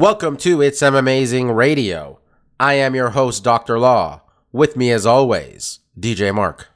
Welcome 0.00 0.38
to 0.38 0.62
It's 0.62 0.82
M 0.82 0.94
Amazing 0.94 1.50
Radio. 1.50 2.20
I 2.58 2.72
am 2.72 2.94
your 2.94 3.10
host, 3.10 3.44
Dr. 3.44 3.78
Law. 3.78 4.22
With 4.50 4.74
me, 4.74 4.90
as 4.90 5.04
always, 5.04 5.80
DJ 6.00 6.34
Mark. 6.34 6.70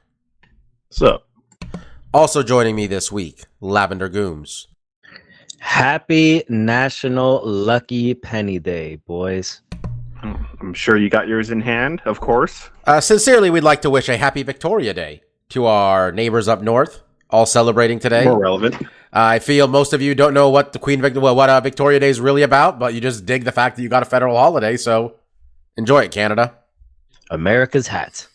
What's 0.89 1.01
up? 1.01 1.27
Also 2.13 2.43
joining 2.43 2.75
me 2.75 2.85
this 2.85 3.11
week, 3.11 3.45
Lavender 3.61 4.11
Gooms. 4.11 4.67
Happy 5.57 6.43
National 6.49 7.41
Lucky 7.43 8.13
Penny 8.13 8.59
Day, 8.59 8.97
boys. 9.07 9.63
I'm 10.21 10.75
sure 10.75 10.95
you 10.95 11.09
got 11.09 11.27
yours 11.27 11.49
in 11.49 11.61
hand, 11.61 12.03
of 12.05 12.19
course. 12.19 12.69
Uh, 12.85 13.01
sincerely, 13.01 13.49
we'd 13.49 13.63
like 13.63 13.81
to 13.81 13.89
wish 13.89 14.07
a 14.07 14.17
happy 14.17 14.43
Victoria 14.43 14.93
Day 14.93 15.23
to 15.49 15.65
our 15.65 16.11
neighbors 16.11 16.47
up 16.47 16.61
north, 16.61 17.01
all 17.31 17.47
celebrating 17.47 17.97
today. 17.97 18.25
More 18.25 18.39
relevant. 18.39 18.75
I 19.15 19.39
feel 19.39 19.67
most 19.67 19.93
of 19.93 20.01
you 20.01 20.13
don't 20.13 20.33
know 20.33 20.49
what 20.49 20.73
the 20.73 20.79
Queen 20.79 21.01
Vic- 21.01 21.15
well, 21.15 21.35
what 21.35 21.49
uh, 21.49 21.61
Victoria 21.61 22.01
Day 22.01 22.09
is 22.09 22.19
really 22.19 22.41
about, 22.41 22.77
but 22.79 22.93
you 22.93 22.99
just 22.99 23.25
dig 23.25 23.45
the 23.45 23.51
fact 23.51 23.77
that 23.77 23.81
you 23.81 23.87
got 23.87 24.03
a 24.03 24.05
federal 24.05 24.35
holiday. 24.35 24.75
So 24.75 25.15
enjoy 25.77 26.03
it, 26.03 26.11
Canada. 26.11 26.55
America's 27.31 27.87
hat. 27.87 28.27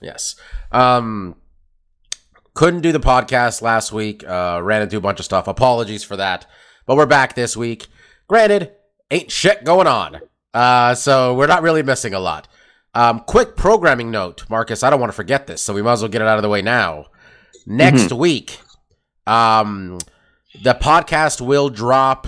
Yes. 0.00 0.36
Um, 0.72 1.36
couldn't 2.54 2.80
do 2.80 2.90
the 2.90 3.00
podcast 3.00 3.60
last 3.60 3.92
week. 3.92 4.26
Uh, 4.26 4.60
ran 4.62 4.80
into 4.80 4.96
a 4.96 5.00
bunch 5.00 5.18
of 5.18 5.26
stuff. 5.26 5.46
Apologies 5.46 6.02
for 6.02 6.16
that. 6.16 6.46
But 6.86 6.96
we're 6.96 7.06
back 7.06 7.34
this 7.34 7.54
week. 7.54 7.86
Granted, 8.26 8.72
ain't 9.10 9.30
shit 9.30 9.64
going 9.64 9.86
on. 9.86 10.20
Uh, 10.54 10.94
so 10.94 11.34
we're 11.34 11.46
not 11.46 11.62
really 11.62 11.82
missing 11.82 12.14
a 12.14 12.20
lot. 12.20 12.48
Um, 12.94 13.20
quick 13.20 13.56
programming 13.56 14.10
note, 14.10 14.48
Marcus. 14.48 14.82
I 14.82 14.88
don't 14.88 15.00
want 15.00 15.10
to 15.10 15.16
forget 15.16 15.46
this, 15.46 15.60
so 15.60 15.74
we 15.74 15.82
might 15.82 15.94
as 15.94 16.02
well 16.02 16.08
get 16.08 16.22
it 16.22 16.28
out 16.28 16.38
of 16.38 16.42
the 16.42 16.48
way 16.48 16.62
now. 16.62 17.06
Next 17.66 18.12
week, 18.12 18.58
um, 19.26 19.98
the 20.62 20.74
podcast 20.74 21.40
will 21.40 21.68
drop. 21.68 22.26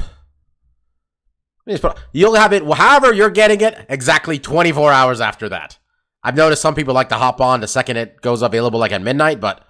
You'll 2.13 2.35
have 2.35 2.53
it 2.53 2.63
however 2.65 3.13
you're 3.13 3.31
getting 3.31 3.61
it 3.61 3.87
exactly 3.89 4.39
24 4.39 4.93
hours 4.93 5.21
after 5.21 5.49
that. 5.49 5.79
I've 6.23 6.37
noticed 6.37 6.63
some 6.63 6.75
people 6.75 6.95
like 6.95 7.09
to 7.11 7.17
hop 7.17 7.41
on 7.41 7.61
the 7.61 7.69
second 7.69 7.97
it 7.97 8.21
goes 8.21 8.43
available, 8.43 8.81
like 8.81 8.93
at 8.93 9.03
midnight, 9.03 9.41
but 9.41 9.65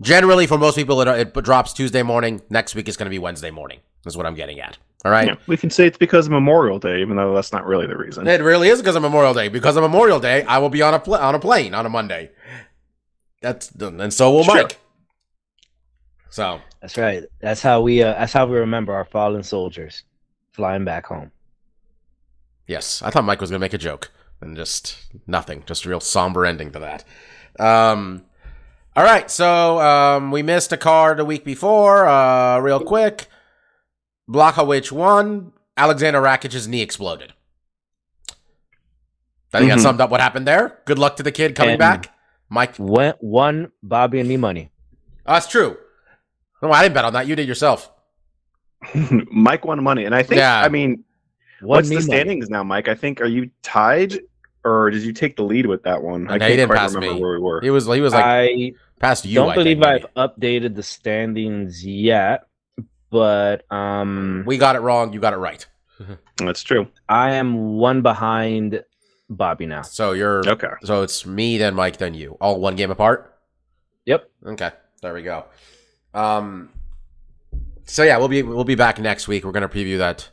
generally 0.00 0.46
for 0.46 0.58
most 0.58 0.76
people, 0.76 1.00
it, 1.00 1.08
it 1.08 1.44
drops 1.44 1.72
Tuesday 1.72 2.02
morning. 2.02 2.42
Next 2.50 2.74
week 2.74 2.88
is 2.88 2.96
going 2.96 3.06
to 3.06 3.10
be 3.10 3.18
Wednesday 3.18 3.50
morning. 3.50 3.80
Is 4.04 4.16
what 4.16 4.24
I'm 4.24 4.34
getting 4.34 4.60
at. 4.60 4.78
All 5.04 5.10
right. 5.10 5.28
Yeah, 5.28 5.36
we 5.46 5.56
can 5.56 5.68
say 5.70 5.86
it's 5.86 5.98
because 5.98 6.26
of 6.26 6.32
Memorial 6.32 6.78
Day, 6.78 7.00
even 7.00 7.16
though 7.16 7.34
that's 7.34 7.52
not 7.52 7.66
really 7.66 7.86
the 7.86 7.96
reason. 7.96 8.26
It 8.26 8.40
really 8.40 8.68
is 8.68 8.80
because 8.80 8.96
of 8.96 9.02
Memorial 9.02 9.34
Day. 9.34 9.48
Because 9.48 9.76
of 9.76 9.82
Memorial 9.82 10.20
Day, 10.20 10.42
I 10.44 10.58
will 10.58 10.68
be 10.68 10.82
on 10.82 10.94
a 10.94 10.98
pl- 10.98 11.16
on 11.16 11.34
a 11.34 11.38
plane 11.38 11.74
on 11.74 11.86
a 11.86 11.88
Monday. 11.88 12.30
That's 13.42 13.70
and 13.70 14.12
so 14.12 14.32
will 14.32 14.44
Sure. 14.44 14.54
Mike. 14.54 14.78
So 16.30 16.60
That's 16.80 16.96
right. 16.96 17.24
That's 17.40 17.62
how 17.62 17.80
we. 17.80 18.02
Uh, 18.02 18.12
that's 18.12 18.32
how 18.32 18.46
we 18.46 18.56
remember 18.58 18.94
our 18.94 19.04
fallen 19.04 19.42
soldiers 19.42 20.04
flying 20.52 20.84
back 20.84 21.06
home. 21.06 21.30
yes, 22.66 23.02
I 23.02 23.10
thought 23.10 23.24
Mike 23.24 23.40
was 23.40 23.50
gonna 23.50 23.58
make 23.60 23.74
a 23.74 23.78
joke 23.78 24.10
and 24.40 24.56
just 24.56 24.96
nothing. 25.26 25.62
Just 25.66 25.84
a 25.84 25.88
real 25.88 26.00
somber 26.00 26.44
ending 26.46 26.72
to 26.72 26.78
that. 26.80 27.04
Um, 27.58 28.24
all 28.94 29.04
right, 29.04 29.30
so 29.30 29.80
um, 29.80 30.30
we 30.30 30.42
missed 30.42 30.72
a 30.72 30.76
card 30.76 31.20
a 31.20 31.24
week 31.24 31.44
before. 31.44 32.06
Uh, 32.06 32.58
real 32.58 32.80
quick, 32.80 33.26
Blachowicz 34.28 34.90
won. 34.92 35.52
Aleksandar 35.76 36.22
Rakic's 36.22 36.66
knee 36.66 36.80
exploded. 36.82 37.34
I 39.52 39.58
think 39.60 39.70
that 39.70 39.78
Mhm. 39.78 39.82
summed 39.82 40.00
up 40.00 40.10
what 40.10 40.20
happened 40.20 40.46
there. 40.46 40.78
Good 40.86 40.98
luck 40.98 41.16
to 41.16 41.22
the 41.22 41.32
kid 41.32 41.54
coming 41.54 41.72
And- 41.72 41.78
back. 41.78 42.12
Mike, 42.48 42.74
Went 42.78 43.16
one 43.22 43.72
Bobby 43.82 44.20
and 44.20 44.28
me 44.28 44.36
money. 44.36 44.70
that's 45.26 45.46
true. 45.48 45.76
No, 46.62 46.72
I 46.72 46.82
didn't 46.82 46.94
bet 46.94 47.04
on 47.04 47.12
that. 47.14 47.26
You 47.26 47.36
did 47.36 47.46
yourself. 47.48 47.90
Mike 49.30 49.64
won 49.64 49.82
money, 49.82 50.04
and 50.04 50.14
I 50.14 50.22
think. 50.22 50.38
Yeah. 50.38 50.60
I 50.60 50.68
mean, 50.68 51.04
One 51.60 51.68
what's 51.78 51.88
me 51.88 51.96
the 51.96 52.00
money. 52.02 52.06
standings 52.20 52.48
now, 52.50 52.62
Mike? 52.62 52.88
I 52.88 52.94
think 52.94 53.20
are 53.20 53.26
you 53.26 53.50
tied, 53.62 54.18
or 54.64 54.90
did 54.90 55.02
you 55.02 55.12
take 55.12 55.36
the 55.36 55.42
lead 55.44 55.66
with 55.66 55.82
that 55.84 56.02
one? 56.02 56.28
I 56.28 56.38
can't 56.38 56.52
didn't 56.52 56.68
quite 56.68 56.86
remember 56.92 57.14
me. 57.14 57.20
where 57.20 57.32
we 57.32 57.38
were. 57.40 57.60
He 57.60 57.70
was 57.70 57.86
he 57.86 58.00
was 58.00 58.12
like 58.12 58.24
I 58.24 58.72
past 59.00 59.24
you. 59.24 59.40
I 59.40 59.44
don't 59.44 59.52
I 59.52 59.54
believe 59.56 59.80
think. 59.80 60.04
I've 60.16 60.30
updated 60.30 60.74
the 60.74 60.82
standings 60.82 61.84
yet, 61.84 62.46
but 63.10 63.70
um, 63.72 64.44
We 64.46 64.58
got 64.58 64.76
it 64.76 64.80
wrong. 64.80 65.12
You 65.12 65.20
got 65.20 65.32
it 65.32 65.38
right. 65.38 65.66
That's 66.36 66.62
true. 66.62 66.88
I 67.08 67.32
am 67.32 67.76
one 67.76 68.02
behind 68.02 68.82
Bobby 69.30 69.66
now. 69.66 69.82
So 69.82 70.12
you're 70.12 70.46
Okay. 70.46 70.68
So 70.84 71.02
it's 71.02 71.24
me, 71.26 71.58
then 71.58 71.74
Mike, 71.74 71.96
then 71.96 72.14
you. 72.14 72.36
All 72.40 72.60
one 72.60 72.76
game 72.76 72.90
apart. 72.90 73.34
Yep. 74.04 74.30
Okay, 74.46 74.70
there 75.02 75.14
we 75.14 75.22
go. 75.22 75.46
Um, 76.16 76.70
so 77.84 78.02
yeah, 78.02 78.16
we'll 78.16 78.28
be 78.28 78.42
we'll 78.42 78.64
be 78.64 78.74
back 78.74 78.98
next 78.98 79.28
week. 79.28 79.44
We're 79.44 79.52
gonna 79.52 79.68
preview 79.68 79.98
that 79.98 80.28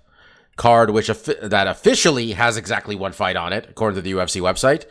card, 0.56 0.90
which 0.92 1.08
that 1.08 1.68
officially 1.68 2.32
has 2.34 2.58
exactly 2.58 2.96
one 2.96 3.12
fight 3.12 3.36
on 3.36 3.54
it, 3.54 3.68
according 3.70 3.96
to 3.96 4.02
the 4.02 4.12
UFC 4.14 4.42
website, 4.42 4.86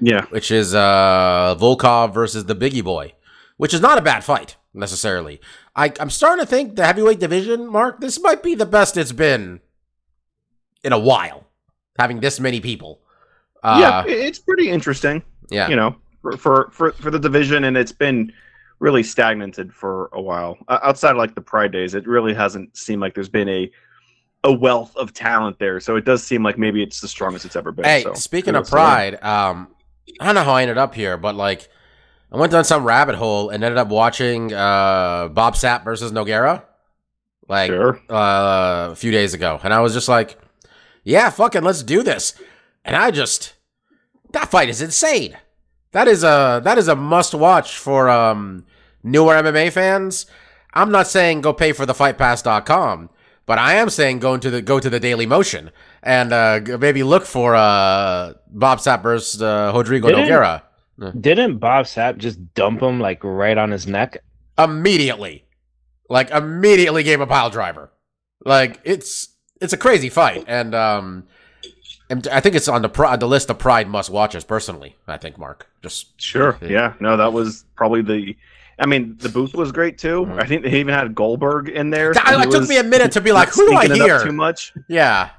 Yeah. 0.00 0.26
which 0.30 0.50
is 0.50 0.74
uh 0.74 1.56
Volkov 1.58 2.14
versus 2.14 2.46
the 2.46 2.54
Bigi 2.54 2.80
Boy, 2.80 3.12
which 3.56 3.74
is 3.74 3.80
not 3.80 3.98
a 3.98 4.02
bad 4.02 4.24
fight 4.24 4.56
necessarily. 4.74 5.40
I 5.76 5.92
I'm 6.00 6.10
starting 6.10 6.44
to 6.44 6.50
think 6.50 6.76
the 6.76 6.86
heavyweight 6.86 7.20
division, 7.20 7.66
Mark, 7.70 8.00
this 8.00 8.20
might 8.20 8.42
be 8.42 8.54
the 8.54 8.66
best 8.66 8.96
it's 8.96 9.12
been 9.12 9.60
in 10.82 10.92
a 10.92 10.98
while, 10.98 11.46
having 11.98 12.20
this 12.20 12.40
many 12.40 12.60
people. 12.60 13.00
Uh, 13.62 13.78
yeah. 13.80 14.04
It's 14.06 14.38
pretty 14.38 14.70
interesting. 14.70 15.22
yeah, 15.50 15.68
You 15.68 15.76
know, 15.76 15.96
for, 16.22 16.36
for 16.36 16.70
for 16.72 16.92
for 16.92 17.10
the 17.10 17.18
division, 17.18 17.64
and 17.64 17.76
it's 17.76 17.92
been 17.92 18.32
really 18.80 19.02
stagnated 19.02 19.72
for 19.74 20.08
a 20.12 20.20
while. 20.20 20.58
Uh, 20.68 20.78
outside 20.82 21.12
of 21.12 21.16
like 21.16 21.34
the 21.34 21.40
Pride 21.40 21.72
days, 21.72 21.94
it 21.94 22.06
really 22.06 22.34
hasn't 22.34 22.76
seemed 22.76 23.00
like 23.00 23.14
there's 23.14 23.28
been 23.28 23.48
a 23.48 23.70
a 24.44 24.52
wealth 24.52 24.96
of 24.96 25.12
talent 25.12 25.58
there. 25.58 25.80
So 25.80 25.96
it 25.96 26.04
does 26.04 26.22
seem 26.22 26.44
like 26.44 26.58
maybe 26.58 26.82
it's 26.82 27.00
the 27.00 27.08
strongest 27.08 27.44
it's 27.44 27.56
ever 27.56 27.72
been. 27.72 27.84
Hey, 27.84 28.04
so 28.04 28.14
speaking 28.14 28.54
of 28.54 28.64
kudos 28.64 28.70
to 28.70 28.74
them. 28.76 28.84
pride, 28.84 29.24
um, 29.24 29.68
I 30.20 30.26
don't 30.26 30.36
know 30.36 30.44
how 30.44 30.52
I 30.52 30.62
ended 30.62 30.78
up 30.78 30.94
here, 30.94 31.16
but 31.16 31.34
like, 31.34 31.68
I 32.30 32.36
went 32.36 32.52
down 32.52 32.64
some 32.64 32.84
rabbit 32.84 33.16
hole 33.16 33.50
and 33.50 33.64
ended 33.64 33.78
up 33.78 33.88
watching 33.88 34.52
uh, 34.52 35.28
Bob 35.28 35.54
Sapp 35.54 35.82
versus 35.82 36.12
Nogueira, 36.12 36.62
like 37.48 37.68
Sure. 37.70 38.00
uh, 38.08 38.90
a 38.92 38.94
few 38.96 39.10
days 39.10 39.34
ago, 39.34 39.58
and 39.64 39.74
I 39.74 39.80
was 39.80 39.92
just 39.94 40.08
like, 40.08 40.38
"Yeah, 41.04 41.30
fucking, 41.30 41.62
let's 41.62 41.82
do 41.82 42.02
this." 42.02 42.34
And 42.84 42.94
I 42.94 43.10
just, 43.10 43.54
that 44.32 44.50
fight 44.50 44.68
is 44.68 44.80
insane. 44.82 45.36
That 45.92 46.06
is 46.06 46.22
a 46.22 46.60
that 46.64 46.76
is 46.78 46.86
a 46.86 46.94
must 46.94 47.34
watch 47.34 47.76
for 47.78 48.08
um, 48.10 48.66
newer 49.02 49.34
MMA 49.34 49.70
fans. 49.72 50.26
I'm 50.74 50.90
not 50.90 51.06
saying 51.06 51.40
go 51.40 51.52
pay 51.52 51.72
for 51.72 51.86
the 51.86 51.92
fightpass.com, 51.94 53.10
but 53.46 53.58
I 53.58 53.74
am 53.74 53.90
saying 53.90 54.18
go 54.18 54.34
into 54.34 54.50
the 54.50 54.60
go 54.62 54.78
to 54.80 54.90
the 54.90 55.00
Daily 55.00 55.26
Motion 55.26 55.70
and 56.02 56.32
uh, 56.32 56.60
maybe 56.78 57.02
look 57.02 57.24
for 57.24 57.54
uh, 57.54 58.34
Bob 58.48 58.78
Sapp 58.78 59.02
versus 59.02 59.42
uh, 59.42 59.72
Rodrigo 59.74 60.08
Didn't- 60.08 60.28
Nogueira 60.28 60.62
Didn't 61.20 61.58
Bob 61.58 61.86
Sapp 61.86 62.18
just 62.18 62.54
dump 62.54 62.82
him 62.82 63.00
like 63.00 63.22
right 63.24 63.56
on 63.58 63.70
his 63.70 63.86
neck? 63.86 64.18
immediately, 64.58 65.44
like 66.10 66.30
immediately 66.30 67.02
gave 67.04 67.20
a 67.20 67.26
pile 67.26 67.48
driver. 67.50 67.90
Like 68.44 68.80
it's 68.84 69.28
it's 69.60 69.72
a 69.72 69.76
crazy 69.76 70.08
fight, 70.08 70.44
and 70.48 70.74
um, 70.74 71.24
and 72.10 72.26
I 72.28 72.40
think 72.40 72.54
it's 72.56 72.68
on 72.68 72.82
the 72.82 72.88
pri- 72.88 73.16
the 73.16 73.26
list 73.28 73.50
of 73.50 73.58
Pride 73.58 73.88
must 73.88 74.10
watches. 74.10 74.44
Personally, 74.44 74.96
I 75.06 75.16
think 75.16 75.38
Mark 75.38 75.68
just 75.82 76.20
Sure. 76.20 76.58
Yeah. 76.60 76.94
No, 77.00 77.16
that 77.16 77.32
was 77.32 77.64
probably 77.76 78.02
the. 78.02 78.36
I 78.78 78.86
mean, 78.86 79.16
the 79.18 79.28
booth 79.28 79.54
was 79.54 79.72
great 79.72 79.98
too. 79.98 80.26
Mhm. 80.26 80.42
I 80.42 80.46
think 80.46 80.62
they 80.62 80.70
even 80.78 80.94
had 80.94 81.14
Goldberg 81.14 81.68
in 81.68 81.90
there. 81.90 82.12
That- 82.14 82.46
it 82.46 82.50
took 82.50 82.68
me 82.68 82.78
a 82.78 82.84
minute 82.84 83.12
to 83.12 83.20
be 83.20 83.32
like, 83.32 83.48
who 83.50 83.68
do 83.68 83.74
I 83.76 83.84
stinking 83.86 83.96
it 84.06 84.10
up 84.10 84.20
hear? 84.20 84.26
Too 84.28 84.32
much. 84.32 84.72
yeah. 84.88 85.30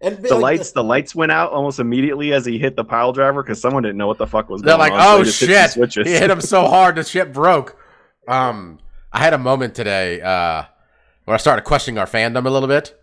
And 0.00 0.16
The 0.22 0.36
lights, 0.36 0.70
the 0.72 0.84
lights 0.84 1.12
went 1.14 1.32
out 1.32 1.50
almost 1.50 1.80
immediately 1.80 2.32
as 2.32 2.44
he 2.46 2.56
hit 2.58 2.76
the 2.76 2.84
pile 2.84 3.12
driver 3.12 3.42
because 3.42 3.60
someone 3.60 3.82
didn't 3.82 3.96
know 3.98 4.06
what 4.06 4.18
the 4.18 4.28
fuck 4.28 4.48
was 4.48 4.62
They're 4.62 4.76
going 4.76 4.92
like, 4.92 4.92
on. 4.92 5.00
so 5.00 5.14
oh 5.14 5.18
he 5.18 5.24
just 5.24 5.40
hit 5.40 5.48
some 5.48 5.54
shit! 5.64 5.70
switches. 5.72 6.06
He 6.06 6.12
hit 6.14 6.30
him 6.30 6.40
so 6.40 6.66
hard 6.68 6.94
the 6.96 7.02
shit 7.04 7.32
broke. 7.32 7.76
Um, 8.28 8.78
I 9.12 9.18
had 9.18 9.32
a 9.34 9.38
moment 9.38 9.74
today 9.74 10.20
uh, 10.20 10.64
where 11.24 11.34
I 11.34 11.38
started 11.38 11.62
questioning 11.62 11.98
our 11.98 12.06
fandom 12.06 12.46
a 12.46 12.50
little 12.50 12.68
bit 12.68 12.94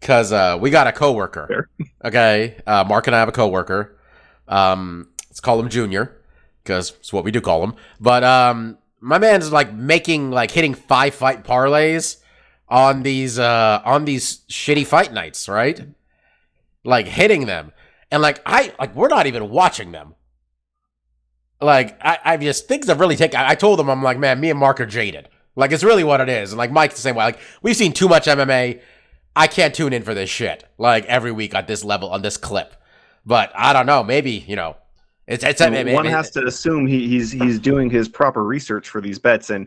because 0.00 0.32
uh, 0.32 0.56
we 0.58 0.70
got 0.70 0.86
a 0.86 0.92
coworker. 0.92 1.46
Fair. 1.46 1.68
Okay, 2.06 2.56
uh, 2.66 2.84
Mark 2.88 3.06
and 3.06 3.14
I 3.14 3.18
have 3.18 3.28
a 3.28 3.32
coworker. 3.32 3.98
Um, 4.48 5.08
let's 5.28 5.40
call 5.40 5.60
him 5.60 5.68
Junior 5.68 6.16
because 6.64 6.94
it's 7.00 7.12
what 7.12 7.24
we 7.24 7.30
do 7.30 7.42
call 7.42 7.62
him. 7.62 7.74
But 8.00 8.24
um, 8.24 8.78
my 9.00 9.18
man's 9.18 9.50
like 9.50 9.72
making 9.72 10.30
like 10.30 10.50
hitting 10.50 10.74
five 10.74 11.14
fight 11.14 11.44
parlays 11.44 12.18
on 12.68 13.02
these 13.02 13.38
uh 13.38 13.82
on 13.84 14.04
these 14.04 14.40
shitty 14.48 14.86
fight 14.86 15.12
nights, 15.12 15.48
right? 15.48 15.80
Like 16.84 17.06
hitting 17.06 17.46
them. 17.46 17.72
And 18.10 18.22
like 18.22 18.40
I 18.44 18.72
like 18.78 18.94
we're 18.94 19.08
not 19.08 19.26
even 19.26 19.50
watching 19.50 19.92
them. 19.92 20.14
Like 21.60 21.98
I, 22.00 22.18
I 22.24 22.36
just 22.36 22.68
things 22.68 22.86
have 22.88 23.00
really 23.00 23.16
taken 23.16 23.40
I, 23.40 23.50
I 23.50 23.54
told 23.54 23.78
them 23.78 23.88
I'm 23.90 24.02
like, 24.02 24.18
man, 24.18 24.40
me 24.40 24.50
and 24.50 24.58
Mark 24.58 24.80
are 24.80 24.86
jaded. 24.86 25.28
Like 25.56 25.72
it's 25.72 25.84
really 25.84 26.04
what 26.04 26.20
it 26.20 26.28
is. 26.28 26.52
And 26.52 26.58
like 26.58 26.70
Mike's 26.70 26.94
the 26.94 27.00
same 27.00 27.16
way. 27.16 27.24
Like 27.24 27.40
we've 27.62 27.76
seen 27.76 27.92
too 27.92 28.08
much 28.08 28.26
MMA. 28.26 28.80
I 29.36 29.46
can't 29.46 29.74
tune 29.74 29.92
in 29.92 30.02
for 30.02 30.14
this 30.14 30.30
shit. 30.30 30.64
Like 30.78 31.04
every 31.06 31.32
week 31.32 31.54
at 31.54 31.66
this 31.66 31.84
level 31.84 32.10
on 32.10 32.22
this 32.22 32.36
clip. 32.36 32.74
But 33.24 33.52
I 33.54 33.72
don't 33.72 33.86
know, 33.86 34.02
maybe, 34.02 34.32
you 34.32 34.56
know, 34.56 34.76
it's 35.30 35.44
it's 35.44 35.60
One 35.60 35.72
maybe- 35.72 36.08
has 36.08 36.30
to 36.32 36.44
assume 36.46 36.86
he, 36.86 37.08
he's 37.08 37.30
he's 37.32 37.58
doing 37.58 37.88
his 37.90 38.08
proper 38.08 38.44
research 38.44 38.88
for 38.88 39.00
these 39.00 39.18
bets, 39.18 39.50
and 39.50 39.66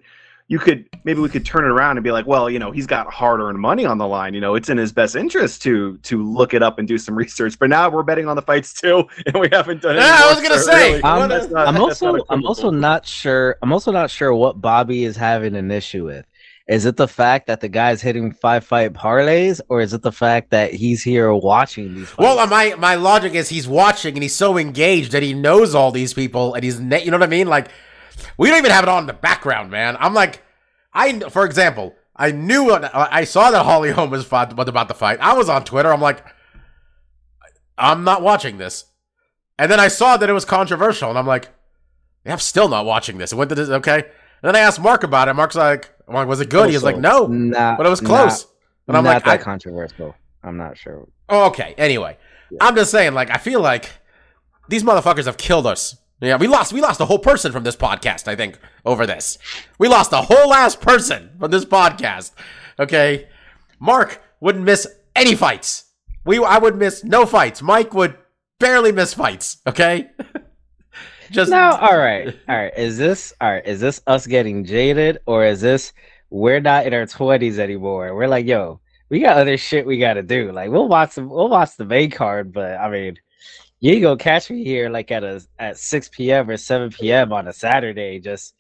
you 0.50 0.60
could 0.60 0.88
maybe 1.06 1.22
we 1.22 1.30
could 1.30 1.46
turn 1.46 1.64
it 1.64 1.70
around 1.70 1.96
and 1.98 2.04
be 2.04 2.12
like, 2.12 2.28
well, 2.28 2.50
you 2.50 2.60
know, 2.60 2.70
he's 2.70 2.86
got 2.86 3.12
hard-earned 3.12 3.58
money 3.58 3.86
on 3.86 3.98
the 3.98 4.06
line. 4.08 4.34
You 4.34 4.42
know, 4.42 4.56
it's 4.56 4.68
in 4.70 4.78
his 4.78 4.92
best 4.92 5.16
interest 5.16 5.62
to 5.64 5.98
to 6.00 6.22
look 6.22 6.54
it 6.54 6.62
up 6.62 6.80
and 6.80 6.88
do 6.88 6.98
some 6.98 7.16
research. 7.24 7.58
But 7.58 7.70
now 7.70 7.90
we're 7.90 8.04
betting 8.04 8.28
on 8.28 8.36
the 8.36 8.42
fights 8.42 8.74
too, 8.74 9.08
and 9.26 9.36
we 9.40 9.48
haven't 9.52 9.82
done. 9.82 9.96
Yeah, 9.96 10.20
I 10.24 10.34
was 10.34 10.42
gonna 10.42 10.60
so 10.60 10.72
say, 10.72 10.90
really, 10.92 11.04
um, 11.04 11.32
I'm- 11.32 11.52
not- 11.52 11.68
I'm 11.68 11.78
also 11.82 12.18
I'm 12.30 12.46
also 12.46 12.70
not 12.70 13.06
sure 13.06 13.56
I'm 13.62 13.72
also 13.72 13.92
not 13.92 14.10
sure 14.10 14.34
what 14.36 14.60
Bobby 14.62 15.06
is 15.06 15.16
having 15.16 15.56
an 15.56 15.72
issue 15.72 16.06
with. 16.06 16.26
Is 16.68 16.86
it 16.86 16.96
the 16.96 17.10
fact 17.10 17.48
that 17.48 17.60
the 17.60 17.68
guy's 17.68 18.02
hitting 18.02 18.32
five 18.32 18.64
fight 18.64 18.94
parlays, 18.94 19.60
or 19.68 19.82
is 19.82 19.94
it 19.94 20.02
the 20.02 20.14
fact 20.14 20.52
that 20.52 20.74
he's 20.74 21.04
here 21.04 21.34
watching 21.34 21.94
these? 21.94 22.08
Fights? 22.08 22.18
Well, 22.18 22.40
uh, 22.40 22.48
my 22.48 22.76
my 22.76 22.96
logic 22.96 23.34
is 23.34 23.50
he's 23.50 23.68
watching 23.68 24.14
and 24.14 24.24
he's 24.24 24.36
so 24.36 24.58
engaged 24.58 25.12
that 25.12 25.24
he 25.24 25.34
knows 25.34 25.76
all 25.76 25.92
these 25.92 26.14
people 26.14 26.54
and 26.54 26.64
he's 26.64 26.80
you 26.80 27.12
know 27.12 27.18
what 27.18 27.24
I 27.24 27.28
mean. 27.28 27.48
Like 27.48 27.68
we 28.38 28.50
don't 28.50 28.60
even 28.60 28.72
have 28.72 28.84
it 28.84 28.90
on 28.90 29.04
in 29.04 29.08
the 29.08 29.14
background, 29.14 29.72
man. 29.72 29.98
I'm 30.00 30.14
like, 30.14 30.42
I 30.94 31.20
for 31.30 31.46
example, 31.46 31.96
I 32.16 32.32
knew 32.32 32.72
I 32.72 33.26
saw 33.26 33.52
that 33.52 33.66
Holly 33.66 33.92
Holm 33.92 34.10
was 34.10 34.26
about 34.26 34.88
the 34.88 34.94
fight. 34.94 35.20
I 35.20 35.34
was 35.34 35.50
on 35.50 35.66
Twitter. 35.66 35.92
I'm 35.92 36.02
like, 36.02 36.24
I'm 37.78 38.06
not 38.06 38.22
watching 38.22 38.58
this, 38.58 38.86
and 39.60 39.70
then 39.70 39.82
I 39.82 39.90
saw 39.90 40.16
that 40.16 40.30
it 40.30 40.34
was 40.34 40.46
controversial, 40.46 41.10
and 41.10 41.20
I'm 41.20 41.28
like, 41.28 41.50
yeah, 42.26 42.32
I'm 42.32 42.40
still 42.40 42.70
not 42.70 42.86
watching 42.86 43.18
this. 43.18 43.34
It 43.34 43.36
went 43.36 43.50
to 43.50 43.56
this 43.56 43.68
okay, 43.68 43.98
and 43.98 44.04
then 44.44 44.56
I 44.56 44.60
asked 44.60 44.80
Mark 44.80 45.04
about 45.04 45.28
it. 45.28 45.34
Mark's 45.34 45.56
like, 45.56 45.93
I'm 46.08 46.14
like, 46.14 46.28
was 46.28 46.42
it 46.42 46.50
good? 46.50 46.70
He 46.70 46.76
was 46.76 46.84
like, 46.84 46.98
no, 46.98 47.28
not, 47.28 47.78
but 47.78 47.86
it 47.86 47.90
was 47.90 48.02
close. 48.02 48.44
And 48.88 48.94
Not, 48.94 48.98
I'm 48.98 49.04
not 49.06 49.14
like, 49.16 49.24
that 49.26 49.40
I, 49.40 49.44
controversial. 49.44 50.16
I'm 50.44 50.58
not 50.58 50.78
sure. 50.78 51.08
Oh, 51.30 51.46
okay. 51.46 51.74
Anyway, 51.78 52.18
I'm 52.60 52.76
just 52.76 52.92
saying, 52.92 53.14
like, 53.14 53.30
I 53.30 53.38
feel 53.38 53.62
like 53.62 53.90
these 54.68 54.84
motherfuckers 54.84 55.26
have 55.26 55.38
killed 55.38 55.66
us. 55.66 55.96
Yeah, 56.20 56.38
we 56.38 56.48
lost. 56.48 56.72
We 56.72 56.82
lost 56.82 57.02
a 57.02 57.06
whole 57.06 57.20
person 57.20 57.52
from 57.52 57.64
this 57.64 57.76
podcast. 57.76 58.28
I 58.28 58.36
think 58.36 58.58
over 58.86 59.06
this, 59.06 59.38
we 59.78 59.88
lost 59.88 60.14
a 60.14 60.22
whole 60.22 60.54
ass 60.54 60.76
person 60.76 61.32
from 61.40 61.52
this 61.52 61.66
podcast. 61.66 62.32
Okay, 62.80 63.28
Mark 63.80 64.22
wouldn't 64.40 64.64
miss 64.64 64.88
any 65.16 65.36
fights. 65.36 65.86
We, 66.26 66.44
I 66.44 66.58
would 66.58 66.78
miss 66.78 67.04
no 67.04 67.26
fights. 67.26 67.62
Mike 67.62 67.94
would 67.94 68.18
barely 68.60 68.94
miss 68.94 69.14
fights. 69.14 69.58
Okay, 69.68 70.12
just 71.32 71.52
No, 71.52 71.72
all 71.72 71.98
right, 71.98 72.28
all 72.48 72.56
right. 72.56 72.74
Is 72.78 72.98
this 72.98 73.34
all 73.42 73.52
right? 73.52 73.66
Is 73.66 73.80
this 73.80 74.02
us 74.08 74.28
getting 74.28 74.66
jaded, 74.66 75.20
or 75.26 75.46
is 75.46 75.62
this 75.62 75.94
we're 76.30 76.60
not 76.60 76.86
in 76.86 76.94
our 76.94 77.06
twenties 77.06 77.60
anymore? 77.60 78.16
We're 78.16 78.28
like, 78.28 78.46
yo, 78.46 78.80
we 79.10 79.20
got 79.20 79.38
other 79.38 79.58
shit 79.58 79.86
we 79.86 79.98
got 80.00 80.16
to 80.16 80.24
do. 80.24 80.52
Like, 80.52 80.70
we'll 80.72 80.88
watch 80.88 81.16
the 81.16 81.28
we'll 81.28 81.50
watch 81.50 81.78
the 81.78 81.86
main 81.86 82.10
card, 82.12 82.52
but 82.52 82.78
I 82.78 82.90
mean, 82.90 83.20
you 83.80 84.00
go 84.00 84.16
catch 84.16 84.50
me 84.50 84.64
here 84.64 84.90
like 84.90 85.12
at 85.12 85.24
a 85.24 85.46
at 85.60 85.78
six 85.78 86.10
p.m. 86.10 86.50
or 86.50 86.58
seven 86.58 86.90
p.m. 86.90 87.34
on 87.34 87.48
a 87.48 87.54
Saturday, 87.54 88.20
just 88.20 88.56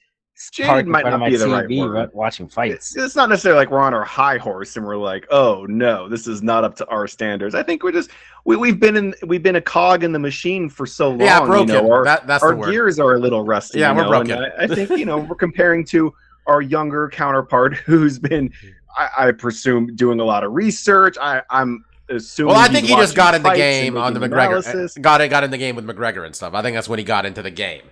Jaded 0.51 0.87
might 0.87 1.05
not 1.05 1.29
be 1.29 1.35
the 1.35 1.47
right 1.47 1.69
word. 1.69 2.09
watching 2.13 2.47
fights. 2.47 2.95
It's, 2.95 3.05
it's 3.05 3.15
not 3.15 3.29
necessarily 3.29 3.59
like 3.59 3.71
we're 3.71 3.79
on 3.79 3.93
our 3.93 4.03
high 4.03 4.37
horse 4.37 4.75
and 4.77 4.85
we're 4.85 4.97
like, 4.97 5.27
oh 5.29 5.65
no, 5.69 6.09
this 6.09 6.27
is 6.27 6.41
not 6.41 6.63
up 6.63 6.75
to 6.77 6.87
our 6.87 7.07
standards. 7.07 7.53
I 7.53 7.61
think 7.63 7.83
we're 7.83 7.91
just 7.91 8.09
we, 8.43 8.55
we've 8.55 8.79
been 8.79 8.95
in 8.95 9.15
we've 9.25 9.43
been 9.43 9.57
a 9.57 9.61
cog 9.61 10.03
in 10.03 10.11
the 10.11 10.19
machine 10.19 10.69
for 10.69 10.85
so 10.85 11.09
long. 11.09 11.21
yeah, 11.21 11.45
broken. 11.45 11.67
You 11.67 11.81
know, 11.81 11.91
our 11.91 12.03
that, 12.03 12.25
that's 12.25 12.43
our 12.43 12.51
the 12.51 12.57
word. 12.57 12.71
gears 12.71 12.99
are 12.99 13.13
a 13.13 13.19
little 13.19 13.43
rusty. 13.43 13.79
Yeah, 13.79 13.91
you 13.91 13.97
we're 13.97 14.09
broken. 14.09 14.43
I, 14.43 14.63
I 14.63 14.67
think 14.67 14.89
you 14.91 15.05
know 15.05 15.17
we're 15.29 15.35
comparing 15.35 15.85
to 15.85 16.13
our 16.47 16.61
younger 16.61 17.09
counterpart 17.09 17.75
who's 17.85 18.19
been, 18.19 18.51
I, 18.97 19.09
I 19.27 19.31
presume, 19.31 19.95
doing 19.95 20.19
a 20.19 20.25
lot 20.25 20.43
of 20.43 20.53
research. 20.53 21.17
I, 21.19 21.41
I'm 21.49 21.85
assuming. 22.09 22.53
Well, 22.53 22.63
I 22.63 22.67
think 22.67 22.87
he 22.87 22.95
just 22.95 23.15
got 23.15 23.35
in 23.35 23.43
the 23.43 23.53
game 23.53 23.95
and 23.95 24.03
on 24.03 24.13
the 24.13 24.19
McGregor. 24.19 24.57
analysis. 24.57 24.97
Got 24.99 25.21
it. 25.21 25.29
Got 25.29 25.43
in 25.43 25.51
the 25.51 25.57
game 25.57 25.75
with 25.75 25.85
McGregor 25.85 26.25
and 26.25 26.35
stuff. 26.35 26.53
I 26.53 26.61
think 26.61 26.75
that's 26.75 26.89
when 26.89 26.99
he 26.99 27.05
got 27.05 27.25
into 27.25 27.41
the 27.41 27.51
game. 27.51 27.83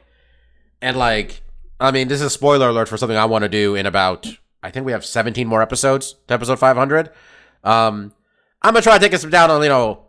And 0.82 0.98
like, 0.98 1.44
I 1.82 1.90
mean, 1.90 2.08
this 2.08 2.22
is 2.22 2.28
a 2.28 2.30
spoiler 2.30 2.70
alert 2.70 2.88
for 2.88 2.96
something 2.96 3.18
I 3.18 3.26
want 3.26 3.42
to 3.42 3.50
do 3.50 3.74
in 3.74 3.88
about. 3.88 4.28
I 4.62 4.70
think 4.70 4.86
we 4.86 4.92
have 4.92 5.04
17 5.04 5.48
more 5.48 5.64
episodes 5.64 6.16
to 6.28 6.36
episode 6.36 6.60
500. 6.60 7.10
Um, 7.64 8.14
I'm 8.62 8.74
gonna 8.74 8.84
try 8.84 8.98
to 8.98 9.04
take 9.04 9.16
us 9.16 9.24
down 9.24 9.50
on 9.50 9.64
you 9.64 9.70
know, 9.70 10.06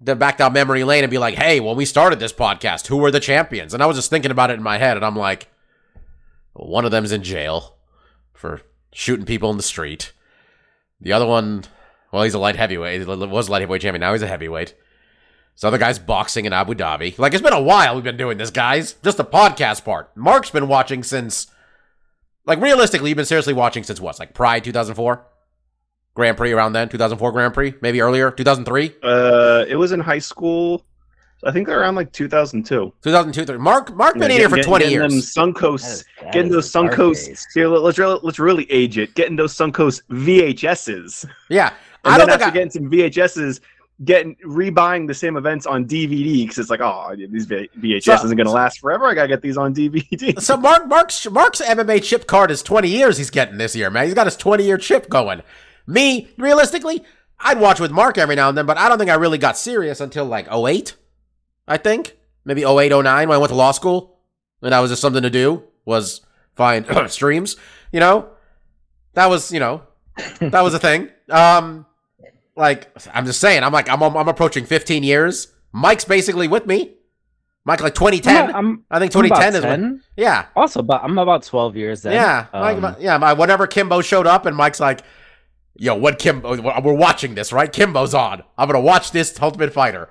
the 0.00 0.16
back 0.16 0.38
down 0.38 0.52
memory 0.52 0.82
lane 0.82 1.04
and 1.04 1.10
be 1.10 1.18
like, 1.18 1.36
hey, 1.36 1.60
when 1.60 1.76
we 1.76 1.84
started 1.84 2.18
this 2.18 2.32
podcast, 2.32 2.88
who 2.88 2.96
were 2.96 3.12
the 3.12 3.20
champions? 3.20 3.72
And 3.72 3.84
I 3.84 3.86
was 3.86 3.96
just 3.96 4.10
thinking 4.10 4.32
about 4.32 4.50
it 4.50 4.54
in 4.54 4.64
my 4.64 4.78
head, 4.78 4.96
and 4.96 5.06
I'm 5.06 5.14
like, 5.14 5.46
one 6.54 6.84
of 6.84 6.90
them's 6.90 7.12
in 7.12 7.22
jail 7.22 7.76
for 8.34 8.62
shooting 8.92 9.26
people 9.26 9.50
in 9.50 9.56
the 9.58 9.62
street. 9.62 10.12
The 11.00 11.12
other 11.12 11.26
one, 11.26 11.64
well, 12.10 12.24
he's 12.24 12.34
a 12.34 12.40
light 12.40 12.56
heavyweight. 12.56 13.00
He 13.00 13.06
was 13.06 13.48
a 13.48 13.52
light 13.52 13.60
heavyweight 13.60 13.82
champion. 13.82 14.00
Now 14.00 14.12
he's 14.12 14.22
a 14.22 14.26
heavyweight. 14.26 14.74
This 15.58 15.70
the 15.70 15.78
guy's 15.78 15.98
boxing 15.98 16.44
in 16.44 16.52
Abu 16.52 16.74
Dhabi. 16.74 17.18
Like, 17.18 17.32
it's 17.32 17.42
been 17.42 17.52
a 17.54 17.60
while 17.60 17.94
we've 17.94 18.04
been 18.04 18.18
doing 18.18 18.36
this, 18.36 18.50
guys. 18.50 18.92
Just 19.02 19.16
the 19.16 19.24
podcast 19.24 19.84
part. 19.84 20.14
Mark's 20.14 20.50
been 20.50 20.68
watching 20.68 21.02
since, 21.02 21.46
like, 22.44 22.60
realistically, 22.60 23.08
you've 23.10 23.16
been 23.16 23.24
seriously 23.24 23.54
watching 23.54 23.82
since 23.82 23.98
what? 23.98 24.18
Like, 24.18 24.34
Pride 24.34 24.64
2004? 24.64 25.24
Grand 26.14 26.36
Prix 26.36 26.52
around 26.52 26.74
then? 26.74 26.88
2004 26.90 27.32
Grand 27.32 27.54
Prix? 27.54 27.74
Maybe 27.80 28.02
earlier? 28.02 28.30
2003? 28.30 28.96
Uh, 29.02 29.64
it 29.66 29.76
was 29.76 29.92
in 29.92 30.00
high 30.00 30.18
school. 30.18 30.84
I 31.44 31.52
think 31.52 31.66
they're 31.66 31.80
around 31.80 31.94
like 31.94 32.12
2002. 32.12 32.92
2002? 33.02 33.44
three. 33.46 33.58
Mark, 33.58 33.94
Mark 33.94 34.14
been 34.14 34.22
Yeah, 34.30 34.34
in 34.36 34.40
here 34.40 34.48
for 34.50 34.56
getting- 34.56 34.68
20 34.70 34.84
getting 34.84 34.98
years. 35.10 35.34
Them 35.34 35.52
That 35.52 35.60
Suncoast, 35.60 35.86
is- 35.90 36.04
that 36.22 36.32
getting 36.32 36.50
those 36.50 36.70
the 36.72 36.80
dark 36.82 36.92
Suncoast. 36.94 37.44
Here, 37.54 37.68
let's 37.68 37.98
really, 37.98 38.20
let's 38.22 38.38
really 38.38 38.70
age 38.70 38.98
it. 38.98 39.14
Getting 39.14 39.36
those 39.36 39.54
Suncoast 39.54 40.02
VHSs. 40.10 41.26
Yeah. 41.48 41.72
And 42.04 42.14
I 42.14 42.18
don't 42.18 42.28
then 42.28 42.38
think 42.38 42.50
I, 42.50 42.54
getting 42.54 42.70
some 42.70 42.90
VHSs, 42.90 43.60
getting 44.04 44.36
rebuying 44.44 45.06
the 45.06 45.14
same 45.14 45.36
events 45.36 45.64
on 45.66 45.86
DVD 45.86 46.42
because 46.42 46.58
it's 46.58 46.68
like, 46.70 46.80
oh, 46.80 47.14
these 47.16 47.46
VHS 47.46 48.02
So- 48.02 48.24
isn't 48.26 48.36
going 48.36 48.46
to 48.46 48.52
last 48.52 48.80
forever. 48.80 49.06
I 49.06 49.14
gotta 49.14 49.28
get 49.28 49.40
these 49.42 49.56
on 49.56 49.74
DVD. 49.74 50.38
So 50.40 50.56
Mark 50.56 50.86
Mark's 50.86 51.28
Mark's 51.30 51.60
MMA 51.62 52.02
chip 52.02 52.26
card 52.26 52.50
is 52.50 52.62
20 52.62 52.88
years 52.88 53.16
he's 53.16 53.30
getting 53.30 53.56
this 53.58 53.74
year, 53.74 53.88
man. 53.90 54.04
He's 54.04 54.14
got 54.14 54.26
his 54.26 54.36
20 54.36 54.64
year 54.64 54.76
chip 54.78 55.08
going. 55.08 55.42
Me, 55.86 56.28
realistically, 56.36 57.02
I'd 57.38 57.60
watch 57.60 57.80
with 57.80 57.90
Mark 57.90 58.18
every 58.18 58.34
now 58.34 58.48
and 58.48 58.58
then, 58.58 58.66
but 58.66 58.76
I 58.76 58.88
don't 58.88 58.98
think 58.98 59.10
I 59.10 59.14
really 59.14 59.38
got 59.38 59.56
serious 59.56 60.00
until 60.00 60.24
like 60.26 60.46
08, 60.52 60.94
I 61.68 61.76
think. 61.76 62.16
Maybe 62.44 62.64
08, 62.64 62.90
09 62.90 63.28
when 63.28 63.34
I 63.34 63.38
went 63.38 63.50
to 63.50 63.56
law 63.56 63.72
school. 63.72 64.18
And 64.62 64.72
that 64.72 64.80
was 64.80 64.90
just 64.90 65.00
something 65.02 65.22
to 65.22 65.30
do, 65.30 65.62
was 65.84 66.20
find 66.54 66.86
streams, 67.10 67.56
you 67.92 68.00
know? 68.00 68.28
That 69.14 69.26
was, 69.30 69.50
you 69.52 69.60
know, 69.60 69.82
that 70.40 70.60
was 70.62 70.74
a 70.74 70.78
thing. 70.78 71.08
Um 71.30 71.86
like 72.56 72.90
I'm 73.12 73.26
just 73.26 73.40
saying, 73.40 73.62
I'm 73.62 73.72
like 73.72 73.88
I'm 73.88 74.02
I'm 74.02 74.28
approaching 74.28 74.64
15 74.64 75.02
years. 75.02 75.48
Mike's 75.72 76.04
basically 76.04 76.48
with 76.48 76.66
me. 76.66 76.94
Mike 77.64 77.80
like 77.82 77.94
2010. 77.94 78.50
I'm, 78.50 78.54
I'm, 78.54 78.84
I 78.90 79.00
think 79.00 79.14
I'm 79.14 79.24
about 79.24 79.36
2010 79.40 79.54
is 79.56 79.64
when 79.64 80.02
Yeah. 80.16 80.46
Also, 80.54 80.82
but 80.82 81.02
I'm 81.02 81.18
about 81.18 81.42
twelve 81.42 81.76
years 81.76 82.02
then. 82.02 82.12
Yeah, 82.12 82.46
Um, 82.52 82.96
yeah. 83.00 83.18
My, 83.18 83.32
whenever 83.32 83.66
Kimbo 83.66 84.00
showed 84.02 84.26
up, 84.26 84.46
and 84.46 84.56
Mike's 84.56 84.78
like, 84.78 85.00
"Yo, 85.74 85.96
what 85.96 86.20
Kimbo? 86.20 86.60
We're 86.80 86.92
watching 86.92 87.34
this, 87.34 87.52
right? 87.52 87.70
Kimbo's 87.70 88.14
on. 88.14 88.44
I'm 88.56 88.68
gonna 88.68 88.80
watch 88.80 89.10
this 89.10 89.36
Ultimate 89.42 89.72
Fighter." 89.72 90.08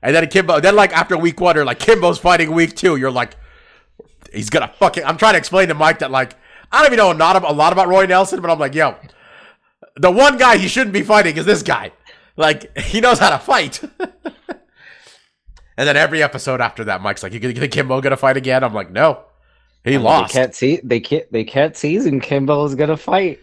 And 0.00 0.14
then 0.14 0.28
Kimbo, 0.28 0.60
then 0.60 0.76
like 0.76 0.96
after 0.96 1.18
week 1.18 1.40
one, 1.40 1.56
or 1.58 1.64
like 1.64 1.80
Kimbo's 1.80 2.18
fighting 2.18 2.52
week 2.52 2.76
two, 2.76 2.94
you're 2.94 3.10
like, 3.10 3.36
he's 4.32 4.48
gonna 4.48 4.72
fucking. 4.78 5.04
I'm 5.04 5.16
trying 5.16 5.34
to 5.34 5.38
explain 5.38 5.68
to 5.68 5.74
Mike 5.74 5.98
that 5.98 6.12
like 6.12 6.36
I 6.70 6.78
don't 6.78 6.86
even 6.86 6.98
know 6.98 7.12
not 7.12 7.42
a 7.42 7.52
lot 7.52 7.72
about 7.72 7.88
Roy 7.88 8.06
Nelson, 8.06 8.40
but 8.40 8.48
I'm 8.48 8.60
like, 8.60 8.76
yo, 8.76 8.94
the 9.96 10.10
one 10.10 10.38
guy 10.38 10.56
he 10.56 10.68
shouldn't 10.68 10.92
be 10.92 11.02
fighting 11.02 11.36
is 11.36 11.44
this 11.44 11.62
guy. 11.62 11.92
Like 12.36 12.76
he 12.78 13.00
knows 13.00 13.18
how 13.18 13.30
to 13.30 13.38
fight. 13.38 13.82
and 14.02 14.58
then 15.76 15.96
every 15.96 16.22
episode 16.22 16.60
after 16.60 16.84
that, 16.84 17.02
Mike's 17.02 17.22
like, 17.22 17.32
"You 17.32 17.40
think 17.40 17.72
Kimbo 17.72 18.00
gonna 18.00 18.16
fight 18.16 18.36
again?" 18.36 18.64
I'm 18.64 18.74
like, 18.74 18.90
"No, 18.90 19.24
he 19.84 19.94
I 19.94 19.96
mean, 19.96 20.04
lost." 20.04 20.32
They 20.32 20.40
can't 20.40 20.54
see. 20.54 20.80
They 20.82 21.00
can't. 21.00 21.30
They 21.32 21.44
can't 21.44 21.76
season 21.76 22.20
Kimbo's 22.20 22.74
gonna 22.74 22.96
fight. 22.96 23.40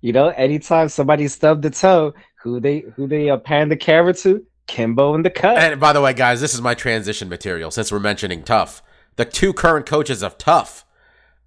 You 0.00 0.12
know, 0.12 0.28
anytime 0.28 0.88
somebody 0.88 1.28
stubbed 1.28 1.62
the 1.62 1.70
toe, 1.70 2.14
who 2.42 2.58
they 2.60 2.80
who 2.96 3.06
they 3.06 3.30
uh, 3.30 3.36
pan 3.36 3.68
the 3.68 3.76
camera 3.76 4.14
to? 4.14 4.44
Kimbo 4.66 5.14
in 5.14 5.22
the 5.22 5.30
cut. 5.30 5.58
And 5.58 5.80
by 5.80 5.92
the 5.92 6.00
way, 6.00 6.12
guys, 6.12 6.40
this 6.40 6.54
is 6.54 6.60
my 6.60 6.74
transition 6.74 7.28
material 7.28 7.70
since 7.70 7.92
we're 7.92 8.00
mentioning 8.00 8.42
TUF. 8.42 8.82
The 9.16 9.24
two 9.24 9.52
current 9.52 9.86
coaches 9.86 10.22
of 10.22 10.38
TUF, 10.38 10.84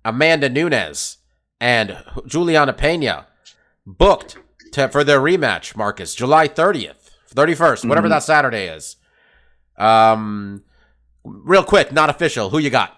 Amanda 0.04 0.50
Nunes 0.50 1.18
and 1.60 1.98
Julianna 2.28 2.74
Pena, 2.74 3.28
booked 3.86 4.38
to, 4.76 4.88
for 4.90 5.04
their 5.04 5.20
rematch, 5.20 5.76
Marcus, 5.76 6.16
July 6.16 6.48
30th, 6.48 7.10
31st, 7.34 7.86
whatever 7.88 8.08
Mhm. 8.08 8.12
that 8.12 8.24
Saturday 8.24 8.68
is. 8.68 8.96
Um, 9.78 10.64
real 11.24 11.64
quick, 11.64 11.92
not 11.92 12.10
official. 12.10 12.50
Who 12.50 12.60
you 12.60 12.70
got? 12.70 12.96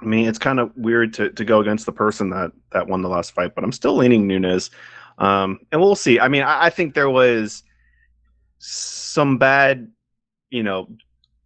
I 0.00 0.04
mean, 0.04 0.28
it's 0.28 0.38
kind 0.38 0.58
of 0.58 0.72
weird 0.76 1.14
to, 1.14 1.30
to 1.30 1.44
go 1.44 1.60
against 1.60 1.86
the 1.86 1.92
person 1.92 2.30
that, 2.30 2.50
that 2.72 2.88
won 2.88 3.02
the 3.02 3.08
last 3.08 3.32
fight, 3.32 3.54
but 3.54 3.62
I'm 3.64 3.72
still 3.72 3.96
leaning 3.96 4.26
Nunes. 4.26 4.70
Um, 5.18 5.60
and 5.70 5.80
we'll 5.80 5.94
see. 5.94 6.18
I 6.18 6.28
mean, 6.28 6.42
I, 6.42 6.64
I 6.66 6.70
think 6.70 6.94
there 6.94 7.10
was 7.10 7.62
some 8.58 9.38
bad, 9.38 9.88
you 10.50 10.62
know, 10.62 10.88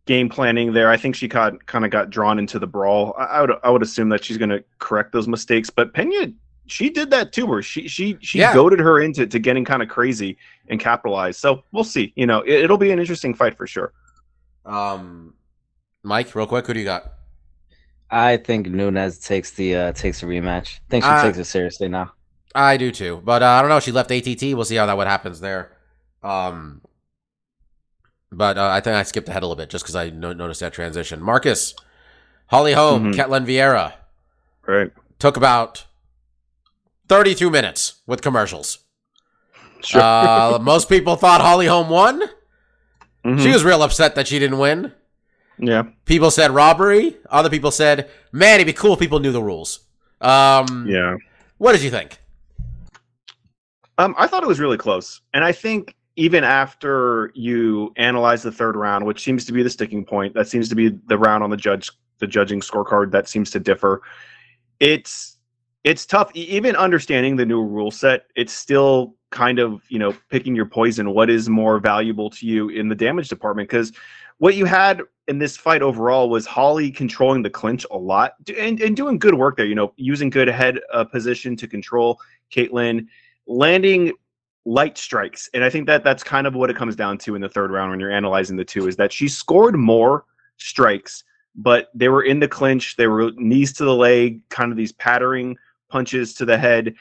game 0.07 0.29
planning 0.29 0.73
there. 0.73 0.89
I 0.91 0.97
think 0.97 1.17
she 1.17 1.29
got 1.29 1.67
kind 1.67 1.85
of 1.85 1.91
got 1.91 2.09
drawn 2.11 2.39
into 2.39 2.59
the 2.59 2.67
brawl. 2.67 3.15
I, 3.19 3.25
I 3.25 3.41
would 3.43 3.53
I 3.65 3.71
would 3.71 3.83
assume 3.83 4.09
that 4.11 4.25
she's 4.25 4.39
going 4.39 4.51
to 4.51 4.65
correct 4.79 5.13
those 5.13 5.29
mistakes. 5.29 5.69
But 5.69 5.93
Pena, 5.93 6.33
she 6.67 6.91
did 6.91 7.11
that 7.11 7.33
too, 7.33 7.47
where 7.47 7.63
she 7.63 7.89
she 7.89 8.17
she 8.21 8.39
Yeah. 8.39 8.53
goaded 8.55 8.79
her 8.81 9.01
into 9.01 9.27
to 9.27 9.39
getting 9.39 9.65
kind 9.65 9.83
of 9.83 9.89
crazy 9.89 10.37
and 10.69 10.79
capitalized. 10.81 11.39
So 11.41 11.63
we'll 11.73 11.85
see. 11.85 12.13
You 12.17 12.27
know, 12.27 12.41
it, 12.43 12.65
it'll 12.65 12.79
be 12.79 12.91
an 12.91 12.99
interesting 12.99 13.35
fight 13.35 13.57
for 13.57 13.67
sure. 13.67 13.93
Um, 14.65 15.35
Mike, 16.03 16.35
real 16.35 16.47
quick, 16.47 16.67
who 16.67 16.75
do 16.75 16.81
you 16.81 16.85
got? 16.85 17.13
I 18.11 18.37
think 18.37 18.69
Nunes 18.69 19.19
takes 19.19 19.51
the 19.53 19.75
uh, 19.77 19.93
takes 19.93 20.21
the 20.21 20.27
rematch. 20.27 20.77
I 20.77 20.81
think 20.91 21.05
she 21.05 21.11
Uh, 21.11 21.23
takes 21.23 21.39
it 21.39 21.45
seriously 21.45 21.89
now. 21.89 22.13
I 22.55 22.77
do 22.77 22.91
too, 22.91 23.21
but 23.25 23.43
uh, 23.43 23.47
I 23.47 23.61
don't 23.61 23.69
know. 23.69 23.81
She 23.81 23.93
left 23.93 24.11
ATT. 24.11 24.43
We'll 24.55 24.65
see 24.65 24.77
how 24.77 24.87
that 24.87 24.97
what 24.97 25.07
happens 25.07 25.41
there. 25.41 25.73
Um, 26.23 26.81
but 28.33 28.59
uh, 28.59 28.69
I 28.69 28.81
think 28.81 28.97
I 28.97 29.03
skipped 29.03 29.29
ahead 29.29 29.43
a 29.43 29.47
little 29.47 29.57
bit 29.57 29.71
just 29.71 29.85
because 29.85 29.95
I 29.97 30.11
no- 30.11 30.33
noticed 30.33 30.61
that 30.61 30.73
transition. 30.73 31.23
Marcus, 31.23 31.75
Holly 32.49 32.73
Holm, 32.73 33.13
Mhm. 33.13 33.15
Ketlen 33.15 33.47
Vieira 33.47 33.93
Right. 34.67 34.91
took 35.19 35.37
about 35.37 35.85
thirty-two 37.09 37.51
minutes 37.51 38.01
with 38.07 38.23
commercials. 38.23 38.79
Sure. 39.83 40.01
Uh, 40.01 40.59
most 40.63 40.89
people 40.89 41.17
thought 41.17 41.41
Holly 41.41 41.67
Holm 41.67 41.89
won. 41.91 42.23
Mhm. 43.25 43.43
She 43.43 43.49
was 43.51 43.65
real 43.65 43.83
upset 43.83 44.15
that 44.15 44.27
she 44.29 44.39
didn't 44.39 44.59
win. 44.59 44.93
yeah. 45.59 45.83
People 46.05 46.31
said 46.31 46.51
robbery. 46.51 47.17
Other 47.31 47.51
people 47.51 47.71
said, 47.71 48.09
"Man, 48.33 48.57
it'd 48.57 48.67
be 48.67 48.73
cool 48.73 48.95
if 48.95 48.99
people 49.01 49.19
knew 49.21 49.33
the 49.33 49.43
rules." 49.43 49.81
Um, 50.21 50.87
Yeah. 50.89 51.17
What 51.59 51.73
did 51.73 51.83
you 51.83 51.91
think? 51.91 52.19
Um, 53.99 54.15
I 54.19 54.27
thought 54.27 54.43
it 54.43 54.47
was 54.47 54.61
really 54.61 54.77
close, 54.77 55.23
and 55.33 55.43
I 55.45 55.53
think 55.53 55.95
even 56.17 56.45
after 56.45 57.31
you 57.35 57.93
analyze 57.97 58.43
the 58.43 58.53
third 58.53 58.77
round, 58.77 59.05
which 59.07 59.23
seems 59.23 59.45
to 59.47 59.53
be 59.53 59.63
the 59.63 59.71
sticking 59.71 60.05
point, 60.05 60.35
that 60.35 60.49
seems 60.49 60.69
to 60.69 60.75
be 60.75 60.89
the 61.09 61.17
round 61.19 61.43
on 61.43 61.51
the 61.51 61.57
judge 61.57 61.91
the 62.19 62.27
judging 62.27 62.61
scorecard 62.61 63.11
that 63.13 63.29
seems 63.29 63.51
to 63.51 63.61
differ. 63.61 64.01
It's 64.81 65.36
it's 65.87 66.05
tough, 66.05 66.33
even 66.35 66.75
understanding 66.75 67.37
the 67.37 67.47
new 67.47 67.63
rule 67.63 67.93
set. 67.93 68.27
It's 68.35 68.53
still 68.53 69.15
kind 69.31 69.61
of 69.61 69.83
you 69.89 70.01
know 70.01 70.13
picking 70.31 70.57
your 70.57 70.67
poison. 70.67 71.15
What 71.15 71.31
is 71.31 71.49
more 71.49 71.79
valuable 71.79 72.29
to 72.31 72.45
you 72.45 72.71
in 72.71 72.89
the 72.89 72.95
damage 72.97 73.29
department? 73.29 73.69
Because 73.69 73.93
what 74.39 74.57
you 74.57 74.65
had 74.65 75.01
in 75.29 75.39
this 75.39 75.57
fight 75.57 75.83
overall 75.83 76.29
was 76.29 76.45
Holly 76.45 76.91
controlling 76.91 77.43
the 77.43 77.51
clinch 77.51 77.87
a 77.93 77.97
lot 77.97 78.35
and, 78.59 78.81
and 78.81 78.97
doing 78.97 79.17
good 79.17 79.35
work 79.35 79.57
there. 79.57 79.67
You 79.67 79.77
know, 79.77 79.95
using 79.97 80.29
good 80.29 80.49
head 80.49 80.81
uh, 80.93 81.05
position 81.05 81.55
to 81.57 81.69
control 81.69 82.19
Ketlen, 82.51 83.07
landing 83.47 84.13
light 84.65 84.99
strikes, 84.99 85.49
and 85.55 85.63
I 85.63 85.71
think 85.71 85.87
that 85.87 86.03
that's 86.03 86.25
kind 86.25 86.49
of 86.49 86.57
what 86.57 86.69
it 86.69 86.75
comes 86.75 86.97
down 86.97 87.17
to 87.19 87.37
in 87.37 87.41
the 87.41 87.49
third 87.49 87.71
round 87.71 87.93
when 87.93 88.01
you're 88.01 88.11
analyzing 88.11 88.57
the 88.57 88.65
two 88.65 88.89
is 88.89 88.97
that 88.97 89.13
she 89.13 89.29
scored 89.29 89.77
more 89.77 90.25
strikes, 90.57 91.23
but 91.55 91.91
they 91.95 92.09
were 92.09 92.25
in 92.25 92.41
the 92.41 92.49
clinch. 92.49 92.97
They 92.97 93.07
were 93.07 93.31
knees 93.37 93.73
to 93.75 93.85
the 93.85 93.95
leg, 93.95 94.41
kind 94.49 94.73
of 94.73 94.77
these 94.77 94.91
pattering 94.91 95.57
punches 95.89 96.35
to 96.35 96.45
the 96.45 96.59
head, 96.59 96.95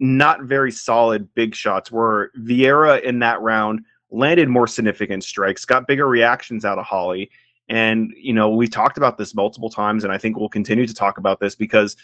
not 0.00 0.42
very 0.42 0.72
solid 0.72 1.32
big 1.34 1.54
shots. 1.54 1.90
Where 1.90 2.30
Vieira 2.38 3.02
in 3.02 3.18
that 3.20 3.40
round 3.40 3.80
landed 4.10 4.48
more 4.48 4.66
significant 4.66 5.24
strikes, 5.24 5.64
got 5.64 5.86
bigger 5.86 6.06
reactions 6.06 6.64
out 6.64 6.78
of 6.78 6.84
Holly. 6.84 7.30
And, 7.68 8.12
you 8.16 8.32
know, 8.32 8.48
we've 8.48 8.70
talked 8.70 8.96
about 8.96 9.18
this 9.18 9.34
multiple 9.34 9.68
times, 9.68 10.04
and 10.04 10.12
I 10.12 10.18
think 10.18 10.38
we'll 10.38 10.48
continue 10.48 10.86
to 10.86 10.94
talk 10.94 11.18
about 11.18 11.38
this 11.38 11.54
because, 11.54 11.96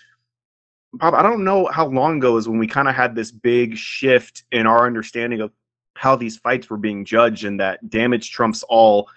Bob, 0.92 1.14
I 1.14 1.22
don't 1.22 1.42
know 1.42 1.66
how 1.66 1.86
long 1.86 2.18
ago 2.18 2.36
is 2.36 2.48
when 2.48 2.58
we 2.58 2.66
kind 2.66 2.88
of 2.88 2.94
had 2.94 3.14
this 3.14 3.30
big 3.30 3.76
shift 3.76 4.44
in 4.52 4.66
our 4.66 4.86
understanding 4.86 5.40
of 5.40 5.52
how 5.94 6.16
these 6.16 6.36
fights 6.36 6.68
were 6.68 6.76
being 6.76 7.04
judged 7.04 7.44
and 7.44 7.58
that 7.60 7.88
damage 7.88 8.30
trumps 8.30 8.62
all. 8.64 9.08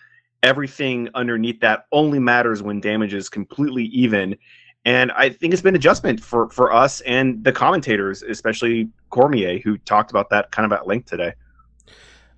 Everything 0.43 1.09
underneath 1.15 1.59
that 1.59 1.85
only 1.91 2.19
matters 2.19 2.61
when 2.61 2.79
damage 2.79 3.13
is 3.13 3.27
completely 3.27 3.85
even. 3.85 4.37
And 4.87 5.11
I 5.11 5.27
think 5.27 5.51
it's 5.51 5.61
been 5.61 5.75
adjustment 5.75 6.17
for, 6.23 6.49
for 6.49 6.71
us 6.71 7.01
and 7.01 7.43
the 7.43 7.51
commentators, 7.51 8.23
especially 8.23 8.87
Cormier, 9.09 9.59
who 9.59 9.77
talked 9.79 10.11
about 10.11 10.29
that 10.29 10.49
kind 10.51 10.65
of 10.65 10.71
at 10.71 10.87
length 10.87 11.09
today. 11.09 11.33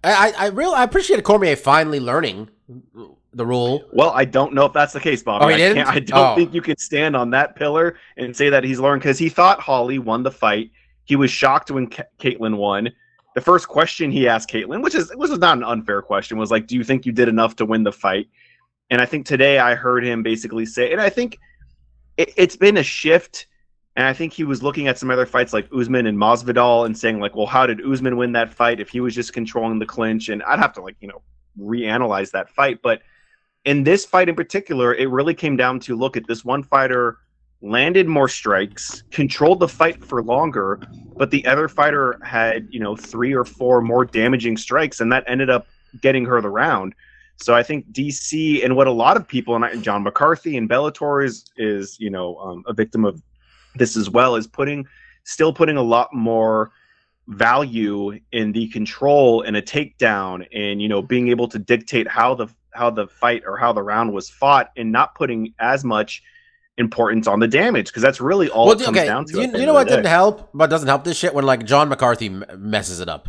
I 0.04 0.34
I, 0.36 0.46
I 0.46 0.48
real 0.48 0.72
I 0.72 0.84
appreciate 0.84 1.24
Cormier 1.24 1.56
finally 1.56 2.00
learning 2.00 2.50
the 3.34 3.46
rule. 3.46 3.88
Well, 3.94 4.10
I 4.16 4.26
don't 4.26 4.56
know 4.56 4.66
if 4.66 4.74
that's 4.74 4.94
the 4.94 5.00
case, 5.00 5.22
Bobby. 5.22 5.46
Oh, 5.46 5.48
he 5.50 5.54
I, 5.54 5.58
didn't? 5.60 5.88
I 5.88 6.00
don't 6.00 6.28
Oh. 6.32 6.36
think 6.36 6.52
you 6.56 6.62
can 6.64 6.76
stand 6.78 7.16
on 7.16 7.30
that 7.30 7.56
pillar 7.56 7.98
and 8.18 8.36
say 8.36 8.50
that 8.50 8.64
he's 8.64 8.80
learned 8.80 9.04
because 9.04 9.20
he 9.20 9.30
thought 9.30 9.60
Holly 9.60 10.00
won 10.00 10.24
the 10.24 10.32
fight. 10.32 10.72
He 11.06 11.16
was 11.16 11.30
shocked 11.30 11.70
when 11.70 11.86
Ca- 11.88 12.04
Ketlen 12.20 12.58
won. 12.58 12.90
The 13.36 13.42
first 13.42 13.68
question 13.68 14.10
he 14.10 14.28
asked 14.28 14.50
Ketlen, 14.50 14.82
which 14.82 14.96
is 14.96 15.12
which 15.16 15.30
was 15.30 15.38
not 15.38 15.56
an 15.58 15.64
unfair 15.64 16.02
question, 16.02 16.40
was 16.40 16.50
like, 16.50 16.66
"Do 16.66 16.76
you 16.76 16.84
think 16.84 17.06
you 17.06 17.12
did 17.12 17.28
enough 17.28 17.56
to 17.58 17.66
win 17.66 17.84
the 17.84 17.92
fight?" 17.92 18.28
And 18.90 19.00
I 19.02 19.06
think 19.06 19.28
today 19.28 19.60
I 19.60 19.76
heard 19.76 20.04
him 20.04 20.24
basically 20.24 20.66
say, 20.66 20.92
and 20.92 21.00
I 21.00 21.10
think 21.12 21.38
it, 22.20 22.34
it's 22.36 22.56
been 22.56 22.78
a 22.78 22.84
shift. 22.84 23.48
And 23.96 24.08
I 24.08 24.14
think 24.14 24.34
he 24.34 24.44
was 24.44 24.62
looking 24.62 24.88
at 24.88 24.98
some 24.98 25.10
other 25.10 25.26
fights 25.26 25.52
like 25.52 25.68
Usman 25.76 26.06
and 26.06 26.18
Masvidal 26.18 26.86
and 26.86 26.98
saying 26.98 27.20
like, 27.20 27.36
"Well, 27.36 27.48
how 27.48 27.66
did 27.66 27.86
Usman 27.86 28.18
win 28.18 28.34
that 28.34 28.54
fight 28.54 28.80
if 28.80 28.90
he 28.90 29.00
was 29.00 29.16
just 29.16 29.34
controlling 29.34 29.80
the 29.80 29.86
clinch?" 29.86 30.30
And 30.30 30.44
I'd 30.44 30.60
have 30.60 30.74
to 30.74 30.82
like 30.82 30.96
you 31.02 31.08
know 31.08 31.22
reanalyze 31.60 32.32
that 32.32 32.50
fight, 32.50 32.82
but 32.82 33.02
in 33.66 33.84
this 33.84 34.06
fight 34.06 34.30
in 34.30 34.36
particular, 34.36 34.96
it 34.96 35.10
really 35.10 35.34
came 35.34 35.58
down 35.58 35.80
to 35.82 35.96
look 35.96 36.16
at 36.16 36.28
this 36.28 36.46
one 36.46 36.64
fighter 36.64 37.18
landed 37.62 38.08
more 38.08 38.30
strikes, 38.30 39.04
controlled 39.12 39.60
the 39.60 39.68
fight 39.68 40.02
for 40.04 40.24
longer, 40.24 40.80
but 41.18 41.30
the 41.30 41.46
other 41.46 41.68
fighter 41.68 42.18
had, 42.24 42.68
you 42.72 42.80
know, 42.80 42.96
three 42.96 43.34
or 43.34 43.44
four 43.44 43.82
more 43.82 44.06
damaging 44.06 44.56
strikes, 44.56 45.02
and 45.02 45.12
that 45.12 45.26
ended 45.28 45.50
up 45.50 45.68
getting 46.02 46.24
her 46.24 46.40
the 46.40 46.50
round. 46.50 46.96
So 47.42 47.56
I 47.56 47.64
think 47.64 47.90
DC 47.92 48.64
and 48.64 48.76
what 48.76 48.88
a 48.88 48.92
lot 48.92 49.18
of 49.18 49.28
people 49.28 49.56
and 49.56 49.84
John 49.84 50.04
McCarthy 50.04 50.58
and 50.58 50.70
Bellator 50.70 51.24
is 51.24 51.46
is 51.58 51.98
you 52.00 52.10
know 52.10 52.38
um, 52.38 52.64
a 52.68 52.74
victim 52.74 53.06
of 53.06 53.22
this 53.76 53.96
as 53.96 54.10
well 54.10 54.36
is 54.36 54.48
putting 54.48 54.86
still 55.24 55.54
putting 55.54 55.78
a 55.78 55.82
lot 55.82 56.14
more 56.14 56.72
value 57.28 58.20
in 58.32 58.52
the 58.52 58.68
control 58.70 59.44
and 59.44 59.56
a 59.56 59.62
takedown 59.62 60.46
and 60.54 60.82
you 60.82 60.90
know 60.90 61.02
being 61.02 61.30
able 61.30 61.48
to 61.48 61.60
dictate 61.60 62.08
how 62.08 62.34
the 62.34 62.48
how 62.74 62.90
the 62.90 63.08
fight 63.08 63.44
or 63.46 63.58
how 63.58 63.72
the 63.72 63.82
round 63.82 64.14
was 64.14 64.30
fought 64.30 64.72
and 64.76 64.92
not 64.92 65.16
putting 65.16 65.54
as 65.60 65.84
much 65.84 66.24
importance 66.78 67.28
on 67.28 67.40
the 67.40 67.48
damage 67.48 67.88
because 67.88 68.02
that's 68.02 68.22
really 68.22 68.50
all 68.50 68.72
it 68.72 68.84
comes 68.84 68.98
down 68.98 69.26
to. 69.26 69.42
You, 69.42 69.60
you 69.60 69.66
know 69.66 69.74
what 69.74 69.88
didn't 69.88 70.06
help, 70.06 70.50
but 70.54 70.70
doesn't 70.70 70.88
help 70.88 71.04
this 71.04 71.18
shit 71.18 71.34
when 71.34 71.46
like 71.46 71.66
John 71.66 71.90
McCarthy 71.90 72.30
messes 72.30 73.00
it 73.00 73.10
up. 73.10 73.28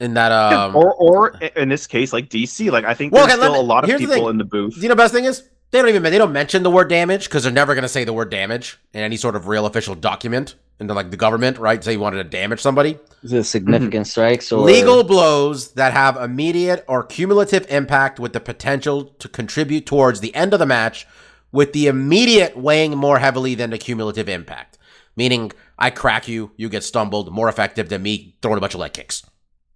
In 0.00 0.14
that, 0.14 0.32
um, 0.32 0.74
or 0.74 0.92
or 0.94 1.36
in 1.56 1.68
this 1.68 1.86
case, 1.86 2.12
like 2.12 2.28
DC, 2.28 2.70
like 2.70 2.84
I 2.84 2.94
think 2.94 3.12
Well, 3.12 3.26
there's 3.26 3.38
okay, 3.38 3.44
still 3.46 3.52
me- 3.54 3.58
a 3.60 3.62
lot 3.62 3.84
of 3.84 3.88
here's 3.90 4.00
the 4.00 4.06
people 4.08 4.22
thing. 4.24 4.30
in 4.30 4.38
the 4.38 4.44
booth. 4.44 4.76
you 4.82 4.88
know, 4.88 4.94
best 4.96 5.14
thing 5.14 5.24
is 5.24 5.48
they 5.70 5.78
don't 5.80 5.88
even 5.88 6.02
they 6.02 6.18
don't 6.18 6.32
mention 6.32 6.62
the 6.64 6.70
word 6.70 6.88
damage 6.88 7.24
because 7.24 7.44
they're 7.44 7.52
never 7.52 7.74
gonna 7.76 7.88
say 7.88 8.02
the 8.04 8.12
word 8.12 8.30
damage 8.30 8.78
in 8.92 9.00
any 9.02 9.16
sort 9.16 9.36
of 9.36 9.46
real 9.46 9.66
official 9.66 9.94
document. 9.94 10.56
And 10.80 10.90
then 10.90 10.96
like 10.96 11.12
the 11.12 11.16
government, 11.16 11.58
right? 11.58 11.82
Say 11.84 11.92
you 11.92 12.00
wanted 12.00 12.16
to 12.16 12.24
damage 12.24 12.60
somebody. 12.60 12.98
Is 13.22 13.32
it 13.32 13.44
significant 13.44 14.08
strikes 14.08 14.50
or 14.50 14.64
Legal 14.64 15.04
blows 15.04 15.72
that 15.74 15.92
have 15.92 16.16
immediate 16.16 16.84
or 16.88 17.04
cumulative 17.04 17.64
impact 17.70 18.18
with 18.18 18.32
the 18.32 18.40
potential 18.40 19.04
to 19.04 19.28
contribute 19.28 19.86
towards 19.86 20.18
the 20.18 20.34
end 20.34 20.52
of 20.52 20.58
the 20.58 20.66
match, 20.66 21.06
with 21.52 21.72
the 21.72 21.86
immediate 21.86 22.56
weighing 22.56 22.96
more 22.96 23.20
heavily 23.20 23.54
than 23.54 23.70
the 23.70 23.78
cumulative 23.78 24.28
impact. 24.28 24.76
Meaning, 25.14 25.52
I 25.78 25.90
crack 25.90 26.26
you, 26.26 26.50
you 26.56 26.68
get 26.68 26.82
stumbled, 26.82 27.32
more 27.32 27.48
effective 27.48 27.88
than 27.88 28.02
me 28.02 28.34
throwing 28.42 28.58
a 28.58 28.60
bunch 28.60 28.74
of 28.74 28.80
leg 28.80 28.94
kicks. 28.94 29.22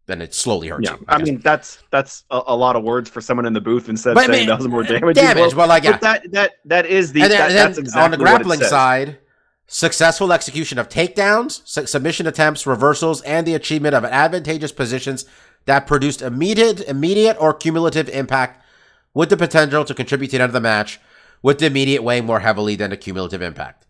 Then 0.09 0.23
it 0.23 0.35
slowly 0.35 0.69
hurts 0.69 0.89
Yeah, 0.89 0.97
you. 0.97 1.05
I 1.07 1.19
guess. 1.19 1.27
mean 1.29 1.39
that's 1.41 1.79
that's 1.91 2.25
a, 2.31 2.41
a 2.49 2.57
lot 2.57 2.75
of 2.77 2.83
words 2.83 3.09
for 3.11 3.21
someone 3.21 3.45
in 3.47 3.53
the 3.53 3.61
booth 3.61 3.89
instead 3.91 4.11
of 4.11 4.15
But 4.17 4.25
I 4.25 4.27
saying 4.27 4.39
mean, 4.41 4.47
that 4.49 4.59
was 4.59 4.67
more 4.67 4.83
damage. 4.83 5.17
damage, 5.17 5.55
but 5.55 5.69
like, 5.69 5.85
yeah. 5.85 5.93
But 5.93 6.01
that 6.01 6.33
that 6.33 6.53
that 6.65 6.87
is 6.87 7.13
the 7.13 7.23
and 7.23 7.31
then, 7.31 7.39
that, 7.39 7.49
and 7.51 7.57
then 7.59 7.67
that's 7.69 7.79
exactly 7.79 8.03
on 8.03 8.11
the 8.11 8.17
grappling 8.17 8.61
side, 8.61 9.19
successful 9.67 10.33
execution 10.33 10.79
of 10.79 10.89
takedowns, 10.89 11.61
su- 11.67 11.87
submission 11.87 12.27
attempts, 12.27 12.67
reversals, 12.67 13.21
and 13.23 13.47
the 13.47 13.55
achievement 13.55 13.95
of 13.95 14.05
advantageous 14.05 14.73
positions 14.73 15.27
that 15.67 15.87
produced 15.87 16.23
immediate, 16.23 16.81
immediate 16.89 17.37
or 17.39 17.53
cumulative 17.53 18.09
impact, 18.09 18.65
with 19.13 19.29
the 19.29 19.37
potential 19.37 19.85
to 19.85 19.95
contribute 19.95 20.29
to 20.31 20.39
the 20.39 20.43
end 20.43 20.49
of 20.49 20.55
the 20.55 20.61
match, 20.61 20.99
with 21.43 21.59
the 21.59 21.67
immediate 21.67 22.03
weighing 22.03 22.25
more 22.25 22.41
heavily 22.41 22.77
than 22.77 22.89
the 22.89 22.97
cumulative 22.97 23.43
impact. 23.43 23.85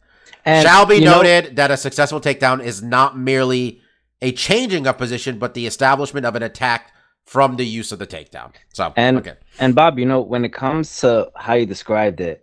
And, 0.45 0.67
Shall 0.67 0.85
be 0.85 0.97
you 0.97 1.05
know, 1.05 1.23
noted 1.23 1.55
that 1.55 1.71
a 1.71 1.77
successful 1.77 2.21
takedown 2.21 2.61
is 2.61 2.83
not 2.83 3.17
merely 3.17 3.83
a 4.21 4.33
changing 4.33 4.87
of 4.87 4.99
position, 4.99 5.39
but 5.39 5.55
the 5.55 5.67
establishment 5.67 6.27
of 6.27 6.35
an 6.37 6.43
attack 6.43 6.93
from 7.27 7.57
the 7.57 7.65
use 7.67 7.93
of 7.93 7.99
the 7.99 8.07
takedown. 8.07 8.53
So, 8.73 8.93
And- 8.97 9.19
okay. 9.19 9.35
And 9.59 9.75
Bob, 9.75 9.99
you 9.99 10.07
know, 10.07 10.21
when 10.23 10.45
it 10.45 10.53
comes 10.53 11.01
to 11.01 11.31
how 11.37 11.55
you 11.55 11.67
described 11.67 12.21
it, 12.21 12.43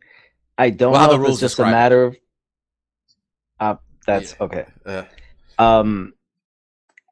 I 0.58 0.70
don't 0.70 0.94
Well, 0.94 1.18
know 1.18 1.24
if 1.26 1.32
it's 1.32 1.40
just 1.40 1.60
a 1.60 1.64
it. 1.64 1.72
matter 1.72 2.04
of. 2.06 2.16
Uh, 3.60 3.76
that's 4.06 4.36
okay. 4.40 4.66
Uh, 4.86 5.04
Um, 5.58 6.14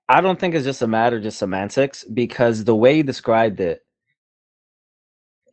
I 0.07 0.21
don't 0.21 0.39
think 0.39 0.53
it's 0.53 0.65
just 0.65 0.81
a 0.81 0.87
matter 0.87 1.17
of 1.17 1.23
just 1.23 1.39
semantics 1.39 2.03
because 2.03 2.63
the 2.65 2.75
way 2.75 2.97
you 2.97 3.03
described 3.03 3.59
it, 3.59 3.81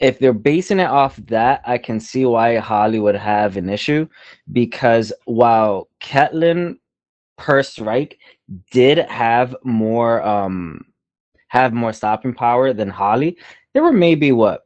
if 0.00 0.18
they're 0.18 0.32
basing 0.32 0.80
it 0.80 0.88
off 0.88 1.16
that, 1.26 1.62
I 1.66 1.78
can 1.78 2.00
see 2.00 2.24
why 2.26 2.56
Holly 2.56 2.98
would 2.98 3.14
have 3.14 3.56
an 3.56 3.68
issue 3.68 4.08
because 4.52 5.12
while 5.24 5.88
Ketlen 6.00 6.78
per 7.36 7.62
strike 7.62 8.18
did 8.70 8.98
have 8.98 9.54
more 9.64 10.22
um 10.22 10.84
have 11.48 11.72
more 11.72 11.92
stopping 11.92 12.34
power 12.34 12.72
than 12.72 12.88
Holly, 12.88 13.36
there 13.74 13.82
were 13.82 13.92
maybe 13.92 14.32
what 14.32 14.62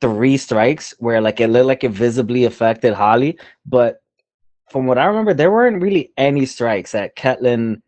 three 0.00 0.36
strikes 0.36 0.94
where 0.98 1.20
like 1.20 1.40
it 1.40 1.48
looked 1.48 1.66
like 1.66 1.84
it 1.84 1.90
visibly 1.90 2.44
affected 2.44 2.94
Holly, 2.94 3.38
but 3.66 4.00
from 4.70 4.86
what 4.86 4.98
I 4.98 5.04
remember, 5.04 5.34
there 5.34 5.50
weren't 5.50 5.82
really 5.82 6.12
any 6.16 6.46
strikes 6.46 6.92
that 6.92 7.16
Ketlen, 7.16 7.82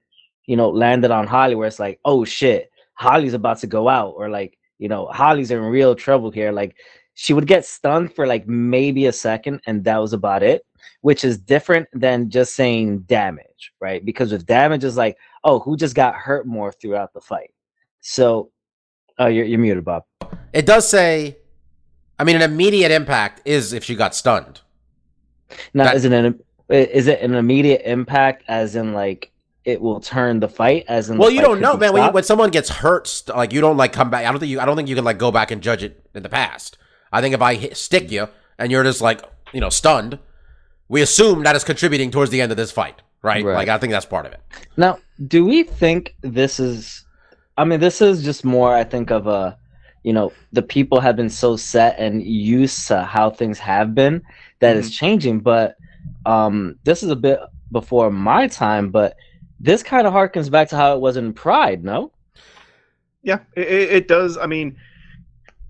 you 0.46 0.56
know, 0.56 0.68
landed 0.68 1.10
on 1.12 1.26
Holly 1.26 1.54
where 1.54 1.68
it's 1.68 1.78
like, 1.78 2.00
oh 2.04 2.24
shit, 2.24 2.70
Holly's 2.94 3.34
about 3.34 3.58
to 3.58 3.66
go 3.68 3.88
out, 3.88 4.14
or 4.16 4.28
like, 4.28 4.58
you 4.78 4.88
know, 4.88 5.06
Holly's 5.06 5.52
in 5.52 5.60
real 5.60 5.94
trouble 5.94 6.30
here. 6.30 6.50
Like 6.50 6.76
she 7.14 7.34
would 7.34 7.46
get 7.46 7.64
stunned 7.64 8.14
for 8.14 8.26
like 8.26 8.48
maybe 8.48 9.06
a 9.06 9.12
second, 9.12 9.60
and 9.66 9.84
that 9.84 9.98
was 9.98 10.12
about 10.12 10.42
it, 10.42 10.62
which 11.00 11.24
is 11.24 11.38
different 11.38 11.88
than 11.92 12.30
just 12.30 12.54
saying 12.54 13.00
damage, 13.00 13.72
right? 13.80 14.04
Because 14.04 14.32
with 14.32 14.46
damage 14.46 14.84
is 14.84 14.96
like, 14.96 15.16
oh, 15.44 15.58
who 15.58 15.76
just 15.76 15.94
got 15.94 16.14
hurt 16.14 16.46
more 16.46 16.72
throughout 16.72 17.12
the 17.12 17.20
fight. 17.20 17.52
So 18.00 18.50
uh 19.20 19.26
you're 19.26 19.44
you're 19.44 19.58
muted, 19.58 19.84
Bob. 19.84 20.04
It 20.52 20.66
does 20.66 20.88
say, 20.88 21.38
I 22.18 22.24
mean, 22.24 22.36
an 22.36 22.42
immediate 22.42 22.90
impact 22.90 23.42
is 23.44 23.72
if 23.72 23.84
she 23.84 23.94
got 23.94 24.14
stunned. 24.14 24.60
Now 25.74 25.84
That- 25.84 25.96
is 25.96 26.04
it 26.04 26.12
an 26.12 26.40
is 26.68 27.06
it 27.06 27.20
an 27.20 27.34
immediate 27.34 27.82
impact 27.84 28.44
as 28.48 28.76
in 28.76 28.94
like 28.94 29.30
it 29.64 29.80
will 29.80 30.00
turn 30.00 30.40
the 30.40 30.48
fight 30.48 30.84
as 30.88 31.08
in 31.10 31.18
Well, 31.18 31.30
you 31.30 31.40
don't 31.40 31.60
know, 31.60 31.76
man. 31.76 31.92
When, 31.92 32.04
you, 32.04 32.10
when 32.10 32.24
someone 32.24 32.50
gets 32.50 32.68
hurt, 32.68 33.22
like 33.28 33.52
you 33.52 33.60
don't 33.60 33.76
like 33.76 33.92
come 33.92 34.10
back. 34.10 34.26
I 34.26 34.30
don't 34.30 34.40
think 34.40 34.50
you. 34.50 34.58
I 34.58 34.64
don't 34.64 34.76
think 34.76 34.88
you 34.88 34.96
can 34.96 35.04
like 35.04 35.18
go 35.18 35.30
back 35.30 35.50
and 35.50 35.62
judge 35.62 35.82
it 35.84 36.04
in 36.14 36.22
the 36.22 36.28
past. 36.28 36.78
I 37.12 37.20
think 37.20 37.34
if 37.34 37.42
I 37.42 37.54
hit, 37.54 37.76
stick 37.76 38.10
you 38.10 38.28
and 38.58 38.72
you're 38.72 38.82
just 38.84 39.00
like 39.00 39.22
you 39.52 39.60
know 39.60 39.68
stunned, 39.68 40.18
we 40.88 41.02
assume 41.02 41.42
that 41.44 41.56
is 41.56 41.64
contributing 41.64 42.10
towards 42.10 42.30
the 42.30 42.40
end 42.40 42.50
of 42.52 42.56
this 42.56 42.70
fight, 42.70 43.02
right? 43.22 43.44
Right. 43.44 43.54
Like 43.54 43.68
I 43.68 43.78
think 43.78 43.92
that's 43.92 44.06
part 44.06 44.26
of 44.26 44.32
it. 44.32 44.40
Now, 44.76 44.98
do 45.26 45.44
we 45.44 45.62
think 45.62 46.14
this 46.22 46.60
is? 46.60 47.04
I 47.56 47.64
mean, 47.64 47.80
this 47.80 48.00
is 48.00 48.24
just 48.24 48.44
more. 48.44 48.74
I 48.74 48.84
think 48.84 49.10
of 49.10 49.26
a, 49.26 49.56
you 50.02 50.12
know, 50.12 50.32
the 50.52 50.62
people 50.62 51.00
have 51.00 51.16
been 51.16 51.30
so 51.30 51.56
set 51.56 51.98
and 51.98 52.22
used 52.22 52.88
to 52.88 53.02
how 53.02 53.30
things 53.30 53.58
have 53.58 53.94
been 53.94 54.22
that 54.60 54.76
it's 54.76 54.90
changing. 54.90 55.40
But 55.40 55.76
um, 56.24 56.78
this 56.84 57.02
is 57.02 57.10
a 57.10 57.16
bit 57.16 57.40
before 57.70 58.10
my 58.10 58.48
time. 58.48 58.90
But 58.90 59.16
this 59.60 59.82
kind 59.82 60.06
of 60.06 60.12
harkens 60.12 60.50
back 60.50 60.68
to 60.70 60.76
how 60.76 60.94
it 60.94 61.00
was 61.00 61.16
in 61.16 61.32
Pride. 61.32 61.84
No, 61.84 62.10
Yeah, 63.22 63.40
it, 63.54 63.68
it 63.68 63.90
it 63.92 64.08
does. 64.08 64.36
I 64.36 64.46
mean, 64.46 64.76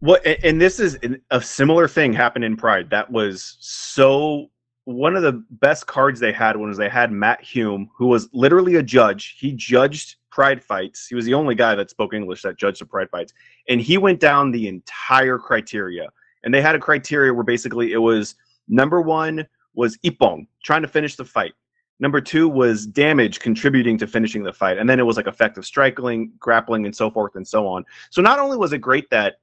what 0.01 0.25
and 0.27 0.61
this 0.61 0.81
is 0.81 0.99
a 1.31 1.41
similar 1.41 1.87
thing 1.89 2.13
happened 2.13 2.45
in 2.45 2.57
Pride. 2.57 2.91
That 2.91 3.11
was 3.11 3.57
so 3.61 4.51
one 4.85 5.17
of 5.17 5.23
the 5.23 5.45
best 5.51 5.87
cards 5.87 6.19
they 6.19 6.33
had 6.33 6.57
was 6.57 6.77
they 6.77 6.89
had 6.89 7.13
Matt 7.13 7.43
Hume, 7.43 7.91
who 7.97 8.07
was 8.07 8.29
literally 8.33 8.77
a 8.77 8.83
judge. 8.83 9.37
He 9.39 9.53
judged 9.53 10.17
Pride 10.31 10.63
fights. 10.65 11.07
He 11.07 11.15
was 11.15 11.25
the 11.25 11.35
only 11.35 11.55
guy 11.55 11.75
that 11.75 11.91
spoke 11.91 12.15
English 12.15 12.43
that 12.43 12.57
judged 12.57 12.81
the 12.81 12.87
Pride 12.87 13.11
fights, 13.11 13.33
and 13.69 13.81
he 13.81 13.99
went 13.99 14.19
down 14.19 14.51
the 14.51 14.67
entire 14.67 15.39
criteria. 15.39 16.09
And 16.45 16.53
they 16.53 16.61
had 16.61 16.75
a 16.75 16.81
criteria 16.81 17.33
where 17.33 17.45
basically 17.45 17.93
it 17.93 17.99
was 17.99 18.35
number 18.67 19.01
one 19.01 19.47
was 19.75 19.97
Ippon 19.99 20.47
trying 20.65 20.83
to 20.83 20.89
finish 20.89 21.17
the 21.17 21.25
fight. 21.25 21.53
Number 22.01 22.21
two 22.21 22.49
was 22.49 22.85
damage 22.85 23.39
contributing 23.39 23.97
to 23.99 24.09
finishing 24.09 24.43
the 24.43 24.53
fight. 24.53 24.79
And 24.79 24.91
then 24.91 24.99
it 24.99 25.05
was 25.05 25.17
like 25.17 25.29
effective 25.29 25.65
striking, 25.65 26.33
grappling, 26.41 26.85
and 26.85 26.95
so 26.95 27.11
forth 27.11 27.37
and 27.37 27.47
so 27.47 27.67
on. 27.69 27.85
So 28.11 28.21
not 28.21 28.41
only 28.41 28.57
was 28.57 28.73
it 28.73 28.79
great 28.79 29.09
that 29.11 29.37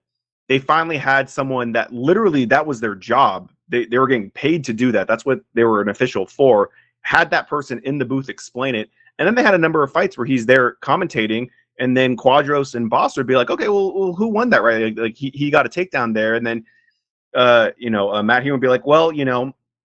they 0.49 0.59
finally 0.59 0.97
had 0.97 1.29
someone 1.29 1.71
that 1.71 1.93
literally 1.93 2.43
that 2.45 2.65
was 2.65 2.81
their 2.81 2.95
job. 2.95 3.51
They, 3.69 3.85
they 3.85 3.97
were 3.99 4.07
getting 4.07 4.31
paid 4.31 4.63
to 4.65 4.73
do 4.73 4.91
that. 4.91 5.07
That's 5.07 5.25
what 5.25 5.39
they 5.53 5.63
were 5.63 5.81
an 5.81 5.89
official 5.89 6.25
for. 6.25 6.71
Had 7.01 7.29
that 7.31 7.47
person 7.47 7.79
in 7.83 7.97
the 7.97 8.05
booth 8.05 8.29
explain 8.29 8.75
it. 8.75 8.89
And 9.17 9.27
then 9.27 9.35
they 9.35 9.43
had 9.43 9.55
a 9.55 9.59
number 9.59 9.83
of 9.83 9.91
fights 9.91 10.17
where 10.17 10.27
he's 10.27 10.45
there 10.45 10.77
commentating. 10.81 11.49
And 11.79 11.95
then 11.95 12.17
Quadros 12.17 12.75
and 12.75 12.89
Bas 12.89 13.15
would 13.15 13.27
be 13.27 13.35
like, 13.35 13.49
okay, 13.49 13.69
well, 13.69 13.93
well 13.93 14.13
who 14.13 14.27
won 14.27 14.49
that, 14.49 14.63
right? 14.63 14.83
Like, 14.83 14.97
like, 14.97 15.15
he, 15.15 15.31
he 15.33 15.49
got 15.49 15.65
a 15.65 15.69
takedown 15.69 16.13
there. 16.13 16.35
And 16.35 16.45
then, 16.45 16.65
uh, 17.35 17.69
you 17.77 17.89
know, 17.89 18.13
uh, 18.13 18.23
Matt 18.23 18.43
Hume 18.43 18.53
would 18.53 18.61
be 18.61 18.67
like, 18.67 18.85
well, 18.85 19.11
you 19.11 19.23
know, 19.23 19.53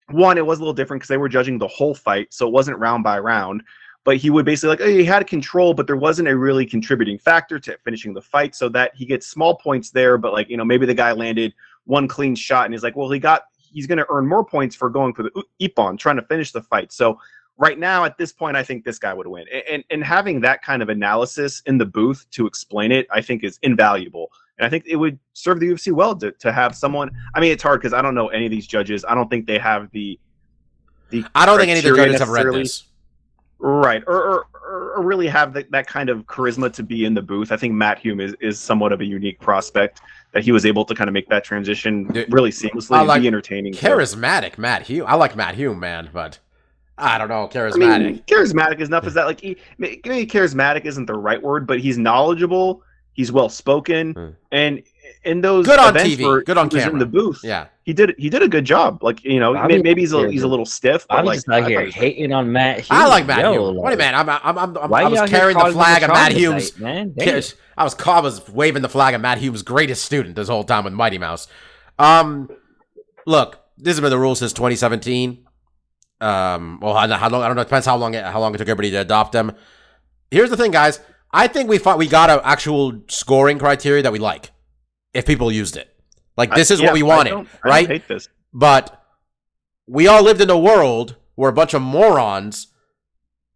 one, 0.10 0.38
it 0.38 0.46
was 0.46 0.60
a 0.60 0.62
little 0.62 0.74
different 0.74 1.02
because 1.02 1.10
they 1.10 1.18
were 1.18 1.30
judging 1.30 1.58
the 1.58 1.68
whole 1.68 1.96
fight, 1.96 2.34
so 2.34 2.46
it 2.46 2.52
wasn't 2.52 2.78
round 2.78 3.04
by 3.04 3.18
round. 3.20 3.64
But 4.04 4.18
he 4.18 4.30
would 4.30 4.46
basically 4.46 4.70
like, 4.70 4.82
oh, 4.82 4.90
he 4.90 5.06
had 5.06 5.26
control, 5.28 5.74
but 5.74 5.88
there 5.88 5.96
wasn't 5.96 6.28
a 6.28 6.36
really 6.36 6.66
contributing 6.66 7.18
factor 7.18 7.60
to 7.60 7.78
finishing 7.84 8.14
the 8.14 8.22
fight, 8.22 8.56
so 8.56 8.68
that 8.70 8.92
he 8.96 9.06
gets 9.06 9.28
small 9.28 9.56
points 9.56 9.92
there. 9.92 10.18
But 10.18 10.34
like, 10.34 10.50
you 10.50 10.58
know, 10.58 10.66
maybe 10.66 10.86
the 10.86 10.94
guy 10.94 11.12
landed 11.14 11.54
one 11.86 12.08
clean 12.08 12.36
shot, 12.36 12.66
and 12.66 12.74
he's 12.74 12.84
like, 12.84 12.96
well, 12.96 13.10
he 13.10 13.20
got, 13.20 13.44
he's 13.72 13.88
going 13.88 13.98
to 13.98 14.06
earn 14.10 14.28
more 14.28 14.44
points 14.44 14.76
for 14.76 14.90
going 14.90 15.14
for 15.14 15.24
the 15.24 15.44
Ippon, 15.62 15.98
trying 15.98 16.18
to 16.18 16.24
finish 16.24 16.52
the 16.52 16.62
fight. 16.62 16.92
So 16.92 17.20
right 17.58 17.78
now, 17.78 18.04
at 18.04 18.18
this 18.18 18.32
point, 18.32 18.58
I 18.58 18.64
think 18.64 18.84
this 18.84 19.00
guy 19.00 19.14
would 19.14 19.28
win. 19.28 19.46
And 19.70 19.84
and 19.90 20.04
having 20.04 20.42
that 20.42 20.62
kind 20.62 20.82
of 20.82 20.90
analysis 20.90 21.62
in 21.66 21.78
the 21.78 21.86
booth 21.86 22.26
to 22.32 22.48
explain 22.48 22.92
it, 22.92 23.08
I 23.12 23.22
think 23.22 23.44
is 23.44 23.60
invaluable. 23.62 24.32
And 24.58 24.66
I 24.66 24.70
think 24.70 24.86
it 24.88 24.96
would 24.96 25.18
serve 25.34 25.60
the 25.60 25.68
UFC 25.68 25.92
well 25.92 26.16
to, 26.18 26.32
to 26.34 26.52
have 26.52 26.76
someone. 26.76 27.10
I 27.34 27.40
mean, 27.40 27.52
it's 27.52 27.64
hard 27.64 27.82
because 27.82 27.94
I 27.94 28.02
don't 28.02 28.16
know 28.16 28.28
any 28.28 28.46
of 28.46 28.52
these 28.52 28.68
judges. 28.68 29.06
I 29.08 29.16
don't 29.16 29.30
think 29.30 29.48
they 29.48 29.58
have 29.60 29.90
the 29.92 30.20
the 31.10 31.26
I 31.36 31.46
don't 31.46 31.60
think 31.60 31.70
any 31.70 31.80
of 31.80 31.86
the 31.86 31.96
judges 31.96 32.20
have 32.20 32.30
read 32.30 32.54
this. 32.54 32.86
right 33.60 34.04
or, 34.08 34.16
or, 34.16 34.48
or, 34.64 34.94
or 34.94 35.04
really 35.04 35.28
have 35.28 35.54
the, 35.54 35.66
that 35.70 35.88
kind 35.88 36.10
of 36.10 36.26
charisma 36.26 36.72
to 36.74 36.84
be 36.84 37.06
in 37.06 37.14
the 37.14 37.22
booth. 37.22 37.52
I 37.52 37.58
think 37.58 37.74
Matt 37.74 38.00
Hume 38.00 38.20
is, 38.20 38.36
is 38.40 38.60
somewhat 38.60 38.92
of 38.92 39.02
a 39.02 39.06
unique 39.06 39.40
prospect 39.40 40.02
that 40.34 40.44
he 40.44 40.52
was 40.52 40.66
able 40.66 40.86
to 40.86 40.96
kind 40.96 41.08
of 41.08 41.14
make 41.14 41.28
that 41.30 41.44
transition 41.44 42.06
really 42.30 42.52
seamlessly 42.52 42.96
I 42.96 43.00
and 43.00 43.08
like 43.08 43.22
be 43.22 43.28
entertaining. 43.28 43.74
Charismatic 43.74 44.58
Matt 44.58 44.84
Hume. 44.84 45.06
I 45.08 45.16
like 45.16 45.36
Matt 45.36 45.56
Hume, 45.56 45.80
man, 45.80 46.10
but 46.14 46.40
I 46.98 47.18
don't 47.18 47.28
know. 47.30 47.46
I 47.46 47.48
Charismatic. 47.48 48.04
mean, 48.06 48.20
charismatic 48.28 48.80
is 48.80 48.88
enough. 48.90 49.06
Is 49.08 49.14
that 49.16 49.26
like 49.26 49.42
he, 49.42 49.58
maybe 49.78 50.26
charismatic 50.26 50.86
isn't 50.86 51.06
the 51.06 51.16
right 51.16 51.42
word, 51.42 51.66
but 51.68 51.80
he's 51.80 51.98
knowledgeable. 51.98 52.84
He's 53.14 53.32
well 53.32 53.50
spoken, 53.50 54.14
Hmm. 54.14 54.30
and 54.52 54.84
in 55.24 55.42
those 55.42 55.66
Good 55.66 55.80
on 55.80 55.96
events 55.96 56.16
TV, 56.16 56.26
where 56.26 56.42
good 56.42 56.58
on 56.58 56.70
camera. 56.70 56.94
in 56.94 57.00
the 57.00 57.06
booth, 57.06 57.42
yeah. 57.44 57.68
he 57.84 57.94
did 57.94 58.16
he 58.18 58.30
did 58.30 58.42
a 58.42 58.48
good 58.48 58.66
job. 58.66 59.04
Like 59.04 59.24
you 59.24 59.40
know, 59.40 59.54
Bobby 59.54 59.82
maybe 59.82 60.02
he's 60.02 60.14
a, 60.14 60.30
he's 60.30 60.44
a 60.44 60.48
little 60.48 60.66
stiff, 60.66 61.08
but 61.08 61.20
I'm 61.20 61.26
like 61.26 61.38
just 61.38 61.50
out 61.50 61.64
I 61.64 61.70
here 61.70 61.86
thought 61.86 61.94
hating 61.94 62.34
on 62.34 62.52
Matt. 62.52 62.82
Hume. 62.82 63.00
I 63.00 63.08
like 63.08 63.28
Matt 63.28 63.42
Yo, 63.42 63.52
Hume. 63.52 63.76
What 63.76 63.90
do 63.90 64.04
you 64.04 64.12
like. 64.12 64.16
I'm, 64.16 64.30
I'm, 64.30 64.58
I'm, 64.58 64.78
I'm, 64.78 64.94
I 64.94 65.08
was 65.08 65.30
carrying 65.30 65.58
the 65.58 65.62
calling 65.62 65.76
him 65.76 65.80
a 65.80 65.84
flag 65.84 66.04
of 66.04 66.10
Matt 66.10 66.32
troglodyte, 66.32 66.38
Hume's. 66.38 66.80
man. 66.80 67.16
I 67.78 67.84
was 67.84 67.96
I 68.06 68.20
was 68.20 68.50
waving 68.50 68.82
the 68.82 68.90
flag 68.90 69.14
of 69.14 69.22
Matt 69.22 69.38
Hume's 69.38 69.62
greatest 69.62 70.06
student 70.06 70.36
this 70.36 70.50
whole 70.50 70.64
time 70.64 70.84
with 70.86 70.94
Mighty 70.94 71.18
Mouse. 71.18 71.48
Um, 72.00 72.50
look, 73.26 73.60
this 73.78 73.96
has 73.96 74.02
been 74.02 74.10
the 74.10 74.20
rule 74.20 74.36
since 74.36 74.54
2017. 74.54 75.46
Um, 76.20 76.80
well, 76.82 76.96
how, 76.96 77.08
how 77.08 77.30
long? 77.30 77.42
I 77.44 77.48
don't 77.48 77.56
know. 77.56 77.62
It 77.62 77.66
depends 77.66 77.86
how 77.86 77.98
long 77.98 78.14
it, 78.14 78.24
how 78.24 78.40
long 78.40 78.54
it 78.54 78.58
took 78.58 78.68
everybody 78.68 78.92
to 78.92 78.98
adopt 78.98 79.32
them. 79.32 79.56
Here's 80.30 80.50
the 80.50 80.58
thing, 80.58 80.72
guys. 80.72 81.00
I 81.34 81.48
think 81.48 81.70
we 81.70 81.78
fought, 81.78 81.98
we 81.98 82.08
got 82.08 82.30
an 82.30 82.40
actual 82.44 83.02
scoring 83.08 83.58
criteria 83.58 84.04
that 84.04 84.12
we 84.12 84.20
like. 84.20 84.52
If 85.14 85.26
people 85.26 85.52
used 85.52 85.76
it, 85.78 85.94
like 86.38 86.54
this 86.56 86.72
is 86.72 86.80
Yeah, 86.80 86.88
what 86.88 86.94
we 86.94 87.04
I 87.04 87.06
wanted, 87.16 87.34
I 87.64 87.68
right? 87.68 87.88
hate 87.88 88.08
this. 88.08 88.30
but 88.54 89.04
we 89.88 90.08
all 90.08 90.24
lived 90.24 90.42
in 90.42 90.50
a 90.50 90.58
world 90.58 91.16
where 91.36 91.50
a 91.50 91.54
bunch 91.54 91.74
of 91.74 91.82
morons 91.82 92.68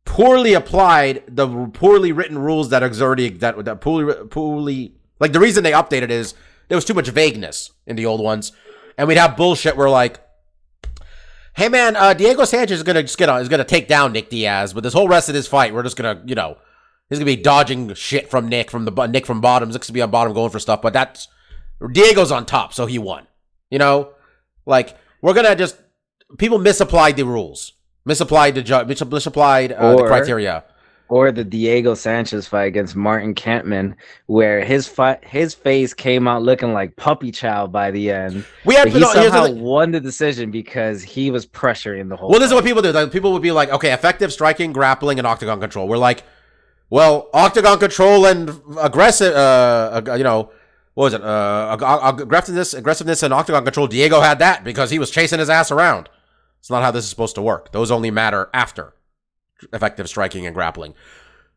poorly 0.04 0.54
applied 0.54 1.24
the 1.28 1.48
poorly 1.68 2.12
written 2.12 2.38
rules 2.38 2.70
that 2.70 2.84
already 3.02 3.30
that 3.30 3.64
that 3.66 3.82
poorly 3.82 4.14
poorly 4.28 4.96
like 5.20 5.32
the 5.34 5.40
reason 5.40 5.64
they 5.64 5.72
updated 5.72 6.10
is 6.10 6.34
there 6.68 6.76
was 6.76 6.86
too 6.86 6.94
much 6.94 7.08
vagueness 7.10 7.72
in 7.88 7.96
the 7.96 8.06
old 8.06 8.22
ones, 8.22 8.52
and 8.98 9.08
we'd 9.08 9.18
have 9.18 9.38
bullshit 9.38 9.78
where 9.78 9.90
like. 9.90 10.20
Hey 11.58 11.70
man, 11.70 11.96
uh, 11.96 12.14
Diego 12.14 12.44
Sanchez 12.44 12.80
is 12.80 12.84
gonna 12.84 13.02
just 13.04 13.18
gonna 13.18 13.36
is 13.38 13.48
gonna 13.48 13.64
take 13.64 13.88
down 13.88 14.12
Nick 14.12 14.30
Diaz, 14.30 14.74
but 14.74 14.84
this 14.84 14.92
whole 14.94 15.08
rest 15.08 15.30
of 15.30 15.36
this 15.36 15.48
fight, 15.48 15.74
we're 15.74 15.84
just 15.84 15.96
gonna, 15.96 16.22
you 16.26 16.36
know, 16.36 16.58
he's 17.10 17.18
gonna 17.18 17.26
be 17.26 17.38
dodging 17.38 17.94
shit 17.94 18.30
from 18.30 18.50
Nick 18.50 18.70
from 18.70 18.84
the 18.84 19.08
Nick 19.08 19.26
from 19.26 19.40
bottom. 19.40 19.70
Nick's 19.70 19.88
gonna 19.88 19.94
be 19.94 20.02
on 20.02 20.12
bottom 20.12 20.34
going 20.34 20.50
for 20.52 20.60
stuff, 20.60 20.82
but 20.82 20.92
that's 20.92 21.30
Diego's 21.92 22.32
on 22.32 22.46
top, 22.46 22.74
so 22.74 22.86
he 22.86 23.00
won. 23.00 23.28
You 23.70 23.80
know, 23.80 24.12
like 24.66 24.98
we're 25.22 25.34
gonna 25.34 25.56
just 25.56 25.78
people 26.38 26.60
misapplied 26.60 27.16
the 27.18 27.26
rules, 27.26 27.74
misapplied 28.06 28.56
the 28.56 28.62
ju- 28.62 28.86
misapplied 28.86 29.72
uh, 29.72 29.96
the 29.96 30.04
criteria. 30.06 30.64
or 31.10 31.32
the 31.32 31.44
Diego 31.44 31.94
Sanchez 31.94 32.48
fight 32.48 32.66
against 32.66 32.96
Martin 32.96 33.36
Kampmann, 33.36 33.96
where 34.28 34.64
his 34.64 34.88
fight, 34.88 35.24
his 35.26 35.54
face 35.54 35.94
came 35.94 36.28
out 36.28 36.42
looking 36.42 36.74
like 36.74 36.96
puppy 36.96 37.32
chow 37.32 37.68
by 37.68 37.92
the 37.92 38.10
end. 38.12 38.46
We 38.66 38.76
had 38.76 38.88
he 38.88 39.00
no, 39.00 39.14
the 39.14 39.30
somehow 39.30 39.52
won 39.52 39.92
the 39.92 40.00
decision 40.00 40.52
because 40.52 41.04
he 41.04 41.30
was 41.32 41.46
pressuring 41.46 42.10
the 42.10 42.16
whole. 42.16 42.30
Well, 42.30 42.40
this 42.40 42.48
is 42.48 42.54
what 42.54 42.64
people 42.64 42.82
do. 42.82 42.92
Like, 42.92 43.12
people 43.12 43.34
would 43.34 43.42
be 43.42 43.52
like, 43.52 43.70
okay, 43.70 43.92
effective 43.92 44.32
striking, 44.34 44.74
grappling, 44.74 45.18
and 45.20 45.28
octagon 45.28 45.60
control. 45.60 45.88
We're 45.88 45.98
like, 45.98 46.24
well, 46.90 47.30
octagon 47.34 47.80
control 47.80 48.26
and 48.26 48.50
aggressive, 48.80 49.34
uh, 49.36 50.02
you 50.18 50.24
know, 50.24 50.52
what 50.96 51.06
was 51.06 51.14
it? 51.14 51.22
Uh, 51.22 51.78
ag- 51.80 51.84
ag- 51.84 52.22
aggressiveness, 52.22 52.74
aggressiveness, 52.74 53.22
and 53.22 53.34
octagon 53.34 53.64
control. 53.64 53.88
Diego 53.88 54.22
had 54.22 54.40
that 54.40 54.64
because 54.64 54.90
he 54.90 55.00
was 55.00 55.12
chasing 55.12 55.40
his 55.40 55.50
ass 55.50 55.72
around. 55.72 56.10
It's 56.60 56.70
not 56.70 56.82
how 56.84 56.92
this 56.92 57.04
is 57.04 57.10
supposed 57.10 57.36
to 57.36 57.42
work. 57.42 57.72
Those 57.72 57.92
only 57.92 58.10
matter 58.10 58.50
after 58.54 58.96
effective 59.72 60.10
striking 60.10 60.46
and 60.46 60.56
grappling. 60.56 60.94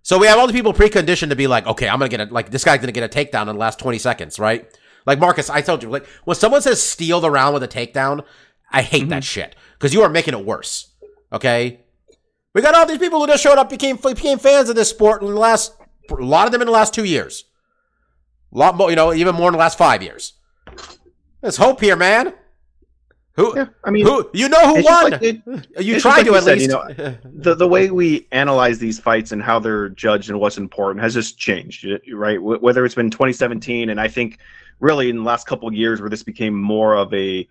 So 0.03 0.19
we 0.19 0.27
have 0.27 0.39
all 0.39 0.47
the 0.47 0.53
people 0.53 0.73
preconditioned 0.73 1.31
to 1.31 1.37
be 1.37 1.47
like, 1.47 1.67
okay, 1.67 1.89
I'm 1.89 1.99
gonna 1.99 2.09
get 2.09 2.21
a 2.21 2.25
like 2.33 2.51
this 2.51 2.65
guy's 2.65 2.81
gonna 2.81 2.93
get 2.93 3.05
a 3.05 3.25
takedown 3.25 3.43
in 3.43 3.49
the 3.49 3.55
last 3.55 3.79
20 3.79 3.99
seconds, 3.99 4.39
right? 4.39 4.67
Like 5.07 5.19
Marcus, 5.19 5.49
I 5.49 5.61
told 5.63 5.83
you, 5.83 5.89
like 5.89 6.07
when 6.25 6.37
someone 6.37 6.63
says 6.63 6.83
steal 6.83 7.21
the 7.21 7.31
round 7.31 7.55
with 7.55 7.63
a 7.63 7.69
takedown, 7.69 8.25
I 8.71 8.83
hate 8.83 9.09
that 9.09 9.25
shit 9.25 9.55
because 9.79 9.95
you 9.95 10.03
are 10.03 10.09
making 10.09 10.35
it 10.35 10.45
worse. 10.45 10.93
Okay, 11.33 11.81
we 12.55 12.63
got 12.63 12.75
all 12.75 12.87
these 12.87 12.99
people 12.99 13.21
who 13.21 13.27
just 13.27 13.43
showed 13.43 13.59
up 13.59 13.71
became 13.71 13.97
became 13.97 14.39
fans 14.39 14.69
of 14.69 14.77
this 14.77 14.91
sport 14.91 15.23
in 15.23 15.29
the 15.29 15.35
last 15.35 15.75
a 16.11 16.15
lot 16.15 16.47
of 16.47 16.53
them 16.53 16.61
in 16.63 16.67
the 16.67 16.73
last 16.73 16.93
two 16.93 17.05
years. 17.05 17.45
A 18.53 18.59
lot 18.59 18.77
more, 18.77 18.91
you 18.91 18.97
know, 18.97 19.13
even 19.13 19.35
more 19.35 19.49
in 19.49 19.53
the 19.53 19.59
last 19.59 19.77
five 19.79 20.03
years. 20.03 20.35
There's 21.41 21.57
hope 21.57 21.81
here, 21.81 21.97
man. 21.97 22.35
Who? 23.35 23.53
Yeah, 23.57 23.67
I 23.85 23.91
mean, 23.91 24.05
who? 24.05 24.29
You 24.35 24.49
know 24.49 24.75
who 24.75 24.83
won? 24.83 25.13
like 25.13 25.23
it- 25.23 25.43
you 25.79 26.01
tried 26.01 26.11
like 26.17 26.25
to 26.25 26.31
you 26.33 26.37
at 26.37 26.43
said, 26.43 26.59
least. 26.59 26.71
you 26.71 26.75
know, 27.05 27.17
the 27.35 27.55
the 27.55 27.69
way 27.69 27.91
we 27.91 28.27
analyze 28.33 28.81
these 28.81 28.99
fights 28.99 29.31
and 29.31 29.41
how 29.41 29.61
they're 29.61 29.91
judged 29.91 30.29
and 30.31 30.41
what's 30.41 30.59
important 30.59 31.05
has 31.05 31.15
just 31.15 31.39
changed, 31.39 31.87
right? 32.13 32.43
Whether 32.43 32.85
it's 32.85 32.97
been 32.97 33.11
2017 33.11 33.91
and 33.91 34.01
I 34.01 34.09
think 34.09 34.39
really 34.81 35.09
in 35.09 35.17
the 35.19 35.23
last 35.23 35.47
couple 35.47 35.69
of 35.69 35.75
years 35.75 36.01
where 36.01 36.11
this 36.11 36.25
became 36.25 36.55
more 36.61 36.95
of 36.97 37.15
a 37.15 37.47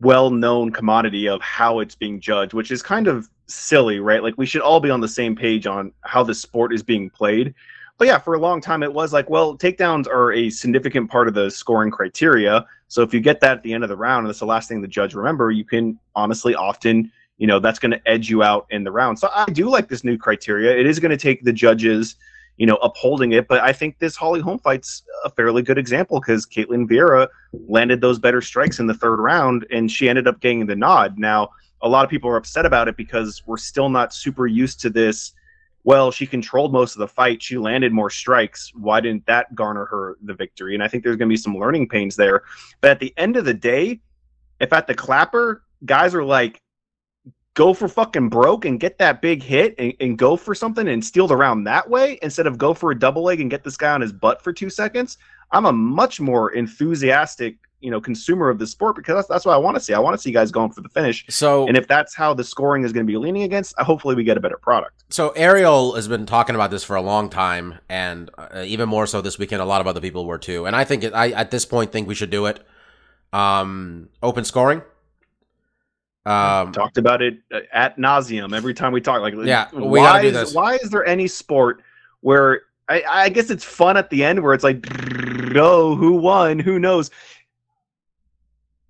well-known 0.00 0.70
commodity 0.72 1.26
of 1.28 1.40
how 1.40 1.80
it's 1.80 1.94
being 1.94 2.20
judged, 2.20 2.52
which 2.52 2.70
is 2.70 2.82
kind 2.82 3.06
of 3.08 3.28
silly, 3.46 4.00
right? 4.00 4.22
Like 4.22 4.34
we 4.36 4.46
should 4.46 4.62
all 4.62 4.78
be 4.80 4.90
on 4.90 5.00
the 5.00 5.08
same 5.08 5.34
page 5.34 5.66
on 5.66 5.92
how 6.02 6.22
the 6.22 6.34
sport 6.34 6.72
is 6.74 6.82
being 6.82 7.08
played. 7.10 7.54
But 7.98 8.06
yeah, 8.06 8.18
for 8.18 8.34
a 8.34 8.38
long 8.38 8.60
time 8.60 8.82
it 8.82 8.92
was 8.92 9.12
like, 9.12 9.28
well, 9.28 9.58
takedowns 9.58 10.06
are 10.06 10.32
a 10.32 10.50
significant 10.50 11.10
part 11.10 11.26
of 11.26 11.34
the 11.34 11.50
scoring 11.50 11.90
criteria. 11.90 12.64
So 12.86 13.02
if 13.02 13.12
you 13.12 13.20
get 13.20 13.40
that 13.40 13.58
at 13.58 13.62
the 13.64 13.74
end 13.74 13.82
of 13.82 13.90
the 13.90 13.96
round, 13.96 14.20
and 14.20 14.28
that's 14.28 14.38
the 14.38 14.46
last 14.46 14.68
thing 14.68 14.80
the 14.80 14.88
judge 14.88 15.14
remember, 15.14 15.50
you 15.50 15.64
can 15.64 15.98
honestly 16.14 16.54
often, 16.54 17.10
you 17.38 17.46
know, 17.46 17.58
that's 17.58 17.78
going 17.78 17.90
to 17.90 18.00
edge 18.08 18.30
you 18.30 18.42
out 18.42 18.66
in 18.70 18.84
the 18.84 18.92
round. 18.92 19.18
So 19.18 19.28
I 19.34 19.46
do 19.46 19.68
like 19.68 19.88
this 19.88 20.04
new 20.04 20.16
criteria. 20.16 20.76
It 20.78 20.86
is 20.86 21.00
going 21.00 21.10
to 21.10 21.16
take 21.16 21.42
the 21.42 21.52
judges, 21.52 22.14
you 22.56 22.66
know, 22.66 22.76
upholding 22.76 23.32
it. 23.32 23.48
But 23.48 23.60
I 23.60 23.72
think 23.72 23.98
this 23.98 24.14
Holly 24.14 24.40
Holm 24.40 24.60
fight's 24.60 25.02
a 25.24 25.30
fairly 25.30 25.62
good 25.62 25.76
example 25.76 26.20
because 26.20 26.46
Ketlen 26.46 26.88
Vieira 26.88 27.26
landed 27.68 28.00
those 28.00 28.20
better 28.20 28.40
strikes 28.40 28.78
in 28.78 28.86
the 28.86 28.94
third 28.94 29.18
round, 29.18 29.66
and 29.72 29.90
she 29.90 30.08
ended 30.08 30.28
up 30.28 30.40
getting 30.40 30.66
the 30.66 30.76
nod. 30.76 31.18
Now, 31.18 31.50
a 31.82 31.88
lot 31.88 32.04
of 32.04 32.10
people 32.10 32.30
are 32.30 32.36
upset 32.36 32.64
about 32.64 32.88
it 32.88 32.96
because 32.96 33.42
we're 33.46 33.56
still 33.56 33.88
not 33.88 34.14
super 34.14 34.46
used 34.46 34.80
to 34.80 34.90
this. 34.90 35.32
Well, 35.88 36.10
she 36.10 36.26
controlled 36.26 36.70
most 36.70 36.96
of 36.96 36.98
the 36.98 37.08
fight. 37.08 37.42
She 37.42 37.56
landed 37.56 37.94
more 37.94 38.10
strikes. 38.10 38.70
Why 38.74 39.00
didn't 39.00 39.24
that 39.24 39.54
garner 39.54 39.86
her 39.86 40.18
the 40.22 40.34
victory? 40.34 40.74
And 40.74 40.82
I 40.82 40.88
think 40.88 41.02
there's 41.02 41.16
going 41.16 41.30
to 41.30 41.32
be 41.32 41.38
some 41.38 41.56
learning 41.56 41.88
pains 41.88 42.14
there. 42.14 42.42
But 42.82 42.90
at 42.90 43.00
the 43.00 43.14
end 43.16 43.38
of 43.38 43.46
the 43.46 43.54
day, 43.54 44.02
if 44.60 44.74
at 44.74 44.86
the 44.86 44.92
clapper, 44.92 45.62
guys 45.86 46.14
are 46.14 46.22
like, 46.22 46.60
go 47.54 47.72
for 47.72 47.88
fucking 47.88 48.28
broke 48.28 48.66
and 48.66 48.78
get 48.78 48.98
that 48.98 49.22
big 49.22 49.42
hit 49.42 49.76
and, 49.78 49.94
and 49.98 50.18
go 50.18 50.36
for 50.36 50.54
something 50.54 50.88
and 50.88 51.02
steal 51.02 51.26
the 51.26 51.34
round 51.34 51.66
that 51.66 51.88
way 51.88 52.18
instead 52.20 52.46
of 52.46 52.58
go 52.58 52.74
for 52.74 52.90
a 52.90 52.98
double 52.98 53.22
leg 53.22 53.40
and 53.40 53.50
get 53.50 53.64
this 53.64 53.78
guy 53.78 53.92
on 53.94 54.02
his 54.02 54.12
butt 54.12 54.42
for 54.42 54.52
two 54.52 54.68
seconds, 54.68 55.16
I'm 55.52 55.64
a 55.64 55.72
much 55.72 56.20
more 56.20 56.50
enthusiastic, 56.50 57.56
you 57.80 57.90
know, 57.90 58.00
consumer 58.00 58.48
of 58.48 58.58
the 58.58 58.66
sport 58.66 58.96
because 58.96 59.14
that's, 59.14 59.28
that's 59.28 59.44
what 59.44 59.54
I 59.54 59.56
want 59.56 59.76
to 59.76 59.80
see. 59.80 59.94
I 59.94 59.98
want 59.98 60.14
to 60.14 60.18
see 60.20 60.32
guys 60.32 60.50
going 60.50 60.72
for 60.72 60.80
the 60.80 60.88
finish. 60.88 61.24
so 61.28 61.66
And 61.68 61.76
if 61.76 61.86
that's 61.86 62.14
how 62.14 62.34
the 62.34 62.42
scoring 62.42 62.82
is 62.82 62.92
going 62.92 63.06
to 63.06 63.10
be 63.10 63.16
leaning 63.16 63.42
against, 63.42 63.78
hopefully 63.78 64.14
we 64.14 64.24
get 64.24 64.36
a 64.36 64.40
better 64.40 64.56
product. 64.56 65.04
So 65.10 65.30
Ariel 65.30 65.94
has 65.94 66.08
been 66.08 66.26
talking 66.26 66.54
about 66.54 66.70
this 66.70 66.82
for 66.82 66.96
a 66.96 67.02
long 67.02 67.30
time, 67.30 67.78
and 67.88 68.30
uh, 68.36 68.62
even 68.66 68.88
more 68.88 69.06
so 69.06 69.20
this 69.20 69.38
weekend. 69.38 69.62
A 69.62 69.64
lot 69.64 69.80
of 69.80 69.86
other 69.86 70.00
people 70.00 70.26
were 70.26 70.38
too, 70.38 70.66
and 70.66 70.74
I 70.74 70.84
think 70.84 71.04
it, 71.04 71.14
I 71.14 71.30
at 71.30 71.50
this 71.50 71.64
point 71.64 71.92
think 71.92 72.08
we 72.08 72.14
should 72.14 72.30
do 72.30 72.46
it. 72.46 72.60
Um, 73.32 74.08
open 74.22 74.44
scoring. 74.44 74.82
Um, 76.26 76.72
Talked 76.72 76.98
about 76.98 77.22
it 77.22 77.38
uh, 77.52 77.60
at 77.72 77.96
nauseum 77.96 78.54
every 78.54 78.74
time 78.74 78.92
we 78.92 79.00
talk. 79.00 79.22
Like, 79.22 79.34
Yeah, 79.34 79.68
we 79.72 79.82
why 79.82 79.98
gotta 79.98 80.22
do 80.22 80.28
is, 80.28 80.34
this. 80.34 80.54
Why 80.54 80.74
is 80.74 80.90
there 80.90 81.06
any 81.06 81.26
sport 81.26 81.82
where 82.20 82.62
I, 82.88 83.02
I 83.08 83.28
guess 83.28 83.50
it's 83.50 83.64
fun 83.64 83.96
at 83.96 84.10
the 84.10 84.24
end 84.24 84.42
where 84.42 84.54
it's 84.54 84.64
like, 84.64 84.86
oh, 85.56 85.94
who 85.96 86.12
won? 86.12 86.58
Who 86.58 86.78
knows? 86.78 87.10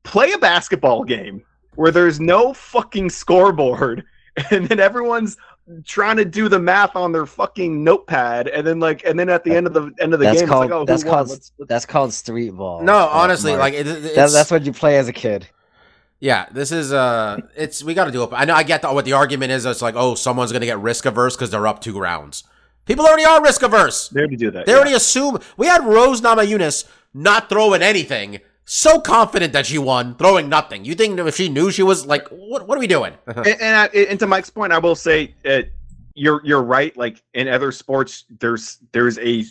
Play 0.08 0.32
a 0.32 0.38
basketball 0.38 1.04
game 1.04 1.42
where 1.74 1.90
there's 1.90 2.18
no 2.18 2.52
fucking 2.54 3.10
scoreboard, 3.10 4.04
and 4.50 4.66
then 4.68 4.80
everyone's 4.80 5.36
trying 5.84 6.16
to 6.16 6.24
do 6.24 6.48
the 6.48 6.58
math 6.58 6.96
on 6.96 7.12
their 7.12 7.26
fucking 7.26 7.84
notepad, 7.84 8.48
and 8.48 8.66
then 8.66 8.80
like, 8.80 9.04
and 9.04 9.18
then 9.18 9.28
at 9.28 9.44
the 9.44 9.54
end 9.54 9.66
of 9.66 9.74
the 9.74 9.92
end 10.00 10.14
of 10.14 10.18
the 10.18 10.24
That's 10.24 10.40
game, 10.40 10.48
called 10.48 10.64
it's 10.64 10.70
like, 10.72 10.80
oh, 10.80 10.84
that's 10.86 11.04
called 11.04 11.28
Let's- 11.28 11.52
let's- 11.58 11.68
that's 11.68 11.86
called 11.86 12.12
street 12.14 12.50
ball. 12.50 12.82
no, 12.82 12.96
uh, 12.96 13.10
honestly, 13.12 13.50
Mark. 13.52 13.60
like 13.60 13.74
it, 13.74 13.86
it's, 13.86 14.14
That- 14.14 14.30
that's 14.32 14.50
what 14.50 14.64
you 14.64 14.72
play 14.72 14.96
as 14.96 15.08
a 15.08 15.12
kid. 15.12 15.46
yeah. 16.20 16.46
This 16.50 16.72
is 16.72 16.90
uh, 16.92 17.36
it's 17.54 17.84
we 17.84 17.92
got 17.92 18.06
to 18.06 18.10
do 18.10 18.22
it. 18.22 18.30
I 18.32 18.46
know 18.46 18.54
I 18.54 18.62
get 18.62 18.80
the, 18.82 18.92
what 18.92 19.04
the 19.04 19.12
argument 19.12 19.52
is. 19.52 19.66
It's 19.66 19.82
like 19.82 19.94
oh, 19.94 20.14
someone's 20.14 20.52
gonna 20.52 20.64
get 20.66 20.78
risk 20.80 21.04
averse 21.04 21.36
because 21.36 21.50
they're 21.50 21.66
up 21.66 21.80
two 21.82 21.98
rounds. 21.98 22.44
People 22.86 23.04
already 23.04 23.26
are 23.26 23.42
risk 23.42 23.62
averse. 23.62 24.08
They 24.08 24.20
already 24.20 24.36
do 24.36 24.50
that. 24.52 24.64
They 24.64 24.72
yeah. 24.72 24.78
already 24.78 24.94
assume 24.94 25.38
we 25.58 25.66
had 25.66 25.84
Rose 25.84 26.22
Namajunas 26.22 26.88
not 27.12 27.50
throwing 27.50 27.82
anything, 27.82 28.40
so 28.70 29.00
confident 29.00 29.54
that 29.54 29.64
she 29.64 29.78
won, 29.78 30.14
throwing 30.16 30.50
nothing. 30.50 30.84
You 30.84 30.94
think 30.94 31.18
if 31.18 31.36
she 31.36 31.48
knew 31.48 31.70
she 31.70 31.82
was 31.82 32.04
like, 32.04 32.28
what? 32.28 32.68
What 32.68 32.76
are 32.76 32.80
we 32.80 32.86
doing? 32.86 33.14
and, 33.26 33.46
and, 33.46 33.76
I, 33.76 33.86
and 33.86 34.18
to 34.20 34.26
Mike's 34.26 34.50
point, 34.50 34.74
I 34.74 34.78
will 34.78 34.94
say 34.94 35.34
uh, 35.46 35.62
you're 36.14 36.42
you're 36.44 36.62
right. 36.62 36.94
Like 36.96 37.22
in 37.32 37.48
other 37.48 37.72
sports, 37.72 38.26
there's 38.40 38.78
there's 38.92 39.18
a 39.20 39.44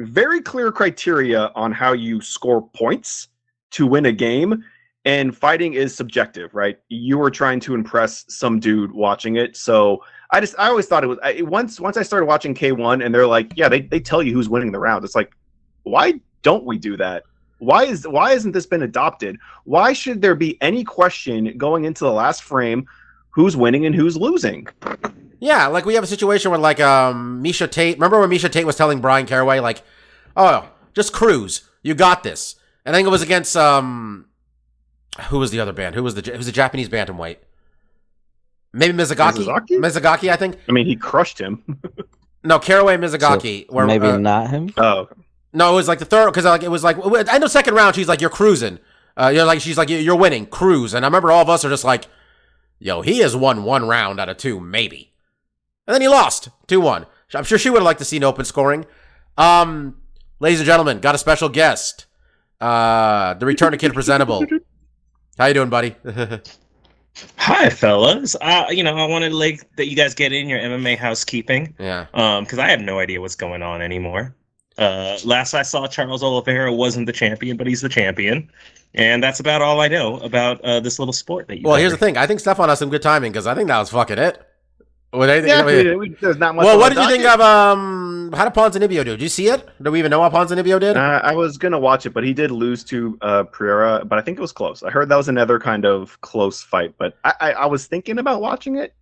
very 0.00 0.40
clear 0.40 0.72
criteria 0.72 1.52
on 1.54 1.70
how 1.70 1.92
you 1.92 2.22
score 2.22 2.66
points 2.70 3.28
to 3.72 3.86
win 3.86 4.06
a 4.06 4.12
game, 4.12 4.64
and 5.04 5.36
fighting 5.36 5.74
is 5.74 5.94
subjective, 5.94 6.54
right? 6.54 6.78
You 6.88 7.18
were 7.18 7.30
trying 7.30 7.60
to 7.60 7.74
impress 7.74 8.24
some 8.28 8.58
dude 8.58 8.92
watching 8.92 9.36
it, 9.36 9.54
so 9.54 10.02
I 10.30 10.40
just 10.40 10.54
I 10.58 10.68
always 10.68 10.86
thought 10.86 11.04
it 11.04 11.08
was 11.08 11.18
I, 11.22 11.42
once 11.42 11.78
once 11.78 11.98
I 11.98 12.02
started 12.02 12.24
watching 12.24 12.54
K 12.54 12.72
one, 12.72 13.02
and 13.02 13.14
they're 13.14 13.26
like, 13.26 13.52
yeah, 13.54 13.68
they 13.68 13.82
they 13.82 14.00
tell 14.00 14.22
you 14.22 14.32
who's 14.32 14.48
winning 14.48 14.72
the 14.72 14.78
round. 14.78 15.04
It's 15.04 15.14
like, 15.14 15.32
why 15.82 16.14
don't 16.40 16.64
we 16.64 16.78
do 16.78 16.96
that? 16.96 17.24
Why 17.62 17.84
is 17.84 18.06
why 18.06 18.32
hasn't 18.32 18.54
this 18.54 18.66
been 18.66 18.82
adopted? 18.82 19.38
Why 19.64 19.92
should 19.92 20.20
there 20.20 20.34
be 20.34 20.58
any 20.60 20.84
question 20.84 21.56
going 21.56 21.84
into 21.84 22.04
the 22.04 22.12
last 22.12 22.42
frame? 22.42 22.86
who's 23.32 23.56
winning 23.56 23.84
and 23.86 23.94
who's 23.94 24.16
losing. 24.16 24.68
Yeah, 25.40 25.66
like 25.66 25.84
we 25.84 25.94
have 25.94 26.04
a 26.04 26.06
situation 26.06 26.50
where 26.50 26.60
like 26.60 26.80
um 26.80 27.42
Miesha 27.42 27.70
Tate. 27.70 27.96
Remember 27.96 28.20
when 28.20 28.30
Miesha 28.30 28.50
Tate 28.50 28.66
was 28.66 28.76
telling 28.76 29.00
Bryan 29.00 29.26
Caraway 29.26 29.58
like, 29.58 29.82
"Oh, 30.36 30.68
just 30.94 31.12
cruise. 31.12 31.62
You 31.82 31.94
got 31.94 32.22
this." 32.22 32.56
And 32.84 32.94
I 32.94 32.98
think 32.98 33.08
it 33.08 33.10
was 33.10 33.22
against 33.22 33.56
um 33.56 34.26
who 35.28 35.38
was 35.38 35.50
the 35.50 35.58
other 35.60 35.72
band? 35.72 35.94
Who 35.94 36.02
was 36.02 36.14
the 36.14 36.30
who 36.30 36.36
was 36.36 36.46
the 36.46 36.52
Japanese 36.52 36.88
bantamweight? 36.88 37.38
Maybe 38.72 38.96
Mizugaki. 38.96 39.44
Mizugaki? 39.44 39.78
Mizugaki, 39.78 40.30
I 40.30 40.36
think. 40.36 40.58
I 40.68 40.72
mean, 40.72 40.86
he 40.86 40.96
crushed 40.96 41.40
him. 41.40 41.62
No, 42.44 42.58
Caraway 42.58 42.96
Mizugaki. 42.96 43.70
where, 43.70 43.86
Maybe 43.86 44.08
uh, 44.08 44.16
not 44.18 44.50
him. 44.50 44.74
oh, 44.76 45.08
No, 45.52 45.72
it 45.72 45.74
was 45.74 45.88
like 45.88 45.98
the 45.98 46.04
third 46.04 46.26
because 46.26 46.44
like 46.44 46.62
it 46.62 46.70
was 46.70 46.82
like 46.82 46.96
end 46.98 47.44
of 47.44 47.50
second 47.50 47.74
round. 47.74 47.94
She's 47.94 48.08
like 48.08 48.20
you're 48.20 48.30
cruising. 48.30 48.78
Uh, 49.16 49.30
you're 49.34 49.44
like 49.44 49.60
she's 49.60 49.76
like 49.76 49.90
you're 49.90 50.16
winning, 50.16 50.46
cruise. 50.46 50.94
And 50.94 51.04
I 51.04 51.08
remember 51.08 51.30
all 51.30 51.42
of 51.42 51.50
us 51.50 51.64
are 51.64 51.70
just 51.70 51.84
like, 51.84 52.06
yo, 52.78 53.02
he 53.02 53.18
has 53.18 53.36
won 53.36 53.64
one 53.64 53.86
round 53.86 54.18
out 54.18 54.28
of 54.28 54.38
two, 54.38 54.60
maybe. 54.60 55.12
And 55.86 55.94
then 55.94 56.00
he 56.00 56.08
lost 56.08 56.48
two 56.66 56.80
one. 56.80 57.06
I'm 57.34 57.44
sure 57.44 57.58
she 57.58 57.70
would 57.70 57.78
have 57.78 57.84
liked 57.84 57.98
to 58.00 58.04
see 58.04 58.18
an 58.18 58.24
open 58.24 58.44
scoring. 58.44 58.84
Um, 59.38 59.96
ladies 60.38 60.60
and 60.60 60.66
gentlemen, 60.66 61.00
got 61.00 61.14
a 61.14 61.18
special 61.18 61.48
guest. 61.48 62.06
Uh, 62.60 63.34
the 63.34 63.46
return 63.46 63.72
of 63.72 63.80
Kid 63.80 63.94
Presentable. 63.94 64.44
How 65.38 65.46
you 65.46 65.54
doing, 65.54 65.70
buddy? 65.70 65.96
Hi, 67.36 67.70
fellas. 67.70 68.36
Uh, 68.40 68.66
you 68.70 68.82
know, 68.82 68.96
I 68.96 69.06
wanted 69.06 69.32
like 69.32 69.66
that 69.76 69.88
you 69.88 69.96
guys 69.96 70.14
get 70.14 70.32
in 70.32 70.48
your 70.48 70.58
MMA 70.60 70.96
housekeeping, 70.96 71.74
yeah. 71.78 72.06
um, 72.14 72.44
because 72.44 72.58
I 72.58 72.68
have 72.68 72.80
no 72.80 72.98
idea 72.98 73.20
what's 73.20 73.34
going 73.34 73.62
on 73.62 73.82
anymore. 73.82 74.34
Uh, 74.78 75.18
last 75.24 75.54
I 75.54 75.62
saw, 75.62 75.86
Charles 75.86 76.22
Oliveira 76.22 76.72
wasn't 76.72 77.06
the 77.06 77.12
champion, 77.12 77.56
but 77.56 77.66
he's 77.66 77.80
the 77.82 77.88
champion, 77.88 78.50
and 78.94 79.22
that's 79.22 79.40
about 79.40 79.60
all 79.62 79.80
I 79.80 79.88
know 79.88 80.18
about 80.20 80.60
uh, 80.62 80.80
this 80.80 80.98
little 80.98 81.12
sport 81.12 81.48
that 81.48 81.58
you. 81.58 81.62
Well, 81.64 81.76
here's 81.76 81.92
the 81.92 81.98
thing. 81.98 82.16
I 82.16 82.26
think 82.26 82.40
Stefan 82.40 82.68
has 82.68 82.78
some 82.78 82.88
good 82.90 83.02
timing 83.02 83.32
because 83.32 83.46
I 83.46 83.54
think 83.54 83.68
that 83.68 83.78
was 83.78 83.90
fucking 83.90 84.18
it. 84.18 84.42
What 85.10 85.26
do 85.26 85.34
you 85.34 85.42
think? 85.42 85.48
yeah. 85.48 85.60
I 85.60 85.66
mean- 85.66 85.98
we- 85.98 86.08
we- 86.08 86.16
there's 86.20 86.38
not 86.38 86.54
much. 86.54 86.64
well, 86.64 86.78
what 86.78 86.88
did 86.94 87.02
you 87.02 87.08
think 87.08 87.24
of 87.26 87.38
um? 87.40 88.32
How 88.34 88.44
did 88.48 88.54
Ponzinibbio 88.54 89.04
do? 89.04 89.10
Did 89.10 89.20
you 89.20 89.28
see 89.28 89.48
it? 89.48 89.68
Do 89.82 89.90
we 89.90 89.98
even 89.98 90.10
know 90.10 90.20
what 90.20 90.32
Ponzinibbio 90.32 90.80
did? 90.80 90.96
Uh, 90.96 91.20
I 91.22 91.34
was 91.34 91.58
gonna 91.58 91.78
watch 91.78 92.06
it, 92.06 92.14
but 92.14 92.24
he 92.24 92.32
did 92.32 92.50
lose 92.50 92.82
to 92.84 93.18
uh, 93.20 93.42
Pereira. 93.44 94.06
But 94.06 94.18
I 94.18 94.22
think 94.22 94.38
it 94.38 94.40
was 94.40 94.52
close. 94.52 94.82
I 94.82 94.88
heard 94.90 95.10
that 95.10 95.16
was 95.16 95.28
another 95.28 95.60
kind 95.60 95.84
of 95.84 96.18
close 96.22 96.62
fight. 96.62 96.94
But 96.96 97.18
I, 97.24 97.34
I, 97.40 97.52
I 97.52 97.66
was 97.66 97.84
thinking 97.86 98.18
about 98.18 98.40
watching 98.40 98.76
it, 98.76 98.94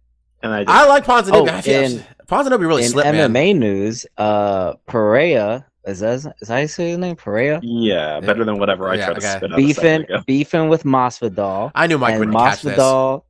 and 0.42 0.52
I, 0.52 0.64
just, 0.64 0.76
I 0.76 0.86
like 0.88 1.04
Ponzinibbio. 1.04 1.48
Oh, 1.48 2.02
I 2.02 2.04
feel 2.30 2.40
in- 2.40 2.46
Ponzinibbio 2.46 2.68
really 2.68 2.84
In 2.84 2.90
slipped, 2.90 3.08
MMA 3.08 3.32
man. 3.32 3.58
news, 3.58 4.06
uh, 4.16 4.74
Perea 4.86 5.66
is 5.86 6.00
that 6.00 6.14
is 6.14 6.22
that 6.24 6.48
how 6.48 6.56
you 6.58 6.68
say 6.68 6.90
his 6.90 6.98
name? 6.98 7.16
Perea 7.16 7.58
yeah, 7.62 8.20
better 8.20 8.44
than 8.44 8.58
whatever 8.58 8.88
I 8.88 8.96
Yeah, 8.96 9.06
tried 9.06 9.14
to 9.14 9.20
spit 9.22 9.52
out. 9.52 9.56
beefing 9.56 10.06
beefing 10.26 10.68
with 10.68 10.84
Masvidal. 10.84 11.72
I 11.74 11.86
knew 11.86 11.98
Mike 11.98 12.14
and 12.16 12.20
would 12.26 12.32
catch 12.34 12.62
this. 12.62 12.78
Masvidal, 12.78 13.22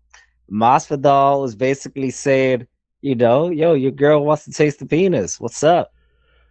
Masvidal 0.50 1.42
was 1.42 1.54
basically 1.54 2.10
saying, 2.10 2.66
you 3.02 3.14
know, 3.14 3.50
yo, 3.50 3.74
your 3.74 3.92
girl 3.92 4.24
wants 4.24 4.44
to 4.46 4.50
taste 4.52 4.80
the 4.80 4.86
penis. 4.86 5.38
What's 5.40 5.62
up? 5.62 5.92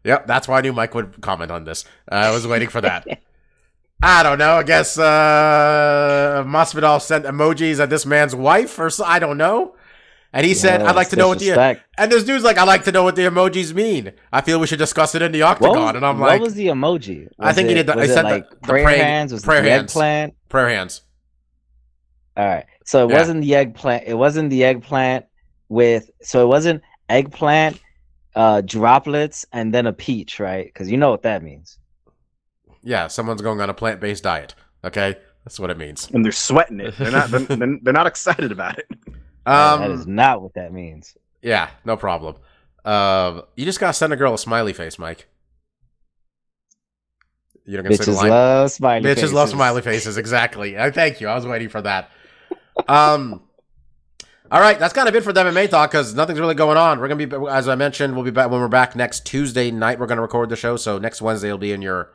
Yep, 0.05 0.27
that's 0.27 0.47
why 0.47 0.59
I 0.59 0.62
knew 0.62 0.71
Mike 0.73 0.95
would 0.95 1.19
comment 1.21 1.51
on 1.51 1.65
this. 1.65 1.83
Uh, 2.09 2.15
I 2.15 2.31
was 2.31 2.47
waiting 2.47 2.69
for 2.69 2.79
that. 2.81 3.05
I 4.01 4.23
don't 4.23 4.38
know. 4.39 4.53
I 4.55 4.63
guess 4.63 4.97
uh, 4.97 6.43
Masvidal 6.47 7.01
sent 7.01 7.25
emojis 7.25 7.81
at 7.81 7.89
this 7.89 8.05
man's 8.05 8.33
wife, 8.33 8.79
or 8.79 8.89
so, 8.89 9.03
I 9.03 9.19
don't 9.19 9.38
know. 9.38 9.75
And 10.32 10.46
he 10.46 10.54
said, 10.54 10.82
"I'd 10.84 10.96
like 10.96 11.10
to 11.10 11.15
know 11.15 11.28
what 11.28 11.39
the." 11.39 11.46
disrespect. 11.46 11.84
And 11.98 12.12
this 12.12 12.24
dude's 12.24 12.44
like, 12.44 12.58
"I'd 12.60 12.68
like 12.68 12.84
to 12.84 12.92
know 12.92 13.04
what 13.04 13.15
the 13.15 13.24
emojis 13.24 13.74
mean. 13.74 14.13
I 14.32 14.42
feel 14.42 14.60
we 14.60 14.68
should 14.68 14.78
discuss 14.80 15.15
it 15.15 15.22
in 15.24 15.32
the 15.32 15.42
octagon." 15.42 15.76
was, 15.78 15.96
and 15.96 16.06
I'm 16.06 16.20
what 16.20 16.28
like, 16.30 16.39
"What 16.39 16.46
was 16.46 16.54
the 16.54 16.68
emoji? 16.68 17.28
I 17.39 17.48
Was 17.48 17.56
think 17.56 17.70
he 17.70 17.74
did 17.76 17.88
the- 17.88 17.96
Was 17.96 18.08
he 18.10 18.13
said 18.13 18.26
the- 18.26 18.30
like 18.30 18.50
the 18.50 18.56
prayer 18.58 18.84
praying- 18.84 19.02
hands? 19.02 19.34
Was 19.34 19.44
it 19.44 19.46
prayer 19.48 19.62
the 19.63 19.70
hands. 19.72 19.92
eggplant? 19.92 20.34
"Prayer 20.50 20.70
hands." 20.70 21.02
All 22.38 22.46
right. 22.46 22.65
So 22.86 23.06
it 23.08 23.12
Yeah. 23.12 23.18
wasn't 23.18 23.42
the 23.42 23.56
eggplant. 23.56 24.04
It 24.08 24.13
wasn't 24.13 24.50
the 24.52 24.63
eggplant 24.63 25.26
with. 25.68 26.10
So 26.22 26.44
it 26.44 26.48
wasn't 26.48 26.84
eggplant, 27.10 27.80
uh, 28.36 28.62
droplets, 28.62 29.46
and 29.52 29.74
then 29.74 29.88
a 29.88 29.94
peach, 29.94 30.39
right? 30.39 30.65
Because 30.65 30.92
you 30.92 30.98
know 30.98 31.10
what 31.10 31.24
that 31.24 31.42
means. 31.44 31.80
Yeah, 32.84 33.08
someone's 33.08 33.42
going 33.42 33.60
on 33.62 33.70
a 33.70 33.74
plant-based 33.74 34.24
diet. 34.24 34.54
Okay, 34.86 35.15
that's 35.44 35.60
what 35.60 35.70
it 35.72 35.78
means. 35.78 36.08
and 36.13 36.24
they're 36.24 36.32
sweating 36.32 36.80
it. 36.80 36.96
They're 37.00 37.12
not. 37.12 37.30
they're, 37.32 37.39
they're- 37.39 37.80
they're 37.82 37.94
not 37.94 38.08
excited 38.08 38.52
about 38.52 38.78
it. 38.78 38.88
Um, 39.49 39.81
that 39.81 39.91
is 39.91 40.07
not 40.07 40.41
what 40.41 40.53
that 40.55 40.71
means. 40.73 41.15
yeah, 41.41 41.69
no 41.85 41.97
problem. 41.97 42.35
Uh, 42.85 43.41
you 43.55 43.65
just 43.65 43.79
gotta 43.79 43.93
send 43.93 44.13
a 44.13 44.15
girl 44.15 44.33
a 44.33 44.38
smiley 44.38 44.73
face, 44.73 44.97
Mike. 44.99 45.27
You're 47.65 47.81
not 47.81 47.89
gonna 47.89 47.97
say 47.97 48.05
the 48.05 48.12
Bitches 48.12 48.15
line. 48.17 48.29
love 48.29 48.71
smiley 48.71 49.03
Bitches 49.03 49.15
faces. 49.15 49.33
love 49.33 49.49
smiley 49.49 49.81
faces. 49.81 50.17
Exactly. 50.17 50.77
I 50.77 50.89
thank 50.91 51.21
you. 51.21 51.27
I 51.27 51.35
was 51.35 51.45
waiting 51.45 51.69
for 51.69 51.81
that. 51.81 52.09
Um. 52.88 53.43
All 54.51 54.59
right, 54.59 54.79
that's 54.79 54.93
kind 54.93 55.07
of 55.07 55.13
it 55.13 55.23
for 55.23 55.31
the 55.31 55.43
MMA 55.43 55.69
talk 55.69 55.91
because 55.91 56.15
nothing's 56.15 56.39
really 56.39 56.55
going 56.55 56.77
on. 56.77 56.99
We're 56.99 57.07
gonna 57.07 57.27
be, 57.27 57.47
as 57.51 57.67
I 57.67 57.75
mentioned, 57.75 58.15
we'll 58.15 58.23
be 58.25 58.31
back 58.31 58.49
when 58.49 58.59
we're 58.59 58.67
back 58.67 58.95
next 58.95 59.23
Tuesday 59.27 59.69
night. 59.69 59.99
We're 59.99 60.07
gonna 60.07 60.23
record 60.23 60.49
the 60.49 60.55
show, 60.55 60.75
so 60.75 60.97
next 60.97 61.21
Wednesday 61.21 61.51
will 61.51 61.59
be 61.59 61.71
in 61.71 61.83
your, 61.83 62.12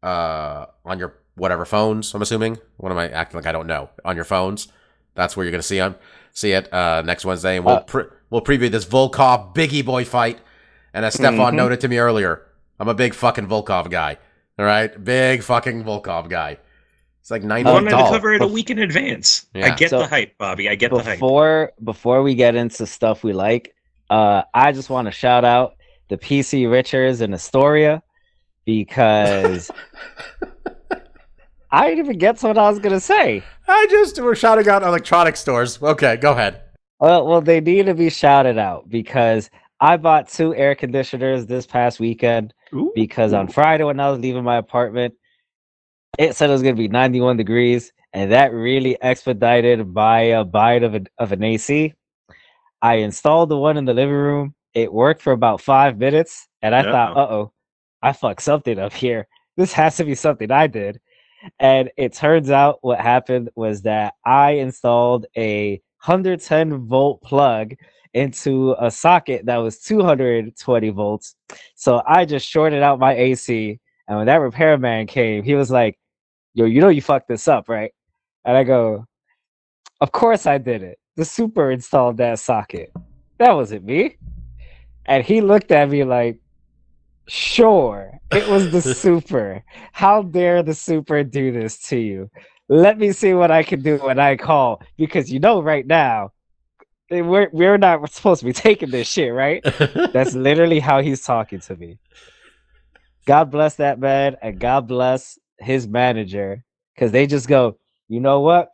uh, 0.00 0.66
on 0.84 1.00
your 1.00 1.16
whatever 1.34 1.64
phones. 1.64 2.14
I'm 2.14 2.22
assuming. 2.22 2.58
What 2.76 2.92
am 2.92 2.98
I 2.98 3.08
acting 3.08 3.36
like 3.38 3.46
I 3.46 3.52
don't 3.52 3.66
know? 3.66 3.90
On 4.04 4.14
your 4.14 4.24
phones. 4.24 4.68
That's 5.16 5.36
where 5.36 5.42
you're 5.44 5.50
gonna 5.50 5.64
see 5.64 5.78
them. 5.78 5.96
See 6.32 6.52
it 6.52 6.72
uh, 6.72 7.02
next 7.02 7.24
Wednesday, 7.24 7.56
and 7.56 7.64
we'll 7.64 7.76
Uh, 7.76 7.80
pre- 7.80 8.04
we'll 8.30 8.40
preview 8.42 8.70
this 8.70 8.84
Volkov 8.84 9.54
Bigi 9.54 9.82
Boy 9.82 10.04
fight. 10.04 10.38
And 10.94 11.04
as 11.04 11.14
Stefan 11.14 11.52
Mhm. 11.52 11.56
noted 11.56 11.80
to 11.80 11.88
me 11.88 11.98
earlier, 11.98 12.42
I'm 12.78 12.88
a 12.88 12.94
big 12.94 13.14
fucking 13.14 13.46
Volkov 13.46 13.90
guy. 13.90 14.16
All 14.58 14.64
right, 14.64 15.02
big 15.02 15.42
fucking 15.42 15.84
Volkov 15.84 16.28
guy. 16.28 16.58
It's 17.20 17.30
like 17.30 17.42
nine 17.42 17.66
I 17.66 17.70
feet 17.70 17.74
wanted 17.74 17.90
to 17.90 17.96
cover 18.10 18.32
it 18.32 18.42
a 18.42 18.46
week 18.46 18.70
in 18.70 18.78
advance. 18.78 19.46
Yeah. 19.54 19.66
I 19.66 19.70
get 19.76 19.90
So- 19.90 19.98
the 19.98 20.06
hype, 20.06 20.36
Bobby. 20.38 20.68
I 20.68 20.74
get 20.74 20.90
the 20.90 20.98
hype. 21.02 21.14
before 21.16 21.72
before 21.84 22.22
we 22.22 22.34
get 22.34 22.54
into 22.54 22.86
stuff 22.86 23.22
we 23.22 23.32
like, 23.32 23.74
uh, 24.08 24.42
I 24.54 24.72
just 24.72 24.88
want 24.90 25.06
to 25.06 25.12
shout 25.12 25.44
out 25.44 25.74
the 26.08 26.16
PC 26.16 26.66
Richards 26.70 27.20
and 27.20 27.34
Astoria 27.34 28.02
because 28.64 29.70
I 31.72 31.86
didn't 31.88 32.04
even 32.04 32.18
get 32.18 32.38
to 32.38 32.48
what 32.48 32.58
I 32.58 32.68
was 32.68 32.78
gonna 32.80 33.00
say. 33.00 33.42
I 33.70 33.86
just 33.88 34.20
we're 34.20 34.34
shouting 34.34 34.68
out 34.68 34.82
electronic 34.82 35.36
stores. 35.36 35.80
Okay, 35.80 36.16
go 36.16 36.32
ahead. 36.32 36.62
Well, 36.98 37.26
well, 37.26 37.40
they 37.40 37.60
need 37.60 37.86
to 37.86 37.94
be 37.94 38.10
shouted 38.10 38.58
out 38.58 38.88
because 38.88 39.48
I 39.80 39.96
bought 39.96 40.28
two 40.28 40.54
air 40.54 40.74
conditioners 40.74 41.46
this 41.46 41.66
past 41.66 42.00
weekend 42.00 42.52
Ooh. 42.74 42.92
because 42.94 43.32
on 43.32 43.48
Friday 43.48 43.84
when 43.84 44.00
I 44.00 44.10
was 44.10 44.18
leaving 44.18 44.44
my 44.44 44.56
apartment, 44.56 45.14
it 46.18 46.36
said 46.36 46.50
it 46.50 46.52
was 46.52 46.62
gonna 46.62 46.74
be 46.74 46.88
91 46.88 47.36
degrees, 47.36 47.92
and 48.12 48.32
that 48.32 48.52
really 48.52 49.00
expedited 49.00 49.94
by 49.94 50.20
a 50.20 50.44
bite 50.44 50.82
of, 50.82 50.94
a, 50.96 51.02
of 51.18 51.32
an 51.32 51.42
AC. 51.42 51.94
I 52.82 52.94
installed 52.96 53.50
the 53.50 53.56
one 53.56 53.76
in 53.76 53.84
the 53.84 53.94
living 53.94 54.14
room. 54.14 54.54
It 54.74 54.92
worked 54.92 55.22
for 55.22 55.32
about 55.32 55.60
five 55.60 55.96
minutes, 55.96 56.48
and 56.60 56.74
I 56.74 56.82
thought, 56.82 57.16
Uh-oh. 57.16 57.22
uh 57.22 57.34
oh, 57.34 57.52
I 58.02 58.12
fucked 58.12 58.42
something 58.42 58.78
up 58.78 58.92
here. 58.92 59.28
This 59.56 59.72
has 59.72 59.96
to 59.96 60.04
be 60.04 60.14
something 60.14 60.50
I 60.50 60.66
did. 60.66 61.00
And 61.58 61.90
it 61.96 62.12
turns 62.12 62.50
out 62.50 62.78
what 62.82 63.00
happened 63.00 63.50
was 63.54 63.82
that 63.82 64.14
I 64.24 64.52
installed 64.52 65.26
a 65.36 65.72
110 66.04 66.86
volt 66.86 67.22
plug 67.22 67.74
into 68.14 68.74
a 68.80 68.90
socket 68.90 69.46
that 69.46 69.58
was 69.58 69.78
220 69.80 70.88
volts. 70.90 71.36
So 71.74 72.02
I 72.06 72.24
just 72.24 72.48
shorted 72.48 72.82
out 72.82 72.98
my 72.98 73.14
AC. 73.14 73.78
And 74.08 74.18
when 74.18 74.26
that 74.26 74.36
repairman 74.36 75.06
came, 75.06 75.42
he 75.42 75.54
was 75.54 75.70
like, 75.70 75.98
Yo, 76.54 76.64
you 76.64 76.80
know 76.80 76.88
you 76.88 77.00
fucked 77.00 77.28
this 77.28 77.46
up, 77.46 77.68
right? 77.68 77.92
And 78.44 78.56
I 78.56 78.64
go, 78.64 79.06
Of 80.00 80.12
course 80.12 80.46
I 80.46 80.58
did 80.58 80.82
it. 80.82 80.98
The 81.16 81.24
super 81.24 81.70
installed 81.70 82.16
that 82.16 82.38
socket. 82.38 82.92
That 83.38 83.52
wasn't 83.52 83.84
me. 83.84 84.16
And 85.06 85.24
he 85.24 85.40
looked 85.40 85.70
at 85.70 85.88
me 85.88 86.04
like, 86.04 86.38
Sure, 87.28 88.18
it 88.30 88.48
was 88.48 88.70
the 88.70 88.82
super. 88.94 89.62
How 89.92 90.22
dare 90.22 90.62
the 90.62 90.74
super 90.74 91.22
do 91.22 91.52
this 91.52 91.78
to 91.88 91.96
you? 91.96 92.30
Let 92.68 92.98
me 92.98 93.12
see 93.12 93.34
what 93.34 93.50
I 93.50 93.62
can 93.62 93.82
do 93.82 93.98
when 93.98 94.18
I 94.18 94.36
call. 94.36 94.82
Because 94.96 95.30
you 95.30 95.40
know, 95.40 95.62
right 95.62 95.86
now, 95.86 96.32
eh, 97.10 97.20
we're, 97.20 97.48
we're 97.52 97.78
not 97.78 98.10
supposed 98.12 98.40
to 98.40 98.46
be 98.46 98.52
taking 98.52 98.90
this 98.90 99.08
shit, 99.08 99.32
right? 99.32 99.64
That's 100.12 100.34
literally 100.34 100.80
how 100.80 101.02
he's 101.02 101.22
talking 101.22 101.60
to 101.60 101.76
me. 101.76 101.98
God 103.26 103.50
bless 103.50 103.76
that 103.76 103.98
man 103.98 104.36
and 104.42 104.58
God 104.58 104.88
bless 104.88 105.38
his 105.58 105.86
manager 105.86 106.64
because 106.94 107.12
they 107.12 107.26
just 107.26 107.48
go, 107.48 107.78
you 108.08 108.20
know 108.20 108.40
what? 108.40 108.72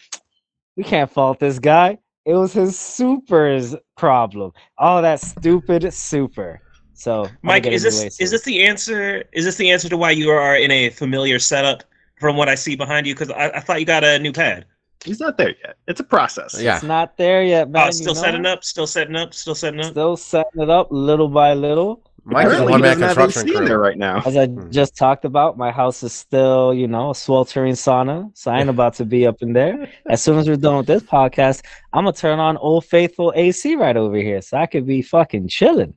We 0.76 0.84
can't 0.84 1.10
fault 1.10 1.38
this 1.38 1.58
guy. 1.58 1.98
It 2.24 2.34
was 2.34 2.52
his 2.52 2.78
super's 2.78 3.76
problem. 3.96 4.52
All 4.78 5.02
that 5.02 5.20
stupid 5.20 5.92
super. 5.92 6.60
So, 6.96 7.28
Mike, 7.42 7.66
is 7.66 7.82
this 7.82 8.18
is 8.20 8.30
this 8.30 8.42
the 8.42 8.64
answer? 8.64 9.22
Is 9.32 9.44
this 9.44 9.56
the 9.56 9.70
answer 9.70 9.88
to 9.88 9.96
why 9.96 10.10
you 10.12 10.30
are 10.30 10.56
in 10.56 10.70
a 10.70 10.90
familiar 10.90 11.38
setup 11.38 11.84
from 12.18 12.36
what 12.36 12.48
I 12.48 12.54
see 12.54 12.74
behind 12.74 13.06
you? 13.06 13.14
Because 13.14 13.30
I, 13.30 13.50
I 13.50 13.60
thought 13.60 13.80
you 13.80 13.86
got 13.86 14.02
a 14.02 14.18
new 14.18 14.32
pad. 14.32 14.64
He's 15.04 15.20
not 15.20 15.36
there 15.36 15.54
yet. 15.62 15.76
It's 15.86 16.00
a 16.00 16.04
process. 16.04 16.60
Yeah. 16.60 16.74
It's 16.76 16.82
not 16.84 17.16
there 17.16 17.42
yet, 17.44 17.68
man. 17.70 17.82
Oh, 17.82 17.86
you 17.86 17.92
still 17.92 18.14
know? 18.14 18.20
setting 18.22 18.46
up, 18.46 18.64
still 18.64 18.86
setting 18.86 19.14
up, 19.14 19.34
still 19.34 19.54
setting 19.54 19.80
up. 19.80 19.86
Still 19.92 20.16
setting 20.16 20.62
it 20.62 20.70
up 20.70 20.88
little 20.90 21.28
by 21.28 21.52
little. 21.54 22.02
Mike's 22.24 22.46
a 22.46 22.48
Apparently, 22.48 22.72
one 22.72 22.80
he 22.80 22.82
man 22.82 22.98
construction 22.98 23.42
AC 23.42 23.56
in 23.56 23.64
there 23.66 23.76
crew. 23.76 23.84
right 23.84 23.96
now. 23.98 24.20
As 24.26 24.36
I 24.36 24.46
Hmm. 24.46 24.68
just 24.72 24.96
talked 24.96 25.24
about, 25.24 25.56
my 25.56 25.70
house 25.70 26.02
is 26.02 26.12
still, 26.12 26.74
you 26.74 26.88
know, 26.88 27.10
a 27.10 27.14
sweltering 27.14 27.74
sauna. 27.74 28.30
So 28.36 28.50
I 28.50 28.58
ain't 28.58 28.68
about 28.70 28.94
to 28.94 29.04
be 29.04 29.28
up 29.28 29.42
in 29.42 29.52
there. 29.52 29.86
As 30.06 30.22
soon 30.22 30.38
as 30.38 30.48
we're 30.48 30.56
done 30.56 30.78
with 30.78 30.86
this 30.86 31.04
podcast, 31.04 31.62
I'm 31.92 32.02
gonna 32.04 32.16
turn 32.16 32.40
on 32.40 32.56
Old 32.56 32.84
Faithful 32.86 33.32
AC 33.36 33.76
right 33.76 33.96
over 33.96 34.16
here, 34.16 34.40
so 34.42 34.56
I 34.56 34.66
could 34.66 34.86
be 34.86 35.02
fucking 35.02 35.46
chilling, 35.46 35.94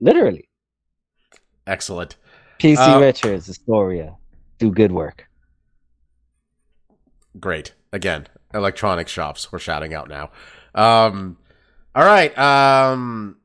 literally. 0.00 0.48
Excellent. 1.66 2.16
PC 2.58 2.78
Uh, 2.78 3.00
Richards, 3.00 3.48
Astoria, 3.48 4.16
do 4.58 4.70
good 4.70 4.92
work. 4.92 5.26
Great. 7.38 7.74
Again, 7.92 8.26
electronic 8.52 9.08
shops. 9.08 9.50
We're 9.50 9.58
shouting 9.58 9.94
out 9.94 10.08
now. 10.08 10.30
Um, 10.74 11.38
all 11.94 12.04
right. 12.04 12.36
Um, 12.38 13.36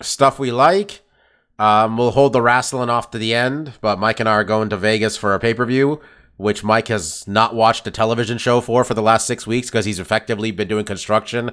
stuff 0.00 0.38
we 0.38 0.50
like. 0.50 1.00
Um, 1.58 1.96
we'll 1.96 2.10
hold 2.10 2.32
the 2.32 2.42
wrestling 2.42 2.90
off 2.90 3.10
to 3.12 3.18
the 3.18 3.34
end, 3.34 3.74
but 3.80 3.98
Mike 3.98 4.18
and 4.20 4.28
I 4.28 4.32
are 4.32 4.44
going 4.44 4.68
to 4.70 4.76
Vegas 4.76 5.16
for 5.16 5.34
a 5.34 5.38
pay 5.38 5.54
per 5.54 5.64
view, 5.64 6.00
which 6.36 6.64
Mike 6.64 6.88
has 6.88 7.26
not 7.28 7.54
watched 7.54 7.86
a 7.86 7.90
television 7.90 8.38
show 8.38 8.60
for 8.60 8.82
for 8.84 8.94
the 8.94 9.02
last 9.02 9.26
six 9.26 9.46
weeks 9.46 9.70
because 9.70 9.84
he's 9.84 10.00
effectively 10.00 10.50
been 10.50 10.66
doing 10.66 10.84
construction 10.84 11.52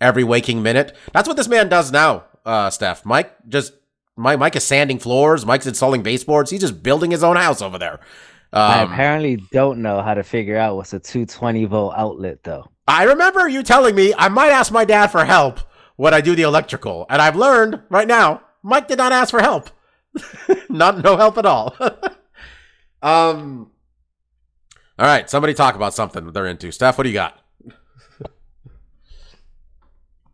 every 0.00 0.22
waking 0.22 0.62
minute. 0.62 0.94
That's 1.12 1.26
what 1.26 1.36
this 1.36 1.48
man 1.48 1.68
does 1.68 1.90
now, 1.90 2.24
uh, 2.46 2.70
Steph. 2.70 3.04
Mike 3.04 3.34
just 3.48 3.72
Mike, 4.18 4.38
Mike 4.38 4.56
is 4.56 4.64
sanding 4.64 4.98
floors. 4.98 5.46
Mike's 5.46 5.66
installing 5.66 6.02
baseboards. 6.02 6.50
He's 6.50 6.60
just 6.60 6.82
building 6.82 7.10
his 7.10 7.22
own 7.22 7.36
house 7.36 7.62
over 7.62 7.78
there. 7.78 8.00
I 8.52 8.80
Um, 8.82 8.92
apparently 8.92 9.36
don't 9.52 9.80
know 9.80 10.02
how 10.02 10.14
to 10.14 10.22
figure 10.22 10.56
out 10.56 10.76
what's 10.76 10.92
a 10.92 10.98
220 10.98 11.64
volt 11.66 11.94
outlet 11.96 12.42
though. 12.42 12.70
I 12.86 13.04
remember 13.04 13.46
you 13.48 13.62
telling 13.62 13.94
me 13.94 14.14
I 14.16 14.28
might 14.28 14.50
ask 14.50 14.72
my 14.72 14.84
dad 14.84 15.08
for 15.08 15.24
help 15.24 15.60
when 15.96 16.14
I 16.14 16.20
do 16.20 16.34
the 16.34 16.42
electrical, 16.42 17.06
and 17.10 17.20
I've 17.20 17.36
learned 17.36 17.80
right 17.90 18.08
now 18.08 18.42
Mike 18.62 18.88
did 18.88 18.98
not 18.98 19.12
ask 19.12 19.30
for 19.30 19.40
help. 19.40 19.70
not 20.68 21.02
no 21.04 21.16
help 21.16 21.38
at 21.38 21.46
all. 21.46 21.76
um. 23.02 23.70
All 24.98 25.06
right, 25.06 25.30
somebody 25.30 25.54
talk 25.54 25.76
about 25.76 25.94
something 25.94 26.32
they're 26.32 26.46
into. 26.46 26.72
Steph, 26.72 26.98
what 26.98 27.04
do 27.04 27.10
you 27.10 27.14
got? 27.14 27.38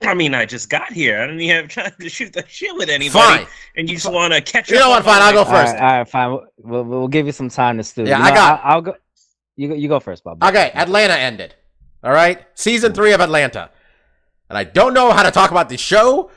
I 0.07 0.14
mean, 0.14 0.35
I 0.35 0.45
just 0.47 0.69
got 0.71 0.93
here. 0.93 1.19
I 1.21 1.27
didn't 1.27 1.40
even 1.40 1.57
have 1.57 1.71
time 1.71 1.93
to 2.01 2.09
shoot 2.09 2.33
the 2.33 2.45
shit 2.49 2.75
with 2.77 2.88
anybody, 2.88 3.45
Fine. 3.45 3.47
and 3.77 3.88
you 3.88 3.97
just 3.97 4.11
want 4.12 4.33
to 4.33 4.40
catch 4.40 4.71
You 4.71 4.77
up. 4.79 4.83
know 4.85 4.88
what? 4.90 4.99
on 4.99 5.03
Fine, 5.05 5.23
I'll 5.23 5.33
go 5.33 5.45
first. 5.45 5.75
right, 5.75 5.83
all 5.83 5.99
right, 5.99 6.09
fine. 6.09 6.38
We'll, 6.59 6.85
we'll 6.85 7.09
give 7.09 7.27
you 7.27 7.33
some 7.33 7.49
time 7.49 7.77
to 7.79 7.85
stew. 7.85 8.05
Yeah, 8.05 8.19
You 8.19 8.25
I 8.25 8.31
got- 8.31 8.61
I, 8.64 8.75
will 8.75 8.83
go. 8.83 8.95
You 9.57 9.69
go. 9.69 9.75
You 9.75 9.88
go 9.88 10.01
first, 10.01 10.25
Bob. 10.25 10.43
Okay, 10.43 10.71
Atlanta 10.75 11.14
ended. 11.14 11.55
All 12.03 12.12
right, 12.12 12.45
season 12.55 12.93
three 12.93 13.12
of 13.12 13.21
Atlanta, 13.21 13.71
and 14.51 14.59
I 14.59 14.64
don't 14.64 14.93
know 14.95 15.11
how 15.12 15.23
to 15.23 15.31
talk 15.31 15.51
about 15.51 15.69
the 15.69 15.77
show 15.79 16.31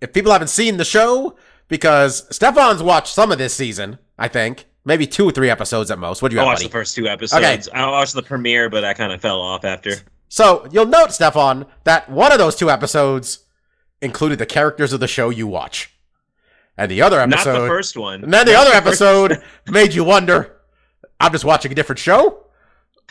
if 0.00 0.12
people 0.12 0.32
haven't 0.32 0.48
seen 0.48 0.76
the 0.78 0.84
show 0.84 1.36
because 1.68 2.24
Stefan's 2.34 2.82
watched 2.82 3.12
some 3.12 3.30
of 3.32 3.38
this 3.38 3.52
season. 3.54 3.98
I 4.18 4.28
think 4.28 4.64
maybe 4.86 5.06
two 5.06 5.28
or 5.28 5.32
three 5.32 5.50
episodes 5.50 5.90
at 5.90 5.98
most. 5.98 6.22
What 6.22 6.30
do 6.30 6.36
you 6.36 6.38
have? 6.38 6.46
I 6.46 6.50
have, 6.50 6.54
watched 6.54 6.60
buddy? 6.62 6.68
the 6.68 6.72
first 6.72 6.94
two 6.94 7.06
episodes. 7.08 7.68
I 7.74 7.86
watched 7.90 8.14
the 8.14 8.22
premiere, 8.22 8.70
but 8.70 8.84
I 8.84 8.94
kind 8.94 9.12
of 9.12 9.20
fell 9.20 9.40
off 9.42 9.64
after. 9.64 9.92
So 10.28 10.66
you'll 10.70 10.86
note, 10.86 11.12
Stefan, 11.12 11.66
that 11.84 12.10
one 12.10 12.32
of 12.32 12.38
those 12.38 12.56
two 12.56 12.70
episodes 12.70 13.40
included 14.02 14.38
the 14.38 14.46
characters 14.46 14.92
of 14.92 15.00
the 15.00 15.08
show 15.08 15.30
you 15.30 15.46
watch, 15.46 15.92
and 16.76 16.90
the 16.90 17.00
other 17.02 17.20
episode. 17.20 17.52
Not 17.52 17.60
the 17.62 17.68
first 17.68 17.96
one. 17.96 18.24
and 18.24 18.32
then 18.32 18.46
the 18.46 18.52
Not 18.52 18.66
other 18.66 18.80
first- 18.82 19.00
episode 19.02 19.42
made 19.68 19.94
you 19.94 20.04
wonder: 20.04 20.56
I'm 21.20 21.32
just 21.32 21.44
watching 21.44 21.72
a 21.72 21.74
different 21.74 21.98
show, 21.98 22.44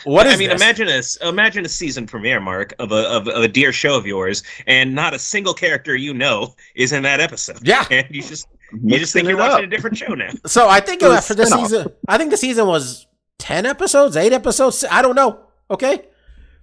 What 0.04 0.26
is 0.26 0.34
I 0.34 0.36
mean, 0.36 0.50
this? 0.50 0.60
imagine 0.60 0.86
this. 0.86 1.16
Imagine 1.16 1.64
a 1.64 1.68
season 1.68 2.06
premiere, 2.06 2.38
Mark, 2.40 2.74
of 2.78 2.92
a 2.92 3.08
of, 3.08 3.26
of 3.28 3.42
a 3.42 3.48
dear 3.48 3.72
show 3.72 3.96
of 3.96 4.06
yours, 4.06 4.42
and 4.66 4.94
not 4.94 5.14
a 5.14 5.18
single 5.18 5.54
character 5.54 5.96
you 5.96 6.12
know 6.14 6.54
is 6.74 6.92
in 6.92 7.02
that 7.04 7.20
episode. 7.20 7.58
Yeah. 7.66 7.84
and 7.90 8.06
you 8.10 8.22
just 8.22 8.46
you 8.84 8.98
just 8.98 9.12
think 9.12 9.26
you're 9.28 9.38
it 9.38 9.42
up. 9.42 9.52
watching 9.52 9.64
a 9.66 9.70
different 9.70 9.96
show 9.96 10.14
now. 10.14 10.30
So 10.44 10.68
I 10.68 10.80
think 10.80 11.02
It 11.02 11.06
was 11.06 11.14
uh, 11.14 11.18
after 11.18 11.34
the 11.34 11.46
season, 11.46 11.88
I 12.08 12.18
think 12.18 12.30
the 12.30 12.36
season 12.36 12.66
was 12.66 13.06
ten 13.38 13.64
episodes, 13.66 14.16
eight 14.16 14.32
episodes. 14.32 14.84
I 14.90 15.02
don't 15.02 15.14
know. 15.16 15.40
Okay, 15.70 16.04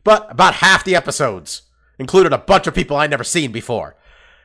but 0.04 0.32
about 0.32 0.56
half 0.56 0.84
the 0.84 0.96
episodes 0.96 1.64
included 2.00 2.34
a 2.34 2.38
bunch 2.38 2.68
of 2.68 2.76
people 2.76 2.98
I 2.98 3.08
never 3.08 3.24
seen 3.24 3.52
before, 3.52 3.96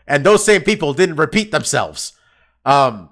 and 0.06 0.24
those 0.24 0.44
same 0.44 0.62
people 0.62 0.94
didn't 0.94 1.16
repeat 1.16 1.50
themselves. 1.50 2.12
Um, 2.64 3.10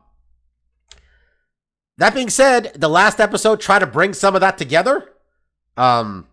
that 1.98 2.14
being 2.14 2.30
said, 2.30 2.72
the 2.74 2.88
last 2.88 3.20
episode 3.20 3.60
tried 3.60 3.78
to 3.80 3.86
bring 3.86 4.12
some 4.12 4.34
of 4.34 4.40
that 4.40 4.58
together. 4.58 5.12
Um, 5.76 6.26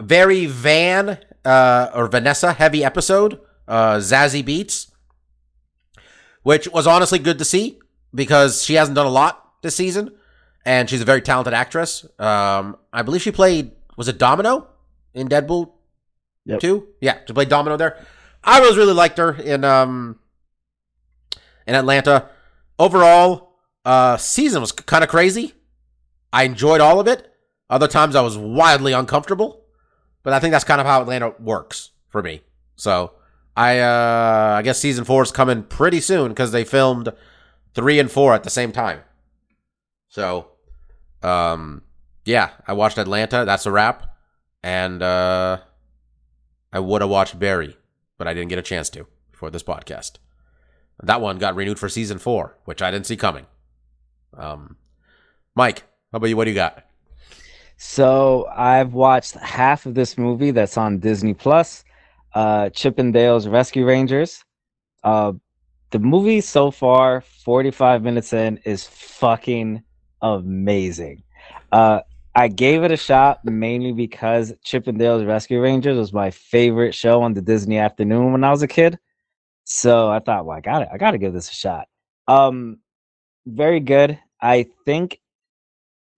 very 0.00 0.46
Van 0.46 1.18
uh, 1.44 1.90
or 1.94 2.06
Vanessa 2.08 2.52
heavy 2.52 2.84
episode. 2.84 3.40
Uh, 3.66 3.96
Zazie 3.96 4.44
Beetz 4.44 4.90
which 6.42 6.68
was 6.68 6.86
honestly 6.86 7.18
good 7.18 7.38
to 7.38 7.44
see 7.44 7.78
because 8.14 8.64
she 8.64 8.74
hasn't 8.74 8.94
done 8.94 9.06
a 9.06 9.10
lot 9.10 9.52
this 9.62 9.76
season, 9.76 10.10
and 10.64 10.88
she's 10.88 11.00
a 11.02 11.04
very 11.04 11.20
talented 11.20 11.54
actress. 11.54 12.04
Um, 12.18 12.76
I 12.92 13.02
believe 13.02 13.22
she 13.22 13.32
played 13.32 13.72
was 14.00 14.08
it 14.08 14.16
Domino 14.16 14.66
in 15.12 15.28
Deadpool 15.28 15.72
Yep. 16.46 16.60
Yeah, 17.02 17.18
to 17.26 17.34
play 17.34 17.44
Domino 17.44 17.76
there. 17.76 18.02
I 18.42 18.60
always 18.60 18.78
really 18.78 18.94
liked 18.94 19.18
her 19.18 19.34
in 19.34 19.62
um 19.62 20.18
in 21.66 21.74
Atlanta. 21.74 22.30
Overall, 22.78 23.58
uh, 23.84 24.16
season 24.16 24.62
was 24.62 24.72
kind 24.72 25.04
of 25.04 25.10
crazy. 25.10 25.52
I 26.32 26.44
enjoyed 26.44 26.80
all 26.80 26.98
of 26.98 27.06
it. 27.06 27.30
Other 27.68 27.88
times 27.88 28.16
I 28.16 28.22
was 28.22 28.38
wildly 28.38 28.94
uncomfortable, 28.94 29.66
but 30.22 30.32
I 30.32 30.40
think 30.40 30.52
that's 30.52 30.64
kind 30.64 30.80
of 30.80 30.86
how 30.86 31.02
Atlanta 31.02 31.34
works 31.38 31.90
for 32.08 32.22
me. 32.22 32.40
So 32.76 33.12
I 33.54 33.80
uh 33.80 34.54
I 34.56 34.62
guess 34.62 34.78
season 34.78 35.04
four 35.04 35.22
is 35.22 35.30
coming 35.30 35.62
pretty 35.62 36.00
soon 36.00 36.30
because 36.30 36.52
they 36.52 36.64
filmed 36.64 37.12
three 37.74 37.98
and 37.98 38.10
four 38.10 38.32
at 38.32 38.44
the 38.44 38.50
same 38.50 38.72
time. 38.72 39.00
So 40.08 40.52
um 41.22 41.82
yeah, 42.30 42.50
I 42.66 42.72
watched 42.72 42.98
Atlanta, 42.98 43.44
that's 43.44 43.66
a 43.66 43.72
wrap. 43.72 44.16
And 44.62 45.02
uh 45.02 45.58
I 46.72 46.78
would 46.78 47.02
have 47.02 47.10
watched 47.10 47.38
Barry, 47.38 47.76
but 48.18 48.28
I 48.28 48.34
didn't 48.34 48.50
get 48.50 48.58
a 48.58 48.62
chance 48.62 48.88
to 48.90 49.06
for 49.32 49.50
this 49.50 49.62
podcast. 49.62 50.12
That 51.02 51.20
one 51.20 51.38
got 51.38 51.56
renewed 51.56 51.78
for 51.78 51.88
season 51.88 52.18
four, 52.18 52.56
which 52.64 52.82
I 52.82 52.90
didn't 52.90 53.06
see 53.06 53.16
coming. 53.16 53.46
Um 54.36 54.76
Mike, 55.54 55.80
how 56.12 56.16
about 56.16 56.28
you? 56.28 56.36
What 56.36 56.44
do 56.44 56.50
you 56.50 56.54
got? 56.54 56.84
So 57.76 58.46
I've 58.54 58.92
watched 58.92 59.34
half 59.34 59.86
of 59.86 59.94
this 59.94 60.18
movie 60.18 60.50
that's 60.50 60.76
on 60.76 60.98
Disney 60.98 61.34
Plus, 61.34 61.82
uh, 62.34 62.68
Chip 62.70 62.98
'n 62.98 63.10
Dale's 63.10 63.48
Rescue 63.48 63.86
Rangers. 63.86 64.44
Uh, 65.02 65.32
the 65.90 65.98
movie 65.98 66.42
so 66.42 66.70
far, 66.70 67.22
45 67.22 68.02
minutes 68.02 68.34
in, 68.34 68.58
is 68.64 68.86
fucking 68.86 69.82
amazing. 70.20 71.22
Uh, 71.72 72.00
I 72.34 72.48
gave 72.48 72.84
it 72.84 72.92
a 72.92 72.96
shot 72.96 73.44
mainly 73.44 73.92
because 73.92 74.52
Chip 74.62 74.86
'n 74.86 74.96
Dale's 74.96 75.24
Rescue 75.24 75.60
Rangers 75.60 75.98
was 75.98 76.12
my 76.12 76.30
favorite 76.30 76.94
show 76.94 77.22
on 77.22 77.34
the 77.34 77.42
Disney 77.42 77.78
afternoon 77.78 78.32
when 78.32 78.44
I 78.44 78.50
was 78.50 78.62
a 78.62 78.68
kid. 78.68 78.98
So 79.64 80.10
I 80.10 80.20
thought, 80.20 80.46
well, 80.46 80.56
I 80.56 80.60
got 80.60 80.82
it. 80.82 80.88
I 80.92 80.98
got 80.98 81.12
to 81.12 81.18
give 81.18 81.32
this 81.32 81.50
a 81.50 81.54
shot. 81.54 81.88
Um, 82.28 82.78
very 83.46 83.80
good. 83.80 84.18
I 84.40 84.66
think 84.84 85.20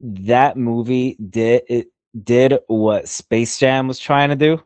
that 0.01 0.57
movie 0.57 1.17
did 1.31 1.63
it 1.69 1.89
did 2.25 2.59
what 2.67 3.09
Space 3.09 3.59
Jam 3.59 3.89
was 3.89 3.99
trying 3.99 4.29
to 4.31 4.37
do, 4.37 4.63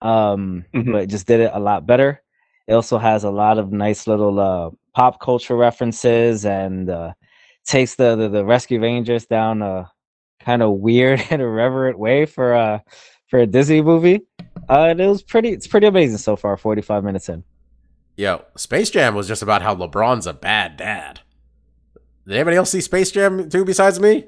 um, 0.00 0.64
Mhm. 0.74 0.92
but 0.92 1.08
just 1.08 1.26
did 1.26 1.40
it 1.40 1.50
a 1.52 1.60
lot 1.60 1.86
better. 1.86 2.22
It 2.66 2.74
also 2.74 2.98
has 2.98 3.24
a 3.24 3.30
lot 3.30 3.58
of 3.58 3.72
nice 3.72 4.06
little 4.06 4.38
uh, 4.40 4.70
pop 4.94 5.20
culture 5.20 5.56
references 5.56 6.46
and 6.46 6.88
uh, 6.88 7.12
takes 7.66 7.94
the, 7.96 8.16
the 8.16 8.28
the 8.28 8.44
Rescue 8.44 8.80
Rangers 8.80 9.26
down 9.26 9.62
a 9.62 9.90
kind 10.40 10.62
of 10.62 10.72
weird 10.74 11.22
and 11.30 11.42
irreverent 11.42 11.98
way 11.98 12.26
for 12.26 12.54
uh 12.54 12.78
for 13.28 13.40
a 13.40 13.46
Disney 13.46 13.82
movie. 13.82 14.22
Uh, 14.68 14.86
and 14.86 15.00
it 15.00 15.06
was 15.06 15.22
pretty. 15.22 15.50
It's 15.50 15.66
pretty 15.66 15.86
amazing 15.86 16.18
so 16.18 16.36
far. 16.36 16.56
Forty 16.56 16.82
five 16.82 17.04
minutes 17.04 17.28
in. 17.28 17.44
Yo, 18.16 18.44
Space 18.56 18.90
Jam 18.90 19.14
was 19.14 19.28
just 19.28 19.42
about 19.42 19.62
how 19.62 19.74
LeBron's 19.74 20.26
a 20.26 20.32
bad 20.34 20.76
dad. 20.76 21.20
Did 22.26 22.34
anybody 22.34 22.56
else 22.56 22.70
see 22.70 22.80
Space 22.80 23.10
Jam 23.12 23.48
2 23.48 23.64
besides 23.64 24.00
me? 24.00 24.26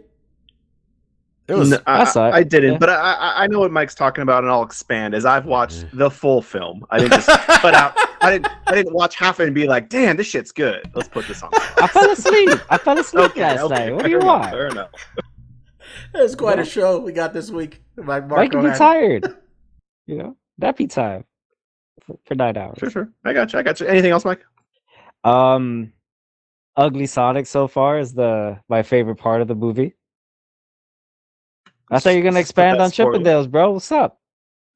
It 1.49 1.55
was 1.55 1.71
No, 1.71 1.79
I, 1.87 2.03
I 2.03 2.05
saw 2.05 2.29
it, 2.29 2.33
I 2.33 2.43
didn't, 2.45 2.73
yeah. 2.75 2.79
but 2.79 2.89
I, 2.89 2.95
I 2.95 3.43
I 3.43 3.47
know 3.49 3.59
what 3.59 3.73
Mike's 3.73 3.97
talking 3.97 4.23
about, 4.23 4.45
and 4.45 4.53
I'll 4.53 4.63
expand. 4.63 5.15
As 5.15 5.25
I've 5.27 5.45
watched 5.45 5.85
the 5.93 6.09
full 6.09 6.41
film, 6.41 6.87
I 6.91 6.99
didn't 7.01 7.15
just 7.15 7.29
put 7.61 7.75
out. 7.75 7.95
I 8.21 8.31
didn't. 8.31 8.47
I 8.69 8.75
didn't 8.77 8.95
watch 8.95 9.17
half 9.17 9.37
of 9.37 9.41
it 9.41 9.47
and 9.47 9.55
be 9.55 9.67
like, 9.67 9.89
"Damn, 9.89 10.17
this 10.17 10.29
shit's 10.29 10.53
good." 10.53 10.89
Let's 10.95 11.09
put 11.09 11.27
this 11.27 11.43
on. 11.43 11.51
I 11.53 11.89
fell 11.89 12.09
asleep. 12.09 12.51
I 12.71 12.79
fell 12.79 12.97
asleep 12.99 13.31
Okay, 13.33 13.41
last 13.43 13.63
okay, 13.63 13.75
night. 13.75 13.95
What 13.95 14.05
do 14.05 14.11
you 14.11 14.19
enough, 14.19 14.27
want? 14.29 14.51
Fair 14.53 14.67
enough. 14.69 14.91
It 16.15 16.23
was 16.23 16.35
quite 16.35 16.59
a 16.59 16.65
show 16.65 16.99
we 16.99 17.13
got 17.13 17.33
this 17.33 17.51
week. 17.51 17.83
By 17.97 18.21
Why 18.21 18.21
Marco 18.21 18.61
can 18.61 18.71
be 18.71 18.77
tired? 18.77 19.37
You 20.07 20.17
know, 20.17 20.37
that 20.59 20.77
nappy 20.77 20.91
time 20.91 21.25
for, 22.05 22.19
for 22.25 22.35
nine 22.35 22.57
hours. 22.57 22.79
Sure, 22.81 22.91
sure. 22.91 23.09
I 23.25 23.33
got 23.33 23.53
you. 23.53 23.61
I 23.61 23.63
got 23.63 23.79
you. 23.79 23.87
Anything 23.87 24.11
else, 24.11 24.25
Mike? 24.25 24.41
Um, 25.23 25.93
Ugly 26.77 27.07
Sonic 27.07 27.47
so 27.47 27.69
far 27.69 28.01
is 28.01 28.13
the 28.13 28.59
my 28.69 28.83
favorite 28.83 29.17
part 29.17 29.41
of 29.41 29.47
the 29.47 29.55
movie. 29.55 29.95
I 31.93 32.01
thought 32.01 32.11
you 32.11 32.17
were 32.17 32.25
gonna 32.25 32.41
expand 32.41 32.81
on 32.81 32.87
best 32.87 32.95
spoiler. 32.95 33.19
Chippendales, 33.19 33.49
bro. 33.49 33.73
What's 33.73 33.93
up? 33.93 34.21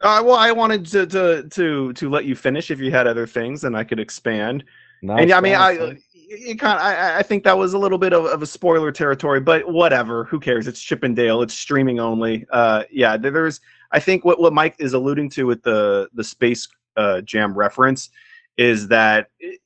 Uh, 0.00 0.22
well, 0.24 0.36
I 0.36 0.52
wanted 0.52 0.86
to, 0.86 1.06
to 1.06 1.48
to 1.48 1.92
to 1.94 2.10
let 2.10 2.24
you 2.24 2.36
finish. 2.36 2.70
If 2.70 2.78
you 2.78 2.90
had 2.90 3.06
other 3.06 3.26
things, 3.26 3.64
and 3.64 3.76
I 3.76 3.84
could 3.84 3.98
expand. 3.98 4.64
No, 5.02 5.16
and 5.16 5.32
I 5.32 5.40
mean, 5.40 5.54
I 5.54 5.96
you 6.38 6.56
kind 6.56 6.78
of, 6.78 6.84
I, 6.84 7.18
I 7.18 7.22
think 7.22 7.44
that 7.44 7.56
was 7.56 7.74
a 7.74 7.78
little 7.78 7.98
bit 7.98 8.12
of, 8.12 8.26
of 8.26 8.42
a 8.42 8.46
spoiler 8.46 8.92
territory, 8.92 9.40
but 9.40 9.70
whatever. 9.70 10.24
Who 10.24 10.38
cares? 10.40 10.66
It's 10.66 10.80
Chippendale. 10.80 11.42
It's 11.42 11.54
streaming 11.54 12.00
only. 12.00 12.46
Uh, 12.50 12.84
yeah, 12.90 13.16
there's. 13.16 13.60
I 13.92 14.00
think 14.00 14.24
what 14.24 14.40
what 14.40 14.52
Mike 14.52 14.76
is 14.78 14.92
alluding 14.94 15.30
to 15.30 15.46
with 15.46 15.62
the 15.62 16.08
the 16.14 16.24
space 16.24 16.68
uh, 16.96 17.20
jam 17.20 17.54
reference 17.54 18.10
is 18.56 18.88
that, 18.88 19.28
it- 19.40 19.60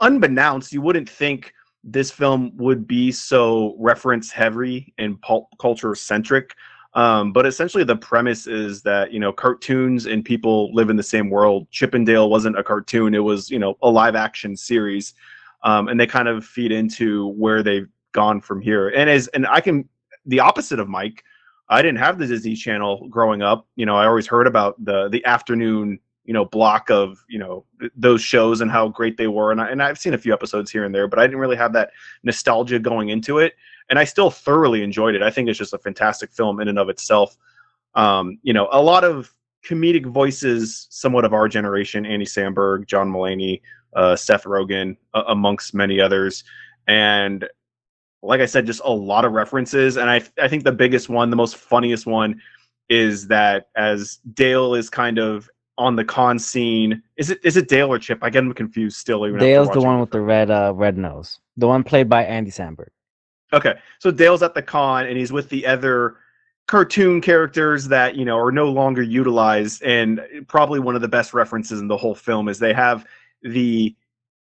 unbeknownst, 0.00 0.72
you 0.72 0.80
wouldn't 0.80 1.08
think 1.08 1.52
this 1.84 2.10
film 2.10 2.52
would 2.56 2.86
be 2.86 3.10
so 3.10 3.74
reference 3.78 4.30
heavy 4.30 4.92
and 4.98 5.20
pulp 5.20 5.48
culture 5.60 5.94
centric. 5.94 6.54
Um, 6.94 7.32
but 7.32 7.46
essentially, 7.46 7.84
the 7.84 7.96
premise 7.96 8.46
is 8.46 8.82
that 8.82 9.12
you 9.12 9.18
know 9.18 9.32
cartoons 9.32 10.06
and 10.06 10.24
people 10.24 10.72
live 10.74 10.90
in 10.90 10.96
the 10.96 11.02
same 11.02 11.30
world. 11.30 11.66
Chippendale 11.70 12.28
wasn't 12.28 12.58
a 12.58 12.62
cartoon; 12.62 13.14
it 13.14 13.24
was 13.24 13.50
you 13.50 13.58
know 13.58 13.78
a 13.82 13.88
live 13.88 14.14
action 14.14 14.56
series, 14.56 15.14
um, 15.62 15.88
and 15.88 15.98
they 15.98 16.06
kind 16.06 16.28
of 16.28 16.44
feed 16.44 16.72
into 16.72 17.28
where 17.28 17.62
they've 17.62 17.88
gone 18.12 18.40
from 18.40 18.60
here. 18.60 18.88
And 18.88 19.08
as 19.08 19.28
and 19.28 19.46
I 19.46 19.60
can 19.60 19.88
the 20.26 20.40
opposite 20.40 20.78
of 20.78 20.88
Mike. 20.88 21.24
I 21.68 21.80
didn't 21.80 21.98
have 21.98 22.18
the 22.18 22.26
Disney 22.26 22.54
Channel 22.54 23.08
growing 23.08 23.40
up. 23.40 23.66
You 23.76 23.86
know, 23.86 23.96
I 23.96 24.06
always 24.06 24.26
heard 24.26 24.46
about 24.46 24.82
the 24.84 25.08
the 25.08 25.24
afternoon 25.24 25.98
you 26.24 26.34
know 26.34 26.44
block 26.44 26.90
of 26.90 27.24
you 27.28 27.38
know 27.38 27.64
those 27.96 28.20
shows 28.20 28.60
and 28.60 28.70
how 28.70 28.88
great 28.88 29.16
they 29.16 29.26
were, 29.28 29.52
and 29.52 29.60
I, 29.60 29.70
and 29.70 29.82
I've 29.82 29.98
seen 29.98 30.14
a 30.14 30.18
few 30.18 30.32
episodes 30.32 30.70
here 30.70 30.84
and 30.84 30.94
there, 30.94 31.08
but 31.08 31.18
I 31.18 31.26
didn't 31.26 31.40
really 31.40 31.56
have 31.56 31.72
that 31.72 31.90
nostalgia 32.22 32.78
going 32.78 33.08
into 33.08 33.38
it 33.38 33.54
and 33.92 33.98
I 33.98 34.04
still 34.04 34.30
thoroughly 34.30 34.82
enjoyed 34.82 35.14
it. 35.14 35.22
I 35.22 35.30
think 35.30 35.50
it's 35.50 35.58
just 35.58 35.74
a 35.74 35.78
fantastic 35.78 36.32
film 36.32 36.60
in 36.60 36.68
and 36.68 36.78
of 36.78 36.88
itself. 36.88 37.36
Um, 37.94 38.38
you 38.42 38.54
know, 38.54 38.68
a 38.72 38.80
lot 38.80 39.04
of 39.04 39.34
comedic 39.68 40.06
voices, 40.06 40.86
somewhat 40.88 41.26
of 41.26 41.34
our 41.34 41.46
generation: 41.46 42.06
Andy 42.06 42.24
Samberg, 42.24 42.86
John 42.86 43.12
Mulaney, 43.12 43.60
uh, 43.94 44.16
Seth 44.16 44.44
Rogen, 44.44 44.96
uh, 45.14 45.24
amongst 45.28 45.74
many 45.74 46.00
others. 46.00 46.44
And 46.86 47.48
like 48.22 48.40
I 48.40 48.46
said, 48.46 48.66
just 48.66 48.80
a 48.84 48.90
lot 48.90 49.24
of 49.24 49.32
references. 49.32 49.96
And 49.96 50.08
I, 50.08 50.22
I 50.40 50.48
think 50.48 50.64
the 50.64 50.72
biggest 50.72 51.08
one, 51.08 51.30
the 51.30 51.36
most 51.36 51.56
funniest 51.56 52.06
one, 52.06 52.40
is 52.88 53.26
that 53.28 53.68
as 53.76 54.18
Dale 54.34 54.74
is 54.74 54.90
kind 54.90 55.18
of 55.18 55.48
on 55.78 55.96
the 55.96 56.04
con 56.04 56.38
scene, 56.38 57.02
is 57.16 57.30
it 57.30 57.40
is 57.42 57.56
it 57.56 57.68
Dale 57.68 57.88
or 57.88 57.98
Chip? 57.98 58.18
I 58.22 58.30
get 58.30 58.44
him 58.44 58.52
confused 58.52 58.96
still. 58.96 59.26
Even 59.26 59.40
Dale's 59.40 59.70
the 59.70 59.80
one 59.80 60.00
with 60.00 60.10
the 60.10 60.20
red 60.20 60.50
uh 60.50 60.72
red 60.74 60.98
nose. 60.98 61.40
The 61.56 61.66
one 61.66 61.82
played 61.82 62.08
by 62.08 62.24
Andy 62.24 62.50
Samberg. 62.50 62.88
Okay, 63.52 63.74
so 63.98 64.10
Dale's 64.10 64.42
at 64.42 64.54
the 64.54 64.62
con 64.62 65.06
and 65.06 65.16
he's 65.16 65.32
with 65.32 65.48
the 65.48 65.66
other 65.66 66.16
cartoon 66.66 67.20
characters 67.20 67.88
that 67.88 68.14
you 68.16 68.24
know 68.24 68.38
are 68.38 68.52
no 68.52 68.70
longer 68.70 69.02
utilized, 69.02 69.82
and 69.82 70.20
probably 70.46 70.80
one 70.80 70.94
of 70.94 71.02
the 71.02 71.08
best 71.08 71.34
references 71.34 71.80
in 71.80 71.88
the 71.88 71.96
whole 71.96 72.14
film 72.14 72.48
is 72.48 72.58
they 72.58 72.74
have 72.74 73.06
the 73.42 73.94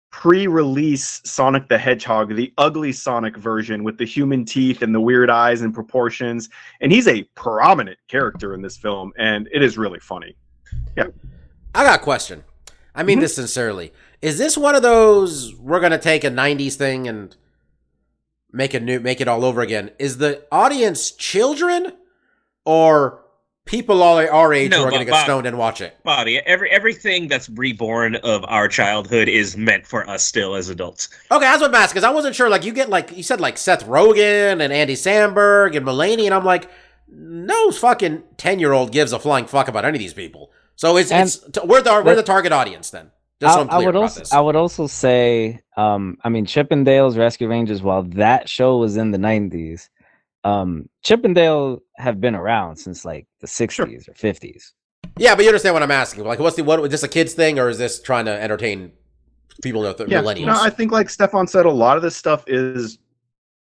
pre-release 0.09 1.21
Sonic 1.25 1.67
the 1.67 1.77
Hedgehog, 1.77 2.35
the 2.35 2.53
ugly 2.57 2.91
Sonic 2.91 3.37
version 3.37 3.83
with 3.83 3.97
the 3.97 4.05
human 4.05 4.45
teeth 4.45 4.81
and 4.81 4.95
the 4.95 5.01
weird 5.01 5.29
eyes 5.29 5.61
and 5.61 5.73
proportions, 5.73 6.49
and 6.81 6.91
he's 6.91 7.07
a 7.07 7.23
prominent 7.35 7.99
character 8.07 8.53
in 8.53 8.61
this 8.61 8.77
film, 8.77 9.11
and 9.17 9.47
it 9.51 9.61
is 9.61 9.77
really 9.77 9.99
funny. 9.99 10.35
Yeah. 10.95 11.07
I 11.75 11.83
got 11.83 11.99
a 11.99 12.03
question. 12.03 12.43
I 12.95 13.03
mean 13.03 13.19
Mhm. 13.19 13.21
this 13.21 13.35
sincerely. 13.35 13.93
Is 14.21 14.39
this 14.39 14.57
one 14.57 14.73
of 14.75 14.81
those 14.81 15.53
we're 15.55 15.79
gonna 15.79 15.99
take 15.99 16.23
a 16.23 16.31
'90s 16.31 16.75
thing 16.75 17.07
and 17.07 17.35
make 18.51 18.73
a 18.73 18.79
new, 18.79 18.99
make 18.99 19.21
it 19.21 19.27
all 19.27 19.45
over 19.45 19.61
again. 19.61 19.91
Is 19.99 20.17
the 20.17 20.43
audience 20.51 21.11
children 21.11 21.93
or 22.65 23.19
people 23.67 24.01
all 24.01 24.17
our 24.17 24.53
age 24.53 24.71
No, 24.71 24.79
who 24.79 24.83
are 24.85 24.89
going 24.89 25.01
to 25.01 25.05
get 25.05 25.11
but- 25.11 25.23
stoned 25.23 25.45
and 25.45 25.57
watch 25.57 25.81
it? 25.81 25.97
Bobby, 26.03 26.39
every 26.39 26.71
everything 26.71 27.27
that's 27.27 27.49
reborn 27.49 28.15
of 28.15 28.43
our 28.47 28.67
childhood 28.67 29.27
is 29.27 29.55
meant 29.55 29.85
for 29.85 30.09
us 30.09 30.23
still 30.25 30.55
as 30.55 30.69
adults. 30.69 31.09
Okay, 31.31 31.45
that's 31.45 31.61
what 31.61 31.69
I'm 31.69 31.75
asking 31.75 31.95
because 31.99 32.03
I 32.03 32.11
wasn't 32.13 32.35
sure. 32.35 32.49
Like 32.49 32.65
you 32.65 32.73
get 32.73 32.89
like 32.89 33.15
you 33.15 33.23
said 33.23 33.39
like 33.39 33.57
Seth 33.57 33.85
Rogen 33.85 34.61
and 34.63 34.73
Andy 34.73 34.95
Samberg 34.95 35.75
and 35.75 35.85
Mulaney, 35.85 36.25
and 36.25 36.33
I'm 36.33 36.45
like, 36.45 36.69
no 37.09 37.71
fucking 37.71 38.23
ten 38.37 38.59
year 38.59 38.73
old 38.73 38.91
gives 38.91 39.11
a 39.13 39.19
flying 39.19 39.45
fuck 39.45 39.67
about 39.67 39.85
any 39.85 39.97
of 39.97 39.99
these 39.99 40.13
people. 40.13 40.51
So 40.75 40.97
it's, 40.97 41.11
And- 41.11 41.27
it's 41.27 41.37
t- 41.37 41.61
we're 41.63 41.81
the 41.81 42.01
we're 42.05 42.15
the 42.15 42.23
target 42.23 42.51
audience 42.51 42.89
then. 42.89 43.11
Just 43.39 43.53
so 43.53 43.59
I, 43.59 43.63
I'm 43.63 43.69
I 43.69 43.73
clear 43.75 43.85
would 43.87 43.95
about 43.95 44.01
also 44.03 44.19
this. 44.19 44.33
I 44.33 44.39
would 44.39 44.55
also 44.55 44.87
say, 44.87 45.59
um, 45.75 46.17
I 46.23 46.29
mean, 46.29 46.45
Chippendales 46.47 47.15
Rescue 47.17 47.47
Rangers. 47.47 47.83
While 47.83 48.01
that 48.03 48.49
show 48.49 48.77
was 48.77 48.97
in 48.97 49.11
the 49.11 49.19
'90s, 49.19 49.89
um, 50.47 50.89
Chippendale 51.03 51.81
have 51.97 52.19
been 52.21 52.35
around 52.35 52.77
since 52.77 53.03
like 53.05 53.27
the 53.41 53.47
'60s 53.47 54.07
or 54.09 54.13
'50s. 54.13 54.71
yeah, 55.17 55.35
but 55.35 55.43
you 55.43 55.49
understand 55.49 55.73
what 55.73 55.83
I'm 55.83 55.91
asking. 55.91 56.23
Like, 56.25 56.39
what's 56.39 56.55
the 56.55 56.63
what? 56.63 56.79
Is 56.85 56.89
this 56.91 57.03
a 57.03 57.07
kids 57.07 57.33
thing 57.33 57.59
or 57.59 57.69
is 57.69 57.77
this 57.77 58.01
trying 58.01 58.25
to 58.25 58.31
entertain 58.41 58.91
people 59.61 59.81
that 59.81 59.99
are 59.99 60.07
Yeah, 60.07 60.21
millennials? 60.21 60.45
no, 60.45 60.61
I 60.61 60.69
think 60.69 60.91
like 60.91 61.09
Stefan 61.09 61.47
said, 61.47 61.65
a 61.65 61.71
lot 61.71 61.97
of 61.97 62.03
this 62.03 62.15
stuff 62.15 62.43
is 62.47 62.99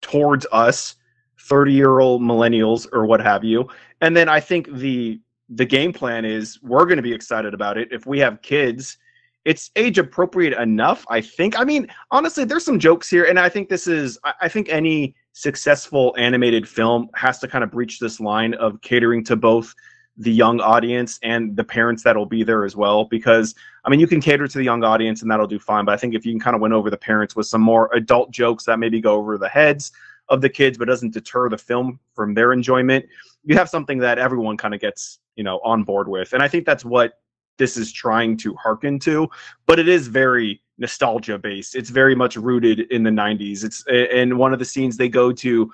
towards 0.00 0.46
us, 0.52 0.96
thirty-year-old 1.40 2.22
millennials 2.22 2.86
or 2.92 3.06
what 3.06 3.20
have 3.20 3.44
you. 3.44 3.68
And 4.00 4.16
then 4.16 4.28
I 4.28 4.40
think 4.40 4.72
the 4.72 5.20
the 5.48 5.64
game 5.66 5.92
plan 5.92 6.24
is 6.24 6.58
we're 6.62 6.86
going 6.86 6.96
to 6.96 7.02
be 7.02 7.12
excited 7.12 7.52
about 7.54 7.76
it 7.78 7.88
if 7.92 8.06
we 8.06 8.18
have 8.20 8.40
kids. 8.42 8.98
It's 9.44 9.70
age 9.74 9.98
appropriate 9.98 10.52
enough, 10.58 11.04
I 11.08 11.20
think. 11.20 11.58
I 11.58 11.64
mean, 11.64 11.88
honestly, 12.10 12.44
there's 12.44 12.64
some 12.64 12.78
jokes 12.78 13.10
here, 13.10 13.24
and 13.24 13.38
I 13.38 13.48
think 13.48 13.68
this 13.68 13.86
is. 13.86 14.18
I, 14.40 14.48
think 14.48 14.68
any 14.68 15.14
successful 15.32 16.14
animated 16.16 16.68
film 16.68 17.08
has 17.14 17.38
to 17.40 17.48
kind 17.48 17.64
of 17.64 17.70
breach 17.70 17.98
this 17.98 18.20
line 18.20 18.54
of 18.54 18.80
catering 18.82 19.24
to 19.24 19.36
both 19.36 19.74
the 20.18 20.30
young 20.30 20.60
audience 20.60 21.18
and 21.22 21.56
the 21.56 21.64
parents 21.64 22.02
that'll 22.02 22.26
be 22.26 22.44
there 22.44 22.64
as 22.64 22.76
well 22.76 23.06
because 23.06 23.54
I 23.84 23.90
mean, 23.90 23.98
you 23.98 24.06
can 24.06 24.20
cater 24.20 24.46
to 24.46 24.58
the 24.58 24.64
young 24.64 24.84
audience 24.84 25.22
and 25.22 25.30
that'll 25.30 25.46
do 25.46 25.58
fine. 25.58 25.84
But 25.84 25.92
I 25.92 25.96
think 25.96 26.14
if 26.14 26.24
you 26.24 26.32
can 26.32 26.40
kind 26.40 26.54
of 26.54 26.62
win 26.62 26.72
over 26.72 26.90
the 26.90 26.96
parents 26.96 27.34
with 27.34 27.46
some 27.46 27.62
more 27.62 27.90
adult 27.94 28.30
jokes 28.30 28.64
that 28.64 28.78
maybe 28.78 29.00
go 29.00 29.14
over 29.14 29.38
the 29.38 29.48
heads 29.48 29.90
of 30.28 30.40
the 30.40 30.48
kids, 30.48 30.78
but 30.78 30.86
doesn't 30.86 31.12
deter 31.12 31.48
the 31.48 31.58
film 31.58 31.98
from 32.14 32.34
their 32.34 32.52
enjoyment, 32.52 33.04
you 33.44 33.56
have 33.56 33.68
something 33.68 33.98
that 33.98 34.18
everyone 34.18 34.56
kind 34.56 34.74
of 34.74 34.80
gets, 34.80 35.18
you 35.34 35.42
know, 35.42 35.60
on 35.64 35.82
board 35.82 36.08
with. 36.08 36.32
And 36.32 36.42
I 36.42 36.48
think 36.48 36.64
that's 36.64 36.84
what 36.84 37.21
this 37.58 37.76
is 37.76 37.92
trying 37.92 38.36
to 38.38 38.54
hearken 38.54 38.98
to. 39.00 39.28
But 39.66 39.78
it 39.78 39.88
is 39.88 40.08
very 40.08 40.62
nostalgia 40.78 41.38
based. 41.38 41.74
It's 41.74 41.90
very 41.90 42.14
much 42.14 42.36
rooted 42.36 42.80
in 42.92 43.02
the 43.02 43.10
90s. 43.10 43.64
It's 43.64 43.84
in 43.88 44.38
one 44.38 44.52
of 44.52 44.58
the 44.58 44.64
scenes 44.64 44.96
they 44.96 45.08
go 45.08 45.32
to 45.32 45.72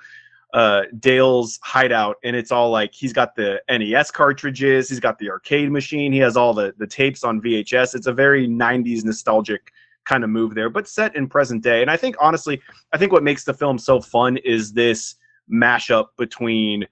uh 0.54 0.82
Dale's 0.98 1.58
hideout 1.62 2.16
and 2.24 2.34
it's 2.34 2.50
all 2.50 2.70
like 2.70 2.94
he's 2.94 3.12
got 3.12 3.36
the 3.36 3.60
NES 3.68 4.10
cartridges, 4.10 4.88
he's 4.88 4.98
got 4.98 5.18
the 5.18 5.28
arcade 5.30 5.70
machine, 5.70 6.10
he 6.10 6.18
has 6.18 6.38
all 6.38 6.54
the 6.54 6.74
the 6.78 6.86
tapes 6.86 7.22
on 7.22 7.40
VHS. 7.40 7.94
It's 7.94 8.06
a 8.06 8.12
very 8.12 8.48
90s 8.48 9.04
nostalgic 9.04 9.72
kind 10.06 10.24
of 10.24 10.30
move 10.30 10.54
there, 10.54 10.70
but 10.70 10.88
set 10.88 11.14
in 11.14 11.28
present 11.28 11.62
day. 11.62 11.82
And 11.82 11.90
I 11.90 11.96
think 11.96 12.16
honestly, 12.18 12.60
I 12.92 12.98
think 12.98 13.12
what 13.12 13.22
makes 13.22 13.44
the 13.44 13.52
film 13.52 13.78
so 13.78 14.00
fun 14.00 14.38
is 14.38 14.72
this 14.72 15.16
mashup 15.52 16.06
between 16.16 16.86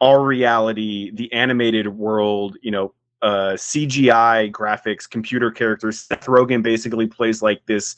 our 0.00 0.24
reality, 0.24 1.10
the 1.12 1.32
animated 1.32 1.86
world, 1.86 2.56
you 2.62 2.70
know, 2.70 2.94
uh 3.22 3.52
CGI 3.54 4.50
graphics, 4.52 5.08
computer 5.08 5.50
characters. 5.50 6.00
Seth 6.00 6.26
Rogen 6.26 6.62
basically 6.62 7.06
plays 7.06 7.42
like 7.42 7.64
this 7.66 7.96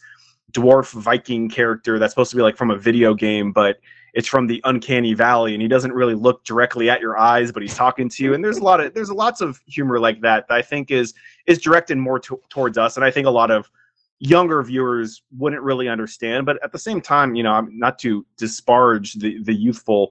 dwarf 0.52 0.92
Viking 0.92 1.48
character 1.48 1.98
that's 1.98 2.12
supposed 2.12 2.30
to 2.30 2.36
be 2.36 2.42
like 2.42 2.56
from 2.56 2.70
a 2.70 2.78
video 2.78 3.14
game, 3.14 3.52
but 3.52 3.78
it's 4.14 4.28
from 4.28 4.46
the 4.46 4.60
uncanny 4.64 5.14
valley 5.14 5.54
and 5.54 5.62
he 5.62 5.68
doesn't 5.68 5.92
really 5.92 6.14
look 6.14 6.44
directly 6.44 6.90
at 6.90 7.00
your 7.00 7.18
eyes 7.18 7.52
but 7.52 7.62
he's 7.62 7.74
talking 7.74 8.08
to 8.08 8.24
you 8.24 8.34
and 8.34 8.44
there's 8.44 8.58
a 8.58 8.62
lot 8.62 8.80
of 8.80 8.94
there's 8.94 9.10
lots 9.10 9.40
of 9.40 9.60
humor 9.66 9.98
like 10.00 10.20
that 10.20 10.46
that 10.48 10.54
i 10.54 10.62
think 10.62 10.90
is 10.90 11.14
is 11.46 11.58
directed 11.58 11.96
more 11.98 12.18
to, 12.18 12.40
towards 12.48 12.78
us 12.78 12.96
and 12.96 13.04
i 13.04 13.10
think 13.10 13.26
a 13.26 13.30
lot 13.30 13.50
of 13.50 13.70
younger 14.18 14.62
viewers 14.62 15.22
wouldn't 15.36 15.62
really 15.62 15.88
understand 15.88 16.44
but 16.44 16.62
at 16.64 16.72
the 16.72 16.78
same 16.78 17.00
time 17.00 17.34
you 17.34 17.42
know 17.42 17.52
i'm 17.52 17.78
not 17.78 17.98
to 17.98 18.26
disparage 18.36 19.14
the 19.14 19.42
the 19.44 19.54
youthful 19.54 20.10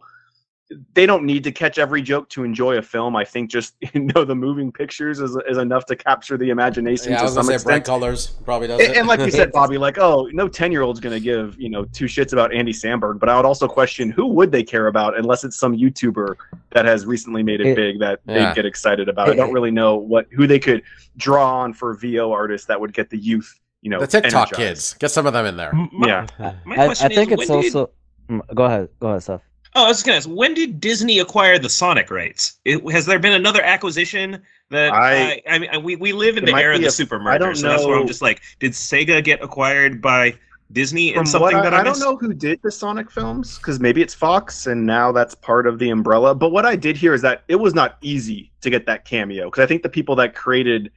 they 0.94 1.06
don't 1.06 1.24
need 1.24 1.44
to 1.46 1.52
catch 1.52 1.78
every 1.78 2.02
joke 2.02 2.28
to 2.30 2.44
enjoy 2.44 2.78
a 2.78 2.82
film 2.82 3.16
i 3.16 3.24
think 3.24 3.50
just 3.50 3.76
you 3.94 4.02
know 4.14 4.26
the 4.26 4.36
moving 4.36 4.70
pictures 4.72 5.20
is, 5.22 5.38
is 5.50 5.58
enough 5.58 5.86
to 5.86 5.96
capture 5.96 6.38
the 6.38 6.50
imagination 6.50 7.12
yeah, 7.12 7.18
I 7.18 7.20
to 7.20 7.24
was 7.26 7.34
some 7.36 7.46
gonna 7.46 7.58
say 7.60 7.64
bright 7.64 7.78
extent 7.78 7.86
colors 7.86 8.28
probably 8.44 8.68
does 8.68 8.82
and, 8.82 8.92
it. 8.92 8.98
and 8.98 9.08
like 9.08 9.20
you 9.22 9.32
said, 9.32 9.52
Bobby, 9.54 9.78
like, 9.78 9.98
oh, 9.98 10.30
no 10.34 10.48
ten 10.50 10.72
year 10.72 10.82
old's 10.82 11.00
gonna 11.00 11.20
give, 11.20 11.56
you 11.60 11.70
know, 11.70 11.86
two 11.86 12.06
shits 12.06 12.34
about 12.34 12.54
Andy 12.54 12.74
Samberg. 12.74 13.20
But 13.20 13.30
I 13.30 13.38
would 13.38 13.46
also 13.46 13.68
question 13.68 14.10
who 14.10 14.28
would 14.28 14.52
they 14.52 14.64
care 14.64 14.88
about 14.88 15.18
unless 15.18 15.44
it's 15.44 15.56
some 15.58 15.76
YouTuber 15.76 16.36
that 16.72 16.86
has 16.86 17.06
recently 17.06 17.44
made 17.44 17.62
it, 17.62 17.68
It- 17.68 17.76
big 17.76 18.00
that 18.00 18.20
Yeah. 18.28 18.50
they 18.50 18.56
get 18.56 18.66
excited 18.66 19.08
about. 19.10 19.30
I 19.30 19.36
don't 19.36 19.54
really 19.54 19.72
know 19.72 19.96
what 19.96 20.28
who 20.32 20.48
they 20.48 20.60
could 20.60 20.84
draw 21.16 21.60
on 21.62 21.74
for 21.74 21.94
VO 21.96 22.32
artists 22.32 22.68
that 22.68 22.80
would 22.80 22.94
get 22.94 23.10
the 23.10 23.18
youth, 23.18 23.58
you 23.82 23.90
know, 23.90 24.00
the 24.00 24.08
TikTok 24.08 24.50
energized. 24.50 24.56
kids, 24.56 24.94
get 24.96 25.12
some 25.12 25.26
of 25.26 25.34
them 25.34 25.46
in 25.46 25.56
there. 25.56 25.72
My- 25.74 26.08
Yeah. 26.08 26.26
My 26.66 26.76
I, 26.76 26.82
I 26.82 26.86
question 26.88 27.10
think 27.12 27.32
is, 27.32 27.40
it's 27.42 27.50
also. 27.50 27.92
Mm, 28.30 28.42
Go 28.54 28.66
ahead. 28.66 28.90
Go 29.00 29.08
ahead, 29.08 29.24
Steph. 29.24 29.42
Oh, 29.78 29.86
I 29.86 29.90
was 29.90 29.98
just 29.98 30.06
gonna 30.08 30.18
ask, 30.18 30.28
when 30.28 30.56
did 30.56 30.80
Disney 30.82 31.20
acquire 31.20 31.60
the 31.60 31.70
Sonic 31.70 32.10
rights? 32.10 32.60
It, 32.66 32.82
has 32.92 33.06
there 33.06 33.20
been 33.20 33.34
another 33.34 33.62
acquisition 33.62 34.42
that 34.72 34.92
I- 34.92 35.34
I, 35.34 35.42
I 35.48 35.60
mean, 35.60 35.84
we, 35.84 35.96
we 35.96 36.14
live 36.14 36.36
in 36.36 36.46
the 36.46 36.56
era 36.56 36.74
of 36.74 36.82
the 36.82 36.88
a- 36.88 36.92
super 36.92 37.22
I 37.30 37.38
don't 37.38 37.56
so 37.56 37.70
that's 37.70 37.86
where 37.86 38.00
I'm 38.00 38.08
just 38.08 38.24
like, 38.24 38.42
did 38.60 38.72
Sega 38.72 39.24
get 39.24 39.44
acquired 39.44 40.02
by 40.02 40.34
Disney 40.72 41.12
From 41.12 41.20
and 41.20 41.30
something 41.30 41.58
I, 41.58 41.62
that 41.62 41.76
I, 41.76 41.82
I 41.82 41.84
don't 41.84 42.00
know 42.00 42.18
who 42.18 42.34
did 42.34 42.60
the 42.64 42.72
Sonic 42.72 43.12
films 43.12 43.60
because 43.60 43.80
maybe 43.80 44.02
it's 44.02 44.16
Fox 44.16 44.66
and 44.66 44.84
now 44.84 45.12
that's 45.12 45.36
part 45.36 45.68
of 45.68 45.78
the 45.78 45.92
umbrella. 45.92 46.34
But 46.34 46.50
what 46.50 46.66
I 46.66 46.76
did 46.76 46.98
hear 46.98 47.14
is 47.14 47.22
that 47.22 47.44
it 47.48 47.58
was 47.58 47.76
not 47.76 47.98
easy 48.02 48.52
to 48.62 48.72
get 48.72 48.88
that 48.88 49.06
cameo 49.06 49.46
because 49.46 49.64
I 49.64 49.68
think 49.68 49.84
the 49.84 49.90
people 49.90 50.16
that 50.16 50.34
created 50.34 50.92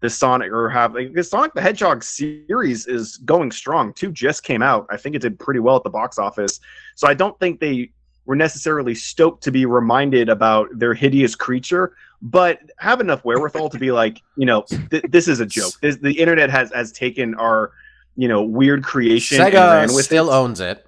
the 0.00 0.10
Sonic 0.10 0.52
or 0.52 0.68
have 0.68 0.94
like, 0.94 1.14
the 1.14 1.24
Sonic 1.24 1.54
the 1.54 1.62
Hedgehog 1.62 2.04
series 2.04 2.86
is 2.86 3.16
going 3.16 3.50
strong. 3.52 3.94
Two 3.94 4.12
just 4.12 4.42
came 4.42 4.60
out. 4.60 4.86
I 4.90 4.98
think 4.98 5.16
it 5.16 5.22
did 5.22 5.38
pretty 5.38 5.60
well 5.60 5.76
at 5.76 5.82
the 5.82 5.90
box 5.90 6.18
office. 6.18 6.60
So 6.94 7.08
I 7.08 7.14
don't 7.14 7.36
think 7.40 7.58
they 7.58 7.90
were 8.28 8.36
necessarily 8.36 8.94
stoked 8.94 9.42
to 9.42 9.50
be 9.50 9.64
reminded 9.64 10.28
about 10.28 10.68
their 10.78 10.92
hideous 10.92 11.34
creature, 11.34 11.94
but 12.20 12.60
have 12.78 13.00
enough 13.00 13.24
wherewithal 13.24 13.70
to 13.70 13.78
be 13.78 13.90
like, 13.90 14.20
you 14.36 14.44
know, 14.44 14.64
th- 14.90 15.02
this 15.08 15.28
is 15.28 15.40
a 15.40 15.46
joke. 15.46 15.72
This, 15.80 15.96
the 15.96 16.12
internet 16.12 16.50
has 16.50 16.70
has 16.72 16.92
taken 16.92 17.34
our 17.36 17.72
you 18.16 18.28
know 18.28 18.42
weird 18.42 18.84
creation 18.84 19.40
and 19.40 19.52
Sega 19.54 20.02
still 20.02 20.30
it. 20.30 20.34
owns 20.34 20.60
it. 20.60 20.86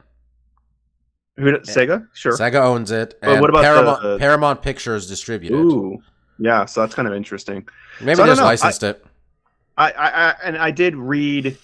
Who, 1.39 1.59
Sega, 1.61 2.07
sure. 2.13 2.37
Sega 2.37 2.57
owns 2.57 2.91
it, 2.91 3.19
But 3.23 3.41
what 3.41 3.49
about 3.49 3.63
Paramount, 3.63 4.03
the- 4.03 4.19
Paramount 4.19 4.61
Pictures 4.61 5.09
distributed. 5.09 5.57
Ooh, 5.57 6.03
yeah. 6.39 6.67
So 6.67 6.83
that's 6.83 6.95
kind 6.95 7.09
of 7.09 7.15
interesting. 7.15 7.67
Maybe 8.03 8.17
So 8.17 8.25
they 8.25 8.29
just 8.29 8.41
know. 8.43 8.47
I- 8.47 8.51
licensed 8.51 8.83
it. 8.83 9.03
I, 9.79 9.93
I, 9.93 10.09
I 10.29 10.35
and 10.45 10.59
I 10.59 10.71
did 10.71 10.95
read. 10.95 11.57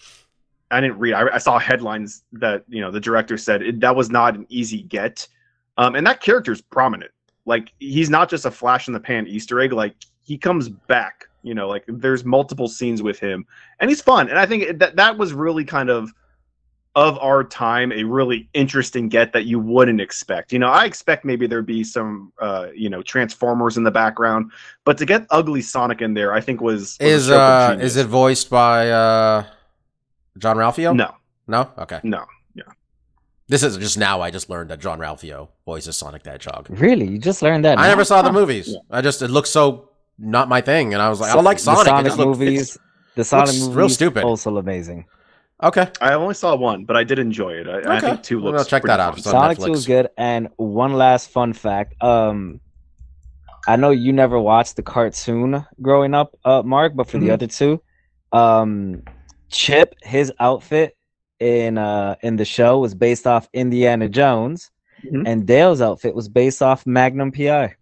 I 0.70 0.80
didn't 0.80 0.98
read. 0.98 1.12
I, 1.12 1.34
I 1.34 1.38
saw 1.38 1.58
headlines 1.58 2.22
that 2.32 2.64
you 2.66 2.80
know 2.80 2.90
the 2.90 3.00
director 3.00 3.36
said 3.36 3.60
it, 3.60 3.80
that 3.80 3.94
was 3.94 4.08
not 4.08 4.34
an 4.36 4.46
easy 4.48 4.80
get, 4.82 5.28
um, 5.76 5.94
and 5.94 6.06
that 6.06 6.20
character's 6.20 6.60
prominent. 6.60 7.10
Like 7.44 7.72
he's 7.78 8.10
not 8.10 8.28
just 8.28 8.44
a 8.44 8.50
flash 8.50 8.88
in 8.88 8.94
the 8.94 9.00
pan 9.00 9.26
Easter 9.26 9.60
egg. 9.60 9.72
Like 9.72 9.94
he 10.22 10.36
comes 10.36 10.68
back. 10.68 11.28
You 11.42 11.54
know, 11.54 11.68
like 11.68 11.84
there's 11.86 12.24
multiple 12.24 12.66
scenes 12.66 13.02
with 13.02 13.20
him, 13.20 13.46
and 13.78 13.88
he's 13.88 14.00
fun. 14.00 14.28
And 14.28 14.38
I 14.38 14.46
think 14.46 14.78
that 14.80 14.96
that 14.96 15.16
was 15.16 15.32
really 15.32 15.64
kind 15.64 15.90
of 15.90 16.12
of 16.96 17.18
our 17.18 17.44
time 17.44 17.92
a 17.92 18.02
really 18.04 18.48
interesting 18.54 19.08
get 19.08 19.30
that 19.34 19.44
you 19.44 19.60
wouldn't 19.60 20.00
expect. 20.00 20.50
You 20.50 20.58
know, 20.58 20.68
I 20.68 20.86
expect 20.86 21.26
maybe 21.26 21.46
there'd 21.46 21.66
be 21.66 21.84
some 21.84 22.32
uh, 22.40 22.68
you 22.74 22.88
know 22.88 23.02
Transformers 23.02 23.76
in 23.76 23.84
the 23.84 23.90
background, 23.90 24.50
but 24.84 24.98
to 24.98 25.06
get 25.06 25.26
ugly 25.30 25.62
Sonic 25.62 26.00
in 26.00 26.14
there, 26.14 26.32
I 26.32 26.40
think 26.40 26.60
was, 26.60 26.96
was 26.98 27.26
Is 27.26 27.30
uh 27.30 27.76
is 27.80 27.96
it 27.96 28.06
voiced 28.06 28.50
by 28.50 28.90
uh 28.90 29.44
Jean-Ralphio? 30.38 30.96
No, 30.96 31.14
No? 31.46 31.70
Okay. 31.78 32.00
no. 32.02 32.26
This 33.48 33.62
is 33.62 33.76
just 33.76 33.96
now 33.96 34.20
I 34.20 34.30
just 34.30 34.50
learned 34.50 34.70
that 34.70 34.80
Jean-Ralphio 34.80 35.48
voices 35.64 35.96
Sonic 35.96 36.24
the 36.24 36.30
Hedgehog. 36.30 36.66
Really? 36.68 37.06
You 37.06 37.18
just 37.18 37.42
learned 37.42 37.64
that? 37.64 37.78
I 37.78 37.82
now? 37.82 37.88
never 37.88 38.04
saw 38.04 38.20
the 38.22 38.28
Huh. 38.32 38.40
movies. 38.40 38.74
I 38.90 39.00
just 39.02 39.22
it 39.22 39.28
looks 39.28 39.50
so 39.50 39.90
not 40.18 40.48
my 40.48 40.60
thing 40.60 40.94
and 40.94 41.02
I 41.02 41.08
was 41.08 41.20
like 41.20 41.30
I 41.30 41.34
So- 41.34 41.40
like 41.40 41.58
the 41.58 41.62
Sonic. 41.62 41.80
It 41.80 41.90
Sonic 41.90 42.16
looked- 42.16 42.40
movies. 42.40 42.78
The 43.14 43.24
Sonic 43.24 43.46
looks 43.48 43.60
movies 43.60 43.76
real 43.76 43.88
stupid. 43.88 44.24
also 44.24 44.56
amazing. 44.56 45.04
Okay. 45.62 45.88
I 46.00 46.12
only 46.14 46.34
saw 46.34 46.54
one, 46.56 46.84
but 46.84 46.96
I 46.96 47.04
did 47.04 47.18
enjoy 47.18 47.50
it. 47.52 47.66
I, 47.68 47.96
I 47.96 48.00
think 48.00 48.22
two 48.22 48.42
Well, 48.42 48.52
looks. 48.52 48.64
I'll 48.64 48.68
check 48.68 48.82
that 48.82 49.00
out. 49.00 49.12
fun. 49.12 49.18
It's 49.20 49.30
Sonic 49.30 49.58
Netflix. 49.58 49.64
2 49.66 49.72
is 49.72 49.86
good. 49.86 50.08
And 50.18 50.48
one 50.56 50.94
last 50.94 51.30
fun 51.30 51.52
fact. 51.52 51.94
Um 52.02 52.60
I 53.68 53.76
know 53.76 53.90
you 53.90 54.12
never 54.12 54.38
watched 54.40 54.76
the 54.76 54.82
cartoon 54.82 55.64
growing 55.82 56.14
up, 56.14 56.36
uh, 56.44 56.62
Mark, 56.64 56.94
but 56.94 57.08
for 57.08 57.18
the 57.18 57.28
Mhm. 57.28 57.32
other 57.32 57.46
two, 57.46 57.80
um 58.32 59.02
Chip, 59.48 59.94
his 60.02 60.32
outfit 60.40 60.95
in 61.40 61.78
uh 61.78 62.16
in 62.22 62.36
the 62.36 62.44
show 62.44 62.78
was 62.78 62.94
based 62.94 63.26
off 63.26 63.48
Indiana 63.52 64.08
Jones, 64.08 64.70
Mhm. 65.04 65.22
and 65.26 65.46
Dale's 65.46 65.80
outfit 65.82 66.14
was 66.14 66.28
based 66.28 66.62
off 66.62 66.86
Magnum 66.86 67.30
PI. 67.32 67.74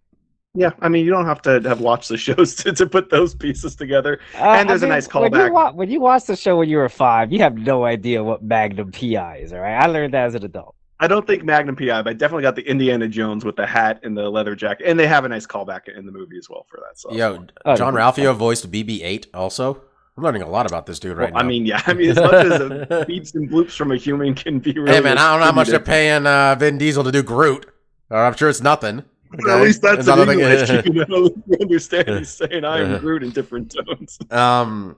Yeah, 0.57 0.71
I 0.81 0.89
mean, 0.89 1.05
you 1.05 1.11
don't 1.11 1.27
have 1.27 1.43
to 1.43 1.61
have 1.63 1.81
watched 1.81 2.09
the 2.09 2.17
shows 2.17 2.55
to, 2.63 2.73
to 2.73 2.87
put 2.87 3.11
those 3.11 3.35
pieces 3.35 3.75
together. 3.75 4.21
Uh, 4.37 4.39
And 4.59 4.69
there's 4.69 4.83
a 4.83 4.87
nice 4.87 5.13
when 5.13 5.25
you, 5.25 5.31
callback. 5.31 5.53
wa- 5.53 5.73
when 5.73 5.91
you 5.91 6.01
watched 6.01 6.29
the 6.29 6.37
show 6.37 6.59
when 6.59 6.69
you 6.69 6.77
were 6.77 6.89
five, 6.89 7.33
you 7.33 7.41
have 7.41 7.57
no 7.57 7.85
idea 7.85 8.23
what 8.23 8.43
Magnum 8.43 8.93
PI 8.93 9.39
is. 9.43 9.53
All 9.53 9.61
right, 9.61 9.75
I 9.83 9.87
learned 9.87 10.15
that 10.15 10.27
as 10.27 10.35
an 10.37 10.45
adult. 10.45 10.75
I 11.01 11.09
don't 11.09 11.27
think 11.27 11.43
Magnum 11.45 11.75
PI, 11.75 12.03
but 12.03 12.11
I 12.11 12.13
definitely 12.13 12.43
got 12.43 12.55
the 12.55 12.63
Indiana 12.69 13.09
Jones 13.09 13.45
with 13.45 13.57
the 13.57 13.67
hat 13.67 13.99
and 14.05 14.17
the 14.17 14.31
leather 14.31 14.55
jacket, 14.55 14.87
and 14.89 14.99
they 14.99 15.09
have 15.09 15.25
a 15.25 15.29
nice 15.29 15.45
callback 15.45 15.89
in 15.89 16.07
the 16.07 16.13
movie 16.13 16.39
as 16.39 16.49
well 16.49 16.67
for 16.71 16.77
that. 16.87 16.99
So, 17.01 17.13
Yo, 17.13 17.47
Oh, 17.65 17.75
John 17.75 17.95
yeah. 17.95 18.01
Ralphio 18.01 18.35
voiced 18.35 18.71
BB-8 18.71 19.27
also. 19.35 19.83
I'm 20.17 20.23
learning 20.23 20.43
a 20.43 20.49
lot 20.49 20.67
about 20.67 20.87
this 20.87 20.99
dude 21.01 21.17
right 21.17 21.33
Well, 21.33 21.43
now. 21.43 21.47
I 21.47 21.49
mean, 21.49 21.67
yeah, 21.67 21.83
I 21.87 21.93
mean, 21.95 22.11
as 22.11 22.17
much 22.17 22.33
as 22.47 22.61
beeps 23.09 23.35
and 23.35 23.51
bloops 23.51 23.73
from 23.73 23.91
a 23.91 23.97
human 23.97 24.35
can 24.35 24.61
be 24.61 24.73
really. 24.73 24.93
hey 24.93 25.01
man, 25.01 25.19
I 25.19 25.31
don't 25.33 25.41
know 25.41 25.47
how 25.47 25.53
much 25.53 25.69
they're 25.69 25.81
paying 25.81 26.27
uh, 26.27 26.55
Vin 26.59 26.79
Diesel 26.79 27.03
to 27.05 27.11
do 27.12 27.23
Groot. 27.23 27.67
Uh, 28.11 28.17
I'm 28.19 28.35
sure 28.37 28.49
it's 28.49 28.61
nothing. 28.61 29.03
but 29.31 29.49
At 29.51 29.62
least 29.62 29.83
that's 29.83 30.07
an 30.07 30.29
English. 30.29 30.71
You 30.87 31.05
know, 31.07 31.31
you 31.49 31.57
understand 31.61 32.09
he's 32.09 32.29
saying 32.29 32.65
I 32.65 32.81
am 32.81 32.99
Groot 33.01 33.23
in 33.25 33.31
different 33.31 33.75
tones. 33.75 34.19
Um. 34.31 34.97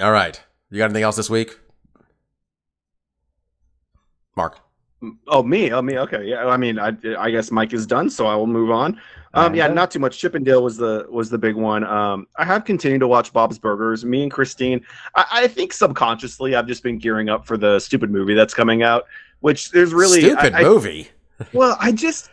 All 0.00 0.12
right. 0.12 0.40
You 0.70 0.78
got 0.78 0.84
anything 0.86 1.02
else 1.02 1.16
this 1.16 1.28
week, 1.28 1.58
Mark? 4.36 4.58
Oh, 5.26 5.42
me? 5.42 5.70
Oh, 5.72 5.82
me? 5.82 5.98
Okay, 5.98 6.24
yeah. 6.24 6.46
I 6.46 6.56
mean, 6.56 6.78
I, 6.78 6.92
I 7.18 7.30
guess 7.30 7.50
Mike 7.50 7.72
is 7.74 7.86
done, 7.86 8.08
so 8.08 8.26
I 8.26 8.34
will 8.36 8.46
move 8.46 8.70
on. 8.70 8.98
Um, 9.34 9.54
yeah, 9.54 9.66
not 9.68 9.90
too 9.90 9.98
much. 9.98 10.18
Chippendale 10.18 10.62
was 10.62 10.76
the 10.76 11.06
was 11.10 11.30
the 11.30 11.38
big 11.38 11.54
one. 11.56 11.84
Um, 11.84 12.26
I 12.36 12.44
have 12.44 12.64
continued 12.64 13.00
to 13.00 13.08
watch 13.08 13.32
Bob's 13.32 13.58
Burgers. 13.58 14.04
Me 14.04 14.22
and 14.22 14.30
Christine, 14.30 14.84
I, 15.14 15.24
I 15.32 15.48
think 15.48 15.72
subconsciously, 15.72 16.54
I've 16.54 16.66
just 16.66 16.82
been 16.82 16.98
gearing 16.98 17.28
up 17.28 17.46
for 17.46 17.56
the 17.56 17.78
stupid 17.80 18.10
movie 18.10 18.34
that's 18.34 18.52
coming 18.54 18.82
out. 18.82 19.04
Which 19.40 19.70
there's 19.70 19.92
really 19.94 20.20
stupid 20.20 20.52
I, 20.54 20.60
I- 20.60 20.62
movie. 20.62 21.08
well, 21.52 21.76
I 21.80 21.92
just 21.92 22.30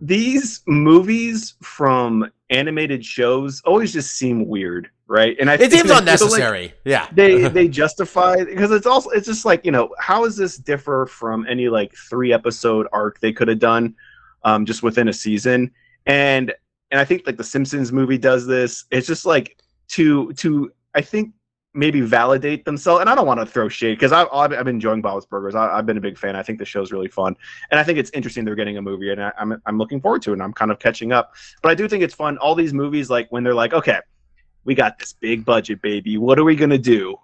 these 0.00 0.62
movies 0.66 1.54
from 1.62 2.28
animated 2.50 3.04
shows 3.04 3.62
always 3.64 3.92
just 3.92 4.16
seem 4.16 4.48
weird, 4.48 4.90
right? 5.06 5.36
And 5.40 5.48
I 5.48 5.54
It 5.54 5.70
seems 5.70 5.74
I 5.74 5.78
feel 5.82 5.90
like 5.92 5.98
unnecessary. 6.00 6.74
yeah. 6.84 7.06
they 7.12 7.48
they 7.48 7.68
justify 7.68 8.42
because 8.42 8.72
it's 8.72 8.86
also 8.86 9.10
it's 9.10 9.26
just 9.26 9.44
like 9.44 9.64
you 9.64 9.70
know 9.70 9.94
how 10.00 10.24
does 10.24 10.36
this 10.36 10.56
differ 10.58 11.06
from 11.06 11.46
any 11.48 11.68
like 11.68 11.94
three 11.94 12.32
episode 12.32 12.88
arc 12.92 13.20
they 13.20 13.32
could 13.32 13.46
have 13.48 13.60
done 13.60 13.94
um 14.42 14.66
just 14.66 14.82
within 14.82 15.06
a 15.08 15.12
season 15.12 15.70
and 16.06 16.52
and 16.90 17.00
i 17.00 17.04
think 17.04 17.22
like 17.26 17.36
the 17.36 17.44
simpsons 17.44 17.92
movie 17.92 18.18
does 18.18 18.46
this 18.46 18.84
it's 18.90 19.06
just 19.06 19.26
like 19.26 19.58
to 19.88 20.32
to 20.34 20.72
i 20.94 21.00
think 21.00 21.32
maybe 21.74 22.02
validate 22.02 22.64
themselves 22.64 23.00
and 23.00 23.08
i 23.08 23.14
don't 23.14 23.26
want 23.26 23.40
to 23.40 23.46
throw 23.46 23.66
shade 23.66 23.94
because 23.94 24.12
I've, 24.12 24.28
I've 24.30 24.50
been 24.50 24.68
enjoying 24.68 25.00
bob's 25.00 25.24
burgers 25.24 25.54
I, 25.54 25.78
i've 25.78 25.86
been 25.86 25.96
a 25.96 26.02
big 26.02 26.18
fan 26.18 26.36
i 26.36 26.42
think 26.42 26.58
the 26.58 26.66
show's 26.66 26.92
really 26.92 27.08
fun 27.08 27.34
and 27.70 27.80
i 27.80 27.82
think 27.82 27.98
it's 27.98 28.10
interesting 28.10 28.44
they're 28.44 28.54
getting 28.54 28.76
a 28.76 28.82
movie 28.82 29.10
and 29.10 29.22
I, 29.22 29.32
i'm 29.38 29.60
i'm 29.64 29.78
looking 29.78 30.00
forward 30.00 30.20
to 30.22 30.30
it 30.30 30.34
and 30.34 30.42
i'm 30.42 30.52
kind 30.52 30.70
of 30.70 30.78
catching 30.78 31.12
up 31.12 31.32
but 31.62 31.70
i 31.70 31.74
do 31.74 31.88
think 31.88 32.02
it's 32.02 32.14
fun 32.14 32.36
all 32.38 32.54
these 32.54 32.74
movies 32.74 33.08
like 33.08 33.26
when 33.30 33.42
they're 33.42 33.54
like 33.54 33.72
okay 33.72 33.98
we 34.64 34.74
got 34.74 34.98
this 34.98 35.12
big 35.12 35.44
budget, 35.44 35.82
baby. 35.82 36.18
What 36.18 36.38
are 36.38 36.44
we 36.44 36.56
gonna 36.56 36.78
do? 36.78 37.16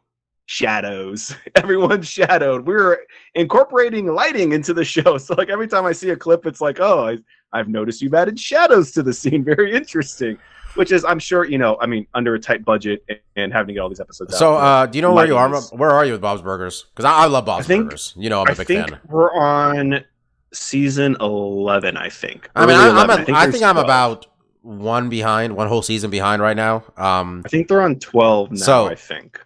Shadows. 0.47 1.35
Everyone's 1.55 2.09
shadowed. 2.09 2.67
We're 2.67 2.99
incorporating 3.35 4.07
lighting 4.07 4.53
into 4.53 4.75
the 4.75 4.85
show. 4.85 5.19
So 5.19 5.35
like 5.35 5.49
every 5.49 5.69
time 5.69 5.85
I 5.85 5.93
see 5.93 6.11
a 6.11 6.17
clip, 6.17 6.47
it's 6.47 6.61
like, 6.61 6.81
oh, 6.81 7.09
I, 7.09 7.19
I've 7.53 7.69
noticed 7.69 8.03
you've 8.03 8.15
added 8.15 8.39
shadows 8.39 8.93
to 8.93 9.03
the 9.03 9.13
scene. 9.13 9.45
Very 9.55 9.73
interesting. 9.75 10.39
Which 10.75 10.93
is, 10.93 11.05
I'm 11.05 11.19
sure, 11.19 11.45
you 11.45 11.59
know, 11.59 11.77
I 11.81 11.87
mean, 11.87 12.07
under 12.15 12.35
a 12.35 12.39
tight 12.39 12.65
budget 12.65 13.03
and, 13.37 13.53
having 13.53 13.69
to 13.69 13.73
get 13.73 13.81
all 13.81 13.89
these 13.89 14.01
episodes 14.01 14.37
So, 14.39 14.55
out. 14.57 14.61
uh, 14.83 14.87
do 14.87 14.99
you 14.99 15.03
know 15.03 15.13
where 15.15 15.27
you 15.27 15.37
are? 15.37 15.61
Where 15.73 15.91
are 15.91 16.05
you 16.05 16.13
with 16.13 16.21
Bob's 16.21 16.43
Burgers? 16.43 16.85
Because 16.95 17.05
I, 17.07 17.25
I 17.25 17.27
love 17.27 17.47
Bob's 17.47 17.65
I 17.65 17.69
think- 17.69 17.85
Burgers. 17.87 18.13
You 18.17 18.29
know, 18.31 18.43
I'm 18.43 18.49
a 18.49 18.51
I 18.51 18.55
big 18.55 18.67
think 18.67 18.89
fan. 18.91 19.01
we're 19.09 19.33
on 19.33 20.05
season 20.53 21.17
11. 21.21 21.97
I 21.97 22.09
think. 22.11 22.49
I 22.55 22.67
mean, 22.67 22.77
I, 22.77 22.89
I'm, 22.91 22.97
11. 22.97 23.11
a, 23.11 23.13
I 23.13 23.17
think, 23.17 23.53
there's 23.53 23.63
I'm 23.63 23.75
12. 23.75 23.85
about 23.87 24.27
one 24.63 25.09
behind, 25.09 25.57
one 25.57 25.69
whole 25.69 25.83
season 25.83 26.11
behind 26.11 26.43
right 26.43 26.57
now. 26.57 26.85
Um, 26.97 27.43
I 27.45 27.49
think 27.49 27.67
they're 27.69 27.81
on 27.83 27.99
12 27.99 28.51
now. 28.53 28.57
So- 28.59 28.87
I 28.89 28.95
think. 28.95 29.41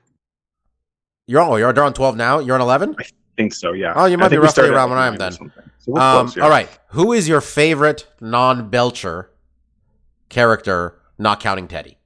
you're 1.29 1.41
on, 1.41 1.49
oh, 1.51 1.57
you're 1.57 1.69
on 1.83 1.95
12 1.95 2.17
now. 2.17 2.41
You're 2.41 2.57
on 2.57 2.61
11. 2.61 2.97
I 2.99 3.05
think 3.37 3.55
so. 3.55 3.73
Yeah. 3.73 3.93
Oh, 3.97 4.05
you 4.07 4.19
might 4.19 4.29
be 4.29 4.37
think 4.37 4.43
roughly 4.45 4.69
around 4.69 4.91
when 4.91 4.99
I 4.99 5.07
am 5.07 5.17
then. 5.17 5.33
something. 5.33 5.71
So 5.83 5.93
we're 5.93 6.01
Um, 6.01 6.27
close, 6.27 6.37
yeah. 6.37 6.45
all 6.45 6.51
right. 6.51 6.69
Who 6.91 7.13
is 7.13 7.29
your 7.29 7.41
favorite 7.41 8.07
non-Belcher 8.21 9.31
character, 10.29 10.99
not 11.19 11.41
counting 11.41 11.69
Teddy? 11.69 11.99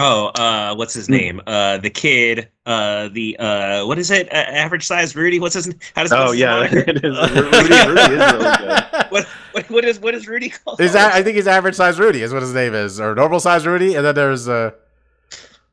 Oh, 0.00 0.26
uh, 0.26 0.76
what's 0.76 0.94
his 0.94 1.08
name? 1.08 1.40
Uh, 1.46 1.78
the 1.78 1.90
kid. 1.90 2.48
Uh, 2.64 3.08
the 3.08 3.36
uh, 3.38 3.84
what 3.84 3.98
is 3.98 4.10
it? 4.12 4.32
Uh, 4.32 4.36
average 4.36 4.86
size 4.86 5.16
Rudy. 5.16 5.40
What's 5.40 5.54
his? 5.54 5.74
How 5.96 6.02
does? 6.02 6.12
Oh 6.12 6.30
yeah, 6.32 6.62
it 6.70 7.04
is. 7.04 7.34
Rudy, 7.34 7.74
Rudy 7.88 8.14
is 8.14 8.32
really 8.32 8.56
good. 8.58 8.84
What, 9.10 9.24
what 9.52 9.70
what 9.70 9.84
is 9.86 9.98
what 9.98 10.14
is 10.14 10.28
Rudy 10.28 10.50
called? 10.50 10.80
Is 10.82 10.92
that 10.92 11.14
I 11.14 11.22
think 11.22 11.36
he's 11.36 11.46
average 11.46 11.74
size 11.74 11.98
Rudy 11.98 12.22
is 12.22 12.30
what 12.32 12.42
his 12.42 12.52
name 12.54 12.74
is, 12.74 13.00
or 13.00 13.14
normal 13.14 13.40
size 13.40 13.66
Rudy, 13.66 13.94
and 13.94 14.04
then 14.04 14.14
there's 14.14 14.46
uh 14.48 14.72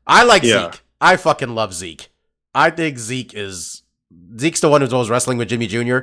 I 0.06 0.24
like 0.24 0.42
Yeah. 0.42 0.72
Zeke. 0.72 0.80
I 1.00 1.16
fucking 1.18 1.54
love 1.54 1.74
Zeke. 1.74 2.08
I 2.54 2.70
think 2.70 2.98
Zeke 2.98 3.34
is 3.34 3.82
Zeke's 4.38 4.60
the 4.60 4.70
one 4.70 4.80
who's 4.80 4.92
always 4.94 5.10
wrestling 5.10 5.36
with 5.38 5.48
Jimmy 5.50 5.66
Jr. 5.66 5.98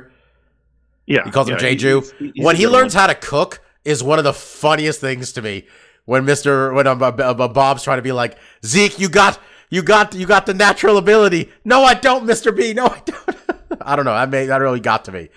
Yeah, 1.06 1.24
He 1.24 1.30
calls 1.30 1.48
him 1.48 1.58
yeah, 1.60 1.68
Jeju. 1.74 2.02
he's- 2.18 2.32
he's 2.34 2.44
when 2.44 2.56
he 2.56 2.66
learns 2.66 2.94
one. 2.94 3.00
how 3.02 3.06
to 3.08 3.14
cook 3.14 3.60
is 3.84 4.02
one 4.02 4.18
of 4.18 4.24
the 4.24 4.32
funniest 4.32 5.00
things 5.00 5.32
to 5.32 5.42
me. 5.42 5.66
When 6.06 6.24
Mister 6.24 6.72
when 6.72 6.86
um, 6.86 7.02
uh, 7.02 7.08
uh, 7.08 7.48
Bob's 7.48 7.82
trying 7.82 7.98
to 7.98 8.02
be 8.02 8.12
like 8.12 8.36
Zeke, 8.64 8.98
you 8.98 9.08
got 9.08 9.38
you 9.70 9.82
got 9.82 10.14
you 10.14 10.26
got 10.26 10.46
the 10.46 10.54
natural 10.54 10.98
ability. 10.98 11.50
No, 11.64 11.82
I 11.82 11.94
don't, 11.94 12.24
Mister 12.26 12.52
B. 12.52 12.74
No, 12.74 12.86
I 12.86 13.02
don't. 13.04 13.36
I 13.80 13.96
don't 13.96 14.04
know. 14.04 14.14
That 14.14 14.28
made 14.30 14.46
that 14.46 14.58
really 14.60 14.80
got 14.80 15.06
to 15.06 15.12
me. 15.12 15.28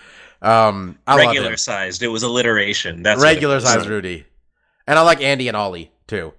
Um, 0.41 0.99
I 1.07 1.13
love 1.13 1.21
him. 1.21 1.27
regular 1.29 1.57
sized. 1.57 2.03
It 2.03 2.07
was 2.09 2.23
alliteration. 2.23 3.01
That's 3.03 3.21
regular 3.21 3.59
sized 3.59 3.87
Rudy, 3.87 4.25
and 4.85 4.99
I 4.99 5.01
like 5.01 5.21
Andy 5.21 5.47
and 5.47 5.57
Ollie 5.57 5.91
too. 6.05 6.33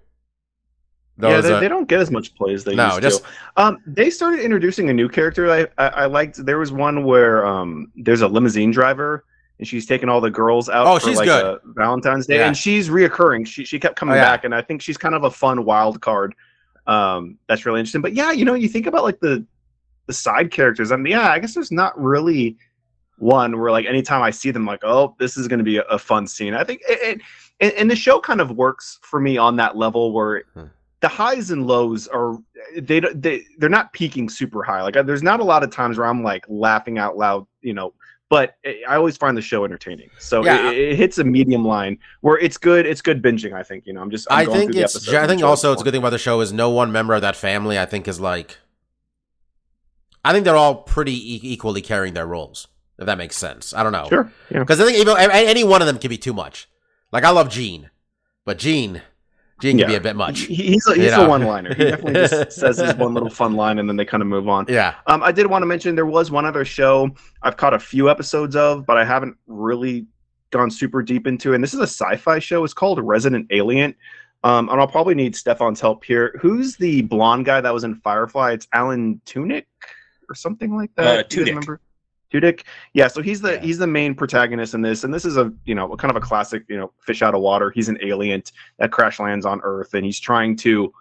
Yeah, 1.20 1.40
they, 1.40 1.52
uh, 1.52 1.60
they 1.60 1.68
don't 1.68 1.88
get 1.88 2.00
as 2.00 2.10
much 2.10 2.34
play 2.34 2.54
as 2.54 2.64
they 2.64 2.74
no, 2.74 2.86
used 2.86 3.02
just 3.02 3.22
to. 3.22 3.28
Um, 3.56 3.78
they 3.86 4.10
started 4.10 4.40
introducing 4.40 4.88
a 4.90 4.92
new 4.92 5.08
character. 5.08 5.50
I, 5.50 5.66
I 5.78 5.88
I 5.88 6.06
liked. 6.06 6.44
There 6.44 6.58
was 6.58 6.70
one 6.72 7.04
where 7.04 7.44
um, 7.46 7.90
there's 7.96 8.20
a 8.22 8.28
limousine 8.28 8.70
driver. 8.70 9.24
And 9.60 9.66
she's 9.66 9.86
taking 9.86 10.08
all 10.08 10.20
the 10.20 10.30
girls 10.30 10.68
out 10.68 10.86
Oh, 10.86 11.00
for 11.00 11.08
she's 11.08 11.16
like 11.16 11.26
good. 11.26 11.44
a 11.44 11.60
Valentine's 11.74 12.28
Day, 12.28 12.36
Yeah. 12.36 12.46
and 12.46 12.56
she's 12.56 12.88
reoccurring. 12.88 13.44
She 13.44 13.64
she 13.64 13.80
kept 13.80 13.96
coming 13.96 14.12
Oh, 14.14 14.18
yeah. 14.18 14.22
back, 14.24 14.44
and 14.44 14.54
I 14.54 14.62
think 14.62 14.80
she's 14.80 14.96
kind 14.96 15.16
of 15.16 15.24
a 15.24 15.30
fun 15.32 15.64
wild 15.64 16.00
card. 16.00 16.32
Um, 16.86 17.38
that's 17.48 17.66
really 17.66 17.80
interesting. 17.80 18.00
But 18.00 18.12
yeah, 18.12 18.30
you 18.30 18.44
know, 18.44 18.54
you 18.54 18.68
think 18.68 18.86
about 18.86 19.02
like 19.02 19.18
the 19.18 19.44
the 20.06 20.12
side 20.12 20.52
characters. 20.52 20.92
I 20.92 20.96
mean, 20.96 21.10
yeah, 21.10 21.28
I 21.32 21.40
guess 21.40 21.54
there's 21.54 21.72
not 21.72 22.00
really 22.00 22.56
one 23.18 23.58
where 23.58 23.72
like 23.72 23.84
anytime 23.84 24.22
I 24.22 24.30
see 24.30 24.52
them, 24.52 24.64
like, 24.64 24.84
oh, 24.84 25.16
this 25.18 25.36
is 25.36 25.48
going 25.48 25.58
to 25.58 25.64
be 25.64 25.78
a, 25.78 25.82
a 25.82 25.98
fun 25.98 26.28
scene. 26.28 26.54
I 26.54 26.62
think 26.62 26.80
it, 26.88 27.16
it 27.16 27.20
and, 27.58 27.72
and 27.72 27.90
the 27.90 27.96
show 27.96 28.20
kind 28.20 28.40
of 28.40 28.52
works 28.52 29.00
for 29.02 29.18
me 29.18 29.38
on 29.38 29.56
that 29.56 29.76
level 29.76 30.12
where 30.12 30.44
Hmm. 30.54 30.66
The 31.00 31.08
highs 31.08 31.50
and 31.50 31.66
lows 31.66 32.08
are 32.08 32.36
they 32.76 33.00
they 33.14 33.44
they're 33.58 33.68
not 33.68 33.92
peaking 33.92 34.28
super 34.28 34.62
high. 34.62 34.82
Like 34.82 34.96
uh, 34.96 35.02
there's 35.02 35.22
not 35.22 35.40
a 35.40 35.44
lot 35.44 35.62
of 35.62 35.70
times 35.70 35.98
where 35.98 36.06
I'm 36.06 36.22
like 36.22 36.44
laughing 36.48 36.98
out 36.98 37.16
loud, 37.16 37.46
you 37.62 37.72
know. 37.74 37.94
But 38.30 38.56
I 38.66 38.96
always 38.96 39.16
find 39.16 39.34
the 39.34 39.40
show 39.40 39.64
entertaining, 39.64 40.10
so 40.18 40.44
Yeah. 40.44 40.70
it, 40.70 40.76
it 40.76 40.96
hits 40.96 41.16
a 41.16 41.24
medium 41.24 41.64
line 41.64 41.96
where 42.20 42.36
it's 42.38 42.58
good. 42.58 42.84
It's 42.84 43.00
good 43.00 43.22
binging. 43.22 43.54
I 43.54 43.62
think 43.62 43.86
you 43.86 43.94
know. 43.94 44.02
I'm 44.02 44.10
just. 44.10 44.26
I'm 44.30 44.40
I 44.40 44.44
going 44.44 44.58
think 44.58 44.72
through 44.72 44.82
it's. 44.82 45.08
I 45.08 45.26
think 45.26 45.42
also 45.42 45.70
it 45.70 45.74
it's 45.74 45.80
a 45.80 45.84
good 45.84 45.92
thing 45.92 46.02
about 46.02 46.10
the 46.10 46.18
show 46.18 46.40
is 46.42 46.52
no 46.52 46.68
one 46.68 46.92
member 46.92 47.14
of 47.14 47.22
that 47.22 47.36
family. 47.36 47.78
I 47.78 47.86
think 47.86 48.06
is 48.06 48.20
like. 48.20 48.58
I 50.24 50.32
think 50.32 50.44
they're 50.44 50.56
all 50.56 50.74
pretty 50.82 51.12
e- 51.36 51.40
equally 51.42 51.80
carrying 51.80 52.12
their 52.14 52.26
roles. 52.26 52.68
If 52.98 53.06
that 53.06 53.16
makes 53.16 53.36
sense, 53.36 53.72
I 53.72 53.82
don't 53.82 53.92
know. 53.92 54.06
Sure. 54.08 54.30
Yeah. 54.50 54.58
Because 54.58 54.80
I 54.80 54.84
think 54.84 54.98
even 54.98 55.16
any 55.16 55.62
one 55.64 55.80
of 55.80 55.86
them 55.86 55.98
can 55.98 56.08
be 56.10 56.18
too 56.18 56.34
much. 56.34 56.68
Like 57.12 57.24
I 57.24 57.30
love 57.30 57.48
Gene, 57.48 57.88
but 58.44 58.58
Gene, 58.58 59.00
Gene 59.60 59.76
can 59.78 59.86
be 59.86 59.92
Yeah. 59.92 59.98
a 59.98 60.02
bit 60.02 60.16
much. 60.16 60.40
He's 60.40 60.86
a, 60.86 60.94
he's 60.94 61.12
a 61.12 61.28
one-liner. 61.28 61.74
He 61.74 61.84
definitely 61.84 62.14
just 62.14 62.52
says 62.60 62.78
his 62.78 62.94
one 62.94 63.12
little 63.14 63.30
fun 63.30 63.54
line, 63.54 63.78
and 63.78 63.88
then 63.88 63.96
they 63.96 64.04
kind 64.04 64.22
of 64.22 64.26
move 64.28 64.48
on. 64.48 64.66
Yeah. 64.68 64.94
Um, 65.06 65.22
I 65.22 65.32
did 65.32 65.46
want 65.48 65.62
to 65.62 65.66
mention 65.66 65.94
there 65.94 66.06
was 66.06 66.30
one 66.30 66.44
other 66.46 66.64
show 66.64 67.10
I've 67.42 67.56
caught 67.56 67.74
a 67.74 67.78
few 67.78 68.08
episodes 68.08 68.54
of, 68.56 68.86
but 68.86 68.96
I 68.96 69.04
haven't 69.04 69.36
really 69.46 70.06
gone 70.50 70.70
super 70.70 71.02
deep 71.02 71.26
into. 71.26 71.52
It. 71.52 71.56
And 71.56 71.64
this 71.64 71.74
is 71.74 71.80
a 71.80 71.84
sci-fi 71.84 72.38
show. 72.38 72.62
It's 72.64 72.72
called 72.74 73.00
Resident 73.00 73.46
Alien. 73.50 73.94
Um, 74.44 74.68
and 74.68 74.80
I'll 74.80 74.86
probably 74.86 75.16
need 75.16 75.34
Stefan's 75.34 75.80
help 75.80 76.04
here. 76.04 76.38
Who's 76.40 76.76
the 76.76 77.02
blonde 77.02 77.44
guy 77.44 77.60
that 77.60 77.74
was 77.74 77.82
in 77.82 77.96
Firefly? 77.96 78.52
It's 78.52 78.68
Alan 78.72 79.20
Tunick 79.26 79.64
or 80.28 80.36
something 80.36 80.76
like 80.76 80.94
that. 80.94 81.18
Uh, 81.18 81.22
Do 81.28 81.40
you 81.40 81.46
remember? 81.46 81.80
Tudyk. 82.32 82.62
Yeah, 82.92 83.08
so 83.08 83.22
he's 83.22 83.40
the 83.40 83.54
Yeah. 83.54 83.60
he's 83.60 83.78
the 83.78 83.86
main 83.86 84.14
protagonist 84.14 84.74
in 84.74 84.82
this, 84.82 85.04
and 85.04 85.12
this 85.12 85.24
is 85.24 85.36
a 85.36 85.52
you 85.64 85.74
know 85.74 85.94
kind 85.96 86.10
of 86.10 86.16
a 86.16 86.20
classic 86.20 86.64
you 86.68 86.76
know 86.76 86.92
fish 87.00 87.22
out 87.22 87.34
of 87.34 87.40
water. 87.40 87.70
He's 87.70 87.88
an 87.88 87.98
alien 88.02 88.42
that 88.78 88.92
crash 88.92 89.18
lands 89.18 89.46
on 89.46 89.60
Earth, 89.62 89.94
and 89.94 90.04
he's 90.04 90.20
trying 90.20 90.56
to 90.58 90.92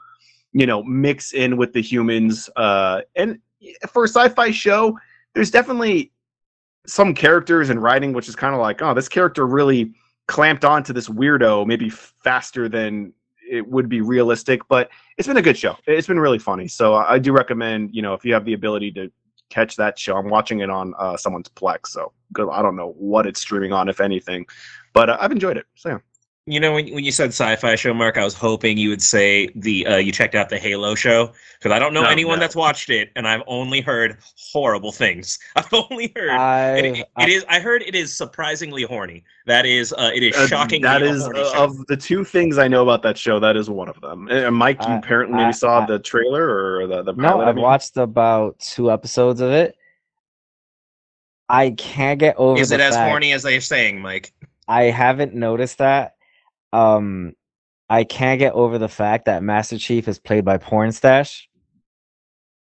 you 0.53 0.65
know 0.65 0.83
mix 0.83 1.33
in 1.33 1.57
with 1.57 1.73
the 1.73 1.81
humans. 1.81 2.49
Uh, 2.55 3.01
and 3.15 3.39
for 3.89 4.05
a 4.05 4.07
sci-fi 4.07 4.51
show, 4.51 4.97
there's 5.33 5.51
definitely 5.51 6.11
some 6.85 7.13
characters 7.13 7.69
and 7.69 7.81
writing 7.83 8.13
which 8.13 8.29
is 8.29 8.35
kind 8.35 8.55
of 8.55 8.61
like, 8.61 8.81
oh, 8.81 8.93
this 8.93 9.09
character 9.09 9.45
really 9.45 9.93
clamped 10.27 10.63
onto 10.63 10.93
this 10.93 11.09
weirdo 11.09 11.65
maybe 11.67 11.89
faster 11.89 12.69
than 12.69 13.11
it 13.49 13.67
would 13.67 13.89
be 13.89 13.99
realistic. 14.01 14.61
But 14.69 14.89
it's 15.17 15.27
been 15.27 15.37
a 15.37 15.41
good 15.41 15.57
show. 15.57 15.75
It's 15.85 16.07
been 16.07 16.19
really 16.19 16.39
funny. 16.39 16.67
So 16.67 16.95
I 16.95 17.19
do 17.19 17.33
recommend 17.33 17.93
you 17.93 18.01
know 18.01 18.13
if 18.13 18.23
you 18.23 18.33
have 18.33 18.45
the 18.45 18.53
ability 18.53 18.91
to 18.93 19.11
catch 19.49 19.75
that 19.77 19.97
show. 19.97 20.17
I'm 20.17 20.29
watching 20.29 20.59
it 20.59 20.69
on 20.69 20.93
uh, 20.97 21.17
someone's 21.17 21.49
Plex, 21.49 21.87
so 21.87 22.11
good. 22.33 22.49
I 22.49 22.61
don't 22.61 22.75
know 22.75 22.93
what 22.97 23.25
it's 23.25 23.39
streaming 23.39 23.73
on, 23.73 23.89
if 23.89 24.01
anything, 24.01 24.45
but 24.93 25.09
uh, 25.09 25.17
I've 25.19 25.31
enjoyed 25.31 25.57
it. 25.57 25.65
So 25.75 25.89
yeah. 25.89 25.97
You 26.49 26.61
know, 26.61 26.71
when, 26.73 26.93
when 26.93 27.03
you 27.03 27.11
said 27.11 27.27
sci-fi 27.31 27.75
show, 27.75 27.93
Mark, 27.93 28.17
I 28.17 28.23
was 28.23 28.33
hoping 28.33 28.77
you 28.77 28.87
would 28.87 29.01
say 29.01 29.49
the 29.53 29.85
uh, 29.85 29.97
you 29.97 30.13
checked 30.13 30.33
out 30.33 30.47
the 30.47 30.57
Halo 30.57 30.95
show 30.95 31.33
because 31.59 31.73
I 31.73 31.77
don't 31.79 31.93
know 31.93 32.03
No, 32.03 32.09
anyone 32.09 32.37
no. 32.37 32.39
that's 32.39 32.55
watched 32.55 32.89
it, 32.89 33.11
and 33.17 33.27
I've 33.27 33.41
only 33.47 33.81
heard 33.81 34.17
horrible 34.53 34.93
things. 34.93 35.37
I've 35.57 35.73
only 35.73 36.13
heard 36.15 36.29
I, 36.29 36.77
it, 36.77 37.07
it 37.19 37.27
is. 37.29 37.45
I 37.49 37.59
heard 37.59 37.81
it 37.81 37.95
is 37.95 38.15
surprisingly 38.15 38.83
horny. 38.83 39.25
That 39.45 39.65
is, 39.65 39.91
uh, 39.91 40.11
it 40.15 40.23
is 40.23 40.37
Uh, 40.37 40.47
shockingly 40.47 40.83
that 40.83 41.01
a 41.01 41.05
is 41.05 41.23
horny 41.23 41.41
uh, 41.41 41.63
of 41.65 41.85
the 41.87 41.97
two 41.97 42.23
things 42.23 42.57
I 42.57 42.69
know 42.69 42.81
about 42.81 43.03
that 43.03 43.17
show. 43.17 43.41
That 43.41 43.57
is 43.57 43.69
one 43.69 43.89
of 43.89 43.99
them. 43.99 44.29
Uh, 44.31 44.49
Mike, 44.49 44.81
you 44.87 44.93
apparently 44.95 45.35
maybe 45.35 45.51
saw 45.51 45.81
I- 45.81 45.85
the 45.85 45.99
trailer 45.99 46.77
or 46.79 46.87
the 46.87 47.03
the 47.03 47.11
no, 47.11 47.27
pilot. 47.27 47.43
I 47.43 47.49
I've 47.49 47.55
mean? 47.55 47.63
watched 47.63 47.97
about 47.97 48.57
two 48.59 48.89
episodes 48.89 49.41
of 49.41 49.51
it. 49.51 49.75
I 51.49 51.71
can't 51.71 52.19
get 52.19 52.37
over. 52.37 52.57
Is 52.57 52.69
the 52.69 52.75
it 52.75 52.81
as 52.81 52.95
fact- 52.95 53.09
horny 53.09 53.33
as 53.33 53.43
they're 53.43 53.59
saying, 53.59 53.99
Mike? 54.01 54.33
I 54.69 54.83
haven't 54.83 55.33
noticed 55.33 55.77
that. 55.79 56.13
Um, 56.73 57.33
I 57.89 58.03
can't 58.03 58.39
get 58.39 58.53
over 58.53 58.77
the 58.77 58.89
fact 58.89 59.25
that 59.25 59.43
Master 59.43 59.77
Chief 59.77 60.07
is 60.07 60.19
played 60.19 60.43
by 60.45 60.57
Porn 60.57 60.91
Stash. 60.91 61.47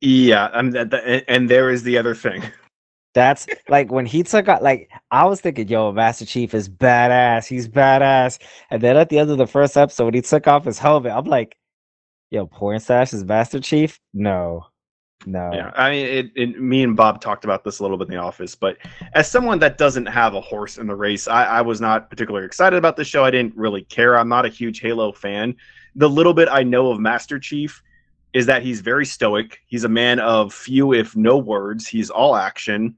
Yeah, 0.01 0.49
I'm 0.53 0.71
that, 0.71 0.91
that- 0.91 1.05
and- 1.05 1.25
and 1.27 1.49
there 1.49 1.69
is 1.69 1.83
the 1.83 1.97
other 1.97 2.13
thing. 2.15 2.43
That's 3.13 3.47
like 3.67 3.91
when 3.91 4.05
he 4.05 4.21
took 4.21 4.47
out. 4.47 4.61
Like 4.61 4.91
I 5.09 5.25
was 5.25 5.41
thinking, 5.41 5.67
yo, 5.67 5.91
Master 5.91 6.23
Chief 6.25 6.53
is 6.53 6.69
badass. 6.69 7.47
He's 7.47 7.67
badass. 7.67 8.37
And 8.69 8.79
then 8.83 8.95
at 8.95 9.09
the 9.09 9.17
end 9.17 9.31
of 9.31 9.39
the 9.39 9.47
first 9.47 9.75
episode, 9.75 10.05
when 10.05 10.13
he 10.13 10.21
took 10.21 10.47
off 10.47 10.65
his 10.65 10.77
helmet, 10.77 11.13
I'm 11.13 11.25
like, 11.25 11.57
yo, 12.29 12.45
Porn 12.45 12.79
Stash 12.79 13.13
is 13.13 13.23
Master 13.23 13.59
Chief? 13.59 13.99
No, 14.13 14.67
no. 15.27 15.51
Yeah, 15.53 15.71
I 15.75 15.89
mean, 15.91 16.05
it, 16.05 16.31
it, 16.35 16.59
me 16.61 16.83
and 16.83 16.95
Bob 16.95 17.19
talked 17.21 17.43
about 17.43 17.63
this 17.63 17.79
a 17.79 17.83
little 17.83 17.97
bit 17.97 18.07
in 18.07 18.13
the 18.13 18.19
office, 18.21 18.55
but 18.55 18.77
as 19.13 19.29
someone 19.29 19.59
that 19.59 19.77
doesn't 19.77 20.05
have 20.05 20.33
a 20.33 20.41
horse 20.41 20.77
in 20.77 20.87
the 20.87 20.95
race, 20.95 21.27
I, 21.27 21.43
I 21.45 21.61
was 21.61 21.81
not 21.81 22.09
particularly 22.09 22.45
excited 22.45 22.77
about 22.77 22.95
the 22.95 23.03
show. 23.03 23.23
I 23.25 23.31
didn't 23.31 23.55
really 23.55 23.83
care. 23.83 24.17
I'm 24.17 24.29
not 24.29 24.45
a 24.45 24.49
huge 24.49 24.79
Halo 24.79 25.11
fan. 25.11 25.55
The 25.95 26.09
little 26.09 26.33
bit 26.33 26.47
I 26.49 26.63
know 26.63 26.89
of 26.91 26.99
Master 26.99 27.39
Chief 27.39 27.83
is 28.33 28.45
that 28.45 28.61
he's 28.63 28.81
very 28.81 29.05
stoic. 29.05 29.59
He's 29.67 29.83
a 29.83 29.89
man 29.89 30.19
of 30.19 30.53
few, 30.53 30.93
if 30.93 31.15
no 31.15 31.37
words. 31.37 31.87
He's 31.87 32.09
all 32.09 32.35
action, 32.35 32.95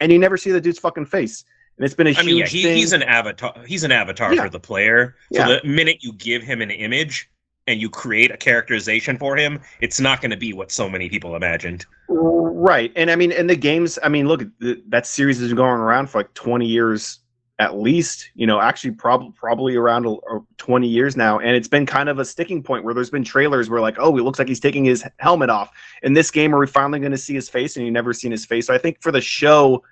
and 0.00 0.12
you 0.12 0.18
never 0.18 0.36
see 0.36 0.50
the 0.52 0.60
dude's 0.60 0.78
fucking 0.78 1.06
face. 1.06 1.44
And 1.78 1.84
it's 1.84 1.94
been 1.94 2.06
a 2.06 2.10
I 2.10 2.12
huge 2.12 2.20
I 2.22 2.26
mean, 2.26 2.36
yeah, 2.38 2.46
he, 2.46 2.62
thing. 2.62 2.76
he's 2.76 2.92
an 2.92 3.02
avatar. 3.02 3.54
He's 3.66 3.84
an 3.84 3.92
avatar 3.92 4.32
Yeah. 4.34 4.44
for 4.44 4.50
the 4.50 4.60
player. 4.60 5.16
So 5.32 5.40
Yeah. 5.40 5.58
the 5.60 5.68
minute 5.68 6.02
you 6.02 6.12
give 6.14 6.42
him 6.42 6.62
an 6.62 6.70
image 6.70 7.28
and 7.66 7.80
you 7.80 7.90
create 7.90 8.30
a 8.30 8.36
characterization 8.36 9.18
for 9.18 9.36
him, 9.36 9.60
it's 9.80 10.00
not 10.00 10.20
going 10.20 10.30
to 10.30 10.36
be 10.36 10.52
what 10.52 10.70
so 10.70 10.88
many 10.88 11.08
people 11.08 11.34
imagined. 11.34 11.84
Right. 12.08 12.92
And 12.96 13.10
I 13.10 13.16
mean, 13.16 13.32
and 13.32 13.50
the 13.50 13.56
games, 13.56 13.98
I 14.02 14.08
mean, 14.08 14.28
look, 14.28 14.44
th- 14.60 14.78
that 14.88 15.06
series 15.06 15.38
has 15.40 15.48
been 15.48 15.56
going 15.56 15.80
around 15.80 16.08
for 16.08 16.18
like 16.18 16.32
20 16.34 16.66
years 16.66 17.20
at 17.58 17.78
least, 17.78 18.30
you 18.34 18.46
know, 18.46 18.60
actually 18.60 18.90
prob- 18.90 19.34
probably 19.34 19.76
around 19.76 20.04
a- 20.04 20.10
a 20.10 20.40
20 20.58 20.86
years 20.86 21.16
now. 21.16 21.38
And 21.38 21.56
it's 21.56 21.68
been 21.68 21.86
kind 21.86 22.10
of 22.10 22.18
a 22.18 22.24
sticking 22.24 22.62
point 22.62 22.84
where 22.84 22.92
there's 22.92 23.08
been 23.08 23.24
trailers 23.24 23.70
where 23.70 23.80
like, 23.80 23.96
oh, 23.98 24.16
it 24.18 24.22
looks 24.22 24.38
like 24.38 24.48
he's 24.48 24.60
taking 24.60 24.84
his 24.84 25.02
helmet 25.18 25.48
off. 25.48 25.70
In 26.02 26.12
this 26.12 26.30
game, 26.30 26.54
are 26.54 26.58
we 26.58 26.66
finally 26.66 27.00
going 27.00 27.12
to 27.12 27.18
see 27.18 27.34
his 27.34 27.48
face? 27.48 27.76
And 27.76 27.84
you 27.86 27.90
never 27.90 28.12
seen 28.12 28.30
his 28.30 28.44
face. 28.44 28.66
So 28.66 28.74
I 28.74 28.78
think 28.78 29.00
for 29.00 29.10
the 29.10 29.22
show 29.22 29.82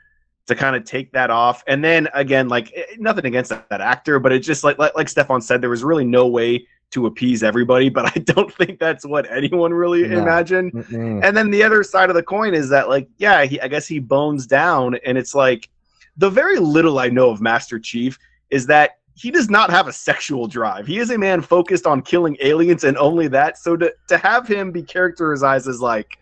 to 0.46 0.54
kind 0.54 0.76
of 0.76 0.84
take 0.84 1.10
that 1.12 1.30
off. 1.30 1.64
And 1.66 1.82
then 1.82 2.08
again, 2.12 2.48
like 2.48 2.70
eh, 2.74 2.96
nothing 2.98 3.24
against 3.24 3.48
that, 3.48 3.68
that 3.70 3.80
actor, 3.80 4.18
but 4.18 4.30
it's 4.30 4.46
just 4.46 4.62
like, 4.62 4.78
like, 4.78 4.94
like 4.94 5.08
Stefan 5.08 5.40
said, 5.40 5.62
there 5.62 5.70
was 5.70 5.82
really 5.82 6.04
no 6.04 6.26
way 6.26 6.66
to 6.95 7.07
appease 7.07 7.42
everybody, 7.42 7.88
but 7.88 8.07
I 8.07 8.20
don't 8.20 8.53
think 8.59 8.78
that's 8.78 9.05
what 9.05 9.30
anyone 9.30 9.72
really 9.74 10.07
No. 10.09 10.22
imagined. 10.22 10.72
Mm-mm. 10.72 11.22
And 11.22 11.36
then 11.36 11.51
the 11.51 11.62
other 11.62 11.82
side 11.82 12.09
of 12.09 12.14
the 12.16 12.22
coin 12.22 12.55
is 12.55 12.68
that, 12.70 12.88
like, 12.88 13.09
yeah, 13.18 13.45
he, 13.45 13.61
I 13.61 13.68
guess 13.68 13.86
he 13.86 13.99
bones 13.99 14.47
down, 14.47 14.95
and 15.05 15.18
it's 15.18 15.34
like 15.34 15.68
the 16.16 16.30
very 16.30 16.59
little 16.59 16.99
I 16.99 17.09
know 17.09 17.30
of 17.30 17.40
Master 17.40 17.78
Chief 17.78 18.18
is 18.51 18.66
that 18.66 18.99
he 19.16 19.30
does 19.30 19.49
not 19.51 19.70
have 19.70 19.86
a 19.86 19.92
sexual 19.92 20.47
drive. 20.49 20.86
He 20.86 20.99
is 20.99 21.11
a 21.11 21.18
man 21.18 21.40
focused 21.40 21.86
on 21.86 22.03
killing 22.03 22.36
aliens 22.40 22.82
and 22.84 22.97
only 22.99 23.28
that. 23.28 23.59
So 23.59 23.76
to 23.76 23.92
to 24.09 24.18
have 24.18 24.47
him 24.49 24.72
be 24.72 24.82
characterized 24.82 25.68
as 25.68 25.80
like, 25.80 26.18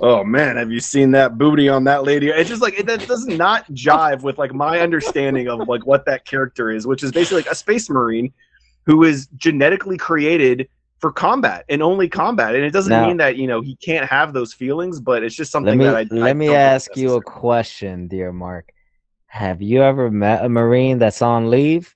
oh 0.00 0.22
man, 0.24 0.56
have 0.56 0.70
you 0.70 0.78
seen 0.80 1.10
that 1.12 1.36
booty 1.38 1.68
on 1.68 1.82
that 1.84 2.04
lady? 2.04 2.28
It's 2.28 2.48
just 2.48 2.62
like 2.62 2.78
it 2.78 2.86
that 2.86 3.06
does 3.08 3.26
not 3.26 3.66
jive 3.72 4.22
with 4.22 4.38
like 4.38 4.54
my 4.54 4.80
understanding 4.80 5.48
of 5.48 5.68
like 5.68 5.84
what 5.84 6.04
that 6.06 6.24
character 6.24 6.70
is, 6.70 6.86
which 6.86 7.02
is 7.02 7.10
basically 7.10 7.42
like 7.42 7.50
a 7.50 7.56
space 7.56 7.90
marine 7.90 8.32
who 8.86 9.04
is 9.04 9.26
genetically 9.36 9.96
created 9.96 10.68
for 10.98 11.10
combat 11.12 11.64
and 11.68 11.82
only 11.82 12.08
combat. 12.08 12.54
And 12.54 12.64
it 12.64 12.70
doesn't 12.72 12.90
Now- 12.90 13.06
mean 13.08 13.16
that 13.18 13.36
you 13.36 13.46
know 13.46 13.60
he 13.60 13.76
can't 13.76 14.08
have 14.08 14.32
those 14.32 14.52
feelings, 14.52 15.00
but 15.00 15.22
it's 15.22 15.34
just 15.34 15.50
something 15.50 15.78
me 15.78 15.84
that 15.84 15.94
I 15.96 16.00
I 16.00 16.06
let 16.10 16.36
me 16.36 16.54
ask 16.54 16.96
you 16.96 17.14
a 17.14 17.22
question, 17.22 18.08
dear 18.08 18.32
Mark. 18.32 18.72
Have 19.26 19.62
you 19.62 19.82
ever 19.82 20.10
met 20.10 20.44
a 20.44 20.48
Marine 20.48 20.98
that's 20.98 21.22
on 21.22 21.48
leave? 21.50 21.94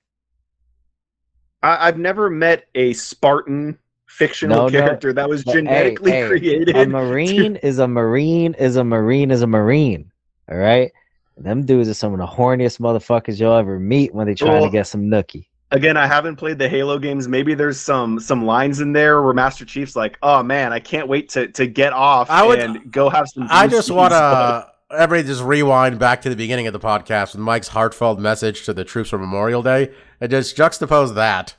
I, 1.63 1.87
I've 1.87 1.97
never 1.97 2.29
met 2.29 2.65
a 2.75 2.93
Spartan 2.93 3.77
fictional 4.07 4.57
No, 4.57 4.67
no, 4.67 4.79
character 4.79 5.13
that 5.13 5.29
was 5.29 5.43
but 5.43 5.51
hey, 5.53 5.57
genetically 5.59 6.11
hey, 6.11 6.27
created. 6.27 6.75
A 6.75 6.85
Marine 6.87 7.57
is 7.57 7.79
a 7.79 7.87
Marine 7.87 8.53
is 8.55 8.75
a 8.77 8.83
Marine 8.83 9.31
is 9.31 9.41
a 9.41 9.47
Marine. 9.47 10.11
All 10.49 10.57
right. 10.57 10.91
Them 11.35 11.65
dudes 11.65 11.89
are 11.89 11.93
some 11.93 12.13
of 12.13 12.19
the 12.19 12.25
horniest 12.25 12.79
motherfuckers 12.79 13.39
you'll 13.39 13.53
ever 13.53 13.79
meet 13.79 14.13
when 14.15 14.25
they 14.25 14.33
trying 14.33 14.53
Well, 14.53 14.65
to 14.65 14.71
get 14.71 14.87
some 14.87 15.03
nookie. 15.03 15.47
Again, 15.71 15.97
I 15.97 16.07
haven't 16.07 16.37
played 16.37 16.57
the 16.59 16.69
Halo 16.69 16.97
games. 16.97 17.27
Maybe 17.27 17.53
there's 17.53 17.79
some 17.79 18.19
some 18.19 18.45
lines 18.45 18.79
in 18.79 18.93
there 18.93 19.21
where 19.21 19.33
Master 19.33 19.65
Chief's 19.65 19.95
like, 19.97 20.17
"Oh 20.23 20.41
man, 20.41 20.71
I 20.71 20.79
can't 20.79 21.07
wait 21.09 21.29
to 21.29 21.47
to 21.49 21.67
get 21.67 21.91
off 21.93 22.29
I 22.29 22.43
would- 22.45 22.59
and 22.59 22.91
go 22.91 23.09
have 23.09 23.27
some." 23.27 23.47
I 23.49 23.67
just 23.67 23.91
want 23.91 24.11
to 24.13 24.71
everybody 24.89 25.27
just 25.27 25.43
rewind 25.43 25.99
back 25.99 26.21
to 26.21 26.29
the 26.29 26.35
beginning 26.35 26.67
of 26.67 26.73
the 26.73 26.79
podcast 26.79 27.33
with 27.33 27.41
Mike's 27.41 27.67
heartfelt 27.67 28.19
message 28.19 28.63
to 28.65 28.73
the 28.73 28.85
troops 28.85 29.09
for 29.09 29.17
Memorial 29.17 29.61
Day 29.61 29.91
and 30.21 30.31
just 30.31 30.55
juxtapose 30.55 31.15
that 31.15 31.55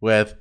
with 0.00 0.34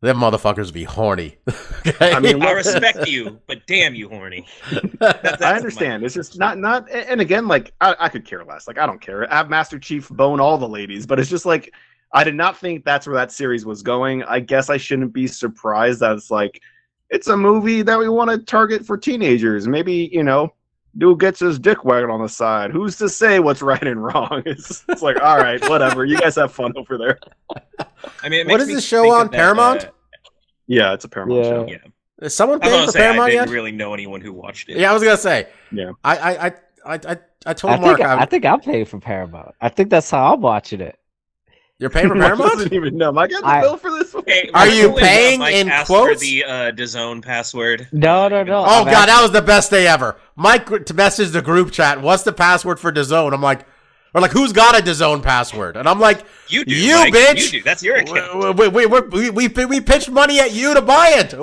them 0.00 0.18
motherfuckers 0.18 0.72
be 0.72 0.84
horny. 0.84 1.38
okay? 1.86 2.12
I 2.12 2.20
mean, 2.20 2.42
I 2.42 2.52
respect 2.52 3.08
you, 3.08 3.40
but 3.46 3.66
damn 3.66 3.94
you, 3.96 4.08
horny. 4.08 4.46
I 5.00 5.54
understand. 5.56 6.04
It's 6.04 6.14
just 6.14 6.38
not 6.38 6.58
not. 6.58 6.88
And 6.90 7.20
again, 7.20 7.48
like 7.48 7.72
I, 7.80 7.96
I 7.98 8.08
could 8.08 8.24
care 8.24 8.44
less. 8.44 8.68
Like 8.68 8.78
I 8.78 8.86
don't 8.86 9.00
care. 9.00 9.28
I 9.32 9.36
Have 9.38 9.50
Master 9.50 9.78
Chief 9.80 10.08
bone 10.10 10.40
all 10.40 10.58
the 10.58 10.68
ladies, 10.68 11.06
but 11.06 11.18
it's 11.18 11.30
just 11.30 11.46
like 11.46 11.72
I 12.12 12.24
did 12.24 12.34
not 12.34 12.56
think 12.58 12.84
that's 12.84 13.06
where 13.06 13.16
that 13.16 13.32
series 13.32 13.64
was 13.64 13.82
going. 13.82 14.22
I 14.24 14.40
guess 14.40 14.68
I 14.70 14.76
shouldn't 14.76 15.12
be 15.12 15.26
surprised 15.26 16.00
that 16.00 16.16
it's 16.16 16.30
like 16.30 16.60
it's 17.10 17.28
a 17.28 17.36
movie 17.36 17.82
that 17.82 17.98
we 17.98 18.08
want 18.08 18.30
to 18.30 18.38
target 18.38 18.84
for 18.84 18.96
teenagers. 18.96 19.66
Maybe 19.68 20.10
you 20.12 20.22
know, 20.22 20.52
dude 20.98 21.20
gets 21.20 21.40
his 21.40 21.58
dick 21.58 21.84
wagged 21.84 22.10
on 22.10 22.20
the 22.22 22.28
side. 22.28 22.70
Who's 22.70 22.96
to 22.98 23.08
say 23.08 23.38
what's 23.40 23.62
right 23.72 23.82
and 23.86 24.02
wrong? 24.02 24.42
It's, 24.46 24.84
it's 24.88 25.02
like 25.02 25.20
all 25.22 25.38
right, 25.38 25.60
whatever. 25.68 26.04
You 26.04 26.18
guys 26.18 26.36
have 26.36 26.52
fun 26.52 26.72
over 26.76 26.98
there. 26.98 27.18
I 28.22 28.28
mean, 28.28 28.40
it 28.40 28.46
What 28.46 28.58
makes 28.58 28.62
is 28.62 28.68
me 28.68 28.74
this 28.74 28.84
show 28.86 29.10
on, 29.10 29.26
of 29.26 29.30
that, 29.32 29.36
Paramount? 29.38 29.84
uh, 29.84 29.90
Yeah, 30.66 30.92
it's 30.94 31.04
a 31.04 31.08
Paramount 31.08 31.44
Yeah. 31.44 31.50
show. 31.50 31.66
yeah, 31.68 31.78
Is 32.26 32.34
someone 32.34 32.58
I 32.62 32.66
paying 32.66 32.74
gonna 32.74 32.86
for 32.86 32.92
say 32.92 33.08
I 33.08 33.12
didn't 33.30 33.32
yet? 33.32 33.48
really 33.48 33.72
know 33.72 33.94
anyone 33.94 34.20
who 34.20 34.32
watched 34.32 34.68
it. 34.68 34.76
Yeah, 34.78 34.90
I 34.90 34.94
was 34.94 35.02
gonna 35.02 35.16
say. 35.16 35.48
Yeah. 35.70 35.92
I 36.04 36.16
I 36.16 36.46
I 36.46 36.52
I 36.84 36.94
I, 37.08 37.16
I 37.46 37.54
told 37.54 37.72
I 37.72 37.76
Mark 37.78 37.96
think 37.98 38.08
I'm, 38.08 38.18
I 38.18 38.24
think 38.26 38.44
I'm 38.44 38.60
paying 38.60 38.84
for 38.84 39.00
Paramount. 39.00 39.54
I 39.60 39.68
think 39.70 39.88
that's 39.90 40.10
how 40.10 40.34
I'm 40.34 40.40
watching 40.40 40.80
it. 40.80 40.98
You're 41.82 41.90
paying 41.90 42.08
for 42.08 42.14
Mike 42.16 42.28
Paramount. 42.28 42.52
doesn't 42.54 42.72
even 42.72 42.96
know. 42.96 43.12
Mike 43.12 43.30
got 43.30 43.42
the 43.42 43.46
I- 43.48 43.60
bill 43.60 43.76
for 43.76 43.90
this 43.90 44.14
one. 44.14 44.24
Hey, 44.26 44.48
Are 44.54 44.66
you 44.66 44.90
when, 44.92 45.02
paying 45.04 45.40
Mike 45.40 45.54
in 45.54 45.68
asked 45.68 45.88
quotes? 45.88 46.14
For 46.14 46.18
the 46.20 46.44
uh, 46.44 46.72
DAZN 46.72 47.22
password. 47.22 47.88
No, 47.92 48.28
no, 48.28 48.42
no. 48.42 48.58
Oh 48.60 48.64
I'm 48.64 48.84
god, 48.86 49.06
that 49.08 49.20
was 49.20 49.32
the 49.32 49.42
best 49.42 49.70
day 49.70 49.86
ever. 49.86 50.16
Mike 50.36 50.64
gr- 50.64 50.78
to 50.78 50.94
message 50.94 51.30
the 51.32 51.42
group 51.42 51.70
chat. 51.72 52.00
What's 52.00 52.22
the 52.22 52.32
password 52.32 52.80
for 52.80 52.90
DAZN? 52.90 53.34
I'm 53.34 53.42
like, 53.42 53.66
or 54.14 54.20
like, 54.20 54.30
who's 54.30 54.52
got 54.52 54.78
a 54.78 54.82
DAZN 54.82 55.22
password? 55.22 55.76
And 55.76 55.88
I'm 55.88 55.98
like, 56.00 56.24
You 56.48 56.64
do, 56.64 56.74
You 56.74 56.94
Mike. 56.96 57.12
bitch! 57.14 57.52
You 57.52 57.60
do. 57.60 57.62
That's 57.64 57.82
your 57.82 57.96
account. 57.96 58.56
we 58.58 58.68
we 58.68 58.86
we 58.86 59.00
we, 59.00 59.30
we, 59.30 59.48
we, 59.48 59.64
we 59.66 59.80
pitched 59.80 60.10
money 60.10 60.38
at 60.40 60.52
you 60.52 60.74
to 60.74 60.82
buy 60.82 61.14
it. 61.16 61.34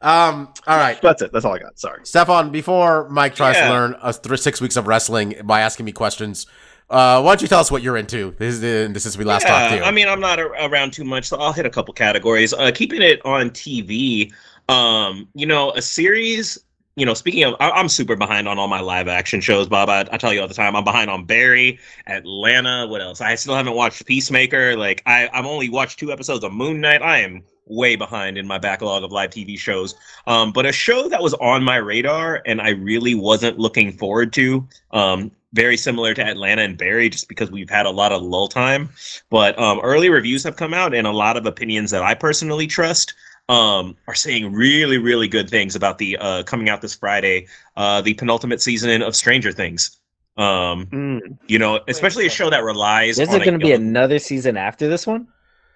um. 0.00 0.52
All 0.66 0.76
right. 0.78 1.00
That's 1.02 1.22
it. 1.22 1.32
That's 1.32 1.44
all 1.44 1.54
I 1.54 1.58
got. 1.58 1.78
Sorry. 1.78 2.00
Stefan, 2.04 2.50
before 2.50 3.08
Mike 3.08 3.34
tries 3.34 3.56
Yeah. 3.56 3.66
to 3.68 3.70
learn 3.72 3.94
us 3.94 4.18
th- 4.18 4.38
six 4.40 4.60
weeks 4.60 4.76
of 4.76 4.86
wrestling 4.86 5.34
by 5.44 5.60
asking 5.60 5.86
me 5.86 5.92
questions, 5.92 6.46
uh, 6.90 7.20
why 7.20 7.32
don't 7.32 7.42
you 7.42 7.48
tell 7.48 7.60
us 7.60 7.70
what 7.70 7.82
you're 7.82 7.96
into? 7.96 8.34
This 8.38 8.54
is 8.54 8.60
the, 8.60 8.98
since 9.00 9.18
we 9.18 9.24
last 9.24 9.46
talked 9.46 9.72
to 9.72 9.76
you. 9.78 9.82
I 9.82 9.90
mean, 9.90 10.08
I'm 10.08 10.20
not 10.20 10.38
a- 10.38 10.66
around 10.66 10.92
too 10.92 11.04
much, 11.04 11.26
so 11.26 11.36
I'll 11.36 11.52
hit 11.52 11.66
a 11.66 11.70
couple 11.70 11.92
categories. 11.92 12.54
Uh, 12.54 12.70
keeping 12.74 13.02
it 13.02 13.24
on 13.26 13.50
TV, 13.50 14.32
um, 14.68 15.28
you 15.34 15.46
know, 15.46 15.72
a 15.72 15.82
series. 15.82 16.58
You 16.96 17.06
know, 17.06 17.14
speaking 17.14 17.44
of, 17.44 17.54
I, 17.60 17.70
I'm 17.70 17.88
super 17.88 18.16
behind 18.16 18.48
on 18.48 18.58
all 18.58 18.68
my 18.68 18.80
live 18.80 19.06
action 19.06 19.40
shows, 19.40 19.68
Bob. 19.68 19.88
I, 19.88 20.06
I 20.10 20.16
tell 20.16 20.32
you 20.32 20.40
all 20.40 20.48
the 20.48 20.54
time, 20.54 20.74
I'm 20.74 20.82
behind 20.82 21.10
on 21.10 21.26
Barry, 21.26 21.78
Atlanta. 22.06 22.86
What 22.88 23.02
else? 23.02 23.20
I 23.20 23.34
still 23.34 23.54
haven't 23.54 23.74
watched 23.74 24.04
Peacemaker. 24.06 24.76
Like, 24.76 25.02
I, 25.06 25.28
I've 25.32 25.46
only 25.46 25.68
watched 25.68 25.98
two 25.98 26.10
episodes 26.10 26.42
of 26.42 26.52
Moon 26.52 26.80
Knight. 26.80 27.02
I 27.02 27.18
am 27.20 27.44
way 27.68 27.96
behind 27.96 28.38
in 28.38 28.46
my 28.46 28.58
backlog 28.58 29.04
of 29.04 29.12
live 29.12 29.30
TV 29.30 29.58
shows. 29.58 29.94
Um, 30.26 30.52
but 30.52 30.66
a 30.66 30.72
show 30.72 31.08
that 31.08 31.22
was 31.22 31.34
on 31.34 31.62
my 31.62 31.76
radar 31.76 32.42
and 32.46 32.60
I 32.60 32.70
really 32.70 33.14
wasn't 33.14 33.58
looking 33.58 33.92
forward 33.92 34.32
to, 34.34 34.66
um, 34.90 35.30
very 35.52 35.76
similar 35.76 36.14
to 36.14 36.22
Atlanta 36.24 36.62
and 36.62 36.76
Barry, 36.76 37.08
just 37.08 37.28
because 37.28 37.50
we've 37.50 37.70
had 37.70 37.86
a 37.86 37.90
lot 37.90 38.12
of 38.12 38.22
lull 38.22 38.48
time. 38.48 38.90
But 39.30 39.58
um, 39.58 39.80
early 39.82 40.10
reviews 40.10 40.44
have 40.44 40.56
come 40.56 40.74
out, 40.74 40.94
and 40.94 41.06
a 41.06 41.12
lot 41.12 41.36
of 41.36 41.46
opinions 41.46 41.90
that 41.90 42.02
I 42.02 42.14
personally 42.14 42.66
trust 42.66 43.14
um, 43.48 43.96
are 44.06 44.14
saying 44.14 44.52
really, 44.52 44.98
really 44.98 45.26
good 45.28 45.48
things 45.48 45.74
about 45.74 45.98
the 45.98 46.16
uh, 46.18 46.42
coming 46.42 46.68
out 46.68 46.82
this 46.82 46.94
Friday, 46.94 47.46
uh, 47.76 48.02
the 48.02 48.14
penultimate 48.14 48.60
season 48.60 49.02
of 49.02 49.16
Stranger 49.16 49.52
Things. 49.52 49.96
Um, 50.36 50.86
Mm. 50.86 51.36
you 51.48 51.58
know, 51.58 51.80
especially 51.88 52.26
a 52.26 52.30
show 52.30 52.48
that 52.50 52.62
relies. 52.62 53.18
Is 53.18 53.28
on 53.30 53.40
it 53.40 53.44
going 53.44 53.58
to 53.58 53.64
be 53.66 53.72
another 53.72 54.20
season 54.20 54.56
after 54.56 54.86
this 54.88 55.04
one? 55.06 55.26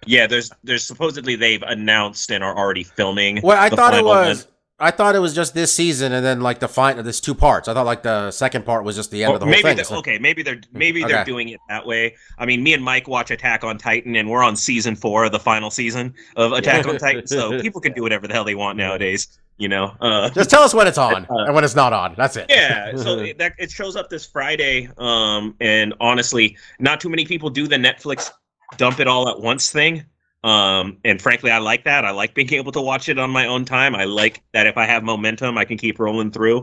Yeah, 0.07 0.27
there's 0.27 0.51
there's 0.62 0.87
supposedly 0.87 1.35
they've 1.37 1.62
announced 1.62 2.31
and 2.31 2.45
are 2.45 2.57
already 2.57 2.85
filming. 2.85 3.41
Well, 3.43 3.59
I 3.61 3.68
the 3.68 3.77
thought 3.77 3.95
it 3.95 4.05
was. 4.05 4.45
one. 4.45 4.51
I 4.83 4.91
thought 4.91 5.14
it 5.14 5.20
was 5.20 5.35
just 5.35 5.55
this 5.55 5.72
season, 5.72 6.12
and 6.12 6.24
then 6.26 6.41
like 6.41 6.59
the 6.59 6.68
final. 6.68 7.03
This 7.03 7.20
two 7.20 7.35
parts. 7.35 7.68
I 7.68 7.74
thought 7.74 7.87
like 7.87 8.03
the 8.03 8.30
second 8.33 8.66
part 8.66 8.83
was 8.85 8.97
just 8.97 9.11
the 9.12 9.22
end 9.22 9.30
Well, 9.30 9.37
of 9.37 9.41
the 9.41 9.47
whole 9.47 9.51
maybe 9.62 9.76
thing. 9.76 9.85
So- 9.85 9.97
okay, 9.99 10.18
maybe 10.18 10.43
they're 10.43 10.61
maybe 10.72 11.05
they're 11.05 11.24
doing 11.24 11.51
it 11.51 11.61
that 11.68 11.87
way. 11.87 12.16
I 12.39 12.45
mean, 12.47 12.62
me 12.62 12.74
and 12.74 12.83
Mike 12.83 13.07
watch 13.07 13.30
Attack 13.30 13.62
on 13.64 13.78
Titan, 13.78 14.16
and 14.16 14.28
we're 14.28 14.43
on 14.43 14.57
season 14.57 14.97
four, 14.97 15.28
the 15.28 15.39
final 15.39 15.70
season 15.70 16.14
of 16.37 16.53
Attack 16.53 16.87
on 16.89 16.99
Titan. 16.99 17.26
So 17.26 17.61
people 17.66 17.80
can 17.80 17.93
do 17.93 18.03
whatever 18.03 18.26
the 18.26 18.35
hell 18.35 18.45
they 18.45 18.57
want 18.57 18.76
nowadays. 18.76 19.39
You 19.59 19.68
know. 19.68 19.95
Uh, 20.01 20.28
Just 20.30 20.51
tell 20.51 20.62
us 20.62 20.74
when 20.74 20.89
it's 20.89 20.99
on 20.99 21.24
Uh, 21.30 21.35
and 21.47 21.55
when 21.55 21.62
it's 21.62 21.76
not 21.76 21.93
on. 21.93 22.14
That's 22.16 22.37
it. 22.37 22.47
yeah 22.49 22.97
so 22.97 23.18
it, 23.20 23.39
that 23.39 23.53
it 23.59 23.70
shows 23.70 23.95
up 23.95 24.09
this 24.11 24.26
friday 24.26 24.89
um 24.99 25.55
and 25.61 25.95
honestly 26.01 26.57
not 26.80 27.01
too 27.01 27.09
many 27.09 27.24
people 27.24 27.49
do 27.51 27.68
the 27.68 27.76
netflix 27.76 28.30
dump 28.76 28.99
it 28.99 29.07
all 29.07 29.28
at 29.28 29.39
once 29.39 29.70
thing 29.70 30.05
um 30.45 30.97
and 31.05 31.20
frankly 31.20 31.51
i 31.51 31.59
like 31.59 31.84
that 31.84 32.05
i 32.05 32.11
like 32.11 32.34
being 32.34 32.53
able 32.53 32.72
to 32.72 32.80
watch 32.80 33.09
it 33.09 33.18
on 33.18 33.30
my 33.30 33.47
own 33.47 33.64
time 33.64 33.95
i 33.95 34.05
like 34.05 34.43
that 34.53 34.66
if 34.66 34.76
i 34.76 34.84
have 34.84 35.03
momentum 35.03 35.57
i 35.57 35.64
can 35.64 35.78
keep 35.78 35.99
rolling 35.99 36.30
through 36.30 36.59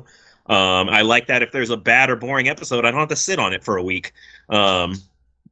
um 0.48 0.90
i 0.90 1.02
like 1.02 1.28
that 1.28 1.42
if 1.42 1.52
there's 1.52 1.70
a 1.70 1.78
bad 1.78 2.10
or 2.10 2.16
boring 2.16 2.50
episode 2.50 2.86
i 2.86 2.92
don't 2.92 3.00
have 3.00 3.10
to 3.10 3.16
sit 3.16 3.40
on 3.40 3.54
it 3.54 3.64
for 3.64 3.78
a 3.78 3.84
week 3.84 4.12
um 4.50 4.96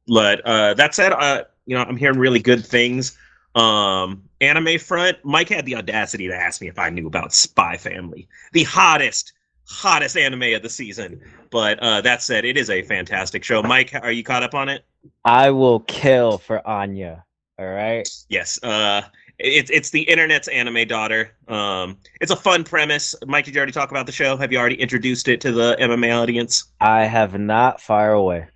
but 0.06 0.40
uh 0.44 0.74
that 0.74 0.94
said 0.94 1.12
uh 1.12 1.42
you 1.66 1.74
know 1.74 1.82
i'm 1.82 1.96
hearing 1.96 2.18
really 2.18 2.40
good 2.40 2.64
things 2.64 3.16
um 3.54 4.22
anime 4.40 4.78
front 4.78 5.16
mike 5.24 5.48
had 5.48 5.64
the 5.64 5.74
audacity 5.74 6.28
to 6.28 6.34
ask 6.34 6.60
me 6.60 6.68
if 6.68 6.78
i 6.78 6.90
knew 6.90 7.06
about 7.06 7.32
spy 7.32 7.76
family 7.76 8.28
the 8.52 8.64
hottest 8.64 9.32
hottest 9.68 10.16
anime 10.16 10.54
of 10.54 10.62
the 10.62 10.70
season. 10.70 11.20
But 11.50 11.78
uh, 11.80 12.00
that 12.02 12.22
said, 12.22 12.44
it 12.44 12.56
is 12.56 12.70
a 12.70 12.82
fantastic 12.82 13.44
show. 13.44 13.62
Mike, 13.62 13.94
are 14.02 14.12
you 14.12 14.24
caught 14.24 14.42
up 14.42 14.54
on 14.54 14.68
it? 14.68 14.84
I 15.24 15.50
will 15.50 15.80
kill 15.80 16.38
for 16.38 16.66
Anya. 16.66 17.24
All 17.58 17.66
right. 17.66 18.08
Yes. 18.28 18.62
Uh, 18.62 19.02
it's 19.38 19.70
it's 19.70 19.90
the 19.90 20.02
internet's 20.02 20.48
anime 20.48 20.86
daughter. 20.86 21.32
Um, 21.46 21.96
it's 22.20 22.30
a 22.30 22.36
fun 22.36 22.64
premise. 22.64 23.14
Mike, 23.26 23.44
did 23.44 23.54
you 23.54 23.58
already 23.58 23.72
talk 23.72 23.90
about 23.90 24.06
the 24.06 24.12
show? 24.12 24.36
Have 24.36 24.52
you 24.52 24.58
already 24.58 24.80
introduced 24.80 25.28
it 25.28 25.40
to 25.42 25.52
the 25.52 25.76
MMA 25.80 26.16
audience? 26.16 26.64
I 26.80 27.04
have 27.04 27.38
not 27.38 27.80
fire 27.80 28.12
away. 28.12 28.46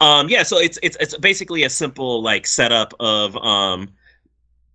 Um, 0.00 0.28
yeah, 0.28 0.42
so 0.42 0.58
it's 0.58 0.78
it's 0.82 0.96
it's 1.00 1.16
basically 1.18 1.64
a 1.64 1.70
simple 1.70 2.22
like 2.22 2.46
setup 2.46 2.92
of 3.00 3.36
um, 3.38 3.88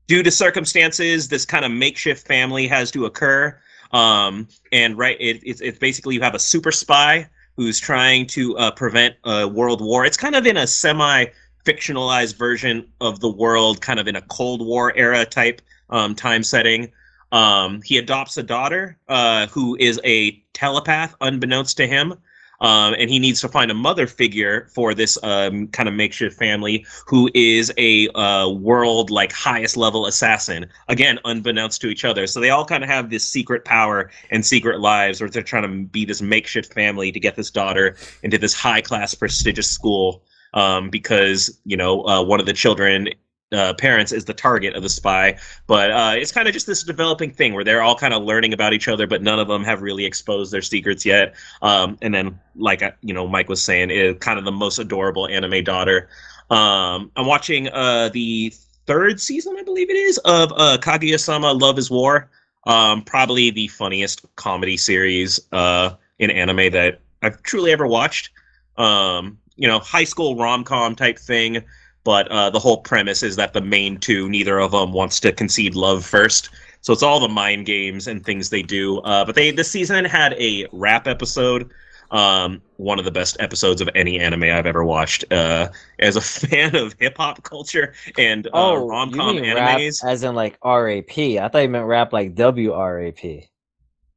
due 0.07 0.23
to 0.23 0.31
circumstances, 0.31 1.27
this 1.27 1.45
kind 1.45 1.65
of 1.65 1.71
makeshift 1.71 2.27
family 2.27 2.67
has 2.67 2.91
to 2.91 3.05
occur. 3.05 3.57
Um, 3.91 4.47
and 4.71 4.97
right, 4.97 5.17
it, 5.19 5.41
it's 5.43 5.61
it's 5.61 5.77
basically 5.77 6.15
you 6.15 6.21
have 6.21 6.35
a 6.35 6.39
super 6.39 6.71
spy 6.71 7.27
who's 7.55 7.79
trying 7.79 8.25
to 8.25 8.57
uh, 8.57 8.71
prevent 8.71 9.15
a 9.25 9.47
world 9.47 9.81
war. 9.81 10.05
It's 10.05 10.17
kind 10.17 10.35
of 10.35 10.47
in 10.47 10.57
a 10.57 10.65
semi 10.65 11.25
fictionalized 11.65 12.37
version 12.37 12.87
of 13.01 13.19
the 13.19 13.29
world, 13.29 13.81
kind 13.81 13.99
of 13.99 14.07
in 14.07 14.15
a 14.15 14.21
Cold 14.21 14.65
War 14.65 14.95
era 14.95 15.25
type 15.25 15.61
um, 15.89 16.15
time 16.15 16.43
setting. 16.43 16.91
Um, 17.31 17.81
he 17.83 17.97
adopts 17.97 18.37
a 18.37 18.43
daughter 18.43 18.97
uh, 19.07 19.47
who 19.47 19.75
is 19.79 19.99
a 20.03 20.31
telepath, 20.53 21.15
unbeknownst 21.21 21.77
to 21.77 21.87
him. 21.87 22.15
Um, 22.61 22.95
and 22.97 23.09
he 23.09 23.19
needs 23.19 23.41
to 23.41 23.49
find 23.49 23.71
a 23.71 23.73
mother 23.73 24.07
figure 24.07 24.69
for 24.73 24.93
this 24.93 25.17
um, 25.21 25.67
kind 25.69 25.89
of 25.89 25.95
makeshift 25.95 26.37
family 26.37 26.85
who 27.07 27.29
is 27.33 27.73
a 27.77 28.07
uh, 28.09 28.47
world 28.47 29.09
like 29.09 29.33
highest 29.33 29.75
level 29.75 30.05
assassin 30.05 30.67
again 30.87 31.19
unbeknownst 31.25 31.81
to 31.81 31.87
each 31.87 32.05
other 32.05 32.25
so 32.25 32.39
they 32.39 32.51
all 32.51 32.63
kind 32.63 32.81
of 32.81 32.89
have 32.89 33.09
this 33.09 33.25
secret 33.25 33.65
power 33.65 34.11
and 34.31 34.45
secret 34.45 34.79
lives 34.79 35.19
where 35.19 35.29
they're 35.29 35.43
trying 35.43 35.63
to 35.63 35.87
be 35.89 36.05
this 36.05 36.21
makeshift 36.21 36.73
family 36.73 37.11
to 37.11 37.19
get 37.19 37.35
this 37.35 37.51
daughter 37.51 37.97
into 38.21 38.37
this 38.37 38.53
high 38.53 38.81
class 38.81 39.13
prestigious 39.13 39.69
school 39.69 40.23
um, 40.53 40.89
because 40.89 41.59
you 41.65 41.77
know 41.77 42.05
uh, 42.05 42.23
one 42.23 42.39
of 42.39 42.45
the 42.45 42.53
children 42.53 43.09
uh, 43.53 43.73
parents 43.75 44.11
is 44.11 44.25
the 44.25 44.33
target 44.33 44.73
of 44.75 44.83
the 44.83 44.89
spy, 44.89 45.37
but 45.67 45.91
uh, 45.91 46.13
it's 46.15 46.31
kind 46.31 46.47
of 46.47 46.53
just 46.53 46.65
this 46.65 46.83
developing 46.83 47.31
thing 47.31 47.53
where 47.53 47.63
they're 47.63 47.81
all 47.81 47.95
kind 47.95 48.13
of 48.13 48.23
learning 48.23 48.53
about 48.53 48.73
each 48.73 48.87
other, 48.87 49.05
but 49.05 49.21
none 49.21 49.39
of 49.39 49.47
them 49.47 49.63
have 49.63 49.81
really 49.81 50.05
exposed 50.05 50.51
their 50.51 50.61
secrets 50.61 51.05
yet. 51.05 51.35
Um, 51.61 51.97
and 52.01 52.13
then, 52.13 52.39
like 52.55 52.81
uh, 52.81 52.91
you 53.01 53.13
know, 53.13 53.27
Mike 53.27 53.49
was 53.49 53.63
saying, 53.63 53.91
is 53.91 54.17
kind 54.19 54.39
of 54.39 54.45
the 54.45 54.51
most 54.51 54.79
adorable 54.79 55.27
anime 55.27 55.63
daughter. 55.63 56.09
Um, 56.49 57.11
I'm 57.15 57.25
watching 57.25 57.69
uh, 57.69 58.09
the 58.09 58.53
third 58.85 59.21
season, 59.21 59.55
I 59.57 59.63
believe 59.63 59.89
it 59.89 59.95
is, 59.95 60.17
of 60.19 60.51
uh, 60.53 60.77
Kaguya-sama: 60.81 61.51
Love 61.51 61.77
Is 61.77 61.89
War. 61.89 62.29
Um, 62.65 63.01
probably 63.03 63.51
the 63.51 63.67
funniest 63.67 64.25
comedy 64.37 64.77
series 64.77 65.39
uh, 65.51 65.95
in 66.19 66.31
anime 66.31 66.71
that 66.71 67.01
I've 67.21 67.41
truly 67.43 67.71
ever 67.71 67.85
watched. 67.85 68.31
Um, 68.77 69.37
you 69.55 69.67
know, 69.67 69.79
high 69.79 70.03
school 70.03 70.35
rom 70.35 70.63
com 70.63 70.95
type 70.95 71.17
thing 71.19 71.63
but 72.03 72.27
uh, 72.29 72.49
the 72.49 72.59
whole 72.59 72.77
premise 72.77 73.23
is 73.23 73.35
that 73.37 73.53
the 73.53 73.61
main 73.61 73.97
two, 73.97 74.29
neither 74.29 74.59
of 74.59 74.71
them 74.71 74.91
wants 74.91 75.19
to 75.21 75.31
concede 75.31 75.75
love 75.75 76.05
first. 76.05 76.49
So 76.81 76.91
it's 76.91 77.03
all 77.03 77.19
the 77.19 77.29
mind 77.29 77.65
games 77.65 78.07
and 78.07 78.25
things 78.25 78.49
they 78.49 78.61
do. 78.61 78.99
Uh, 78.99 79.23
but 79.23 79.35
they 79.35 79.51
this 79.51 79.71
season 79.71 80.03
had 80.03 80.33
a 80.33 80.67
rap 80.73 81.07
episode, 81.07 81.71
um, 82.11 82.61
one 82.75 82.99
of 82.99 83.05
the 83.05 83.11
best 83.11 83.37
episodes 83.39 83.79
of 83.79 83.89
any 83.95 84.19
anime 84.19 84.43
I've 84.43 84.65
ever 84.65 84.83
watched. 84.83 85.23
Uh, 85.31 85.69
as 85.99 86.17
a 86.17 86.21
fan 86.47 86.75
of 86.75 86.93
hip 86.99 87.17
hop 87.17 87.43
culture 87.43 87.93
and 88.17 88.47
uh, 88.47 88.51
Oh, 88.53 88.85
rom 88.85 89.13
com 89.13 89.37
animes, 89.37 90.03
as 90.05 90.23
in 90.23 90.35
like 90.35 90.57
RAP? 90.63 91.17
I 91.17 91.47
thought 91.47 91.59
you 91.59 91.69
meant 91.69 91.85
rap 91.85 92.11
like 92.11 92.35
WRAP. 92.35 93.47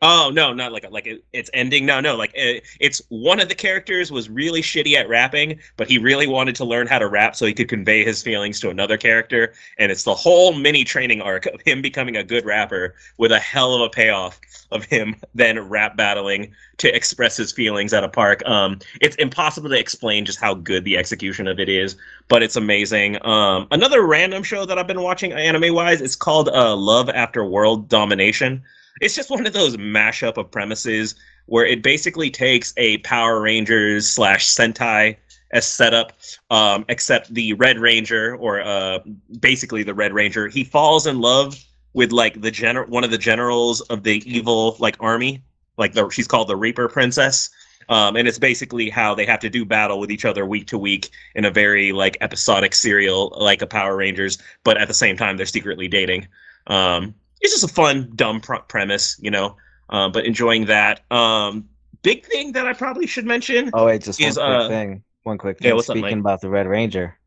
Oh 0.03 0.31
no, 0.31 0.53
not 0.53 0.73
like 0.73 0.91
like 0.91 1.07
it, 1.07 1.25
it's 1.33 1.49
ending. 1.55 1.87
No, 1.87 2.01
no, 2.01 2.17
like 2.17 2.31
it, 2.35 2.65
it's 2.81 3.01
one 3.09 3.41
of 3.41 3.49
the 3.49 3.55
characters 3.55 4.13
was 4.13 4.29
really 4.29 4.61
shitty 4.61 4.95
at 4.95 5.09
rapping, 5.09 5.59
but 5.79 5.89
he 5.89 5.97
really 5.97 6.27
wanted 6.27 6.55
to 6.57 6.67
learn 6.67 6.87
how 6.87 6.99
to 6.99 7.09
rap 7.09 7.35
so 7.35 7.47
he 7.47 7.55
could 7.55 7.71
convey 7.71 8.05
his 8.05 8.23
feelings 8.23 8.61
to 8.61 8.69
another 8.69 8.99
character, 8.99 9.55
and 9.79 9.91
it's 9.91 10.03
the 10.03 10.15
whole 10.15 10.53
mini 10.53 10.85
training 10.85 11.23
arc 11.23 11.47
of 11.47 11.63
him 11.63 11.81
becoming 11.81 12.15
a 12.15 12.23
good 12.23 12.45
rapper 12.45 12.95
with 13.17 13.33
a 13.33 13.39
hell 13.39 13.75
of 13.75 13.81
a 13.81 13.89
payoff 13.89 14.39
of 14.71 14.85
him 14.85 15.17
then 15.35 15.59
rap 15.67 15.97
battling 15.97 16.53
to 16.77 16.95
express 16.95 17.39
his 17.39 17.51
feelings 17.51 17.95
at 17.95 18.05
a 18.05 18.09
park. 18.09 18.47
Um, 18.47 18.81
it's 19.01 19.17
impossible 19.17 19.71
to 19.71 19.79
explain 19.79 20.27
just 20.27 20.39
how 20.39 20.53
good 20.53 20.85
the 20.85 20.99
execution 20.99 21.49
of 21.49 21.59
it 21.59 21.71
is, 21.71 21.97
but 22.29 22.43
it's 22.43 22.57
amazing. 22.57 23.25
Um, 23.25 23.67
another 23.71 24.07
random 24.07 24.43
show 24.43 24.67
that 24.67 24.79
I've 24.79 24.87
been 24.87 25.01
watching 25.01 25.33
anime 25.33 25.75
wise, 25.75 26.03
it's 26.03 26.17
called 26.17 26.51
uh, 26.51 26.77
Love 26.77 27.09
After 27.09 27.47
World 27.47 27.89
Domination 27.89 28.63
it's 29.01 29.15
just 29.15 29.31
one 29.31 29.47
of 29.47 29.53
those 29.53 29.77
mashup 29.77 30.37
of 30.37 30.51
premises 30.51 31.15
where 31.47 31.65
it 31.65 31.83
basically 31.83 32.31
takes 32.31 32.73
a 32.77 32.99
Power 32.99 33.41
Rangers 33.41 34.09
slash 34.09 34.47
Sentai 34.47 35.17
as 35.53 35.67
setup, 35.67 36.13
um, 36.51 36.85
except 36.89 37.33
the 37.33 37.53
Red 37.55 37.79
Ranger 37.79 38.37
or 38.37 38.61
uh, 38.61 38.99
basically 39.41 39.83
the 39.83 39.95
Red 39.95 40.13
Ranger, 40.13 40.49
he 40.49 40.65
falls 40.65 41.07
in 41.07 41.21
love 41.21 41.63
with 41.93 42.13
like 42.13 42.41
the 42.41 42.51
general 42.51 42.89
one 42.89 43.05
of 43.05 43.11
the 43.11 43.19
generals 43.19 43.81
of 43.83 44.03
the 44.03 44.23
evil 44.31 44.77
like 44.81 44.97
army, 45.01 45.43
like 45.79 45.95
the 45.95 46.09
she's 46.11 46.29
called 46.29 46.49
the 46.49 46.57
Reaper 46.57 46.89
Princess. 46.89 47.51
Um, 47.89 48.17
and 48.17 48.27
it's 48.27 48.39
basically 48.39 48.91
how 48.91 49.15
they 49.15 49.25
have 49.27 49.39
to 49.41 49.49
do 49.49 49.65
battle 49.65 50.01
with 50.01 50.11
each 50.11 50.25
other 50.25 50.45
week 50.45 50.67
to 50.69 50.79
week 50.79 51.11
in 51.37 51.45
a 51.45 51.51
very 51.51 51.93
like 51.93 52.17
episodic 52.21 52.75
serial 52.75 53.33
like 53.39 53.63
a 53.63 53.67
Power 53.67 53.97
Rangers, 53.97 54.39
but 54.65 54.77
at 54.77 54.89
the 54.89 54.95
same 54.95 55.17
time 55.17 55.37
they're 55.37 55.47
secretly 55.47 55.87
dating. 55.87 56.27
Um, 56.67 57.15
it's 57.41 57.53
just 57.53 57.65
a 57.65 57.73
fun, 57.75 58.11
dumb 58.15 58.41
pr- 58.41 58.57
premise, 58.69 59.19
you 59.21 59.31
know. 59.31 59.57
Uh, 59.89 60.09
but 60.09 60.25
enjoying 60.27 60.65
that. 60.67 61.01
Um, 61.13 61.69
big 62.03 62.25
thing 62.27 62.53
that 62.53 62.67
I 62.67 62.73
probably 62.73 63.07
should 63.07 63.25
mention. 63.27 63.71
Oh 63.73 63.87
wait, 63.87 64.03
just 64.03 64.21
one 64.21 64.33
quick 64.33 64.45
uh, 64.45 64.69
thing. 64.69 65.03
One 65.23 65.39
quick 65.39 65.59
yeah, 65.61 65.69
thing. 65.71 65.75
what's 65.77 65.87
Speaking 65.87 66.03
Mike? 66.03 66.19
about 66.19 66.41
the 66.41 66.49
Red 66.51 66.67
Ranger. 66.67 67.19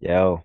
Yo, 0.00 0.42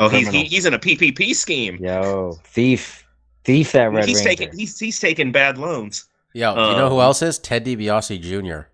oh, 0.00 0.08
he's 0.08 0.28
he, 0.28 0.44
he's 0.44 0.66
in 0.66 0.74
a 0.74 0.78
PPP 0.78 1.34
scheme. 1.34 1.76
yo, 1.80 2.32
thief, 2.44 3.06
thief 3.44 3.70
that 3.72 3.92
Red 3.92 4.06
he's 4.08 4.24
Ranger. 4.24 4.28
taking 4.44 4.58
he's 4.58 4.78
he's 4.78 4.98
taking 4.98 5.30
bad 5.30 5.58
loans. 5.58 6.06
Yo, 6.32 6.52
do 6.54 6.60
you 6.60 6.76
know 6.76 6.88
who 6.88 6.96
Um, 6.96 7.02
else 7.02 7.22
is? 7.22 7.38
Ted 7.38 7.64
DiBiase 7.64 8.20
Jr. 8.20 8.66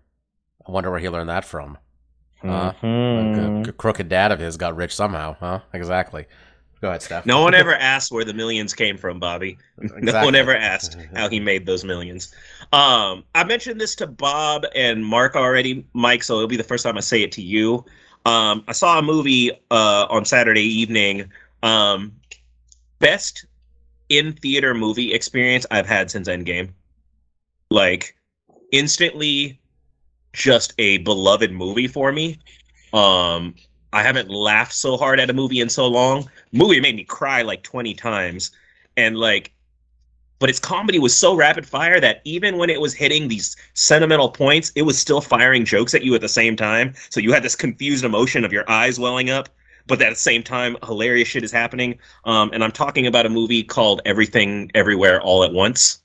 I 0.67 0.71
wonder 0.71 0.89
where 0.89 0.99
he 0.99 1.09
learned 1.09 1.29
that 1.29 1.45
from. 1.45 1.77
Uh, 2.43 2.71
Mhm. 2.81 3.61
A 3.61 3.65
c- 3.67 3.71
crooked 3.73 4.09
dad 4.09 4.31
of 4.31 4.39
his 4.39 4.57
got 4.57 4.75
rich 4.75 4.95
somehow, 4.95 5.35
huh? 5.39 5.59
Exactly. 5.73 6.25
Go 6.81 6.89
ahead, 6.89 7.03
Steph. 7.03 7.25
No 7.25 7.41
one 7.41 7.53
ever 7.63 7.75
asked 7.75 8.11
where 8.11 8.25
the 8.25 8.33
millions 8.33 8.73
came 8.73 8.97
from, 8.97 9.19
Bobby. 9.19 9.57
No 10.01 10.23
one 10.23 10.35
ever 10.35 10.55
asked 10.55 10.97
how 11.15 11.29
he 11.29 11.39
made 11.39 11.65
those 11.65 11.83
millions. 11.83 12.33
Um, 12.73 13.23
I 13.35 13.43
mentioned 13.43 13.79
this 13.79 13.95
to 13.95 14.07
Bob 14.07 14.65
and 14.75 15.05
Mark 15.05 15.35
already, 15.35 15.85
Mike, 15.93 16.23
so 16.23 16.35
it'll 16.35 16.47
be 16.47 16.57
the 16.57 16.63
first 16.63 16.83
time 16.83 16.97
I 16.97 17.01
say 17.01 17.21
it 17.21 17.31
to 17.33 17.41
you. 17.41 17.85
Um, 18.25 18.63
I 18.67 18.71
saw 18.71 18.99
a 18.99 19.01
movie 19.01 19.51
uh, 19.71 20.07
on 20.09 20.25
Saturday 20.25 20.63
evening. 20.63 21.31
Um, 21.63 22.13
best 22.99 23.45
in 24.09 24.33
theater 24.33 24.73
movie 24.73 25.13
experience 25.13 25.65
I've 25.71 25.87
had 25.87 26.11
since 26.11 26.27
Endgame. 26.27 26.71
Like, 27.69 28.15
instantly, 28.71 29.59
just 30.33 30.73
a 30.77 30.97
beloved 30.99 31.51
movie 31.51 31.87
for 31.87 32.11
me. 32.11 32.39
Um, 32.93 33.55
I 33.93 34.03
haven't 34.03 34.29
laughed 34.29 34.73
so 34.73 34.97
hard 34.97 35.19
at 35.19 35.29
a 35.29 35.33
movie 35.33 35.59
in 35.59 35.69
so 35.69 35.87
long 35.87 36.29
movie 36.51 36.79
made 36.79 36.95
me 36.95 37.03
cry 37.03 37.41
like 37.41 37.63
20 37.63 37.93
times 37.93 38.51
and 38.97 39.17
like 39.17 39.53
but 40.41 40.49
its 40.49 40.59
comedy 40.59 40.97
was 40.97 41.15
so 41.15 41.35
rapid 41.35 41.67
fire 41.67 41.99
that 41.99 42.19
even 42.25 42.57
when 42.57 42.71
it 42.71 42.81
was 42.81 42.95
hitting 42.95 43.27
these 43.27 43.55
sentimental 43.75 44.27
points, 44.27 44.71
it 44.75 44.81
was 44.81 44.97
still 44.97 45.21
firing 45.21 45.65
jokes 45.65 45.93
at 45.93 46.03
you 46.03 46.15
at 46.15 46.21
the 46.21 46.27
same 46.27 46.55
time. 46.55 46.95
So 47.11 47.19
you 47.19 47.31
had 47.31 47.43
this 47.43 47.55
confused 47.55 48.03
emotion 48.03 48.43
of 48.43 48.51
your 48.51 48.67
eyes 48.67 48.99
welling 48.99 49.29
up, 49.29 49.49
but 49.85 50.01
at 50.01 50.09
the 50.09 50.15
same 50.15 50.41
time, 50.41 50.77
hilarious 50.83 51.27
shit 51.27 51.43
is 51.43 51.51
happening. 51.51 51.99
Um, 52.25 52.49
and 52.53 52.63
I'm 52.63 52.71
talking 52.71 53.05
about 53.05 53.27
a 53.27 53.29
movie 53.29 53.63
called 53.63 54.01
Everything 54.03 54.71
Everywhere 54.73 55.21
All 55.21 55.43
at 55.43 55.53
Once, 55.53 56.01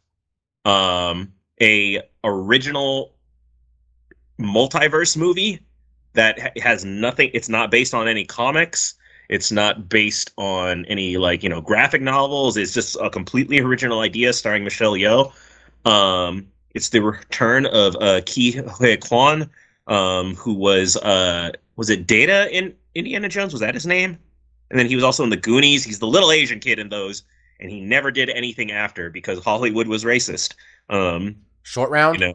um, 0.66 1.32
a 1.62 2.02
original 2.22 3.14
multiverse 4.38 5.16
movie 5.16 5.60
that 6.12 6.58
has 6.58 6.84
nothing. 6.84 7.30
It's 7.32 7.48
not 7.48 7.70
based 7.70 7.94
on 7.94 8.06
any 8.06 8.26
comics. 8.26 8.96
It's 9.28 9.50
not 9.50 9.88
based 9.88 10.32
on 10.36 10.84
any 10.86 11.16
like 11.16 11.42
you 11.42 11.48
know 11.48 11.60
graphic 11.60 12.02
novels. 12.02 12.56
It's 12.56 12.72
just 12.72 12.96
a 13.00 13.10
completely 13.10 13.60
original 13.60 14.00
idea 14.00 14.32
starring 14.32 14.64
Michelle 14.64 14.92
Yeoh. 14.92 15.32
Um, 15.84 16.46
it's 16.74 16.90
the 16.90 17.00
return 17.00 17.66
of 17.66 17.96
uh, 17.96 18.20
Ke 18.22 18.54
Huy 18.78 18.96
Quan, 18.96 19.48
um, 19.86 20.34
who 20.34 20.54
was 20.54 20.96
uh, 20.96 21.50
was 21.76 21.90
it 21.90 22.06
Data 22.06 22.48
in 22.56 22.74
Indiana 22.94 23.28
Jones? 23.28 23.52
Was 23.52 23.60
that 23.60 23.74
his 23.74 23.86
name? 23.86 24.18
And 24.70 24.78
then 24.78 24.86
he 24.86 24.94
was 24.94 25.04
also 25.04 25.22
in 25.22 25.30
the 25.30 25.36
Goonies. 25.36 25.84
He's 25.84 26.00
the 26.00 26.06
little 26.06 26.32
Asian 26.32 26.58
kid 26.58 26.78
in 26.78 26.88
those, 26.88 27.22
and 27.60 27.70
he 27.70 27.80
never 27.80 28.10
did 28.10 28.30
anything 28.30 28.72
after 28.72 29.10
because 29.10 29.42
Hollywood 29.42 29.86
was 29.86 30.04
racist. 30.04 30.54
Um, 30.90 31.36
Short 31.62 31.90
round. 31.90 32.20
you 32.20 32.26
know, 32.26 32.34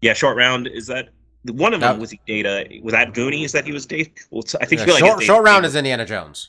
yeah, 0.00 0.12
short 0.12 0.36
round 0.36 0.66
is 0.66 0.86
that 0.88 1.10
one 1.46 1.74
of 1.74 1.80
them 1.80 1.94
That- 1.96 2.00
was 2.00 2.10
he 2.12 2.20
Data? 2.26 2.68
Was 2.82 2.92
that 2.92 3.14
Goonies 3.14 3.50
that 3.52 3.64
he 3.64 3.72
was 3.72 3.84
Data? 3.86 4.10
Well, 4.30 4.44
I 4.60 4.64
think 4.64 4.80
Yeah, 4.80 4.84
feel 4.86 4.94
like 4.94 5.00
short, 5.04 5.16
it's 5.18 5.26
short 5.26 5.44
Data- 5.44 5.52
round 5.54 5.66
is 5.66 5.74
Indiana 5.74 6.04
Jones. 6.06 6.48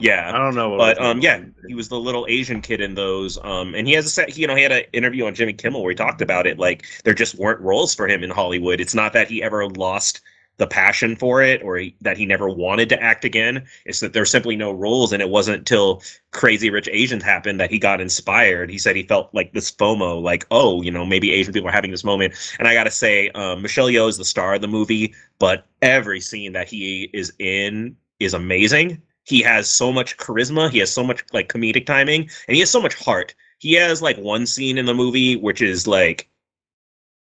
Yeah. 0.00 0.30
I 0.34 0.38
don't 0.38 0.54
know. 0.54 0.70
what 0.70 0.96
but 0.98 1.04
um 1.04 1.20
yeah 1.20 1.40
he 1.66 1.74
was 1.74 1.88
the 1.88 1.98
little 1.98 2.26
asian 2.28 2.60
kid 2.60 2.80
in 2.80 2.94
those 2.94 3.38
um 3.42 3.74
and 3.74 3.86
he 3.86 3.92
has 3.94 4.06
a 4.06 4.10
set 4.10 4.36
you 4.36 4.46
know 4.46 4.54
he 4.54 4.62
had 4.62 4.72
an 4.72 4.82
interview 4.92 5.26
on 5.26 5.34
jimmy 5.34 5.52
kimmel 5.52 5.82
where 5.82 5.90
he 5.90 5.96
talked 5.96 6.20
about 6.22 6.46
it 6.46 6.58
like 6.58 6.84
there 7.04 7.14
just 7.14 7.34
weren't 7.36 7.60
roles 7.60 7.94
for 7.94 8.06
him 8.08 8.22
in 8.22 8.30
hollywood 8.30 8.80
it's 8.80 8.94
not 8.94 9.12
that 9.12 9.28
he 9.28 9.42
ever 9.42 9.66
lost 9.68 10.20
the 10.56 10.66
passion 10.66 11.16
for 11.16 11.42
it 11.42 11.62
or 11.62 11.78
he, 11.78 11.96
that 12.02 12.18
he 12.18 12.26
never 12.26 12.48
wanted 12.48 12.88
to 12.90 13.02
act 13.02 13.24
again. 13.24 13.66
It's 13.86 14.00
that 14.00 14.12
there's 14.12 14.30
simply 14.30 14.56
no 14.56 14.72
roles 14.72 15.12
and 15.12 15.22
it 15.22 15.30
wasn't 15.30 15.58
until 15.58 16.02
crazy 16.32 16.68
rich 16.68 16.88
asians 16.92 17.22
happened 17.22 17.58
that 17.60 17.70
he 17.70 17.78
got 17.78 18.00
inspired. 18.00 18.70
He 18.70 18.78
said 18.78 18.94
he 18.94 19.02
felt 19.02 19.34
like 19.34 19.52
this 19.52 19.72
fomo 19.72 20.22
like 20.22 20.46
oh 20.50 20.82
you 20.82 20.90
know 20.90 21.06
maybe 21.06 21.32
asian 21.32 21.54
people 21.54 21.68
are 21.68 21.72
having 21.72 21.90
this 21.90 22.04
moment. 22.04 22.34
And 22.58 22.68
i 22.68 22.74
gotta 22.74 22.90
say 22.90 23.30
um, 23.30 23.62
michelle 23.62 23.88
yeoh 23.88 24.08
is 24.08 24.18
the 24.18 24.24
star 24.24 24.54
of 24.54 24.60
the 24.60 24.68
movie 24.68 25.14
but 25.38 25.66
every 25.80 26.20
scene 26.20 26.52
that 26.52 26.68
he 26.68 27.08
is 27.14 27.32
in 27.38 27.96
is 28.18 28.34
amazing. 28.34 29.00
He 29.24 29.40
has 29.42 29.68
so 29.68 29.92
much 29.92 30.18
charisma. 30.18 30.70
He 30.70 30.78
has 30.80 30.92
so 30.92 31.02
much 31.02 31.24
like 31.32 31.48
comedic 31.48 31.86
timing 31.86 32.22
and 32.48 32.54
he 32.54 32.60
has 32.60 32.70
so 32.70 32.82
much 32.82 32.94
heart. 32.94 33.34
He 33.58 33.74
has 33.74 34.02
like 34.02 34.18
one 34.18 34.46
scene 34.46 34.76
in 34.76 34.84
the 34.84 34.94
movie 34.94 35.36
which 35.36 35.62
is 35.62 35.86
like 35.86 36.30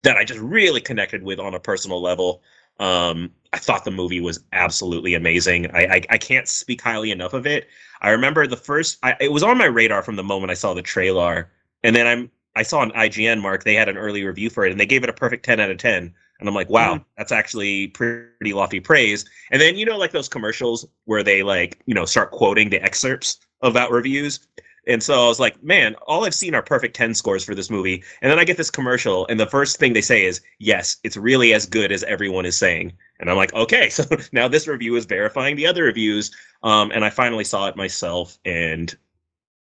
that 0.07 0.16
i 0.16 0.24
just 0.24 0.41
really 0.41 0.81
connected 0.81 1.22
with 1.22 1.41
on 1.41 1.55
a 1.55 1.61
personal 1.61 2.01
level 2.01 2.41
um 2.79 3.31
i 3.53 3.59
thought 3.59 3.85
the 3.85 3.91
movie 3.91 4.20
was 4.20 4.45
absolutely 4.53 5.14
amazing. 5.14 5.70
I 5.74 5.87
i, 5.87 6.03
I 6.11 6.18
can't 6.18 6.49
speak 6.49 6.81
highly 6.81 7.11
enough 7.11 7.33
of 7.33 7.47
it. 7.47 7.68
I 8.03 8.11
remember 8.11 8.47
the 8.47 8.57
first 8.57 8.99
I, 9.03 9.16
it 9.20 9.33
was 9.33 9.43
on 9.43 9.59
my 9.59 9.66
radar 9.66 10.03
from 10.03 10.16
the 10.16 10.22
moment 10.22 10.51
i 10.51 10.55
saw 10.55 10.74
the 10.74 10.83
trailer. 10.83 11.51
And 11.83 11.95
then 11.95 12.07
i'm 12.07 12.31
i 12.55 12.62
saw 12.62 12.83
an 12.83 12.91
ign 12.93 13.41
mark. 13.41 13.64
They 13.64 13.74
had 13.74 13.89
an 13.89 13.97
early 13.97 14.24
review 14.24 14.51
for 14.51 14.64
it 14.66 14.72
and 14.72 14.81
they 14.81 14.87
gave 14.87 15.05
it 15.05 15.11
a 15.11 15.14
perfect 15.14 15.45
10 15.45 15.61
out 15.61 15.70
of 15.70 15.79
10 15.79 16.14
and 16.39 16.49
i'm 16.49 16.55
like 16.55 16.68
wow 16.68 17.03
that's 17.16 17.33
actually 17.33 17.89
pretty 17.89 18.53
lofty 18.53 18.81
praise. 18.81 19.24
And 19.51 19.61
then 19.61 19.77
you 19.77 19.87
know 19.87 19.97
like 19.97 20.12
those 20.12 20.29
commercials 20.29 20.87
where 21.05 21.22
they 21.22 21.43
like 21.43 21.81
you 21.87 21.95
know 21.95 22.05
start 22.05 22.31
quoting 22.31 22.70
the 22.70 22.83
excerpts 22.83 23.39
of 23.62 23.72
that 23.74 23.91
reviews 23.91 24.41
and 24.87 25.03
so 25.03 25.24
I 25.24 25.28
was 25.28 25.41
like, 25.41 25.62
man, 25.62 25.97
all 26.07 26.24
I've 26.24 26.34
seen 26.34 26.55
are 26.55 26.62
perfect 26.62 26.95
10 26.95 27.14
scores 27.14 27.45
for 27.45 27.55
this 27.55 27.70
movie. 27.70 28.05
And 28.22 28.30
then 28.30 28.39
I 28.39 28.45
get 28.45 28.57
this 28.57 28.70
commercial, 28.70 29.26
and 29.26 29.39
the 29.39 29.47
first 29.47 29.78
thing 29.78 29.93
they 29.93 30.01
say 30.01 30.24
is, 30.24 30.41
yes, 30.59 30.97
it's 31.03 31.16
really 31.16 31.53
as 31.53 31.66
good 31.66 31.91
as 31.91 32.05
everyone 32.05 32.47
is 32.47 32.57
saying. 32.57 32.93
And 33.18 33.28
I'm 33.28 33.37
like, 33.37 33.53
okay, 33.55 33.89
so 33.91 34.05
now 34.32 34.49
this 34.49 34.68
review 34.68 34.97
is 34.97 35.05
verifying 35.05 35.57
the 35.57 35.66
other 35.66 35.84
reviews. 35.84 36.30
Um, 36.62 36.91
and 36.93 37.05
I 37.05 37.11
finally 37.11 37.45
saw 37.45 37.66
it 37.68 37.76
myself, 37.76 38.39
and 38.45 38.97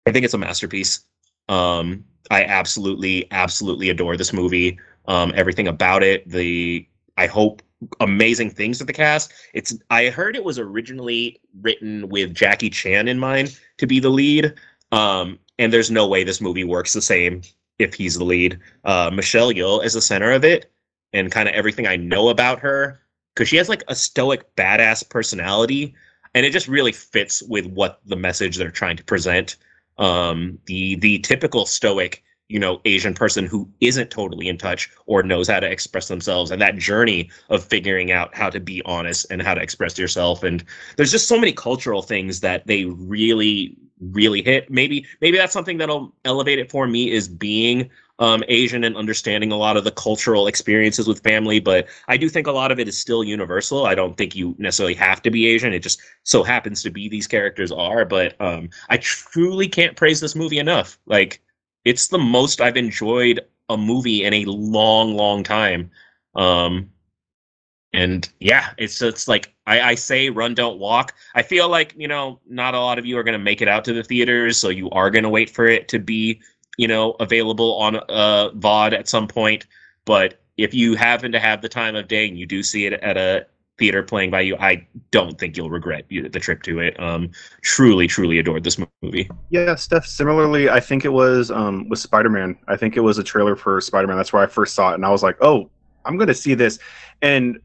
I 0.06 0.12
think 0.12 0.24
it's 0.24 0.34
a 0.34 0.38
masterpiece. 0.38 1.00
Um, 1.48 2.04
I 2.30 2.44
absolutely, 2.44 3.30
absolutely 3.30 3.90
adore 3.90 4.16
this 4.16 4.32
movie. 4.32 4.78
Um, 5.06 5.32
everything 5.34 5.68
about 5.68 6.02
it. 6.02 6.28
The 6.28 6.86
I 7.16 7.26
hope 7.26 7.62
amazing 8.00 8.50
things 8.50 8.78
with 8.78 8.86
the 8.86 8.94
cast. 8.94 9.32
It's 9.52 9.76
I 9.90 10.08
heard 10.08 10.36
it 10.36 10.44
was 10.44 10.58
originally 10.58 11.40
written 11.60 12.08
with 12.08 12.34
Jackie 12.34 12.70
Chan 12.70 13.08
in 13.08 13.18
mind 13.18 13.58
to 13.78 13.86
be 13.86 14.00
the 14.00 14.10
lead. 14.10 14.54
Um, 14.94 15.38
and 15.58 15.72
there's 15.72 15.90
no 15.90 16.06
way 16.06 16.24
this 16.24 16.40
movie 16.40 16.64
works 16.64 16.92
the 16.92 17.02
same 17.02 17.42
if 17.78 17.94
he's 17.94 18.16
the 18.16 18.24
lead. 18.24 18.58
Uh, 18.84 19.10
Michelle 19.12 19.52
Yeoh 19.52 19.84
is 19.84 19.94
the 19.94 20.00
center 20.00 20.30
of 20.32 20.44
it, 20.44 20.70
and 21.12 21.32
kind 21.32 21.48
of 21.48 21.54
everything 21.54 21.86
I 21.86 21.96
know 21.96 22.28
about 22.28 22.60
her, 22.60 23.00
because 23.34 23.48
she 23.48 23.56
has 23.56 23.68
like 23.68 23.82
a 23.88 23.94
stoic, 23.94 24.54
badass 24.56 25.08
personality, 25.08 25.94
and 26.34 26.46
it 26.46 26.52
just 26.52 26.68
really 26.68 26.92
fits 26.92 27.42
with 27.42 27.66
what 27.66 28.00
the 28.06 28.16
message 28.16 28.56
they're 28.56 28.70
trying 28.70 28.96
to 28.96 29.04
present. 29.04 29.56
Um, 29.98 30.58
the 30.66 30.96
the 30.96 31.18
typical 31.20 31.66
stoic, 31.66 32.22
you 32.48 32.58
know, 32.58 32.80
Asian 32.84 33.14
person 33.14 33.46
who 33.46 33.68
isn't 33.80 34.10
totally 34.10 34.48
in 34.48 34.58
touch 34.58 34.90
or 35.06 35.22
knows 35.22 35.48
how 35.48 35.60
to 35.60 35.70
express 35.70 36.08
themselves, 36.08 36.50
and 36.50 36.60
that 36.62 36.78
journey 36.78 37.30
of 37.48 37.64
figuring 37.64 38.12
out 38.12 38.34
how 38.34 38.50
to 38.50 38.60
be 38.60 38.82
honest 38.84 39.26
and 39.30 39.42
how 39.42 39.54
to 39.54 39.62
express 39.62 39.98
yourself. 39.98 40.42
And 40.42 40.64
there's 40.96 41.12
just 41.12 41.28
so 41.28 41.38
many 41.38 41.52
cultural 41.52 42.02
things 42.02 42.40
that 42.40 42.66
they 42.66 42.84
really 42.84 43.76
really 44.12 44.42
hit. 44.42 44.70
Maybe 44.70 45.06
maybe 45.20 45.36
that's 45.36 45.52
something 45.52 45.78
that'll 45.78 46.14
elevate 46.24 46.58
it 46.58 46.70
for 46.70 46.86
me 46.86 47.10
is 47.10 47.28
being 47.28 47.90
um 48.20 48.44
asian 48.46 48.84
and 48.84 48.96
understanding 48.96 49.50
a 49.50 49.56
lot 49.56 49.76
of 49.76 49.82
the 49.82 49.90
cultural 49.90 50.46
experiences 50.46 51.08
with 51.08 51.20
family 51.24 51.58
but 51.58 51.88
i 52.06 52.16
do 52.16 52.28
think 52.28 52.46
a 52.46 52.52
lot 52.52 52.70
of 52.70 52.78
it 52.78 52.86
is 52.86 52.96
still 52.96 53.24
universal. 53.24 53.86
I 53.86 53.96
don't 53.96 54.16
think 54.16 54.36
you 54.36 54.54
necessarily 54.58 54.94
have 54.94 55.20
to 55.22 55.30
be 55.30 55.48
asian. 55.48 55.72
It 55.72 55.80
just 55.80 56.00
so 56.22 56.44
happens 56.44 56.82
to 56.84 56.90
be 56.90 57.08
these 57.08 57.26
characters 57.26 57.72
are 57.72 58.04
but 58.04 58.40
um 58.40 58.70
i 58.88 58.98
truly 58.98 59.68
can't 59.68 59.96
praise 59.96 60.20
this 60.20 60.36
movie 60.36 60.58
enough. 60.60 60.98
Like 61.06 61.40
it's 61.84 62.08
the 62.08 62.18
most 62.18 62.60
i've 62.60 62.76
enjoyed 62.76 63.40
a 63.68 63.76
movie 63.76 64.24
in 64.24 64.32
a 64.34 64.44
long 64.44 65.14
long 65.14 65.42
time. 65.42 65.90
Um 66.36 66.90
and 67.94 68.28
yeah 68.40 68.70
it's 68.78 69.00
it's 69.02 69.28
like 69.28 69.54
I, 69.66 69.80
I 69.80 69.94
say 69.94 70.30
run 70.30 70.54
don't 70.54 70.78
walk 70.78 71.14
i 71.34 71.42
feel 71.42 71.68
like 71.68 71.94
you 71.96 72.08
know 72.08 72.40
not 72.46 72.74
a 72.74 72.80
lot 72.80 72.98
of 72.98 73.06
you 73.06 73.16
are 73.18 73.22
going 73.22 73.38
to 73.38 73.44
make 73.44 73.62
it 73.62 73.68
out 73.68 73.84
to 73.86 73.92
the 73.92 74.02
theaters 74.02 74.56
so 74.56 74.68
you 74.68 74.90
are 74.90 75.10
going 75.10 75.22
to 75.22 75.28
wait 75.28 75.50
for 75.50 75.66
it 75.66 75.88
to 75.88 75.98
be 75.98 76.40
you 76.76 76.88
know 76.88 77.12
available 77.20 77.74
on 77.76 77.96
uh 77.96 78.50
vod 78.56 78.92
at 78.92 79.08
some 79.08 79.28
point 79.28 79.66
but 80.04 80.40
if 80.56 80.74
you 80.74 80.94
happen 80.94 81.32
to 81.32 81.40
have 81.40 81.62
the 81.62 81.68
time 81.68 81.96
of 81.96 82.08
day 82.08 82.28
and 82.28 82.38
you 82.38 82.46
do 82.46 82.62
see 82.62 82.86
it 82.86 82.92
at 82.94 83.16
a 83.16 83.46
theater 83.78 84.02
playing 84.02 84.30
by 84.30 84.40
you 84.40 84.56
i 84.58 84.86
don't 85.10 85.38
think 85.38 85.56
you'll 85.56 85.70
regret 85.70 86.04
the 86.08 86.40
trip 86.40 86.62
to 86.62 86.78
it 86.78 86.98
um 87.00 87.30
truly 87.62 88.06
truly 88.06 88.38
adored 88.38 88.62
this 88.62 88.78
movie 89.02 89.28
Yeah, 89.50 89.76
Steph. 89.76 90.06
Similarly, 90.06 90.68
I 90.68 90.80
think 90.80 91.04
it 91.04 91.12
was 91.12 91.50
um, 91.50 91.88
with 91.88 92.00
Spider 92.00 92.28
Man. 92.28 92.56
I 92.66 92.76
think 92.76 92.96
it 92.96 93.00
was 93.00 93.18
a 93.18 93.22
trailer 93.22 93.54
for 93.54 93.80
Spider 93.80 94.08
Man. 94.08 94.16
That's 94.16 94.32
where 94.32 94.42
I 94.42 94.46
first 94.46 94.74
saw 94.74 94.90
it, 94.90 94.94
and 94.94 95.06
I 95.06 95.10
was 95.10 95.22
like, 95.22 95.36
"Oh, 95.40 95.70
I'm 96.04 96.16
going 96.16 96.28
to 96.28 96.34
see 96.34 96.54
this." 96.54 96.78
And 97.22 97.60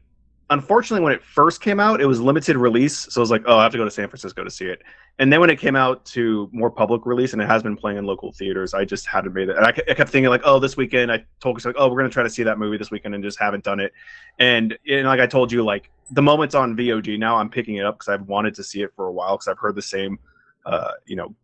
unfortunately, 0.50 1.02
when 1.02 1.12
it 1.12 1.22
first 1.22 1.60
came 1.60 1.80
out, 1.80 2.00
it 2.00 2.06
was 2.06 2.20
limited 2.20 2.56
release, 2.56 3.06
so 3.08 3.20
I 3.20 3.22
was 3.22 3.30
like, 3.30 3.42
"Oh, 3.46 3.56
I 3.56 3.62
have 3.62 3.72
to 3.72 3.78
go 3.78 3.84
to 3.84 3.90
San 3.90 4.08
Francisco 4.08 4.44
to 4.44 4.50
see 4.50 4.66
it." 4.66 4.82
And 5.18 5.32
then 5.32 5.40
when 5.40 5.48
it 5.48 5.58
came 5.58 5.76
out 5.76 6.04
to 6.06 6.48
more 6.52 6.70
public 6.70 7.06
release, 7.06 7.32
and 7.32 7.40
it 7.40 7.46
has 7.46 7.62
been 7.62 7.76
playing 7.76 7.98
in 7.98 8.04
local 8.04 8.32
theaters, 8.32 8.74
I 8.74 8.84
just 8.84 9.06
hadn't 9.06 9.32
made 9.32 9.48
it. 9.48 9.56
And 9.56 9.64
I, 9.64 9.68
I 9.68 9.94
kept 9.94 10.10
thinking 10.10 10.28
like, 10.28 10.42
"Oh, 10.44 10.58
this 10.58 10.76
weekend." 10.76 11.10
I 11.10 11.24
told 11.40 11.64
like, 11.64 11.76
"Oh, 11.78 11.88
we're 11.88 11.98
going 11.98 12.10
to 12.10 12.12
try 12.12 12.22
to 12.22 12.30
see 12.30 12.42
that 12.42 12.58
movie 12.58 12.76
this 12.76 12.90
weekend," 12.90 13.14
and 13.14 13.24
just 13.24 13.38
haven't 13.38 13.64
done 13.64 13.80
it. 13.80 13.92
And 14.38 14.76
and 14.88 15.06
like 15.06 15.20
I 15.20 15.26
told 15.26 15.52
you, 15.52 15.64
like 15.64 15.90
the 16.10 16.22
moment's 16.22 16.54
on 16.54 16.76
VOD 16.76 17.18
now, 17.18 17.36
I'm 17.36 17.48
picking 17.48 17.76
it 17.76 17.86
up 17.86 17.98
because 17.98 18.12
I've 18.12 18.26
wanted 18.26 18.54
to 18.56 18.64
see 18.64 18.82
it 18.82 18.92
for 18.94 19.06
a 19.06 19.12
while 19.12 19.36
because 19.36 19.48
I've 19.48 19.58
heard 19.58 19.76
the 19.76 19.82
same, 19.82 20.18
uh, 20.66 20.92
you 21.06 21.16
know, 21.16 21.34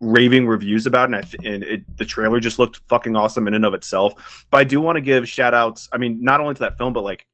raving 0.00 0.46
reviews 0.46 0.86
about 0.86 1.10
it, 1.10 1.16
and, 1.16 1.30
th- 1.30 1.54
and 1.54 1.64
it, 1.64 1.96
the 1.96 2.04
trailer 2.04 2.40
just 2.40 2.58
looked 2.58 2.80
fucking 2.88 3.16
awesome 3.16 3.48
in 3.48 3.54
and 3.54 3.64
of 3.64 3.72
itself. 3.72 4.46
But 4.50 4.58
I 4.58 4.64
do 4.64 4.80
want 4.80 4.96
to 4.96 5.00
give 5.00 5.26
shout 5.28 5.54
outs. 5.54 5.88
I 5.92 5.96
mean, 5.96 6.22
not 6.22 6.40
only 6.40 6.54
to 6.54 6.60
that 6.60 6.76
film, 6.76 6.92
but 6.92 7.04
like, 7.04 7.26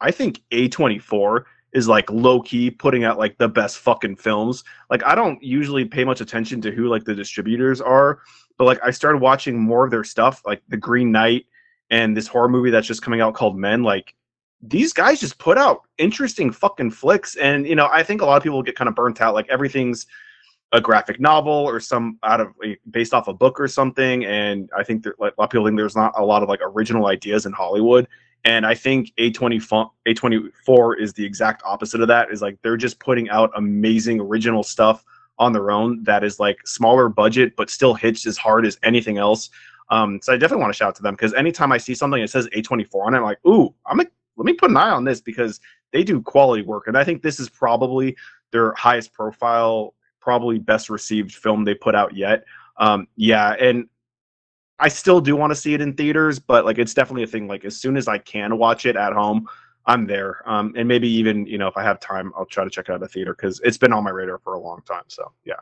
I 0.00 0.10
think 0.10 0.42
A24 0.52 1.44
is 1.72 1.88
like 1.88 2.10
low 2.10 2.40
key 2.40 2.70
putting 2.70 3.04
out 3.04 3.18
like 3.18 3.38
the 3.38 3.48
best 3.48 3.78
fucking 3.78 4.16
films. 4.16 4.64
Like, 4.88 5.04
I 5.04 5.14
don't 5.14 5.42
usually 5.42 5.84
pay 5.84 6.04
much 6.04 6.20
attention 6.20 6.60
to 6.62 6.70
who 6.70 6.88
like 6.88 7.04
the 7.04 7.14
distributors 7.14 7.80
are, 7.80 8.20
but 8.58 8.64
like, 8.64 8.80
I 8.84 8.90
started 8.90 9.18
watching 9.18 9.58
more 9.58 9.84
of 9.84 9.90
their 9.90 10.04
stuff, 10.04 10.42
like 10.44 10.62
The 10.68 10.76
Green 10.76 11.12
Knight 11.12 11.46
and 11.90 12.16
this 12.16 12.26
horror 12.26 12.48
movie 12.48 12.70
that's 12.70 12.86
just 12.86 13.02
coming 13.02 13.20
out 13.20 13.34
called 13.34 13.56
Men. 13.56 13.82
Like, 13.82 14.14
these 14.62 14.92
guys 14.92 15.20
just 15.20 15.38
put 15.38 15.56
out 15.56 15.82
interesting 15.96 16.50
fucking 16.50 16.90
flicks. 16.90 17.36
And, 17.36 17.66
you 17.66 17.74
know, 17.74 17.88
I 17.90 18.02
think 18.02 18.20
a 18.20 18.26
lot 18.26 18.36
of 18.36 18.42
people 18.42 18.62
get 18.62 18.76
kind 18.76 18.88
of 18.88 18.94
burnt 18.94 19.20
out. 19.20 19.34
Like, 19.34 19.48
everything's 19.48 20.06
a 20.72 20.80
graphic 20.80 21.18
novel 21.18 21.52
or 21.52 21.80
some 21.80 22.18
out 22.22 22.40
of 22.40 22.48
based 22.90 23.12
off 23.12 23.28
a 23.28 23.32
book 23.32 23.58
or 23.58 23.66
something 23.66 24.24
and 24.24 24.70
i 24.76 24.84
think 24.84 25.02
that 25.02 25.18
like, 25.18 25.34
a 25.36 25.40
lot 25.40 25.46
of 25.46 25.50
people 25.50 25.66
think 25.66 25.76
there's 25.76 25.96
not 25.96 26.12
a 26.16 26.24
lot 26.24 26.42
of 26.42 26.48
like 26.48 26.60
original 26.62 27.06
ideas 27.06 27.44
in 27.44 27.52
hollywood 27.52 28.06
and 28.44 28.66
i 28.66 28.74
think 28.74 29.12
A20 29.18 29.90
A24 30.06 31.00
is 31.00 31.12
the 31.12 31.24
exact 31.24 31.62
opposite 31.64 32.00
of 32.00 32.08
that 32.08 32.30
is 32.30 32.42
like 32.42 32.58
they're 32.62 32.76
just 32.76 32.98
putting 32.98 33.28
out 33.30 33.50
amazing 33.54 34.20
original 34.20 34.62
stuff 34.62 35.04
on 35.40 35.54
their 35.54 35.70
own 35.70 36.04
that 36.04 36.22
is 36.22 36.38
like 36.38 36.58
smaller 36.66 37.08
budget 37.08 37.56
but 37.56 37.70
still 37.70 37.94
hits 37.94 38.26
as 38.26 38.36
hard 38.36 38.66
as 38.66 38.78
anything 38.82 39.18
else. 39.18 39.48
Um, 39.88 40.20
so 40.22 40.32
I 40.32 40.36
definitely 40.36 40.62
want 40.62 40.74
to 40.74 40.76
shout 40.76 40.88
out 40.88 40.94
to 40.96 41.02
them 41.02 41.14
because 41.14 41.34
anytime 41.34 41.72
I 41.72 41.78
see 41.78 41.94
something 41.94 42.20
that 42.20 42.28
says 42.28 42.46
A24 42.54 43.06
on 43.06 43.14
it, 43.14 43.16
I'm 43.16 43.24
like, 43.24 43.44
ooh, 43.44 43.74
I'm 43.86 43.98
like, 43.98 44.12
let 44.36 44.44
me 44.44 44.52
put 44.52 44.70
an 44.70 44.76
eye 44.76 44.90
on 44.90 45.04
this 45.04 45.20
because 45.20 45.58
they 45.92 46.04
do 46.04 46.22
quality 46.22 46.62
work, 46.62 46.86
and 46.86 46.96
I 46.96 47.02
think 47.02 47.22
this 47.22 47.40
is 47.40 47.48
probably 47.48 48.16
their 48.52 48.72
highest 48.74 49.12
profile, 49.12 49.94
probably 50.20 50.58
best 50.58 50.88
received 50.88 51.34
film 51.34 51.64
they 51.64 51.74
put 51.74 51.96
out 51.96 52.14
yet. 52.14 52.44
Um, 52.76 53.08
yeah, 53.16 53.54
and 53.60 53.88
I 54.80 54.88
still 54.88 55.20
do 55.20 55.36
want 55.36 55.50
to 55.50 55.54
see 55.54 55.74
it 55.74 55.80
in 55.80 55.94
theaters, 55.94 56.38
but 56.38 56.64
like 56.64 56.78
it's 56.78 56.94
definitely 56.94 57.24
a 57.24 57.26
thing. 57.26 57.46
Like 57.46 57.64
as 57.64 57.76
soon 57.76 57.96
as 57.96 58.08
I 58.08 58.18
can 58.18 58.58
watch 58.58 58.86
it 58.86 58.96
at 58.96 59.12
home, 59.12 59.48
I'm 59.86 60.06
there. 60.06 60.42
Um, 60.48 60.72
and 60.76 60.88
maybe 60.88 61.08
even 61.08 61.46
you 61.46 61.58
know 61.58 61.68
if 61.68 61.76
I 61.76 61.82
have 61.82 62.00
time, 62.00 62.32
I'll 62.36 62.46
try 62.46 62.64
to 62.64 62.70
check 62.70 62.88
it 62.88 62.92
out 62.92 62.96
at 62.96 63.00
the 63.00 63.08
theater 63.08 63.34
because 63.34 63.60
it's 63.64 63.78
been 63.78 63.92
on 63.92 64.04
my 64.04 64.10
radar 64.10 64.38
for 64.38 64.54
a 64.54 64.60
long 64.60 64.82
time. 64.86 65.04
So 65.08 65.32
yeah. 65.44 65.54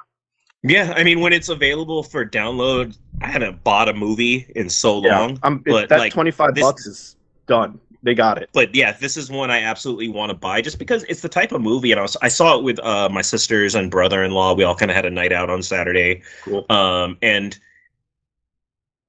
Yeah, 0.64 0.92
I 0.96 1.04
mean, 1.04 1.20
when 1.20 1.32
it's 1.32 1.50
available 1.50 2.02
for 2.02 2.26
download, 2.26 2.98
I 3.20 3.28
haven't 3.28 3.62
bought 3.62 3.88
a 3.88 3.94
movie 3.94 4.50
in 4.56 4.68
so 4.68 4.98
long. 4.98 5.38
I'm, 5.44 5.58
but, 5.58 5.88
that 5.88 6.00
like, 6.00 6.12
25 6.12 6.54
bucks 6.56 6.84
is 6.84 7.16
done. 7.46 7.78
They 8.02 8.14
got 8.14 8.40
it. 8.40 8.50
but 8.52 8.74
yeah, 8.74 8.92
this 8.92 9.16
is 9.16 9.30
one 9.30 9.50
I 9.50 9.60
absolutely 9.60 10.08
want 10.08 10.30
to 10.30 10.36
buy 10.36 10.60
just 10.60 10.78
because 10.78 11.04
it's 11.04 11.20
the 11.20 11.28
type 11.28 11.52
of 11.52 11.60
movie. 11.60 11.90
And 11.92 11.98
I, 11.98 12.02
was, 12.02 12.16
I 12.22 12.28
saw 12.28 12.56
it 12.56 12.62
with 12.62 12.78
uh, 12.80 13.08
my 13.08 13.22
sisters 13.22 13.74
and 13.74 13.90
brother-in-law. 13.90 14.54
We 14.54 14.64
all 14.64 14.74
kind 14.74 14.90
of 14.90 14.96
had 14.96 15.04
a 15.04 15.10
night 15.10 15.32
out 15.32 15.50
on 15.50 15.62
Saturday, 15.62 16.22
Cool. 16.44 16.64
um, 16.70 17.18
and 17.22 17.58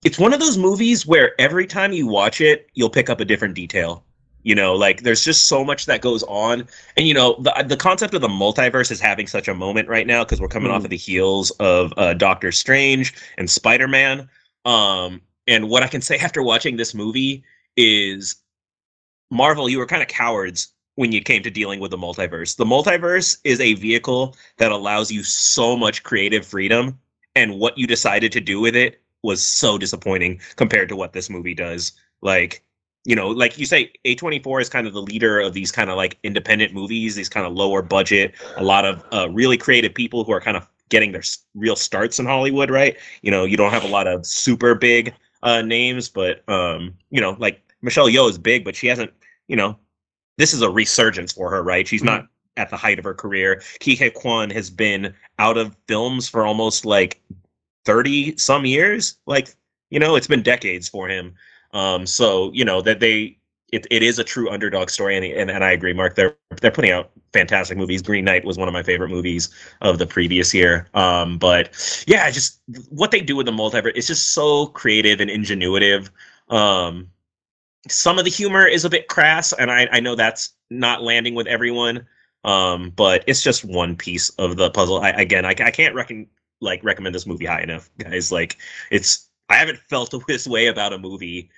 it's 0.04 0.20
one 0.20 0.34
of 0.34 0.40
those 0.40 0.58
movies 0.58 1.06
where 1.06 1.40
every 1.40 1.66
time 1.68 1.92
you 1.92 2.08
watch 2.08 2.42
it, 2.42 2.70
you'll 2.74 2.90
pick 2.90 3.10
up 3.10 3.20
a 3.20 3.26
different 3.26 3.54
detail. 3.56 4.04
You 4.44 4.56
know, 4.56 4.74
like 4.74 5.04
there's 5.04 5.24
just 5.24 5.48
so 5.48 5.66
much 5.66 5.86
that 5.88 6.02
goes 6.02 6.24
on, 6.24 6.66
and 6.96 7.06
you 7.08 7.14
know 7.14 7.36
the 7.42 7.66
the 7.68 7.76
concept 7.76 8.14
of 8.14 8.22
the 8.22 8.30
multiverse 8.30 8.90
is 8.90 9.02
having 9.02 9.28
such 9.28 9.50
a 9.50 9.54
moment 9.54 9.90
right 9.90 10.08
now 10.08 10.24
because 10.24 10.40
we're 10.40 10.48
coming 10.48 10.72
off 10.72 10.82
Mhm. 10.82 10.86
of 10.86 10.90
the 10.92 10.98
heels 10.98 11.52
of 11.60 11.94
uh, 11.98 12.14
Doctor 12.14 12.54
Strange 12.54 13.14
and 13.38 13.50
Spider 13.50 13.88
Man. 13.88 14.30
Um, 14.64 15.22
and 15.48 15.68
what 15.70 15.84
I 15.84 15.88
can 15.88 16.02
say 16.02 16.18
after 16.20 16.42
watching 16.42 16.78
this 16.78 16.96
movie 16.96 17.44
is 17.76 18.38
Marvel, 19.30 19.68
you 19.68 19.78
were 19.78 19.86
kind 19.86 20.02
of 20.02 20.08
cowards 20.08 20.70
when 20.96 21.12
you 21.12 21.22
came 21.22 21.44
to 21.44 21.52
dealing 21.52 21.82
with 21.82 21.92
the 21.92 21.98
multiverse. 21.98 22.56
The 22.56 22.66
multiverse 22.66 23.38
is 23.44 23.60
a 23.60 23.74
vehicle 23.74 24.38
that 24.58 24.72
allows 24.72 25.12
you 25.12 25.22
so 25.24 25.76
much 25.76 26.04
creative 26.04 26.46
freedom, 26.48 26.98
and 27.36 27.60
what 27.60 27.78
you 27.78 27.88
decided 27.88 28.32
to 28.32 28.40
do 28.40 28.62
with 28.62 28.76
it 28.78 29.02
was 29.24 29.44
so 29.44 29.78
disappointing 29.78 30.40
compared 30.56 30.90
to 30.90 30.96
what 30.96 31.14
this 31.14 31.30
movie 31.30 31.54
does. 31.54 31.94
Like, 32.22 32.64
you 33.06 33.16
know, 33.16 33.30
like 33.30 33.58
you 33.58 33.66
say, 33.66 33.92
A24 34.06 34.62
is 34.62 34.70
kind 34.70 34.88
of 34.88 34.94
the 34.94 35.02
leader 35.02 35.40
of 35.40 35.54
these 35.54 35.72
kind 35.72 35.90
of 35.90 35.98
like 35.98 36.18
independent 36.24 36.74
movies, 36.74 37.16
these 37.16 37.30
kind 37.30 37.46
of 37.46 37.54
lower 37.54 37.82
budget, 37.82 38.34
a 38.58 38.64
lot 38.64 38.86
of 38.86 39.04
uh, 39.14 39.30
really 39.30 39.58
creative 39.58 39.94
people 39.94 40.24
who 40.24 40.32
are 40.32 40.42
kind 40.42 40.58
of 40.58 40.68
getting 40.90 41.12
their 41.12 41.24
real 41.56 41.76
starts 41.76 42.20
in 42.20 42.26
Hollywood, 42.26 42.70
right? 42.70 42.98
You 43.22 43.32
know, 43.32 43.46
you 43.46 43.58
don't 43.58 43.72
have 43.72 43.84
a 43.84 43.88
lot 43.88 44.08
of 44.08 44.26
super 44.26 44.76
big 44.76 45.14
uh, 45.44 45.62
names, 45.62 46.10
but 46.10 46.48
um, 46.50 46.94
you 47.10 47.22
know, 47.22 47.36
like 47.40 47.62
Michelle 47.82 48.08
Yeoh 48.08 48.30
is 48.30 48.38
big, 48.38 48.66
but 48.66 48.76
she 48.76 48.88
hasn't, 48.88 49.12
you 49.48 49.56
know, 49.56 49.78
this 50.38 50.54
is 50.54 50.62
a 50.62 50.70
resurgence 50.70 51.32
for 51.32 51.50
her, 51.50 51.64
right? 51.64 51.88
She's 51.88 52.04
not 52.04 52.28
at 52.58 52.70
the 52.70 52.78
height 52.78 53.00
of 53.00 53.06
her 53.06 53.14
career. 53.14 53.62
Ke 53.80 53.98
Huy 53.98 54.10
Quan 54.10 54.50
has 54.50 54.70
been 54.70 55.14
out 55.38 55.58
of 55.58 55.76
films 55.88 56.28
for 56.28 56.46
almost 56.46 56.86
like 56.86 57.22
30 57.90 58.38
some 58.38 58.68
years. 58.68 59.16
Like, 59.26 59.56
you 59.90 59.98
know, 59.98 60.16
it's 60.16 60.28
been 60.28 60.44
decades 60.44 60.88
for 60.88 61.10
him. 61.10 61.34
Um, 61.74 62.06
so, 62.06 62.52
you 62.54 62.64
know, 62.64 62.84
that 62.84 63.00
they 63.00 63.38
it, 63.72 63.88
it 63.90 64.04
is 64.04 64.20
a 64.20 64.24
true 64.24 64.50
underdog 64.52 64.92
story 64.92 65.18
and, 65.18 65.26
and 65.26 65.50
and 65.50 65.64
I 65.64 65.72
agree, 65.72 65.94
Mark. 65.94 66.14
They're 66.14 66.38
they're 66.62 66.70
putting 66.70 66.92
out 66.92 67.10
fantastic 67.34 67.80
movies. 67.80 68.04
Green 68.04 68.26
Knight 68.26 68.46
was 68.46 68.60
one 68.60 68.68
of 68.68 68.74
my 68.76 68.84
favorite 68.84 69.10
movies 69.10 69.50
of 69.82 69.98
the 69.98 70.06
previous 70.06 70.54
year. 70.54 70.88
Um, 70.94 71.40
but 71.40 72.04
yeah, 72.06 72.30
just 72.30 72.60
what 72.90 73.10
they 73.10 73.22
do 73.22 73.36
with 73.36 73.48
the 73.48 73.52
multiverse, 73.52 73.94
it's 73.96 74.08
just 74.08 74.34
so 74.34 74.68
creative 74.68 75.20
and 75.20 75.32
ingenuitive. 75.32 76.12
Um, 76.50 77.10
some 77.88 78.20
of 78.20 78.24
the 78.24 78.32
humor 78.32 78.68
is 78.68 78.86
a 78.86 78.90
bit 78.90 79.08
crass, 79.08 79.52
and 79.54 79.72
I, 79.72 79.88
I 79.92 80.00
know 80.00 80.14
that's 80.14 80.54
not 80.70 81.02
landing 81.02 81.34
with 81.34 81.48
everyone. 81.48 82.06
Um, 82.44 82.92
but 82.96 83.24
it's 83.28 83.42
just 83.42 83.66
one 83.66 83.96
piece 83.96 84.30
of 84.38 84.58
the 84.58 84.70
puzzle. 84.70 85.02
I, 85.02 85.10
again, 85.10 85.44
I, 85.44 85.50
I 85.50 85.72
can't 85.72 85.96
reckon 85.96 86.28
like 86.62 86.84
recommend 86.84 87.16
this 87.16 87.26
movie 87.28 87.46
high 87.46 87.62
enough, 87.62 87.90
guys. 87.98 88.32
Like 88.32 88.58
it's 88.92 89.30
I 89.50 89.56
haven't 89.56 89.80
felt 89.80 90.14
this 90.28 90.48
way 90.48 90.68
about 90.68 90.94
a 90.94 90.98
movie 90.98 91.50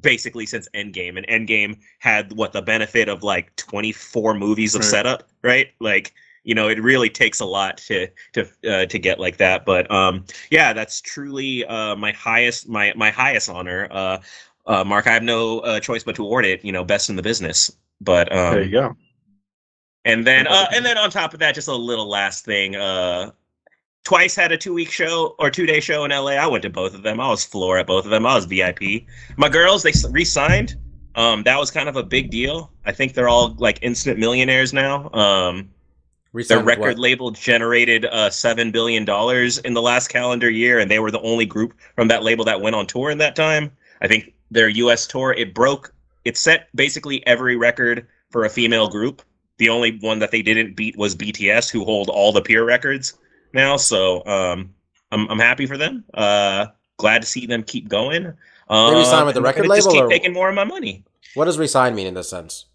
basically 0.00 0.46
since 0.46 0.68
Endgame, 0.74 1.16
and 1.16 1.26
Endgame 1.28 1.78
had 2.00 2.32
what 2.32 2.52
the 2.52 2.62
benefit 2.62 3.08
of 3.08 3.22
like 3.22 3.54
24 3.56 4.34
movies 4.34 4.74
of 4.74 4.82
Right. 4.82 4.90
setup, 4.90 5.28
right? 5.42 5.68
Like 5.80 6.14
you 6.44 6.54
know, 6.54 6.68
it 6.68 6.80
really 6.80 7.10
takes 7.10 7.40
a 7.40 7.44
lot 7.44 7.76
to 7.78 8.08
to 8.34 8.46
uh, 8.68 8.86
to 8.86 8.98
get 8.98 9.18
like 9.18 9.36
that. 9.38 9.64
But 9.64 9.90
um, 9.90 10.24
yeah, 10.50 10.72
that's 10.72 11.00
truly 11.00 11.64
uh, 11.64 11.96
my 11.96 12.12
highest 12.12 12.68
my 12.68 12.92
my 12.96 13.10
highest 13.10 13.48
honor. 13.48 13.88
Uh, 13.90 14.18
uh, 14.66 14.84
Mark, 14.84 15.06
I 15.06 15.12
have 15.12 15.22
no 15.22 15.60
uh, 15.60 15.80
choice 15.80 16.04
but 16.04 16.14
to 16.16 16.24
award 16.24 16.44
it. 16.44 16.64
You 16.64 16.72
know, 16.72 16.84
best 16.84 17.10
in 17.10 17.16
the 17.16 17.22
business. 17.22 17.72
But 18.00 18.30
um, 18.34 18.54
there 18.54 18.64
you 18.64 18.70
go. 18.70 18.96
and 20.04 20.26
then, 20.26 20.46
uh, 20.46 20.68
and 20.72 20.84
then 20.84 20.98
on 20.98 21.10
top 21.10 21.34
of 21.34 21.40
that, 21.40 21.54
just 21.54 21.68
a 21.68 21.74
little 21.74 22.08
last 22.08 22.44
thing. 22.44 22.76
Uh, 22.76 23.32
twice 24.06 24.36
had 24.36 24.52
a 24.52 24.56
two 24.56 24.72
week 24.72 24.88
show 24.88 25.34
or 25.40 25.50
two 25.50 25.66
day 25.66 25.80
show 25.80 26.04
in 26.04 26.12
LA. 26.12 26.34
I 26.34 26.46
went 26.46 26.62
to 26.62 26.70
both 26.70 26.94
of 26.94 27.02
them. 27.02 27.18
I 27.18 27.28
was 27.28 27.44
floor 27.44 27.76
at 27.76 27.88
both 27.88 28.04
of 28.04 28.12
them. 28.12 28.24
I 28.24 28.36
was 28.36 28.44
VIP. 28.44 29.04
My 29.36 29.48
girls, 29.48 29.82
they 29.82 29.92
re 30.10 30.24
signed. 30.24 30.76
Um, 31.16 31.42
that 31.42 31.58
was 31.58 31.72
kind 31.72 31.88
of 31.88 31.96
a 31.96 32.04
big 32.04 32.30
deal. 32.30 32.70
I 32.84 32.92
think 32.92 33.14
they're 33.14 33.28
all 33.28 33.56
like 33.58 33.80
instant 33.82 34.20
millionaires 34.20 34.72
now. 34.72 35.10
Um, 35.12 35.70
their 36.32 36.62
record 36.62 36.80
what? 36.80 36.98
label 36.98 37.32
generated 37.32 38.04
uh, 38.04 38.30
seven 38.30 38.70
billion 38.70 39.04
dollars 39.04 39.58
in 39.58 39.74
the 39.74 39.82
last 39.82 40.06
calendar 40.06 40.50
year, 40.50 40.78
and 40.78 40.88
they 40.88 41.00
were 41.00 41.10
the 41.10 41.22
only 41.22 41.46
group 41.46 41.74
from 41.96 42.06
that 42.06 42.22
label 42.22 42.44
that 42.44 42.60
went 42.60 42.76
on 42.76 42.86
tour 42.86 43.10
in 43.10 43.18
that 43.18 43.34
time. 43.34 43.72
I 44.02 44.06
think 44.06 44.34
their 44.52 44.68
U.S. 44.68 45.08
tour 45.08 45.32
it 45.32 45.52
broke. 45.52 45.92
It 46.24 46.36
set 46.36 46.68
basically 46.76 47.26
every 47.26 47.56
record 47.56 48.06
for 48.30 48.44
a 48.44 48.50
female 48.50 48.88
group. 48.88 49.22
The 49.58 49.68
only 49.68 49.98
one 49.98 50.20
that 50.20 50.30
they 50.30 50.42
didn't 50.42 50.76
beat 50.76 50.96
was 50.96 51.16
BTS, 51.16 51.70
who 51.70 51.84
hold 51.84 52.08
all 52.08 52.30
the 52.30 52.42
peer 52.42 52.64
records 52.64 53.14
now. 53.52 53.76
So 53.76 54.24
um, 54.26 54.74
I'm 55.12 55.28
I'm 55.30 55.38
happy 55.38 55.66
for 55.66 55.76
them. 55.76 56.04
Uh, 56.14 56.66
glad 56.96 57.22
to 57.22 57.28
see 57.28 57.46
them 57.46 57.62
keep 57.62 57.88
going. 57.88 58.26
Uh, 58.68 58.90
re-signed 58.94 59.26
with 59.26 59.34
the 59.34 59.42
record 59.42 59.62
gonna 59.62 59.76
just 59.76 59.88
label, 59.88 59.94
keep 60.00 60.04
or- 60.04 60.08
taking 60.08 60.32
more 60.32 60.48
of 60.48 60.54
my 60.54 60.64
money. 60.64 61.04
What 61.34 61.44
does 61.44 61.58
resign 61.58 61.94
mean 61.94 62.06
in 62.06 62.14
this 62.14 62.28
sense? 62.28 62.66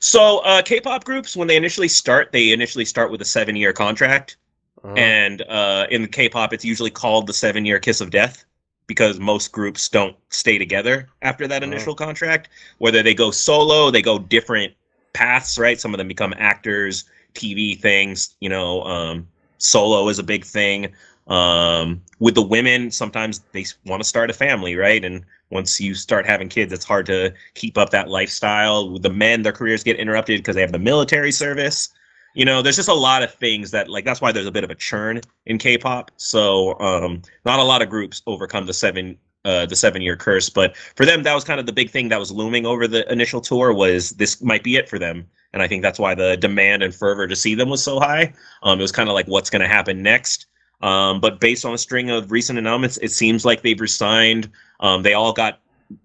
So 0.00 0.38
uh, 0.38 0.62
K-pop 0.62 1.04
groups, 1.04 1.36
when 1.36 1.46
they 1.48 1.56
initially 1.56 1.88
start, 1.88 2.30
they 2.32 2.52
initially 2.52 2.84
start 2.84 3.10
with 3.10 3.20
a 3.20 3.24
seven-year 3.24 3.72
contract. 3.72 4.36
Uh-huh. 4.84 4.94
And 4.94 5.42
uh, 5.42 5.86
in 5.90 6.06
K-pop, 6.06 6.52
it's 6.52 6.64
usually 6.64 6.90
called 6.90 7.26
the 7.26 7.32
seven-year 7.32 7.78
kiss 7.80 8.00
of 8.00 8.10
death 8.10 8.44
because 8.86 9.18
most 9.20 9.52
groups 9.52 9.88
don't 9.88 10.16
stay 10.30 10.58
together 10.58 11.08
after 11.22 11.46
that 11.48 11.62
Oh. 11.62 11.66
initial 11.66 11.94
contract. 11.94 12.48
Whether 12.78 13.02
they 13.02 13.14
go 13.14 13.30
solo, 13.30 13.90
they 13.90 14.02
go 14.02 14.18
different 14.18 14.72
paths, 15.12 15.58
right? 15.58 15.80
Some 15.80 15.92
of 15.94 15.98
them 15.98 16.08
become 16.08 16.32
actors, 16.38 17.04
TV 17.34 17.78
things. 17.80 18.36
You 18.40 18.48
know, 18.48 18.82
um, 18.84 19.28
solo 19.58 20.08
is 20.08 20.18
a 20.18 20.22
big 20.22 20.44
thing. 20.44 20.92
Um, 21.26 22.00
with 22.20 22.34
the 22.34 22.42
women, 22.42 22.90
sometimes 22.90 23.40
they 23.52 23.66
want 23.84 24.02
to 24.02 24.08
start 24.08 24.30
a 24.30 24.32
family, 24.32 24.76
right? 24.76 25.04
And 25.04 25.24
once 25.50 25.78
you 25.80 25.94
start 25.94 26.26
having 26.26 26.48
kids, 26.48 26.72
it's 26.72 26.84
hard 26.84 27.06
to 27.06 27.34
keep 27.54 27.76
up 27.76 27.90
that 27.90 28.08
lifestyle. 28.08 28.90
With 28.90 29.02
the 29.02 29.10
men, 29.10 29.42
their 29.42 29.52
careers 29.52 29.84
get 29.84 29.96
interrupted 29.96 30.40
because 30.40 30.54
they 30.54 30.62
have 30.62 30.72
the 30.72 30.78
military 30.78 31.32
service 31.32 31.90
you 32.34 32.44
know 32.44 32.62
there's 32.62 32.76
just 32.76 32.88
a 32.88 32.94
lot 32.94 33.22
of 33.22 33.34
things 33.34 33.70
that 33.72 33.88
like 33.88 34.04
that's 34.04 34.20
why 34.20 34.32
there's 34.32 34.46
a 34.46 34.52
bit 34.52 34.64
of 34.64 34.70
a 34.70 34.74
churn 34.74 35.20
in 35.46 35.58
k-pop 35.58 36.10
so 36.16 36.78
um 36.80 37.20
not 37.44 37.58
a 37.58 37.64
lot 37.64 37.82
of 37.82 37.90
groups 37.90 38.22
overcome 38.26 38.64
the 38.64 38.72
seven 38.72 39.16
uh 39.44 39.66
the 39.66 39.76
seven 39.76 40.00
year 40.00 40.16
curse 40.16 40.48
but 40.48 40.76
for 40.76 41.04
them 41.04 41.22
that 41.22 41.34
was 41.34 41.44
kind 41.44 41.60
of 41.60 41.66
the 41.66 41.72
big 41.72 41.90
thing 41.90 42.08
that 42.08 42.18
was 42.18 42.30
looming 42.30 42.64
over 42.64 42.86
the 42.86 43.10
initial 43.12 43.40
tour 43.40 43.72
was 43.72 44.10
this 44.10 44.40
might 44.42 44.62
be 44.62 44.76
it 44.76 44.88
for 44.88 44.98
them 44.98 45.26
and 45.52 45.62
i 45.62 45.68
think 45.68 45.82
that's 45.82 45.98
why 45.98 46.14
the 46.14 46.36
demand 46.36 46.82
and 46.82 46.94
fervor 46.94 47.26
to 47.26 47.36
see 47.36 47.54
them 47.54 47.68
was 47.68 47.82
so 47.82 47.98
high. 48.00 48.32
Um 48.62 48.78
it 48.78 48.82
was 48.82 48.92
kind 48.92 49.08
of 49.08 49.14
like 49.14 49.26
what's 49.26 49.50
going 49.50 49.62
to 49.62 49.68
happen 49.68 50.02
next? 50.02 50.46
Um 50.80 51.20
but 51.20 51.40
based 51.40 51.64
on 51.64 51.74
a 51.74 51.78
string 51.78 52.10
of 52.10 52.30
recent 52.30 52.58
announcements 52.58 52.98
it 52.98 53.10
seems 53.10 53.44
like 53.44 53.62
they've 53.62 53.80
resigned. 53.80 54.50
Um 54.80 55.02
they 55.02 55.14
all 55.14 55.32
got 55.32 55.60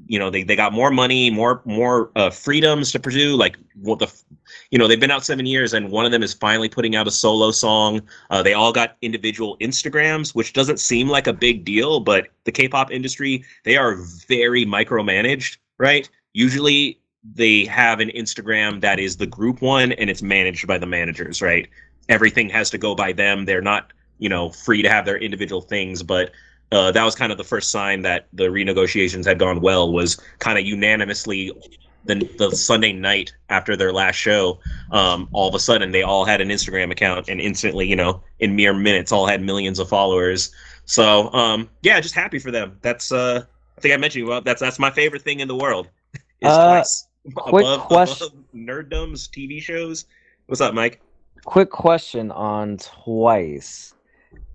you 0.07 0.17
know 0.17 0.29
they, 0.29 0.43
they 0.43 0.55
got 0.55 0.71
more 0.71 0.91
money 0.91 1.29
more 1.29 1.61
more 1.65 2.09
uh, 2.15 2.29
freedoms 2.29 2.89
to 2.93 2.99
pursue 2.99 3.35
like 3.35 3.57
what 3.81 3.99
the 3.99 4.09
you 4.71 4.79
know 4.79 4.87
they've 4.87 4.99
been 4.99 5.11
out 5.11 5.25
seven 5.25 5.45
years 5.45 5.73
and 5.73 5.91
one 5.91 6.05
of 6.05 6.11
them 6.11 6.23
is 6.23 6.33
finally 6.33 6.69
putting 6.69 6.95
out 6.95 7.05
a 7.05 7.11
solo 7.11 7.51
song. 7.51 8.01
Uh, 8.29 8.41
they 8.41 8.53
all 8.53 8.71
got 8.71 8.95
individual 9.01 9.57
instagrams 9.59 10.33
which 10.33 10.53
doesn't 10.53 10.79
seem 10.79 11.09
like 11.09 11.27
a 11.27 11.33
big 11.33 11.65
deal 11.65 11.99
but 11.99 12.29
the 12.45 12.51
k-pop 12.51 12.91
industry 12.91 13.43
they 13.65 13.75
are 13.75 13.95
very 14.27 14.65
micromanaged 14.65 15.57
right? 15.77 16.09
Usually 16.33 16.99
they 17.23 17.65
have 17.65 17.99
an 17.99 18.09
instagram 18.09 18.81
that 18.81 18.99
is 18.99 19.17
the 19.17 19.27
group 19.27 19.61
one 19.61 19.91
and 19.93 20.09
it's 20.09 20.21
managed 20.21 20.67
by 20.67 20.77
the 20.77 20.85
managers 20.85 21.41
right 21.41 21.67
everything 22.09 22.49
has 22.49 22.69
to 22.69 22.77
go 22.77 22.93
by 22.93 23.13
them 23.13 23.45
they're 23.45 23.61
not 23.61 23.93
you 24.19 24.29
know 24.29 24.49
free 24.49 24.81
to 24.81 24.89
have 24.89 25.05
their 25.05 25.17
individual 25.17 25.61
things 25.61 26.03
but 26.03 26.31
uh, 26.71 26.91
that 26.91 27.03
was 27.03 27.13
kind 27.13 27.31
of 27.31 27.37
the 27.37 27.43
first 27.43 27.69
sign 27.69 28.01
that 28.01 28.27
the 28.33 28.45
renegotiations 28.45 29.25
had 29.25 29.37
gone 29.37 29.61
well 29.61 29.93
was 29.93 30.19
kind 30.39 30.57
of 30.57 30.65
unanimously 30.65 31.51
the 32.05 32.29
the 32.37 32.51
Sunday 32.51 32.93
night 32.93 33.33
after 33.49 33.75
their 33.75 33.93
last 33.93 34.15
show, 34.15 34.59
um, 34.91 35.29
all 35.31 35.47
of 35.47 35.55
a 35.55 35.59
sudden 35.59 35.91
they 35.91 36.03
all 36.03 36.25
had 36.25 36.41
an 36.41 36.49
Instagram 36.49 36.91
account 36.91 37.29
and 37.29 37.39
instantly, 37.39 37.87
you 37.87 37.95
know, 37.95 38.21
in 38.39 38.55
mere 38.55 38.73
minutes, 38.73 39.11
all 39.11 39.25
had 39.25 39.41
millions 39.41 39.79
of 39.79 39.87
followers. 39.89 40.51
So 40.85 41.31
um, 41.33 41.69
yeah, 41.81 41.99
just 42.01 42.15
happy 42.15 42.39
for 42.39 42.51
them. 42.51 42.77
That's 42.81 43.11
uh, 43.11 43.45
I 43.77 43.81
think 43.81 43.93
I 43.93 43.97
mentioned 43.97 44.27
well, 44.27 44.41
that's 44.41 44.59
that's 44.61 44.79
my 44.79 44.91
favorite 44.91 45.21
thing 45.21 45.39
in 45.39 45.47
the 45.47 45.55
world. 45.55 45.87
Is 46.41 46.49
Uh, 46.49 46.67
Twice. 46.67 47.07
Quick 47.35 47.65
above, 47.65 47.81
question- 47.81 48.27
above 48.27 48.45
nerddoms 48.55 49.29
TV 49.29 49.61
shows. 49.61 50.05
What's 50.47 50.61
up, 50.61 50.73
Mike? 50.73 51.01
Quick 51.45 51.69
question 51.69 52.31
on 52.31 52.77
Twice. 52.77 53.93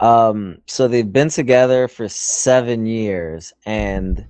Um, 0.00 0.58
so 0.66 0.88
they've 0.88 1.12
been 1.12 1.28
together 1.28 1.88
for 1.88 2.08
seven 2.08 2.86
years, 2.86 3.52
and 3.66 4.24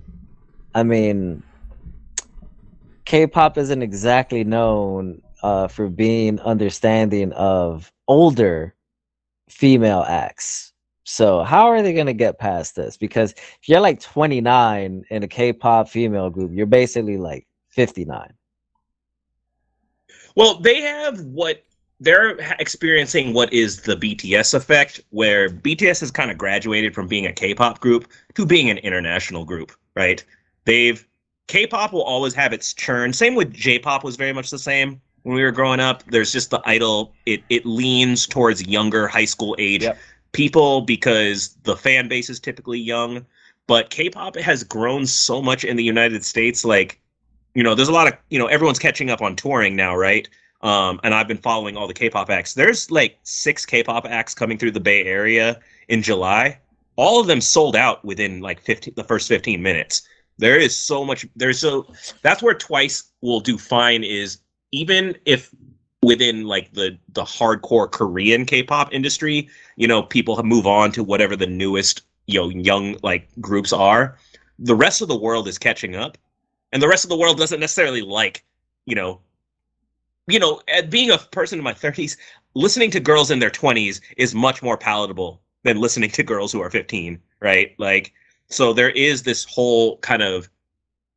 I 0.73 0.83
mean, 0.83 1.43
K-pop 3.05 3.57
isn't 3.57 3.81
exactly 3.81 4.43
known 4.43 5.21
uh, 5.41 5.67
for 5.67 5.89
being 5.89 6.39
understanding 6.41 7.31
of 7.33 7.91
older 8.07 8.75
female 9.49 10.05
acts. 10.07 10.73
So 11.03 11.43
how 11.43 11.67
are 11.67 11.81
they 11.81 11.93
gonna 11.93 12.13
get 12.13 12.37
past 12.37 12.75
this? 12.75 12.97
Because 12.97 13.31
if 13.31 13.67
you're 13.67 13.79
like 13.79 13.99
29 13.99 15.05
in 15.09 15.23
a 15.23 15.27
K-pop 15.27 15.89
female 15.89 16.29
group, 16.29 16.51
you're 16.53 16.67
basically 16.67 17.17
like 17.17 17.47
59. 17.69 18.33
Well, 20.35 20.59
they 20.59 20.81
have 20.81 21.19
what 21.21 21.63
they're 21.99 22.37
experiencing 22.59 23.33
what 23.33 23.51
is 23.51 23.81
the 23.81 23.95
BTS 23.95 24.53
effect, 24.53 25.01
where 25.09 25.49
BTS 25.49 25.99
has 25.99 26.11
kind 26.11 26.31
of 26.31 26.37
graduated 26.37 26.95
from 26.95 27.07
being 27.07 27.25
a 27.25 27.33
K-pop 27.33 27.79
group 27.79 28.07
to 28.35 28.45
being 28.45 28.69
an 28.69 28.77
international 28.79 29.43
group, 29.43 29.71
right? 29.95 30.23
They've 30.65 31.05
K-pop 31.47 31.91
will 31.91 32.03
always 32.03 32.33
have 32.35 32.53
its 32.53 32.73
churn. 32.73 33.11
Same 33.11 33.35
with 33.35 33.51
J-pop 33.53 34.03
was 34.03 34.15
very 34.15 34.31
much 34.33 34.49
the 34.51 34.59
same 34.59 35.01
when 35.23 35.35
we 35.35 35.41
were 35.43 35.51
growing 35.51 35.79
up. 35.79 36.03
There's 36.05 36.31
just 36.31 36.51
the 36.51 36.61
idol. 36.63 37.13
It 37.25 37.43
it 37.49 37.65
leans 37.65 38.27
towards 38.27 38.65
younger 38.65 39.07
high 39.07 39.25
school 39.25 39.55
age 39.59 39.83
Yep. 39.83 39.97
people 40.31 40.81
because 40.81 41.57
the 41.63 41.75
fan 41.75 42.07
base 42.07 42.29
is 42.29 42.39
typically 42.39 42.79
young. 42.79 43.25
But 43.67 43.89
K-pop 43.89 44.35
has 44.37 44.63
grown 44.63 45.05
so 45.05 45.41
much 45.41 45.63
in 45.63 45.75
the 45.75 45.83
United 45.83 46.23
States, 46.23 46.63
like 46.63 46.99
you 47.53 47.63
know, 47.63 47.75
there's 47.75 47.89
a 47.89 47.93
lot 47.93 48.07
of 48.07 48.13
you 48.29 48.39
know 48.39 48.47
everyone's 48.47 48.79
catching 48.79 49.09
up 49.09 49.21
on 49.21 49.35
touring 49.35 49.75
now, 49.75 49.95
right? 49.95 50.27
Um, 50.61 50.99
and 51.03 51.13
I've 51.13 51.27
been 51.27 51.37
following 51.37 51.77
all 51.77 51.87
the 51.87 51.93
K-pop 51.93 52.29
acts. 52.29 52.53
There's 52.53 52.91
like 52.91 53.17
six 53.23 53.65
K-pop 53.65 54.05
acts 54.05 54.33
coming 54.33 54.57
through 54.57 54.71
the 54.71 54.79
Bay 54.79 55.05
Area 55.05 55.59
in 55.87 56.01
July. 56.01 56.59
All 56.97 57.21
of 57.21 57.27
them 57.27 57.39
sold 57.39 57.77
out 57.77 58.03
within 58.03 58.41
like 58.41 58.59
15, 58.61 58.93
the 58.97 59.05
first 59.05 59.29
15 59.29 59.61
minutes. 59.61 60.01
There 60.37 60.57
is 60.57 60.75
so 60.75 61.05
much. 61.05 61.25
There's 61.35 61.59
so 61.59 61.87
that's 62.21 62.43
where 62.43 62.53
Twice 62.53 63.11
will 63.21 63.39
do 63.39 63.57
fine. 63.57 64.03
Is 64.03 64.39
even 64.71 65.17
if 65.25 65.53
within 66.01 66.45
like 66.45 66.73
the 66.73 66.97
the 67.13 67.23
hardcore 67.23 67.89
Korean 67.89 68.45
K-pop 68.45 68.93
industry, 68.93 69.49
you 69.75 69.87
know, 69.87 70.03
people 70.03 70.35
have 70.35 70.45
move 70.45 70.67
on 70.67 70.91
to 70.93 71.03
whatever 71.03 71.35
the 71.35 71.47
newest 71.47 72.03
you 72.27 72.39
know 72.39 72.49
young 72.49 72.97
like 73.01 73.29
groups 73.39 73.73
are. 73.73 74.17
The 74.59 74.75
rest 74.75 75.01
of 75.01 75.07
the 75.07 75.17
world 75.17 75.47
is 75.47 75.57
catching 75.57 75.95
up, 75.95 76.17
and 76.71 76.81
the 76.81 76.87
rest 76.87 77.05
of 77.05 77.09
the 77.09 77.17
world 77.17 77.37
doesn't 77.37 77.59
necessarily 77.59 78.01
like 78.01 78.43
you 78.85 78.95
know 78.95 79.21
you 80.29 80.39
know, 80.39 80.61
at 80.67 80.89
being 80.89 81.09
a 81.09 81.17
person 81.17 81.59
in 81.59 81.63
my 81.63 81.73
30s, 81.73 82.15
listening 82.53 82.91
to 82.91 82.99
girls 82.99 83.31
in 83.31 83.39
their 83.39 83.49
20s 83.49 83.99
is 84.17 84.35
much 84.35 84.61
more 84.61 84.77
palatable 84.77 85.41
than 85.63 85.79
listening 85.79 86.09
to 86.11 86.23
girls 86.23 86.51
who 86.51 86.61
are 86.61 86.69
15, 86.69 87.19
right? 87.39 87.73
Like, 87.77 88.13
so 88.47 88.71
there 88.71 88.91
is 88.91 89.23
this 89.23 89.43
whole 89.45 89.97
kind 89.97 90.21
of, 90.21 90.49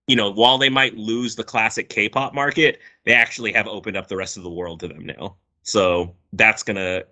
you 0.06 0.16
know, 0.16 0.30
while 0.30 0.58
they 0.58 0.68
might 0.68 0.96
lose 0.96 1.36
the 1.36 1.44
classic 1.44 1.88
K-pop 1.88 2.34
market, 2.34 2.80
they 3.04 3.12
actually 3.12 3.52
have 3.52 3.68
opened 3.68 3.96
up 3.96 4.08
the 4.08 4.16
rest 4.16 4.36
of 4.36 4.42
the 4.42 4.50
world 4.50 4.80
to 4.80 4.88
them 4.88 5.06
now. 5.06 5.36
So 5.62 6.14
that's 6.32 6.62
gonna 6.62 7.04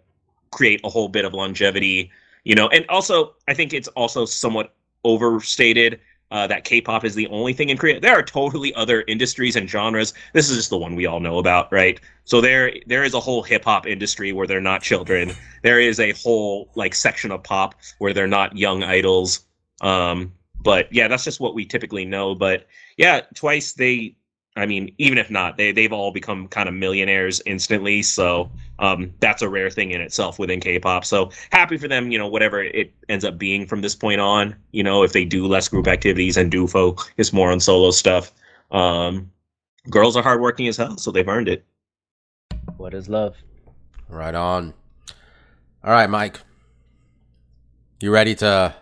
create 0.51 0.81
a 0.85 0.89
whole 0.89 1.09
bit 1.09 1.25
of 1.25 1.35
longevity, 1.35 2.11
you 2.45 2.55
know. 2.55 2.69
And 2.69 2.85
also, 2.89 3.37
I 3.47 3.55
think 3.55 3.73
it's 3.73 3.89
also 3.89 4.25
somewhat 4.25 4.75
overstated 5.05 6.01
uh, 6.31 6.47
that 6.47 6.65
K-pop 6.65 7.05
is 7.05 7.15
the 7.15 7.27
only 7.29 7.53
thing 7.53 7.71
in 7.71 7.77
Korea. 7.77 8.01
There 8.01 8.13
are 8.13 8.23
totally 8.23 8.75
other 8.75 9.03
industries 9.09 9.57
and 9.57 9.69
genres. 9.69 10.15
This 10.33 10.51
is 10.51 10.57
just 10.57 10.71
the 10.71 10.79
one 10.79 10.95
we 10.95 11.07
all 11.07 11.21
know 11.21 11.39
about, 11.39 11.73
right? 11.73 12.01
So 12.25 12.41
there, 12.41 12.73
there 12.87 13.05
is 13.05 13.15
a 13.15 13.21
whole 13.21 13.43
hip 13.43 13.65
hop 13.65 13.87
industry 13.87 14.33
where 14.33 14.47
they're 14.47 14.61
not 14.61 14.83
children. 14.83 15.33
There 15.63 15.81
is 15.81 15.99
a 15.99 16.13
whole 16.13 16.71
like 16.75 16.95
section 16.95 17.31
of 17.33 17.43
pop 17.43 17.75
where 17.99 18.13
they're 18.13 18.27
not 18.27 18.57
young 18.57 18.83
idols. 18.83 19.41
Um, 19.81 20.33
but 20.63 20.93
yeah, 20.93 21.09
that's 21.09 21.25
just 21.25 21.41
what 21.41 21.55
we 21.55 21.65
typically 21.65 22.05
know. 22.05 22.35
But 22.35 22.67
yeah, 22.97 23.23
twice 23.35 23.73
they, 23.73 24.17
I 24.57 24.67
mean, 24.67 24.95
even 24.99 25.19
if 25.19 25.31
not, 25.31 25.57
they 25.57 25.73
they've 25.73 25.93
all 25.93 26.13
become 26.13 26.49
kind 26.49 26.69
of 26.69 26.75
millionaires 26.75 27.41
instantly. 27.47 28.03
So 28.03 28.51
um, 28.81 29.13
that's 29.21 29.43
a 29.43 29.49
rare 29.49 29.71
thing 29.71 29.93
in 29.93 30.01
itself 30.01 30.39
within 30.39 30.59
K-pop. 30.59 31.05
So 31.05 31.31
happy 31.53 31.77
for 31.77 31.87
them, 31.87 32.11
you 32.11 32.19
know, 32.19 32.27
whatever 32.27 32.63
it 32.63 32.93
ends 33.09 33.25
up 33.25 33.39
being 33.39 33.67
from 33.67 33.83
this 33.83 33.95
point 33.95 34.21
on. 34.21 34.57
You 34.73 34.83
know, 34.83 35.05
if 35.05 35.13
they 35.13 35.25
do 35.25 35.47
less 35.47 35.69
group 35.69 35.87
activities 35.87 36.37
and 36.37 36.51
do 36.51 36.67
focus 36.67 37.33
more 37.33 37.53
on 37.53 37.61
solo 37.61 37.93
stuff. 37.93 38.33
Um, 38.71 39.31
girls 39.89 40.17
are 40.17 40.23
hardworking 40.23 40.67
as 40.67 40.77
hell, 40.77 40.97
so 40.97 41.11
they've 41.11 41.29
earned 41.29 41.49
it. 41.49 41.65
What 42.77 42.95
is 42.95 43.09
love? 43.09 43.37
Right 44.09 44.35
on. 44.35 44.75
All 45.85 45.93
right, 45.93 46.09
Mike. 46.09 46.41
You 48.01 48.11
ready 48.11 48.35
to 48.37 48.75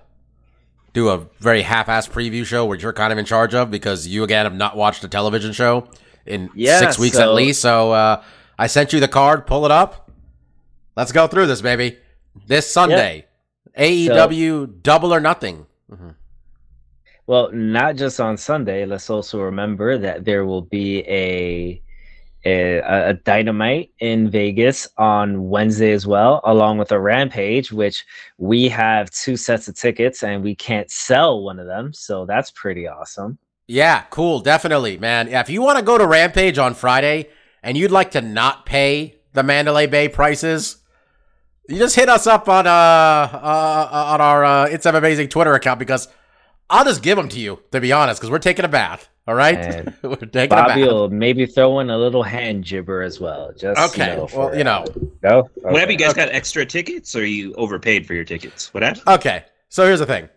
do 0.92 1.08
a 1.08 1.26
very 1.40 1.62
half-ass 1.62 2.08
preview 2.08 2.44
show 2.44 2.64
where 2.64 2.78
you're 2.78 2.92
kind 2.92 3.12
of 3.12 3.18
in 3.18 3.24
charge 3.24 3.54
of 3.54 3.70
because 3.70 4.06
you 4.06 4.22
again 4.22 4.46
have 4.46 4.54
not 4.54 4.76
watched 4.76 5.02
a 5.04 5.08
television 5.08 5.52
show 5.52 5.88
in 6.24 6.50
Yeah, 6.54 6.78
six 6.78 6.98
weeks 6.98 7.18
at 7.18 7.34
least. 7.34 7.60
So 7.60 7.92
uh, 7.92 8.22
I 8.58 8.66
sent 8.66 8.92
you 8.92 9.00
the 9.00 9.08
card. 9.08 9.46
Pull 9.46 9.64
it 9.64 9.70
up. 9.70 10.10
Let's 10.96 11.12
go 11.12 11.26
through 11.26 11.46
this, 11.46 11.62
baby. 11.62 11.98
This 12.46 12.70
Sunday, 12.70 13.26
AEW 13.78 14.82
Double 14.82 15.14
or 15.14 15.20
Nothing. 15.20 15.66
Mhm. 15.90 16.14
Well, 17.26 17.50
not 17.52 17.96
just 17.96 18.20
on 18.20 18.36
Sunday. 18.36 18.84
Let's 18.86 19.10
also 19.10 19.40
remember 19.40 19.98
that 19.98 20.24
there 20.24 20.44
will 20.46 20.62
be 20.62 21.00
a 21.08 21.82
a, 22.44 22.78
a 23.10 23.14
dynamite 23.14 23.90
in 23.98 24.30
Vegas 24.30 24.88
on 24.96 25.48
Wednesday 25.48 25.90
as 25.92 26.06
well, 26.06 26.40
along 26.44 26.78
with 26.78 26.92
a 26.92 26.98
rampage, 26.98 27.72
which 27.72 28.06
we 28.38 28.68
have 28.68 29.10
two 29.10 29.36
sets 29.36 29.66
of 29.68 29.74
tickets 29.76 30.22
and 30.22 30.42
we 30.42 30.54
can't 30.54 30.88
sell 30.90 31.42
one 31.42 31.58
of 31.58 31.66
them. 31.66 31.92
So 31.92 32.24
that's 32.24 32.50
pretty 32.52 32.86
awesome. 32.86 33.38
Yeah, 33.66 34.02
cool, 34.10 34.38
definitely, 34.40 34.96
man. 34.98 35.28
Yeah, 35.28 35.40
if 35.40 35.50
you 35.50 35.60
want 35.62 35.78
to 35.78 35.84
go 35.84 35.98
to 35.98 36.06
Rampage 36.06 36.58
on 36.58 36.74
Friday 36.74 37.28
and 37.62 37.76
you'd 37.76 37.90
like 37.90 38.12
to 38.12 38.20
not 38.20 38.66
pay 38.66 39.16
the 39.32 39.42
Mandalay 39.42 39.86
Bay 39.86 40.08
prices, 40.08 40.78
you 41.68 41.78
just 41.78 41.96
hit 41.96 42.08
us 42.08 42.26
up 42.26 42.48
on 42.48 42.66
uh, 42.66 42.70
uh 42.70 43.88
on 44.12 44.20
our 44.20 44.44
uh, 44.44 44.64
It's 44.66 44.86
an 44.86 44.94
Amazing 44.94 45.28
Twitter 45.28 45.54
account 45.54 45.78
because 45.78 46.08
I'll 46.70 46.84
just 46.84 47.02
give 47.02 47.16
them 47.16 47.28
to 47.30 47.40
you. 47.40 47.60
To 47.72 47.80
be 47.80 47.92
honest, 47.92 48.20
because 48.20 48.30
we're 48.30 48.38
taking 48.38 48.64
a 48.64 48.68
bath. 48.68 49.08
All 49.26 49.34
right, 49.34 49.84
we're 50.02 50.16
taking 50.16 50.48
Bobby 50.48 50.82
a 50.82 50.86
bath. 50.86 50.92
will 50.92 51.10
maybe 51.10 51.44
throw 51.44 51.80
in 51.80 51.90
a 51.90 51.98
little 51.98 52.22
hand 52.22 52.64
gibber 52.64 53.02
as 53.02 53.20
well. 53.20 53.52
Just 53.52 53.78
Okay, 53.92 54.12
you 54.12 54.16
know, 54.16 54.28
well, 54.34 54.56
you 54.56 54.64
know. 54.64 54.84
no. 55.22 55.50
What 55.56 55.80
have 55.80 55.90
you 55.90 55.98
guys 55.98 56.14
got 56.14 56.30
extra 56.30 56.64
tickets, 56.64 57.14
or 57.14 57.26
you 57.26 57.52
overpaid 57.54 58.06
for 58.06 58.14
your 58.14 58.24
tickets? 58.24 58.72
What 58.72 58.82
happened? 58.82 59.06
Okay, 59.06 59.44
so 59.68 59.84
here's 59.84 59.98
the 59.98 60.06
thing. 60.06 60.28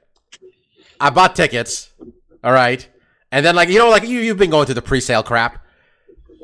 I 0.99 1.09
bought 1.09 1.35
tickets. 1.35 1.89
All 2.43 2.51
right, 2.51 2.85
and 3.31 3.45
then 3.45 3.55
like 3.55 3.69
you 3.69 3.79
know, 3.79 3.89
like 3.89 4.03
you 4.03 4.19
you've 4.19 4.37
been 4.37 4.49
going 4.49 4.65
through 4.65 4.75
the 4.75 4.81
pre-sale 4.81 5.23
crap. 5.23 5.65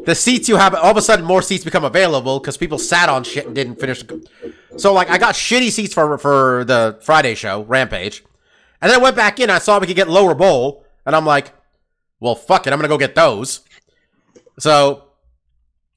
The 0.05 0.15
seats 0.15 0.47
you 0.47 0.55
have, 0.57 0.73
all 0.73 0.91
of 0.91 0.97
a 0.97 1.01
sudden, 1.01 1.25
more 1.25 1.41
seats 1.41 1.63
become 1.63 1.83
available 1.83 2.39
because 2.39 2.57
people 2.57 2.77
sat 2.77 3.09
on 3.09 3.23
shit 3.23 3.45
and 3.45 3.55
didn't 3.55 3.79
finish. 3.79 4.03
So 4.77 4.93
like, 4.93 5.09
I 5.09 5.17
got 5.17 5.35
shitty 5.35 5.71
seats 5.71 5.93
for 5.93 6.17
for 6.17 6.63
the 6.65 6.99
Friday 7.01 7.35
show, 7.35 7.63
Rampage, 7.63 8.23
and 8.81 8.91
then 8.91 8.99
I 8.99 9.03
went 9.03 9.15
back 9.15 9.39
in. 9.39 9.49
I 9.49 9.59
saw 9.59 9.79
we 9.79 9.87
could 9.87 9.95
get 9.95 10.07
lower 10.07 10.35
bowl, 10.35 10.85
and 11.05 11.15
I'm 11.15 11.25
like, 11.25 11.53
well, 12.19 12.35
fuck 12.35 12.67
it, 12.67 12.73
I'm 12.73 12.79
gonna 12.79 12.87
go 12.87 12.97
get 12.97 13.15
those. 13.15 13.61
So 14.59 15.09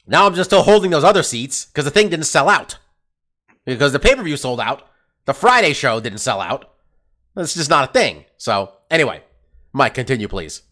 now 0.07 0.27
I'm 0.27 0.35
just 0.35 0.51
still 0.51 0.63
holding 0.63 0.91
those 0.91 1.05
other 1.05 1.23
seats 1.23 1.67
because 1.67 1.85
the 1.85 1.91
thing 1.91 2.09
didn't 2.09 2.27
sell 2.27 2.49
out 2.49 2.79
because 3.65 3.93
the 3.93 3.99
pay 3.99 4.15
per 4.15 4.23
view 4.23 4.37
sold 4.37 4.61
out. 4.61 4.89
The 5.27 5.35
Friday 5.35 5.73
show 5.73 6.01
didn't 6.01 6.19
sell 6.19 6.41
out. 6.41 6.73
It's 7.37 7.55
just 7.55 7.71
not 7.71 7.89
a 7.89 7.93
thing. 7.93 8.25
So 8.37 8.73
anyway, 8.91 9.23
Mike, 9.73 9.95
continue, 9.95 10.27
please. 10.29 10.63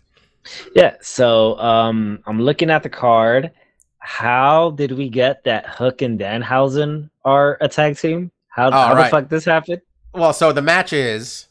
Yeah, 0.74 0.96
so 1.00 1.58
um, 1.58 2.20
I'm 2.26 2.40
looking 2.40 2.70
at 2.70 2.82
the 2.82 2.88
card. 2.88 3.50
How 3.98 4.70
did 4.70 4.92
we 4.92 5.08
get 5.08 5.44
that 5.44 5.66
Hook 5.66 6.02
and 6.02 6.18
Danhausen 6.18 7.10
are 7.24 7.58
a 7.60 7.68
tag 7.68 7.98
team? 7.98 8.30
How, 8.48 8.70
how 8.70 8.94
right. 8.94 9.04
the 9.04 9.10
fuck 9.10 9.28
this 9.28 9.44
happened? 9.44 9.82
Well, 10.12 10.32
so 10.32 10.52
the 10.52 10.62
match 10.62 10.92
is 10.92 11.48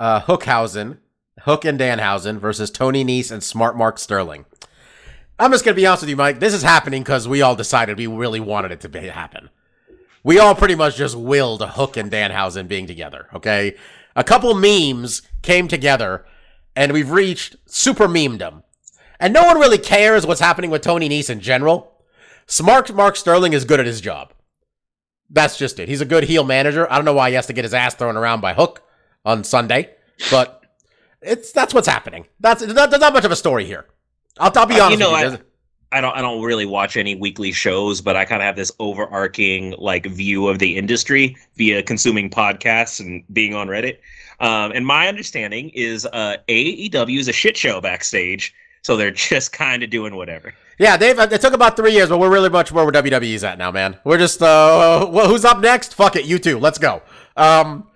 uh, 0.00 0.20
Hookhausen, 0.22 0.98
Hook 1.40 1.64
and 1.64 1.78
Danhausen 1.78 2.38
versus 2.38 2.70
Tony 2.70 3.04
Nese 3.04 3.30
and 3.30 3.42
Smart 3.42 3.76
Mark 3.76 3.98
Sterling. 3.98 4.44
I'm 5.38 5.50
just 5.50 5.64
gonna 5.64 5.74
be 5.74 5.86
honest 5.86 6.02
with 6.02 6.10
you, 6.10 6.16
Mike. 6.16 6.40
This 6.40 6.54
is 6.54 6.62
happening 6.62 7.02
because 7.02 7.26
we 7.26 7.42
all 7.42 7.56
decided 7.56 7.98
we 7.98 8.06
really 8.06 8.40
wanted 8.40 8.70
it 8.70 8.80
to 8.80 8.88
be, 8.88 9.00
happen. 9.08 9.50
We 10.22 10.38
all 10.38 10.54
pretty 10.54 10.74
much 10.74 10.96
just 10.96 11.16
willed 11.16 11.62
Hook 11.62 11.96
and 11.96 12.10
Danhausen 12.10 12.68
being 12.68 12.86
together. 12.86 13.28
Okay, 13.34 13.74
a 14.14 14.22
couple 14.22 14.54
memes 14.54 15.22
came 15.42 15.68
together, 15.68 16.24
and 16.76 16.92
we've 16.92 17.10
reached 17.10 17.56
super 17.66 18.08
memedom. 18.08 18.62
and 19.20 19.32
no 19.32 19.44
one 19.44 19.58
really 19.58 19.78
cares 19.78 20.26
what's 20.26 20.40
happening 20.40 20.70
with 20.70 20.82
Tony 20.82 21.08
Nese 21.08 21.30
in 21.30 21.40
general. 21.40 21.92
Smart 22.46 22.92
Mark 22.94 23.16
Sterling 23.16 23.52
is 23.52 23.64
good 23.64 23.78
at 23.80 23.86
his 23.86 24.00
job. 24.00 24.32
That's 25.30 25.56
just 25.56 25.78
it. 25.78 25.88
He's 25.88 26.00
a 26.00 26.04
good 26.06 26.24
heel 26.24 26.44
manager. 26.44 26.90
I 26.90 26.96
don't 26.96 27.04
know 27.04 27.14
why 27.14 27.30
he 27.30 27.36
has 27.36 27.46
to 27.46 27.52
get 27.52 27.64
his 27.64 27.72
ass 27.74 27.94
thrown 27.94 28.16
around 28.16 28.40
by 28.40 28.52
Hook 28.54 28.82
on 29.24 29.44
Sunday, 29.44 29.90
but 30.30 30.62
it's 31.22 31.52
that's 31.52 31.72
what's 31.72 31.86
happening. 31.88 32.26
That's 32.40 32.60
there's 32.60 32.74
not, 32.74 32.90
there's 32.90 33.00
not 33.00 33.12
much 33.14 33.24
of 33.24 33.30
a 33.30 33.36
story 33.36 33.64
here. 33.64 33.86
I'll, 34.38 34.52
I'll 34.56 34.66
be 34.66 34.74
Uh, 34.80 34.86
honest 34.86 34.92
you 34.92 34.98
know, 34.98 35.12
with 35.12 35.32
you. 35.32 35.38
I- 35.38 35.40
I 35.92 36.00
don't 36.00 36.16
I 36.16 36.22
don't 36.22 36.42
really 36.42 36.66
watch 36.66 36.96
any 36.96 37.14
weekly 37.14 37.52
shows, 37.52 38.00
but 38.00 38.16
I 38.16 38.24
kind 38.24 38.42
of 38.42 38.46
have 38.46 38.56
this 38.56 38.72
overarching 38.78 39.74
like 39.78 40.06
view 40.06 40.48
of 40.48 40.58
the 40.58 40.76
industry 40.76 41.36
via 41.56 41.82
consuming 41.82 42.30
podcasts 42.30 42.98
and 42.98 43.22
being 43.32 43.54
on 43.54 43.68
Reddit. 43.68 43.98
Um, 44.40 44.72
and 44.72 44.84
my 44.84 45.06
understanding 45.06 45.70
is 45.70 46.06
uh, 46.06 46.36
AEW 46.48 47.18
is 47.18 47.28
a 47.28 47.32
shit 47.32 47.56
show 47.56 47.80
backstage, 47.80 48.54
so 48.82 48.96
they're 48.96 49.10
just 49.30 49.52
kind 49.52 49.82
of 49.82 49.90
doing 49.90 50.16
whatever. 50.16 50.54
Yeah, 50.78 50.96
Dave. 50.96 51.18
It 51.18 51.40
took 51.40 51.52
about 51.52 51.76
three 51.76 51.92
years, 51.92 52.08
but 52.08 52.18
we're 52.18 52.32
really 52.32 52.48
much 52.48 52.72
where 52.72 52.84
WWE's 52.90 53.44
at 53.44 53.58
now, 53.58 53.70
man. 53.70 53.98
We're 54.04 54.18
just 54.18 54.42
uh, 54.42 55.06
well, 55.10 55.28
who's 55.28 55.44
up 55.44 55.60
next? 55.60 55.94
Fuck 55.94 56.16
it, 56.16 56.24
you 56.24 56.38
two. 56.38 56.58
Let's 56.58 56.78
go. 56.78 57.02
Um, 57.36 57.86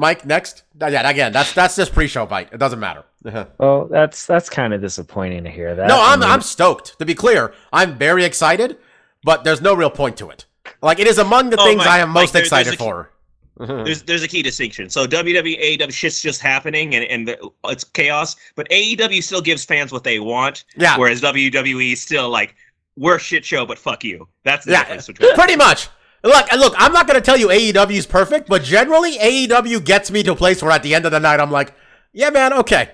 Mike, 0.00 0.24
next. 0.24 0.62
Yeah, 0.80 1.08
again, 1.08 1.32
that's 1.32 1.52
that's 1.52 1.76
just 1.76 1.92
pre-show 1.92 2.24
bite. 2.26 2.48
It 2.52 2.58
doesn't 2.58 2.80
matter. 2.80 3.04
Well, 3.58 3.84
that's 3.86 4.24
that's 4.26 4.48
kind 4.48 4.72
of 4.72 4.80
disappointing 4.80 5.44
to 5.44 5.50
hear 5.50 5.74
that. 5.74 5.88
no, 5.88 5.96
I 6.00 6.14
I'm 6.14 6.20
mean, 6.20 6.30
I'm 6.30 6.40
stoked. 6.40 6.98
To 6.98 7.04
be 7.04 7.14
clear, 7.14 7.52
I'm 7.70 7.96
very 7.98 8.24
excited, 8.24 8.78
but 9.22 9.44
there's 9.44 9.60
no 9.60 9.74
real 9.74 9.90
point 9.90 10.16
to 10.16 10.30
it. 10.30 10.46
Like 10.80 10.98
it 11.00 11.06
is 11.06 11.18
among 11.18 11.50
the 11.50 11.58
Oh, 11.60 11.64
things 11.64 11.78
Mike, 11.78 11.86
I 11.86 11.98
am 11.98 12.08
Mike, 12.08 12.22
most 12.22 12.32
there- 12.32 12.42
excited 12.42 12.78
for. 12.78 13.10
There's 13.60 14.02
there's 14.04 14.22
a 14.22 14.28
key 14.28 14.40
distinction. 14.42 14.88
So 14.88 15.06
WWE, 15.06 15.60
AEW 15.78 15.92
shit's 15.92 16.22
just 16.22 16.40
happening 16.40 16.94
and, 16.94 17.04
and 17.04 17.28
the, 17.28 17.50
it's 17.66 17.84
chaos, 17.84 18.34
but 18.54 18.66
AEW 18.70 19.22
still 19.22 19.42
gives 19.42 19.66
fans 19.66 19.92
what 19.92 20.02
they 20.02 20.18
want, 20.18 20.64
yeah, 20.78 20.96
whereas 20.96 21.20
WWE 21.20 21.92
is 21.92 22.00
still 22.00 22.30
like 22.30 22.54
we're 22.96 23.16
a 23.16 23.18
shit 23.20 23.44
show, 23.44 23.66
but 23.66 23.76
fuck 23.78 24.02
you. 24.02 24.26
That's 24.44 24.64
the 24.64 24.72
Yeah. 24.72 24.84
difference 24.84 25.08
between. 25.08 25.34
pretty 25.34 25.56
much. 25.56 25.88
Look, 26.22 26.52
look. 26.52 26.74
I'm 26.76 26.92
not 26.92 27.06
gonna 27.06 27.20
tell 27.20 27.36
you 27.36 27.48
AEW 27.48 27.96
is 27.96 28.06
perfect, 28.06 28.48
but 28.48 28.62
generally 28.62 29.18
AEW 29.18 29.84
gets 29.84 30.10
me 30.10 30.22
to 30.24 30.32
a 30.32 30.36
place 30.36 30.62
where 30.62 30.72
at 30.72 30.82
the 30.82 30.94
end 30.94 31.06
of 31.06 31.12
the 31.12 31.20
night 31.20 31.40
I'm 31.40 31.50
like, 31.50 31.74
yeah, 32.12 32.30
man, 32.30 32.52
okay. 32.52 32.90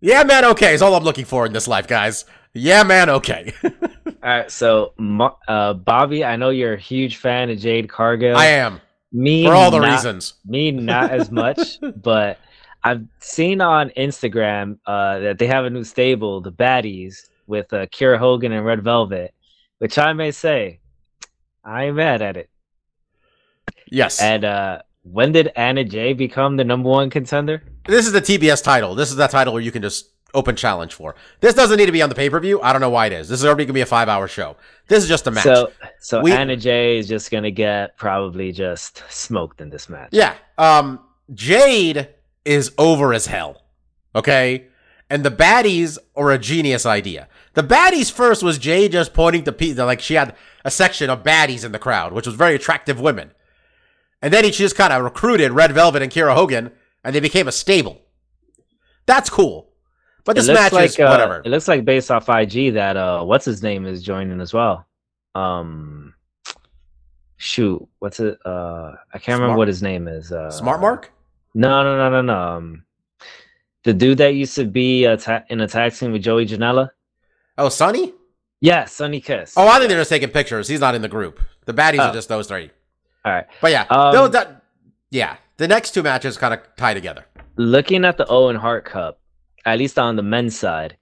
Yeah, 0.00 0.22
man, 0.24 0.44
okay. 0.46 0.74
Is 0.74 0.82
all 0.82 0.94
I'm 0.94 1.04
looking 1.04 1.24
for 1.24 1.46
in 1.46 1.52
this 1.52 1.68
life, 1.68 1.86
guys. 1.86 2.24
Yeah, 2.54 2.82
man, 2.84 3.10
okay. 3.10 3.52
All 3.64 3.72
right, 4.22 4.50
so 4.50 4.94
uh, 5.46 5.74
Bobby, 5.74 6.24
I 6.24 6.36
know 6.36 6.48
you're 6.50 6.74
a 6.74 6.78
huge 6.80 7.16
fan 7.18 7.50
of 7.50 7.58
Jade 7.58 7.88
Cargill. 7.88 8.36
I 8.36 8.46
am 8.46 8.80
Me 9.12 9.44
for 9.44 9.52
all 9.52 9.70
the 9.70 9.78
not- 9.78 9.92
reasons. 9.92 10.34
Me 10.44 10.70
not 10.72 11.10
as 11.10 11.30
much, 11.30 11.78
but 12.02 12.38
I've 12.82 13.04
seen 13.20 13.60
on 13.60 13.90
Instagram 13.90 14.78
uh, 14.86 15.18
that 15.20 15.38
they 15.38 15.46
have 15.46 15.64
a 15.64 15.70
new 15.70 15.84
stable, 15.84 16.40
the 16.40 16.50
Baddies, 16.50 17.28
with 17.46 17.72
uh, 17.72 17.86
Kiera 17.86 18.18
Hogan 18.18 18.52
and 18.52 18.64
Red 18.64 18.82
Velvet, 18.82 19.32
which 19.78 19.98
I 19.98 20.12
may 20.12 20.30
say, 20.32 20.80
I 21.66 21.86
ain't 21.86 21.96
mad 21.96 22.22
at 22.22 22.36
it. 22.36 22.48
Yes. 23.90 24.20
And 24.20 24.44
uh, 24.44 24.82
when 25.02 25.32
did 25.32 25.52
Anna 25.56 25.84
Jay 25.84 26.12
become 26.12 26.56
the 26.56 26.64
number 26.64 26.88
one 26.88 27.10
contender? 27.10 27.62
this 27.86 28.06
is 28.06 28.12
the 28.12 28.20
TBS 28.20 28.62
title. 28.64 28.94
This 28.94 29.10
is 29.10 29.16
that 29.16 29.30
title 29.30 29.52
where 29.52 29.62
you 29.62 29.70
can 29.72 29.82
just 29.82 30.10
open 30.34 30.54
challenge 30.56 30.92
for. 30.94 31.14
This 31.40 31.54
doesn't 31.54 31.76
need 31.78 31.86
to 31.86 31.92
be 31.92 32.02
on 32.02 32.08
the 32.08 32.14
pay 32.14 32.28
per 32.30 32.38
view. 32.40 32.60
I 32.60 32.72
don't 32.72 32.80
know 32.80 32.90
why 32.90 33.06
it 33.06 33.12
is. 33.12 33.28
This 33.28 33.40
is 33.40 33.46
already 33.46 33.64
gonna 33.64 33.74
be 33.74 33.80
a 33.80 33.86
five 33.86 34.08
hour 34.08 34.28
show. 34.28 34.56
This 34.88 35.02
is 35.02 35.08
just 35.08 35.26
a 35.26 35.30
match. 35.30 35.44
So, 35.44 35.70
so 36.00 36.20
We- 36.22 36.32
Anna 36.32 36.56
Jay 36.56 36.98
is 36.98 37.08
just 37.08 37.30
gonna 37.30 37.50
get 37.50 37.96
probably 37.96 38.52
just 38.52 39.02
smoked 39.08 39.60
in 39.60 39.70
this 39.70 39.88
match. 39.88 40.10
yeah. 40.12 40.34
Um. 40.58 41.00
Jade 41.34 42.08
is 42.44 42.72
over 42.78 43.12
as 43.12 43.26
hell. 43.26 43.62
Okay. 44.14 44.66
And 45.10 45.24
the 45.24 45.30
baddies 45.30 45.98
are 46.16 46.30
a 46.32 46.38
genius 46.38 46.84
idea. 46.86 47.28
The 47.54 47.62
baddies 47.62 48.10
first 48.12 48.42
was 48.42 48.58
Jade 48.58 48.92
just 48.92 49.12
pointing 49.14 49.44
to 49.44 49.52
people 49.52 49.86
like 49.86 50.00
she 50.00 50.14
had 50.14 50.34
a 50.66 50.70
section 50.70 51.08
of 51.08 51.22
baddies 51.22 51.64
in 51.64 51.70
the 51.70 51.78
crowd, 51.78 52.12
which 52.12 52.26
was 52.26 52.34
very 52.34 52.56
attractive 52.56 53.00
women. 53.00 53.30
And 54.20 54.34
then 54.34 54.42
he 54.42 54.50
just 54.50 54.74
kind 54.74 54.92
of 54.92 55.04
recruited 55.04 55.52
Red 55.52 55.70
Velvet 55.70 56.02
and 56.02 56.10
Kiera 56.10 56.34
Hogan, 56.34 56.72
and 57.04 57.14
they 57.14 57.20
became 57.20 57.46
a 57.46 57.52
stable. 57.52 58.02
That's 59.06 59.30
cool. 59.30 59.70
But 60.24 60.34
this 60.34 60.48
match 60.48 60.72
like 60.72 60.86
is 60.90 60.98
uh, 60.98 61.06
whatever. 61.06 61.40
it 61.44 61.50
looks 61.50 61.68
like 61.68 61.84
based 61.84 62.10
off 62.10 62.28
IG 62.28 62.74
that 62.74 62.96
uh, 62.96 63.22
what's 63.22 63.44
his 63.44 63.62
name 63.62 63.86
is 63.86 64.02
joining 64.02 64.40
as 64.40 64.52
well. 64.52 64.84
Um, 65.36 66.14
shoot, 67.36 67.86
what's 68.00 68.18
it? 68.18 68.36
Uh, 68.44 68.94
I 69.14 69.18
can't 69.18 69.38
remember 69.38 69.56
what 69.56 69.68
his 69.68 69.84
name 69.84 70.08
is. 70.08 70.32
Uh, 70.32 70.50
Smart 70.50 70.80
Mark? 70.80 71.12
No, 71.54 71.84
no, 71.84 71.96
no, 71.96 72.10
no, 72.10 72.22
no. 72.22 72.56
Um, 72.56 72.84
the 73.84 73.94
dude 73.94 74.18
that 74.18 74.34
used 74.34 74.56
to 74.56 74.64
be 74.64 75.04
a 75.04 75.16
ta- 75.16 75.44
in 75.48 75.60
a 75.60 75.68
tag 75.68 75.94
team 75.94 76.10
with 76.10 76.22
Joey 76.22 76.44
Janela. 76.44 76.90
Oh, 77.56 77.68
Sonny? 77.68 78.12
Yeah, 78.66 78.84
Sonny 78.86 79.20
Kiss. 79.20 79.54
Oh, 79.56 79.68
I 79.68 79.78
think 79.78 79.90
they're 79.90 80.00
just 80.00 80.10
taking 80.10 80.30
pictures. 80.30 80.66
He's 80.66 80.80
not 80.80 80.96
in 80.96 81.02
the 81.02 81.08
group. 81.08 81.38
The 81.66 81.72
baddies 81.74 82.00
are 82.00 82.10
Oh. 82.10 82.12
just 82.12 82.28
those 82.28 82.48
three. 82.48 82.68
All 83.24 83.32
right. 83.32 83.46
But 83.60 83.70
yeah, 83.70 83.84
Um, 83.90 84.12
no, 84.12 84.26
that, 84.28 84.62
yeah. 85.10 85.36
The 85.56 85.68
next 85.68 85.92
two 85.92 86.02
matches 86.02 86.36
kind 86.36 86.52
of 86.52 86.60
tie 86.76 86.92
together. 86.94 87.24
looking 87.56 88.04
at 88.04 88.16
the 88.16 88.26
Owen 88.26 88.56
Hart 88.56 88.84
Cup, 88.84 89.20
at 89.64 89.78
least 89.78 89.98
on 90.00 90.16
the 90.16 90.22
men's 90.22 90.58
side, 90.58 90.96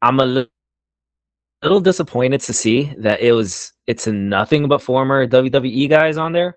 I'm 0.00 0.18
a 0.18 0.24
li- 0.24 0.50
little 1.62 1.80
disappointed 1.80 2.40
to 2.42 2.52
see 2.54 2.92
that 2.98 3.20
it 3.20 3.32
was 3.32 3.72
it's 3.86 4.06
nothing 4.06 4.66
but 4.66 4.80
former 4.80 5.26
WWE 5.26 5.88
guys 5.90 6.16
on 6.16 6.32
there. 6.32 6.56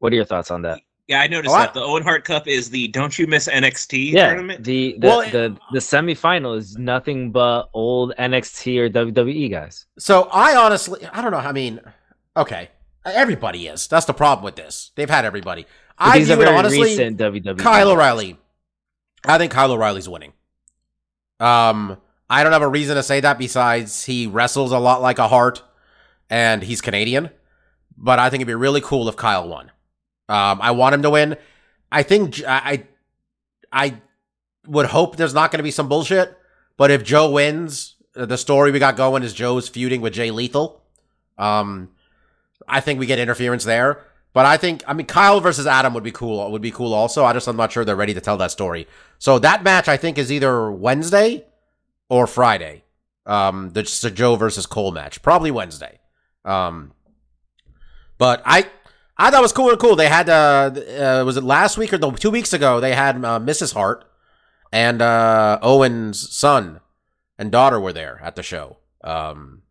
What 0.00 0.12
are 0.12 0.16
your 0.16 0.26
thoughts 0.26 0.50
on 0.50 0.60
that? 0.62 0.80
Yeah, 1.10 1.20
I 1.20 1.26
noticed 1.26 1.52
Oh, 1.54 1.58
that 1.58 1.74
the 1.74 1.82
Owen 1.82 2.02
Hart 2.04 2.24
Cup 2.24 2.46
is 2.46 2.70
the 2.70 2.86
Don't 2.88 3.18
You 3.18 3.26
Miss 3.26 3.48
NXT 3.48 4.12
Yeah, 4.12 4.28
tournament. 4.28 4.62
the 4.64 4.96
the, 4.98 5.06
Well, 5.08 5.20
the 5.30 5.56
the 5.72 5.80
semifinal 5.80 6.56
is 6.56 6.78
nothing 6.78 7.32
but 7.32 7.68
old 7.74 8.14
NXT 8.16 8.78
or 8.78 8.88
WWE 8.88 9.50
guys. 9.50 9.86
So 9.98 10.28
I 10.32 10.54
honestly, 10.56 11.04
I 11.12 11.20
don't 11.20 11.32
know. 11.32 11.38
I 11.38 11.50
mean, 11.52 11.80
okay, 12.36 12.70
everybody 13.04 13.66
is. 13.66 13.88
That's 13.88 14.06
the 14.06 14.14
problem 14.14 14.44
with 14.44 14.54
this. 14.54 14.92
They've 14.94 15.10
had 15.10 15.24
everybody. 15.24 15.66
But 15.98 16.04
I 16.06 16.18
these 16.18 16.28
view 16.28 16.40
are 16.40 16.42
it 16.44 16.48
honestly. 16.48 16.80
recent 16.82 17.18
WWE. 17.18 17.58
Kyle. 17.58 17.90
O'Reilly. 17.90 18.38
I 19.26 19.36
think 19.36 19.52
Kyle 19.52 19.72
O'Reilly's 19.72 20.08
winning. 20.08 20.32
Um, 21.40 21.96
I 22.28 22.42
don't 22.44 22.52
have 22.52 22.62
a 22.62 22.68
reason 22.68 22.94
to 22.96 23.02
say 23.02 23.18
that 23.20 23.36
besides 23.38 24.04
he 24.04 24.26
wrestles 24.28 24.72
a 24.72 24.78
lot 24.78 25.02
like 25.02 25.18
a 25.18 25.26
Hart, 25.28 25.62
and 26.30 26.62
he's 26.62 26.80
Canadian. 26.80 27.30
But 27.96 28.18
I 28.18 28.30
think 28.30 28.40
it'd 28.42 28.46
be 28.46 28.54
really 28.54 28.80
cool 28.80 29.08
if 29.08 29.16
Kyle 29.16 29.48
won. 29.48 29.72
Um, 30.30 30.60
I 30.62 30.70
want 30.70 30.94
him 30.94 31.02
to 31.02 31.10
win. 31.10 31.36
I 31.90 32.04
think 32.04 32.40
I, 32.46 32.84
I 33.72 34.00
would 34.66 34.86
hope 34.86 35.16
there's 35.16 35.34
not 35.34 35.50
going 35.50 35.58
to 35.58 35.64
be 35.64 35.72
some 35.72 35.88
bullshit. 35.88 36.36
But 36.76 36.90
if 36.90 37.02
Joe 37.02 37.30
wins, 37.30 37.96
uh, 38.14 38.26
the 38.26 38.38
story 38.38 38.70
we 38.70 38.78
got 38.78 38.96
going 38.96 39.24
is 39.24 39.34
Joe's 39.34 39.68
feuding 39.68 40.00
with 40.00 40.12
Jay 40.12 40.30
Lethal. 40.30 40.82
Um, 41.36 41.90
I 42.68 42.80
think 42.80 43.00
we 43.00 43.06
get 43.06 43.18
interference 43.18 43.64
there. 43.64 44.04
But 44.32 44.46
I 44.46 44.56
think 44.56 44.84
I 44.86 44.92
mean 44.92 45.06
Kyle 45.06 45.40
versus 45.40 45.66
Adam 45.66 45.92
would 45.94 46.04
be 46.04 46.12
cool. 46.12 46.48
Would 46.52 46.62
be 46.62 46.70
cool 46.70 46.94
also. 46.94 47.24
I 47.24 47.32
just 47.32 47.48
I'm 47.48 47.56
not 47.56 47.72
sure 47.72 47.84
they're 47.84 47.96
ready 47.96 48.14
to 48.14 48.20
tell 48.20 48.36
that 48.36 48.52
story. 48.52 48.86
So 49.18 49.40
that 49.40 49.64
match 49.64 49.88
I 49.88 49.96
think 49.96 50.18
is 50.18 50.30
either 50.30 50.70
Wednesday 50.70 51.44
or 52.08 52.28
Friday. 52.28 52.84
Um, 53.26 53.70
the, 53.70 53.82
the 54.02 54.10
Joe 54.10 54.36
versus 54.36 54.66
Cole 54.66 54.92
match, 54.92 55.22
probably 55.22 55.50
Wednesday. 55.50 55.98
Um, 56.44 56.92
but 58.18 58.42
I 58.44 58.66
I 59.20 59.30
thought 59.30 59.42
was 59.42 59.52
cool 59.52 59.70
and 59.70 59.78
cool. 59.78 59.96
They 59.96 60.08
had 60.08 60.28
uh, 60.28 60.72
uh 60.74 61.22
was 61.26 61.36
it 61.36 61.44
last 61.44 61.76
week 61.76 61.92
or 61.92 61.98
the 61.98 62.10
two 62.12 62.30
weeks 62.30 62.52
ago? 62.52 62.80
They 62.80 62.94
had 62.94 63.16
uh, 63.16 63.38
Mrs. 63.38 63.74
Hart 63.74 64.04
and 64.72 65.02
uh 65.02 65.58
Owen's 65.62 66.34
son 66.34 66.80
and 67.38 67.52
daughter 67.52 67.78
were 67.78 67.92
there 67.92 68.20
at 68.22 68.34
the 68.34 68.42
show. 68.42 68.78
Um, 69.02 69.62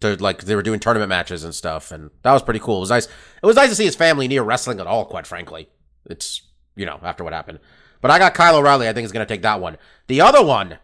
to 0.00 0.16
like 0.16 0.42
they 0.42 0.54
were 0.54 0.62
doing 0.62 0.80
tournament 0.80 1.08
matches 1.08 1.44
and 1.44 1.54
stuff, 1.54 1.90
and 1.90 2.10
that 2.22 2.32
was 2.32 2.42
pretty 2.42 2.60
cool. 2.60 2.78
It 2.78 2.80
was 2.80 2.90
nice. 2.90 3.06
It 3.06 3.46
was 3.46 3.56
nice 3.56 3.70
to 3.70 3.74
see 3.74 3.84
his 3.84 3.96
family 3.96 4.28
near 4.28 4.42
wrestling 4.42 4.80
at 4.80 4.86
all. 4.86 5.04
Quite 5.04 5.26
frankly, 5.26 5.68
it's 6.06 6.42
you 6.76 6.84
know 6.84 6.98
after 7.02 7.24
what 7.24 7.32
happened. 7.32 7.60
But 8.00 8.10
I 8.10 8.18
got 8.18 8.34
Kyle 8.34 8.56
O'Reilly. 8.56 8.88
I 8.88 8.92
think 8.92 9.04
is 9.04 9.12
going 9.12 9.26
to 9.26 9.32
take 9.32 9.42
that 9.42 9.60
one. 9.60 9.78
The 10.08 10.20
other 10.20 10.44
one, 10.44 10.78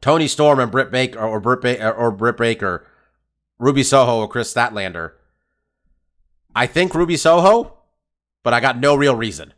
Toni 0.00 0.28
Storm 0.28 0.58
and 0.58 0.72
Britt 0.72 0.90
Baker 0.90 1.20
or 1.20 1.40
Britt 1.40 1.60
ba- 1.60 1.92
or 1.92 2.10
Britt 2.10 2.38
Baker, 2.38 2.86
Ruby 3.58 3.82
Soho 3.82 4.20
or 4.20 4.28
Kris 4.28 4.52
Statlander. 4.52 5.12
I 6.54 6.66
think 6.66 6.94
Ruby 6.94 7.16
Soho, 7.16 7.76
but 8.42 8.52
I 8.52 8.60
got 8.60 8.78
no 8.78 8.94
real 8.94 9.14
reason. 9.14 9.52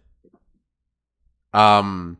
Um, 1.52 2.18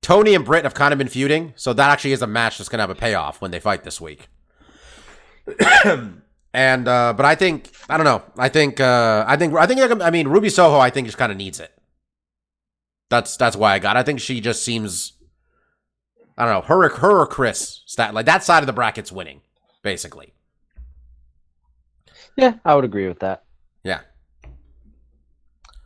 Toni 0.00 0.34
and 0.34 0.44
Britt 0.44 0.64
have 0.64 0.74
kind 0.74 0.92
of 0.92 0.98
been 0.98 1.08
feuding, 1.08 1.52
so 1.56 1.72
that 1.72 1.90
actually 1.90 2.12
is 2.12 2.22
a 2.22 2.26
match 2.26 2.58
that's 2.58 2.68
gonna 2.68 2.82
have 2.82 2.90
a 2.90 2.94
payoff 2.94 3.40
when 3.40 3.50
they 3.50 3.60
fight 3.60 3.84
this 3.84 4.00
week. 4.00 4.28
and 6.54 6.88
uh, 6.88 7.12
but 7.16 7.24
I 7.24 7.34
think 7.34 7.70
I 7.88 7.96
don't 7.96 8.04
know. 8.04 8.22
I 8.36 8.48
think 8.48 8.80
uh, 8.80 9.24
I 9.26 9.36
think 9.36 9.54
I 9.54 9.66
think 9.66 10.02
I 10.02 10.10
mean 10.10 10.28
Ruby 10.28 10.48
Soho. 10.50 10.78
I 10.78 10.90
think 10.90 11.06
just 11.06 11.18
kind 11.18 11.32
of 11.32 11.38
needs 11.38 11.60
it. 11.60 11.72
That's 13.10 13.36
that's 13.36 13.56
why 13.56 13.74
I 13.74 13.78
got. 13.78 13.96
I 13.96 14.02
think 14.02 14.20
she 14.20 14.40
just 14.40 14.64
seems. 14.64 15.12
I 16.36 16.44
don't 16.46 16.54
know 16.54 16.62
her 16.62 16.88
her 16.88 17.20
or 17.20 17.26
Kris 17.26 17.82
stat 17.86 18.14
like 18.14 18.26
that 18.26 18.42
side 18.42 18.62
of 18.62 18.66
the 18.66 18.72
bracket's 18.72 19.12
winning 19.12 19.42
basically. 19.82 20.32
Yeah, 22.36 22.54
I 22.64 22.74
would 22.74 22.84
agree 22.84 23.08
with 23.08 23.20
that. 23.20 23.44
Yeah. 23.84 24.00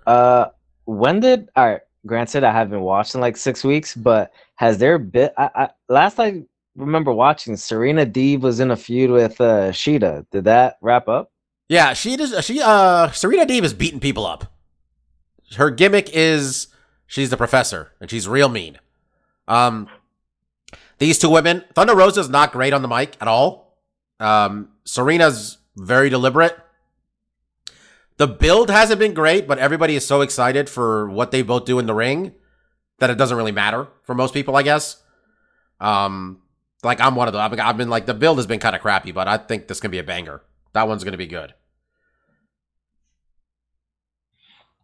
Uh, 0.07 0.47
when 0.85 1.21
did 1.21 1.49
all 1.57 1.67
right? 1.67 1.81
granted, 2.07 2.45
I 2.45 2.53
haven't 2.53 2.81
watched 2.81 3.15
in 3.15 3.21
like 3.21 3.37
six 3.37 3.65
weeks, 3.65 3.95
but 3.95 4.33
has 4.55 4.79
there 4.79 4.99
been? 4.99 5.31
I, 5.37 5.51
I 5.55 5.69
last 5.89 6.19
I 6.19 6.45
remember 6.77 7.13
watching, 7.13 7.57
Serena 7.57 8.07
Deeb 8.07 8.41
was 8.41 8.61
in 8.61 8.71
a 8.71 8.77
feud 8.77 9.11
with 9.11 9.41
uh, 9.41 9.73
Shida. 9.73 10.25
Did 10.31 10.45
that 10.45 10.79
wrap 10.81 11.09
up? 11.09 11.33
Yeah, 11.69 11.93
she 11.93 12.17
does. 12.17 12.45
She 12.45 12.63
uh, 12.63 13.11
Serena 13.11 13.45
Deeb 13.45 13.65
is 13.65 13.75
beating 13.75 14.01
people 14.01 14.25
up. 14.25 14.53
Her 15.57 15.71
gimmick 15.71 16.11
is 16.13 16.69
she's 17.07 17.31
the 17.31 17.37
professor 17.37 17.93
and 18.01 18.11
she's 18.11 18.29
real 18.29 18.49
mean. 18.49 18.79
Um, 19.49 19.89
these 20.99 21.19
two 21.19 21.31
women, 21.31 21.65
Thunder 21.75 21.95
Rosa's 21.95 22.29
not 22.29 22.53
great 22.53 22.73
on 22.73 22.83
the 22.83 22.89
mic 22.89 23.17
at 23.21 23.29
all. 23.29 23.79
Um, 24.19 24.71
Serena's 24.85 25.59
very 25.77 26.09
deliberate. 26.09 26.59
The 28.17 28.27
build 28.27 28.71
hasn't 28.71 28.99
been 28.99 29.15
great, 29.15 29.47
but 29.47 29.59
everybody 29.59 29.95
is 29.95 30.07
so 30.07 30.23
excited 30.23 30.71
for 30.71 31.09
what 31.09 31.31
they 31.31 31.43
both 31.43 31.67
do 31.67 31.79
in 31.79 31.87
the 31.87 31.95
ring 31.95 32.33
that 32.99 33.11
it 33.11 33.19
doesn't 33.19 33.37
really 33.37 33.53
matter 33.53 33.89
for 34.05 34.15
most 34.15 34.33
people, 34.33 34.57
I 34.57 34.63
guess. 34.63 35.03
Um, 35.81 36.41
like 36.83 37.01
I'm 37.01 37.15
one 37.15 37.29
of 37.29 37.33
been, 37.33 37.61
I've 37.61 37.77
been 37.77 37.91
like 37.91 38.07
the 38.07 38.15
build 38.15 38.39
has 38.39 38.47
been 38.47 38.61
kind 38.61 38.75
of 38.75 38.81
crappy, 38.81 39.13
but 39.13 39.29
I 39.29 39.37
think 39.37 39.69
this 39.69 39.81
can 39.81 39.91
be 39.91 39.99
a 39.99 40.05
banger. 40.05 40.43
That 40.73 40.89
one's 40.89 41.05
gonna 41.05 41.17
be 41.19 41.27
good. 41.27 41.53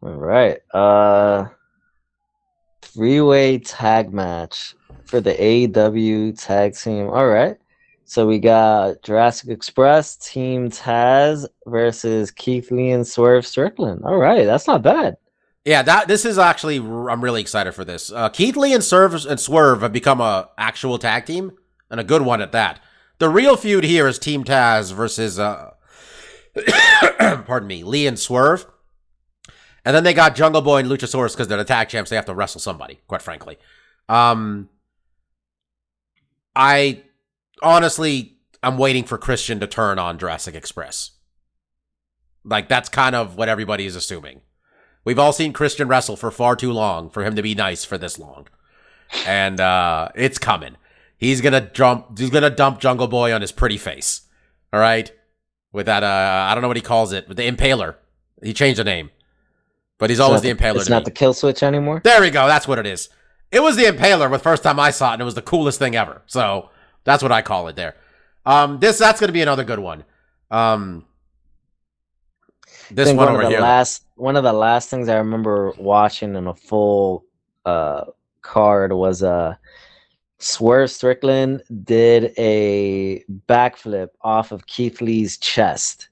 All 0.03 0.11
right. 0.15 0.59
Uh, 0.75 1.47
three-way 2.83 3.59
tag 3.59 4.13
match 4.13 4.75
for 5.05 5.21
the 5.21 5.33
AEW 5.33 6.39
tag 6.39 6.75
team. 6.75 7.09
All 7.09 7.29
right. 7.29 7.57
So 8.13 8.27
we 8.27 8.41
got 8.41 9.01
Jurassic 9.03 9.49
Express, 9.49 10.17
Team 10.17 10.69
Taz 10.69 11.47
versus 11.65 12.31
Keith 12.31 12.71
Lee 12.71 12.91
and 12.91 13.07
Swerve 13.07 13.47
Strickland. 13.47 14.03
All 14.05 14.19
right, 14.19 14.45
that's 14.45 14.67
not 14.67 14.83
bad. 14.83 15.17
Yeah, 15.65 15.81
that 15.81 16.09
this 16.09 16.27
is 16.27 16.37
actually 16.37 16.77
I'm 16.77 17.25
really 17.25 17.41
excited 17.41 17.73
for 17.73 17.87
this. 17.87 18.13
Uh, 18.13 18.29
Keith 18.29 18.55
Lee 18.55 18.75
and 18.75 18.85
Swerve 18.85 19.15
and 19.25 19.41
Swerve 19.41 19.81
have 19.81 19.95
become 19.95 20.21
a 20.21 20.51
actual 20.59 20.99
tag 20.99 21.25
team 21.25 21.53
and 21.91 22.01
a 22.01 22.05
good 22.05 22.21
one 22.21 22.43
at 22.43 22.53
that. 22.53 22.81
The 23.17 23.31
real 23.31 23.57
feud 23.57 23.85
here 23.85 24.07
is 24.07 24.19
Team 24.19 24.45
Taz 24.45 24.93
versus 24.93 25.39
uh, 25.39 25.71
pardon 27.47 27.67
me, 27.67 27.83
Lee 27.83 28.07
and 28.07 28.19
Swerve. 28.19 28.67
And 29.87 29.97
then 29.97 30.05
they 30.05 30.13
got 30.13 30.37
Jungle 30.37 30.61
Boy 30.61 30.81
and 30.81 30.89
Luchasaurus 30.91 31.33
because 31.33 31.49
they're 31.49 31.57
the 31.57 31.65
tag 31.65 31.89
champs. 31.89 32.11
They 32.11 32.17
have 32.17 32.27
to 32.27 32.35
wrestle 32.35 32.61
somebody, 32.61 33.01
quite 33.07 33.23
frankly. 33.23 33.57
Um, 34.11 34.69
I 36.55 37.05
honestly, 37.61 38.39
I'm 38.63 38.79
waiting 38.79 39.05
for 39.05 39.19
Christian 39.19 39.61
to 39.61 39.67
turn 39.67 39.99
on 39.99 40.19
Jurassic 40.19 40.55
Express. 40.55 41.13
Like 42.45 42.69
that's 42.69 42.89
kind 42.89 43.15
of 43.15 43.37
what 43.37 43.49
everybody 43.49 43.87
is 43.87 43.97
assuming. 43.97 44.41
We've 45.05 45.19
all 45.19 45.33
seen 45.33 45.53
Christian 45.53 45.89
wrestle 45.89 46.17
for 46.17 46.31
far 46.31 46.57
too 46.57 46.73
long 46.73 47.11
for 47.11 47.25
him 47.25 47.35
to 47.37 47.43
be 47.43 47.55
nice 47.55 47.85
for 47.85 47.99
this 47.99 48.19
long. 48.19 48.49
And 49.27 49.61
uh 49.61 50.09
it's 50.15 50.39
coming. 50.39 50.77
He's 51.17 51.41
gonna 51.41 51.71
jump 51.73 52.19
he's 52.19 52.31
gonna 52.31 52.51
dump 52.51 52.81
Jungle 52.81 53.09
Boy 53.09 53.33
on 53.33 53.41
his 53.41 53.53
pretty 53.53 53.79
face. 53.79 54.23
All 54.73 54.81
right? 54.81 55.13
With 55.73 55.87
that 55.87 56.03
uh 56.03 56.47
I 56.49 56.55
don't 56.55 56.63
know 56.63 56.69
what 56.69 56.77
he 56.77 56.83
calls 56.83 57.13
it, 57.13 57.29
with 57.29 57.37
the 57.37 57.49
impaler. 57.51 57.97
He 58.43 58.53
changed 58.53 58.81
the 58.81 58.85
name. 58.85 59.11
But 59.99 60.11
he's 60.11 60.19
always 60.19 60.43
the, 60.43 60.53
the 60.53 60.59
impaler. 60.59 60.77
It's 60.77 60.89
not 60.89 61.03
me. 61.03 61.05
the 61.05 61.11
kill 61.13 61.33
switch 61.33 61.63
anymore. 61.63 62.01
There 62.03 62.21
we 62.21 62.31
go. 62.31 62.49
That's 62.49 62.67
what 62.67 62.81
it 62.81 62.87
is. 62.87 63.09
It 63.53 63.63
was 63.63 63.77
the 63.77 63.85
impaler 63.85 64.29
the 64.31 64.39
first 64.39 64.65
time 64.65 64.81
I 64.81 64.91
saw 64.91 65.11
it, 65.11 65.13
and 65.15 65.23
it 65.23 65.25
was 65.25 65.35
the 65.37 65.43
coolest 65.43 65.79
thing 65.79 65.95
ever. 65.95 66.23
So 66.27 66.71
that's 67.05 67.23
what 67.23 67.33
I 67.33 67.43
call 67.43 67.69
it 67.69 67.77
there. 67.77 67.97
Um, 68.45 68.79
this 68.79 68.99
that's 68.99 69.21
going 69.21 69.29
to 69.29 69.33
be 69.33 69.43
another 69.43 69.65
good 69.65 69.79
one. 69.79 70.05
Um, 70.51 71.07
this 72.91 73.09
one, 73.09 73.17
one 73.17 73.29
over 73.29 73.43
of 73.43 73.47
the 73.47 73.51
here. 73.51 73.61
last 73.61 74.05
one 74.17 74.37
of 74.37 74.45
the 74.45 74.53
last 74.53 74.91
things 74.91 75.09
I 75.09 75.17
remember 75.17 75.73
watching 75.79 76.35
in 76.35 76.47
a 76.47 76.55
full 76.55 77.25
uh 77.65 78.05
card 78.43 78.93
was 78.93 79.23
uh 79.23 79.55
Swerve 80.39 80.91
Strickland 80.91 81.63
did 81.85 82.33
a 82.37 83.25
backflip 83.49 84.09
off 84.23 84.51
of 84.51 84.67
Keith 84.67 85.01
Lee's 85.01 85.39
chest. 85.39 86.09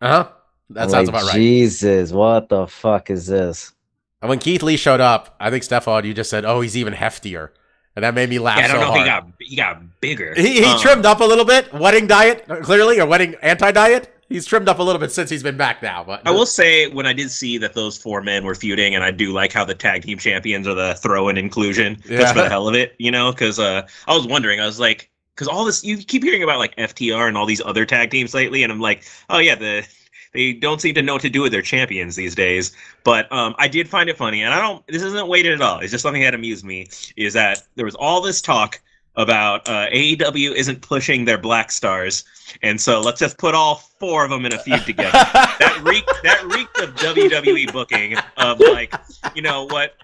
Uh 0.00 0.08
huh. 0.08 0.28
That 0.70 0.82
I'm 0.84 0.90
sounds 0.90 1.08
like, 1.08 1.22
about 1.22 1.28
right. 1.28 1.36
Jesus, 1.36 2.12
what 2.12 2.48
the 2.48 2.66
fuck 2.66 3.10
is 3.10 3.26
this? 3.26 3.72
And 4.20 4.28
when 4.28 4.40
Keith 4.40 4.62
Lee 4.62 4.76
showed 4.76 5.00
up, 5.00 5.36
I 5.38 5.50
think 5.50 5.62
Stefan, 5.62 6.04
you 6.04 6.12
just 6.12 6.28
said, 6.28 6.44
"Oh, 6.44 6.60
he's 6.60 6.76
even 6.76 6.92
heftier," 6.92 7.50
and 7.98 8.04
that 8.04 8.14
made 8.14 8.30
me 8.30 8.38
laugh 8.38 8.58
Yeah, 8.58 8.64
I 8.66 8.68
don't 8.68 8.80
so 8.80 8.86
know 8.88 8.94
if 8.94 9.00
he 9.00 9.04
got 9.04 9.26
he 9.40 9.56
got 9.56 10.00
bigger. 10.00 10.32
He, 10.36 10.60
he 10.60 10.64
Um, 10.64 10.80
trimmed 10.80 11.04
up 11.04 11.20
a 11.20 11.24
little 11.24 11.44
bit. 11.44 11.72
Wedding 11.72 12.06
diet, 12.06 12.44
uh, 12.48 12.56
clearly, 12.56 13.00
or 13.00 13.06
wedding 13.06 13.34
anti 13.42 13.72
diet. 13.72 14.14
He's 14.28 14.46
trimmed 14.46 14.68
up 14.68 14.78
a 14.78 14.82
little 14.82 15.00
bit 15.00 15.10
since 15.10 15.30
he's 15.30 15.42
been 15.42 15.56
back 15.56 15.82
now. 15.82 16.04
But 16.04 16.20
I 16.26 16.30
will 16.30 16.46
say 16.46 16.86
when 16.88 17.06
I 17.06 17.12
did 17.12 17.30
see 17.30 17.58
that 17.58 17.72
those 17.74 17.96
four 17.98 18.20
men 18.22 18.44
were 18.44 18.54
feuding, 18.54 18.94
and 18.94 19.02
I 19.02 19.10
do 19.10 19.32
like 19.32 19.52
how 19.52 19.64
the 19.64 19.74
tag 19.74 20.02
team 20.02 20.18
champions 20.18 20.68
are 20.68 20.74
the 20.74 20.94
throw-in 20.96 21.36
inclusion 21.38 22.00
Yeah. 22.08 22.18
just 22.20 22.34
for 22.34 22.42
the 22.42 22.48
hell 22.48 22.68
of 22.68 22.74
it, 22.74 22.94
you 22.98 23.10
know? 23.10 23.32
Because 23.32 23.58
uh, 23.58 23.86
I 24.06 24.14
was 24.14 24.26
wondering, 24.26 24.60
I 24.60 24.66
was 24.66 24.78
like, 24.78 25.10
because 25.34 25.48
all 25.48 25.64
this 25.64 25.82
you 25.82 25.96
keep 25.96 26.22
hearing 26.22 26.42
about 26.42 26.58
like 26.58 26.76
FTR 26.76 27.26
and 27.26 27.36
all 27.38 27.46
these 27.46 27.62
other 27.64 27.84
tag 27.86 28.10
teams 28.10 28.34
lately, 28.34 28.62
and 28.62 28.70
I'm 28.72 28.80
like, 28.80 29.04
oh 29.30 29.38
yeah, 29.38 29.54
the 29.54 29.86
they 30.32 30.52
don't 30.52 30.80
seem 30.80 30.94
to 30.94 31.02
know 31.02 31.14
what 31.14 31.22
to 31.22 31.30
do 31.30 31.42
with 31.42 31.52
their 31.52 31.62
champions 31.62 32.16
these 32.16 32.34
days. 32.34 32.72
But 33.04 33.30
um, 33.32 33.54
I 33.58 33.68
did 33.68 33.88
find 33.88 34.08
it 34.08 34.16
funny, 34.16 34.42
and 34.42 34.52
I 34.52 34.60
don't. 34.60 34.86
This 34.86 35.02
isn't 35.02 35.28
weighted 35.28 35.52
at 35.52 35.60
all. 35.60 35.80
It's 35.80 35.90
just 35.90 36.02
something 36.02 36.22
that 36.22 36.34
amused 36.34 36.64
me. 36.64 36.88
Is 37.16 37.32
that 37.34 37.62
there 37.76 37.84
was 37.84 37.94
all 37.94 38.20
this 38.20 38.40
talk 38.40 38.80
about 39.16 39.68
uh, 39.68 39.88
AEW 39.90 40.54
isn't 40.54 40.80
pushing 40.80 41.24
their 41.24 41.38
black 41.38 41.72
stars, 41.72 42.24
and 42.62 42.80
so 42.80 43.00
let's 43.00 43.18
just 43.18 43.36
put 43.38 43.54
all 43.54 43.76
four 43.98 44.24
of 44.24 44.30
them 44.30 44.46
in 44.46 44.52
a 44.52 44.58
feud 44.58 44.84
together. 44.84 45.10
that 45.12 45.80
reeked 45.82 46.12
that 46.22 46.44
reeked 46.44 46.78
of 46.78 46.94
WWE 46.94 47.72
booking 47.72 48.16
of 48.36 48.60
like, 48.60 48.94
you 49.34 49.42
know 49.42 49.64
what? 49.64 49.96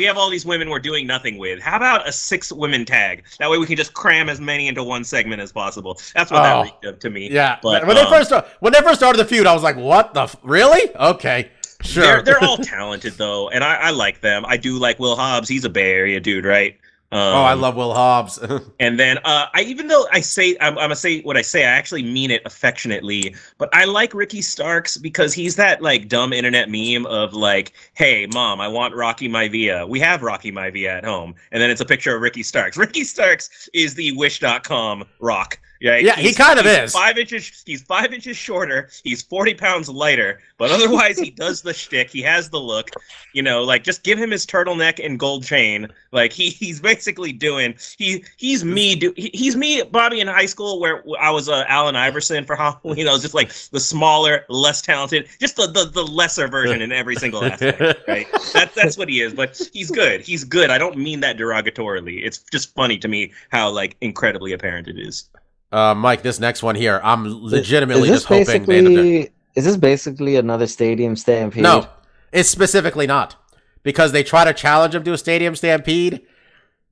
We 0.00 0.06
have 0.06 0.16
all 0.16 0.30
these 0.30 0.46
women 0.46 0.70
we're 0.70 0.78
doing 0.78 1.06
nothing 1.06 1.36
with. 1.36 1.60
How 1.60 1.76
about 1.76 2.08
a 2.08 2.12
six 2.12 2.50
women 2.50 2.86
tag? 2.86 3.22
That 3.38 3.50
way 3.50 3.58
we 3.58 3.66
can 3.66 3.76
just 3.76 3.92
cram 3.92 4.30
as 4.30 4.40
many 4.40 4.66
into 4.66 4.82
one 4.82 5.04
segment 5.04 5.42
as 5.42 5.52
possible. 5.52 6.00
That's 6.14 6.30
what 6.30 6.40
Oh. 6.40 6.64
that 6.80 6.88
of 6.88 6.98
to 7.00 7.10
me. 7.10 7.28
yeah, 7.30 7.58
But, 7.62 7.86
when 7.86 7.98
um, 7.98 8.04
they 8.06 8.10
first 8.10 8.32
when 8.60 8.72
they 8.72 8.80
first 8.80 8.98
started 8.98 9.18
the 9.18 9.26
feud, 9.26 9.46
I 9.46 9.52
was 9.52 9.62
like, 9.62 9.76
"What 9.76 10.14
the 10.14 10.22
f- 10.22 10.36
really? 10.42 10.90
Okay, 10.96 11.50
sure." 11.82 12.02
They're 12.02 12.22
they're 12.22 12.42
all 12.42 12.56
talented 12.56 13.12
though, 13.18 13.50
and 13.50 13.62
I, 13.62 13.74
I 13.74 13.90
like 13.90 14.22
them. 14.22 14.46
I 14.48 14.56
do 14.56 14.78
like 14.78 14.98
Will 14.98 15.16
Hobbs. 15.16 15.50
He's 15.50 15.66
a 15.66 15.68
Bay 15.68 15.92
Area 15.92 16.18
dude, 16.18 16.46
right? 16.46 16.78
Um, 17.12 17.18
oh, 17.18 17.42
I 17.42 17.54
love 17.54 17.74
Will 17.74 17.92
Hobbs. 17.92 18.38
And 18.78 18.98
then 18.98 19.18
uh, 19.24 19.46
I 19.52 19.62
even 19.62 19.88
though 19.88 20.06
I 20.12 20.20
say 20.20 20.56
I'm, 20.60 20.78
I'm 20.78 20.84
gonna 20.84 20.96
say 20.96 21.20
what 21.22 21.36
I 21.36 21.42
say, 21.42 21.64
I 21.64 21.70
actually 21.70 22.02
mean 22.02 22.30
it 22.30 22.40
affectionately. 22.44 23.34
But 23.58 23.68
I 23.74 23.84
like 23.84 24.14
Ricky 24.14 24.40
Starks 24.40 24.96
because 24.96 25.34
he's 25.34 25.56
that 25.56 25.82
like 25.82 26.08
dumb 26.08 26.32
internet 26.32 26.70
meme 26.70 27.06
of 27.06 27.34
like, 27.34 27.72
"Hey, 27.94 28.26
mom, 28.32 28.60
I 28.60 28.68
want 28.68 28.94
Rocky 28.94 29.28
Maivia. 29.28 29.88
We 29.88 30.00
have 30.00 30.22
Rocky 30.22 30.52
Maivia 30.52 30.98
at 30.98 31.04
home." 31.04 31.34
And 31.52 31.60
then 31.60 31.68
it's 31.68 31.80
a 31.80 31.84
picture 31.84 32.14
of 32.14 32.22
Ricky 32.22 32.42
Starks. 32.42 32.76
Ricky 32.78 33.04
Starks 33.04 33.68
is 33.74 33.94
the 33.94 34.12
Wish.com 34.16 35.04
Rock. 35.18 35.58
Right? 35.82 36.04
Yeah, 36.04 36.16
he 36.16 36.34
kind 36.34 36.58
of 36.58 36.66
is. 36.66 36.92
Five 36.92 37.16
inches. 37.16 37.62
He's 37.64 37.80
five 37.82 38.12
inches 38.12 38.36
shorter. 38.36 38.90
He's 39.02 39.22
forty 39.22 39.54
pounds 39.54 39.88
lighter, 39.88 40.40
but 40.58 40.70
otherwise 40.70 41.18
he 41.18 41.30
does 41.30 41.62
the 41.62 41.72
shtick. 41.72 42.10
He 42.10 42.20
has 42.20 42.50
the 42.50 42.60
look. 42.60 42.90
You 43.32 43.42
know, 43.42 43.62
like 43.62 43.82
just 43.82 44.02
give 44.02 44.18
him 44.18 44.30
his 44.30 44.44
turtleneck 44.44 45.04
and 45.04 45.18
gold 45.18 45.42
chain. 45.42 45.88
Like 46.12 46.32
he 46.32 46.50
he's 46.50 46.80
basically 46.80 47.32
doing. 47.32 47.74
He 47.96 48.22
he's 48.36 48.62
me. 48.62 48.94
Do 48.94 49.14
he, 49.16 49.30
he's 49.32 49.56
me, 49.56 49.82
Bobby 49.82 50.20
in 50.20 50.26
high 50.26 50.46
school 50.46 50.80
where 50.80 51.02
I 51.18 51.30
was 51.30 51.48
uh, 51.48 51.64
Allen 51.66 51.96
Iverson 51.96 52.44
for 52.44 52.56
Halloween. 52.84 53.08
I 53.08 53.12
was 53.12 53.22
just 53.22 53.34
like 53.34 53.50
the 53.70 53.80
smaller, 53.80 54.44
less 54.50 54.82
talented, 54.82 55.28
just 55.40 55.56
the 55.56 55.66
the, 55.66 55.86
the 55.86 56.02
lesser 56.02 56.46
version 56.46 56.82
in 56.82 56.92
every 56.92 57.16
single 57.16 57.42
aspect. 57.42 57.80
Right? 58.06 58.26
That's 58.52 58.74
that's 58.74 58.98
what 58.98 59.08
he 59.08 59.22
is. 59.22 59.32
But 59.32 59.58
he's 59.72 59.90
good. 59.90 60.20
He's 60.20 60.44
good. 60.44 60.68
I 60.68 60.76
don't 60.76 60.98
mean 60.98 61.20
that 61.20 61.38
derogatorily. 61.38 62.22
It's 62.22 62.38
just 62.38 62.74
funny 62.74 62.98
to 62.98 63.08
me 63.08 63.32
how 63.48 63.70
like 63.70 63.96
incredibly 64.02 64.52
apparent 64.52 64.86
it 64.86 64.98
is. 64.98 65.30
Uh, 65.72 65.94
Mike, 65.94 66.22
this 66.22 66.40
next 66.40 66.62
one 66.62 66.74
here, 66.74 67.00
I'm 67.02 67.24
legitimately 67.42 68.02
is 68.04 68.08
this 68.08 68.22
just 68.22 68.26
hoping 68.26 68.64
they 68.64 68.78
end 68.78 69.26
up 69.26 69.32
is 69.54 69.64
this 69.64 69.76
basically 69.76 70.36
another 70.36 70.66
stadium 70.66 71.16
stampede? 71.16 71.62
No, 71.62 71.88
it's 72.32 72.48
specifically 72.48 73.06
not 73.06 73.36
because 73.82 74.12
they 74.12 74.22
try 74.22 74.44
to 74.44 74.52
challenge 74.52 74.94
him 74.94 75.02
to 75.04 75.12
a 75.12 75.18
stadium 75.18 75.56
stampede. 75.56 76.22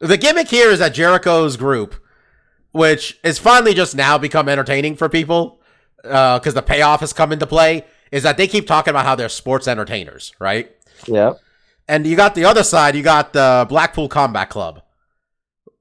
The 0.01 0.17
gimmick 0.17 0.49
here 0.49 0.71
is 0.71 0.79
that 0.79 0.95
Jericho's 0.95 1.57
group, 1.57 1.95
which 2.73 3.19
is 3.23 3.39
finally 3.39 3.75
just 3.75 3.95
now 3.97 4.19
become 4.19 4.49
entertaining 4.49 4.97
for 4.97 5.09
people 5.09 5.61
because 6.03 6.55
the 6.55 6.63
payoff 6.63 7.01
has 7.01 7.13
come 7.13 7.33
into 7.33 7.47
play, 7.47 7.85
is 8.11 8.23
that 8.23 8.37
they 8.37 8.47
keep 8.47 8.67
talking 8.67 8.91
about 8.91 9.05
how 9.05 9.15
they're 9.15 9.29
sports 9.29 9.69
entertainers, 9.69 10.33
right? 10.39 10.71
Yep. 11.07 11.41
And 11.89 12.07
you 12.07 12.17
got 12.17 12.35
the 12.35 12.45
other 12.45 12.63
side, 12.63 12.95
you 12.95 13.03
got 13.03 13.33
the 13.33 13.67
Blackpool 13.69 14.09
Combat 14.09 14.51
Club, 14.51 14.83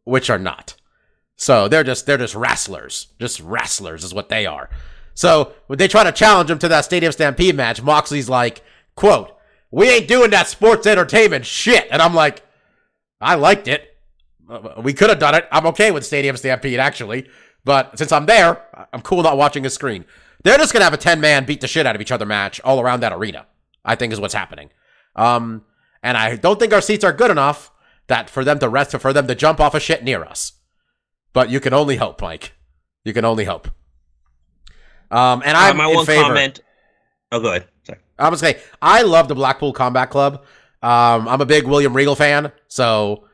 which 0.03 0.29
are 0.29 0.39
not. 0.39 0.75
So 1.37 1.67
they're 1.67 1.83
just 1.83 2.05
they're 2.05 2.17
just 2.17 2.35
wrestlers. 2.35 3.07
Just 3.19 3.39
wrestlers 3.39 4.03
is 4.03 4.13
what 4.13 4.29
they 4.29 4.45
are. 4.45 4.69
So 5.13 5.53
when 5.67 5.79
they 5.79 5.87
try 5.87 6.03
to 6.03 6.11
challenge 6.11 6.49
him 6.49 6.59
to 6.59 6.67
that 6.67 6.85
Stadium 6.85 7.11
Stampede 7.11 7.55
match, 7.55 7.81
Moxley's 7.81 8.29
like, 8.29 8.61
quote, 8.95 9.35
we 9.71 9.89
ain't 9.89 10.07
doing 10.07 10.31
that 10.31 10.47
sports 10.47 10.85
entertainment 10.85 11.45
shit. 11.45 11.87
And 11.89 12.01
I'm 12.01 12.13
like, 12.13 12.43
I 13.21 13.35
liked 13.35 13.67
it. 13.67 13.97
Uh, 14.49 14.81
We 14.83 14.93
could 14.93 15.09
have 15.09 15.19
done 15.19 15.35
it. 15.35 15.47
I'm 15.51 15.65
okay 15.67 15.91
with 15.91 16.05
Stadium 16.05 16.37
Stampede, 16.37 16.79
actually. 16.79 17.29
But 17.65 17.97
since 17.97 18.11
I'm 18.11 18.27
there, 18.27 18.63
I'm 18.93 19.01
cool 19.01 19.23
not 19.23 19.37
watching 19.37 19.65
a 19.65 19.69
screen. 19.69 20.05
They're 20.43 20.57
just 20.57 20.71
going 20.71 20.81
to 20.81 20.85
have 20.85 20.93
a 20.93 20.97
10 20.97 21.19
man 21.19 21.45
beat 21.45 21.61
the 21.61 21.67
shit 21.67 21.85
out 21.85 21.95
of 21.95 22.01
each 22.01 22.11
other 22.11 22.25
match 22.25 22.61
all 22.63 22.79
around 22.79 23.01
that 23.01 23.11
arena, 23.11 23.45
I 23.83 23.95
think 23.95 24.13
is 24.13 24.19
what's 24.19 24.33
happening. 24.33 24.69
Um, 25.15 25.65
and 26.03 26.15
I 26.15 26.35
don't 26.35 26.59
think 26.59 26.73
our 26.73 26.81
seats 26.81 27.03
are 27.03 27.11
good 27.11 27.31
enough 27.31 27.71
that 28.05 28.29
for 28.29 28.43
them 28.45 28.59
to 28.59 28.69
rest 28.69 28.95
for 28.97 29.11
them 29.13 29.27
to 29.27 29.35
jump 29.35 29.59
off 29.59 29.73
a 29.73 29.79
shit 29.79 30.03
near 30.03 30.23
us. 30.23 30.53
But 31.37 31.51
you 31.51 31.59
can 31.59 31.71
only 31.71 31.97
hope, 31.97 32.19
Mike. 32.19 32.53
You 33.05 33.13
can 33.13 33.23
only 33.23 33.45
hope. 33.45 33.67
Um, 35.11 35.43
and 35.45 35.55
Uh, 35.55 35.59
I'm 35.59 35.77
my 35.77 35.87
in 35.87 35.95
one 35.97 36.05
favor. 36.07 36.23
comment. 36.23 36.61
Oh, 37.31 37.39
go 37.39 37.49
ahead. 37.49 37.67
Sorry. 37.83 37.99
I 38.17 38.29
was 38.29 38.39
say 38.39 38.59
I 38.81 39.03
love 39.03 39.27
the 39.27 39.35
Blackpool 39.35 39.71
Combat 39.71 40.09
Club. 40.09 40.43
Um, 40.81 41.27
I'm 41.27 41.39
a 41.39 41.45
big 41.45 41.67
William 41.67 41.95
Regal 41.95 42.15
fan, 42.15 42.51
so 42.67 43.27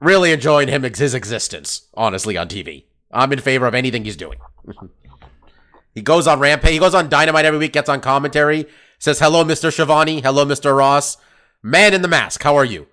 really 0.00 0.30
enjoying 0.30 0.68
him 0.68 0.84
his 0.84 1.14
existence. 1.14 1.88
Honestly, 1.94 2.36
on 2.36 2.46
TV, 2.46 2.84
I'm 3.10 3.32
in 3.32 3.40
favor 3.40 3.66
of 3.66 3.74
anything 3.74 4.04
he's 4.04 4.16
doing. 4.16 4.38
he 5.96 6.02
goes 6.02 6.28
on 6.28 6.38
Rampage. 6.38 6.74
He 6.74 6.78
goes 6.78 6.94
on 6.94 7.08
Dynamite 7.08 7.44
every 7.44 7.58
week. 7.58 7.72
Gets 7.72 7.88
on 7.88 8.00
commentary. 8.00 8.66
Says 9.00 9.18
hello, 9.18 9.42
Mr. 9.42 9.72
Schiavone. 9.72 10.20
Hello, 10.20 10.46
Mr. 10.46 10.76
Ross. 10.78 11.16
Man 11.60 11.92
in 11.92 12.02
the 12.02 12.08
mask. 12.08 12.44
How 12.44 12.54
are 12.54 12.64
you? 12.64 12.86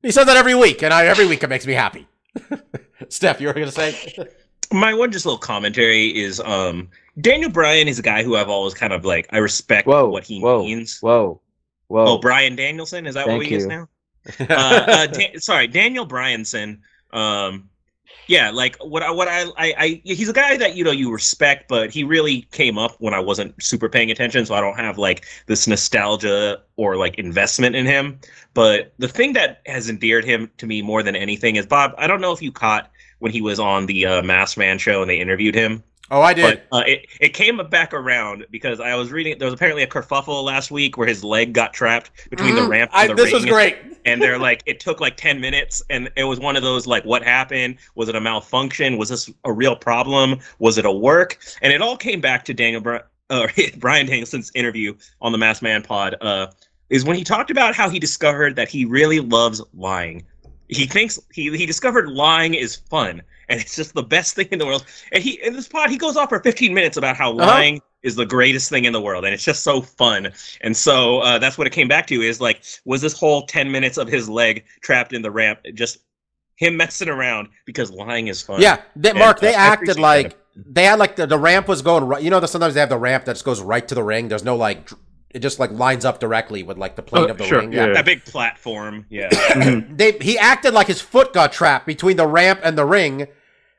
He 0.00 0.12
says 0.12 0.24
that 0.24 0.38
every 0.38 0.54
week, 0.54 0.82
and 0.82 0.94
I, 0.94 1.04
every 1.04 1.26
week 1.26 1.42
it 1.42 1.50
makes 1.50 1.66
me 1.66 1.74
happy. 1.74 2.08
Steph, 3.08 3.40
you 3.40 3.48
were 3.48 3.52
gonna 3.52 3.70
say? 3.70 4.14
My 4.72 4.92
one 4.92 5.12
just 5.12 5.24
little 5.24 5.38
commentary 5.38 6.08
is 6.16 6.40
um 6.40 6.88
Daniel 7.20 7.50
Bryan 7.50 7.88
is 7.88 7.98
a 7.98 8.02
guy 8.02 8.22
who 8.22 8.36
I've 8.36 8.48
always 8.48 8.74
kind 8.74 8.92
of 8.92 9.04
like 9.04 9.26
I 9.30 9.38
respect 9.38 9.86
Whoa, 9.86 10.08
what 10.08 10.24
he 10.24 10.40
whoa, 10.40 10.62
means. 10.62 10.98
Whoa, 11.00 11.40
whoa. 11.88 12.04
Oh, 12.06 12.18
Bryan 12.18 12.56
Danielson 12.56 13.06
is 13.06 13.14
that 13.14 13.26
Thank 13.26 13.38
what 13.38 13.46
he 13.46 13.54
is 13.54 13.66
now? 13.66 13.88
uh, 14.40 14.44
uh, 14.48 15.06
Dan- 15.06 15.38
sorry, 15.40 15.66
Daniel 15.68 16.06
Bryanson. 16.06 16.80
Um, 17.12 17.70
yeah, 18.28 18.50
like 18.50 18.76
what 18.82 19.02
I 19.02 19.10
what 19.10 19.28
I, 19.28 19.44
I 19.56 19.74
I 19.78 20.00
he's 20.04 20.28
a 20.28 20.32
guy 20.32 20.56
that 20.56 20.74
you 20.74 20.82
know 20.82 20.90
you 20.90 21.12
respect, 21.12 21.68
but 21.68 21.90
he 21.90 22.02
really 22.02 22.42
came 22.50 22.76
up 22.76 22.96
when 22.98 23.14
I 23.14 23.20
wasn't 23.20 23.60
super 23.62 23.88
paying 23.88 24.10
attention, 24.10 24.44
so 24.44 24.54
I 24.54 24.60
don't 24.60 24.76
have 24.76 24.98
like 24.98 25.26
this 25.46 25.66
nostalgia 25.66 26.60
or 26.76 26.96
like 26.96 27.14
investment 27.16 27.76
in 27.76 27.86
him. 27.86 28.18
But 28.52 28.94
the 28.98 29.08
thing 29.08 29.32
that 29.34 29.62
has 29.66 29.88
endeared 29.88 30.24
him 30.24 30.50
to 30.58 30.66
me 30.66 30.82
more 30.82 31.02
than 31.02 31.14
anything 31.14 31.56
is 31.56 31.66
Bob. 31.66 31.94
I 31.98 32.06
don't 32.06 32.20
know 32.20 32.32
if 32.32 32.42
you 32.42 32.50
caught 32.50 32.90
when 33.18 33.32
he 33.32 33.40
was 33.40 33.58
on 33.58 33.86
the 33.86 34.06
uh, 34.06 34.22
Masked 34.22 34.58
Man 34.58 34.78
show 34.78 35.00
and 35.02 35.10
they 35.10 35.18
interviewed 35.18 35.54
him. 35.54 35.82
oh, 36.10 36.20
I 36.22 36.34
did. 36.34 36.62
But 36.70 36.76
uh, 36.76 36.82
it 36.86 37.06
it 37.20 37.28
came 37.34 37.60
back 37.68 37.92
around 37.92 38.46
because 38.50 38.78
I 38.80 38.94
was 38.94 39.10
reading. 39.10 39.38
There 39.38 39.46
was 39.46 39.54
apparently 39.54 39.82
a 39.82 39.86
kerfuffle 39.88 40.44
last 40.44 40.70
week 40.70 40.96
where 40.96 41.08
his 41.08 41.24
leg 41.24 41.52
got 41.52 41.72
trapped 41.72 42.10
between 42.30 42.54
the 42.54 42.60
Mhm. 42.62 42.68
ramp 42.68 42.90
I- 42.94 43.06
and 43.06 43.10
the 43.18 43.22
this 43.24 43.32
was 43.32 43.44
great. 43.44 43.76
and 44.04 44.22
they're 44.22 44.38
like 44.38 44.62
it 44.66 44.78
took 44.78 45.00
like 45.00 45.16
10 45.16 45.40
minutes 45.40 45.82
and 45.90 46.08
it 46.16 46.22
was 46.24 46.38
one 46.38 46.54
of 46.56 46.62
those 46.62 46.86
like 46.86 47.04
what 47.04 47.24
happened 47.24 47.76
was 47.96 48.08
it 48.08 48.14
a 48.14 48.20
malfunction 48.20 48.98
was 48.98 49.08
this 49.08 49.28
a 49.44 49.52
real 49.52 49.74
problem 49.74 50.38
was 50.60 50.78
it 50.78 50.84
a 50.84 50.92
work 50.92 51.38
and 51.62 51.72
it 51.72 51.82
all 51.82 51.96
came 51.96 52.20
back 52.20 52.44
to 52.44 52.54
daniel 52.54 53.00
uh, 53.30 53.48
bryan 53.78 54.06
danielson's 54.06 54.52
interview 54.54 54.94
on 55.20 55.32
the 55.32 55.38
masked 55.38 55.60
man 55.62 55.82
pod 55.82 56.14
uh, 56.20 56.46
is 56.88 57.04
when 57.04 57.16
he 57.16 57.24
talked 57.24 57.50
about 57.50 57.74
how 57.74 57.88
he 57.88 57.98
discovered 57.98 58.54
that 58.54 58.68
he 58.68 58.84
really 58.84 59.18
loves 59.18 59.60
lying 59.74 60.24
he 60.68 60.86
thinks 60.86 61.18
he, 61.32 61.56
he 61.56 61.66
discovered 61.66 62.08
lying 62.08 62.54
is 62.54 62.76
fun 62.76 63.22
and 63.48 63.60
it's 63.60 63.76
just 63.76 63.94
the 63.94 64.02
best 64.02 64.34
thing 64.34 64.48
in 64.50 64.58
the 64.58 64.66
world 64.66 64.84
and 65.12 65.22
he 65.22 65.40
in 65.42 65.52
this 65.52 65.68
pod 65.68 65.90
he 65.90 65.96
goes 65.96 66.16
off 66.16 66.28
for 66.28 66.40
15 66.40 66.74
minutes 66.74 66.96
about 66.96 67.16
how 67.16 67.30
Uh-huh. 67.30 67.46
lying 67.46 67.80
is 68.02 68.14
the 68.16 68.26
greatest 68.26 68.70
thing 68.70 68.84
in 68.84 68.92
the 68.92 69.00
world 69.00 69.24
and 69.24 69.32
it's 69.34 69.44
just 69.44 69.62
so 69.62 69.80
fun 69.80 70.28
and 70.60 70.76
so 70.76 71.20
uh, 71.20 71.38
that's 71.38 71.56
what 71.58 71.66
it 71.66 71.72
came 71.72 71.88
back 71.88 72.06
to 72.06 72.20
is 72.20 72.40
like 72.40 72.62
was 72.84 73.00
this 73.00 73.18
whole 73.18 73.46
10 73.46 73.70
minutes 73.70 73.96
of 73.98 74.08
his 74.08 74.28
leg 74.28 74.64
trapped 74.82 75.12
in 75.12 75.22
the 75.22 75.30
ramp 75.30 75.60
just 75.74 75.98
him 76.56 76.76
messing 76.76 77.08
around 77.08 77.48
because 77.66 77.90
lying 77.90 78.28
is 78.28 78.40
fun 78.42 78.60
Yeah, 78.62 78.80
they, 78.96 79.10
And, 79.10 79.18
Mark, 79.18 79.40
they 79.40 79.54
uh, 79.54 79.58
acted 79.58 79.98
like 79.98 80.36
they 80.56 80.84
had 80.84 80.98
like 80.98 81.16
the, 81.16 81.26
the 81.26 81.38
ramp 81.38 81.68
was 81.68 81.82
going 81.82 82.04
right. 82.04 82.22
You 82.22 82.30
know, 82.30 82.40
that 82.40 82.48
sometimes 82.48 82.72
they 82.72 82.80
have 82.80 82.88
the 82.88 82.96
ramp 82.96 83.26
that 83.26 83.34
just 83.34 83.44
goes 83.44 83.60
right 83.60 83.86
to 83.86 83.94
the 83.94 84.02
ring. 84.02 84.28
There's 84.28 84.42
no 84.42 84.56
like, 84.56 84.88
it 85.30 85.40
just 85.40 85.58
like 85.58 85.70
lines 85.72 86.04
up 86.04 86.18
directly 86.20 86.62
with 86.62 86.78
like 86.78 86.96
the 86.96 87.02
plane 87.02 87.24
Oh, 87.24 87.28
of 87.28 87.38
the 87.38 87.44
sure, 87.44 87.60
ring. 87.60 87.72
yeah. 87.72 87.88
that 87.92 88.04
big 88.04 88.24
platform 88.24 89.06
yeah 89.10 89.28
They 89.90 90.12
he 90.20 90.38
acted 90.38 90.72
like 90.74 90.86
his 90.86 91.00
foot 91.00 91.32
got 91.32 91.52
trapped 91.52 91.86
between 91.86 92.16
the 92.16 92.26
ramp 92.26 92.60
and 92.62 92.76
the 92.78 92.84
ring, 92.84 93.26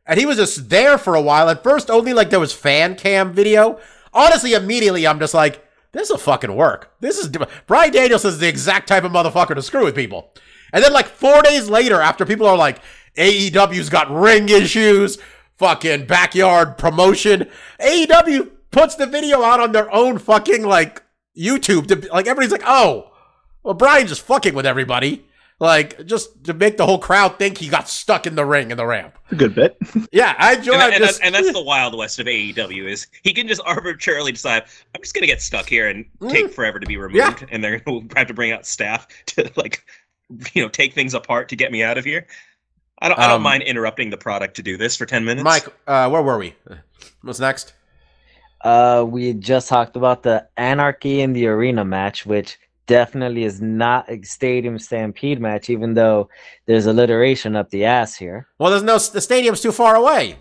and 0.05 0.19
he 0.19 0.25
was 0.25 0.37
just 0.37 0.69
there 0.69 0.97
for 0.97 1.15
a 1.15 1.21
while. 1.21 1.49
At 1.49 1.63
first, 1.63 1.89
only 1.89 2.13
like 2.13 2.29
there 2.29 2.39
was 2.39 2.53
fan 2.53 2.95
cam 2.95 3.33
video. 3.33 3.79
Honestly, 4.13 4.53
immediately 4.53 5.05
I'm 5.05 5.19
just 5.19 5.33
like, 5.33 5.63
this 5.91 6.09
will 6.09 6.17
fucking 6.17 6.55
work. 6.55 6.91
This 7.01 7.17
is 7.17 7.29
Bryan 7.67 7.91
Danielson's 7.91 8.37
the 8.39 8.47
exact 8.47 8.87
type 8.87 9.03
of 9.03 9.11
motherfucker 9.11 9.55
to 9.55 9.61
screw 9.61 9.83
with 9.85 9.95
people. 9.95 10.31
And 10.73 10.83
then 10.83 10.93
like 10.93 11.07
four 11.07 11.41
days 11.41 11.69
later, 11.69 11.99
after 12.01 12.25
people 12.25 12.47
are 12.47 12.57
like, 12.57 12.79
AEW's 13.17 13.89
got 13.89 14.11
ring 14.11 14.47
issues, 14.49 15.17
fucking 15.57 16.05
backyard 16.05 16.77
promotion, 16.77 17.49
AEW 17.79 18.51
puts 18.71 18.95
the 18.95 19.07
video 19.07 19.43
out 19.43 19.59
on 19.59 19.71
their 19.71 19.91
own 19.93 20.17
fucking 20.19 20.63
like 20.63 21.01
YouTube. 21.37 21.87
To, 21.87 22.11
like 22.13 22.27
everybody's 22.27 22.51
like, 22.51 22.63
oh, 22.65 23.11
well, 23.63 23.73
Bryan's 23.73 24.09
just 24.09 24.21
fucking 24.21 24.53
with 24.55 24.65
everybody. 24.65 25.25
Like, 25.59 26.05
just 26.05 26.43
to 26.43 26.53
make 26.53 26.77
the 26.77 26.85
whole 26.85 26.99
crowd 26.99 27.39
think 27.39 27.57
he 27.57 27.67
got 27.67 27.89
stuck 27.89 28.27
in 28.27 28.35
the 28.35 28.45
ring 28.45 28.69
in 28.69 28.77
the 28.77 28.85
ramp. 28.85 29.17
A 29.31 29.35
good 29.35 29.55
bit. 29.55 29.75
Yeah, 30.11 30.35
I 30.37 30.53
enjoy 30.55 30.73
and, 30.73 30.81
that- 30.81 30.93
and, 30.93 31.03
just, 31.03 31.19
that's, 31.19 31.19
and 31.25 31.33
that's 31.35 31.51
the 31.51 31.63
wild 31.63 31.97
west 31.97 32.19
of 32.19 32.27
AEW 32.27 32.87
is 32.87 33.07
he 33.23 33.33
can 33.33 33.47
just 33.47 33.61
arbitrarily 33.65 34.31
decide 34.31 34.63
I'm 34.93 35.01
just 35.01 35.15
gonna 35.15 35.25
get 35.25 35.41
stuck 35.41 35.67
here 35.67 35.87
and 35.89 36.05
take 36.29 36.51
forever 36.53 36.79
to 36.79 36.85
be 36.85 36.95
removed, 36.97 37.41
Yeah. 37.41 37.47
and 37.51 37.63
they're 37.63 37.79
gonna 37.79 38.01
have 38.15 38.27
to 38.27 38.33
bring 38.35 38.51
out 38.51 38.65
staff 38.67 39.07
to 39.27 39.51
like 39.55 39.83
you 40.53 40.61
know 40.61 40.69
take 40.69 40.93
things 40.93 41.15
apart 41.15 41.49
to 41.49 41.55
get 41.55 41.71
me 41.71 41.81
out 41.81 41.97
of 41.97 42.05
here. 42.05 42.27
I 43.01 43.07
don't 43.09 43.17
I 43.19 43.23
don't 43.27 43.37
Um, 43.37 43.41
mind 43.41 43.63
interrupting 43.63 44.11
the 44.11 44.17
product 44.17 44.55
to 44.57 44.61
do 44.63 44.77
this 44.77 44.95
for 44.95 45.07
ten 45.07 45.25
minutes. 45.25 45.43
Mike, 45.43 45.67
uh, 45.87 46.07
where 46.09 46.21
were 46.21 46.37
we? 46.37 46.53
What's 47.23 47.39
next? 47.39 47.73
Uh, 48.61 49.05
we 49.07 49.33
just 49.33 49.69
talked 49.69 49.95
about 49.95 50.23
the 50.23 50.47
Anarchy 50.57 51.21
in 51.21 51.33
the 51.33 51.47
Arena 51.47 51.85
match, 51.85 52.25
which 52.25 52.57
definitely 52.87 53.43
is 53.43 53.61
not 53.61 54.09
a 54.09 54.21
Stadium 54.23 54.79
Stampede 54.79 55.39
match, 55.39 55.69
even 55.69 55.93
though 55.93 56.29
there's 56.65 56.85
alliteration 56.85 57.55
up 57.55 57.69
the 57.69 57.85
ass 57.85 58.15
here. 58.15 58.47
Well, 58.59 58.71
there's 58.71 58.83
no, 58.83 58.97
the 58.97 59.21
stadium's 59.21 59.61
too 59.61 59.71
far 59.71 59.95
away. 59.95 60.37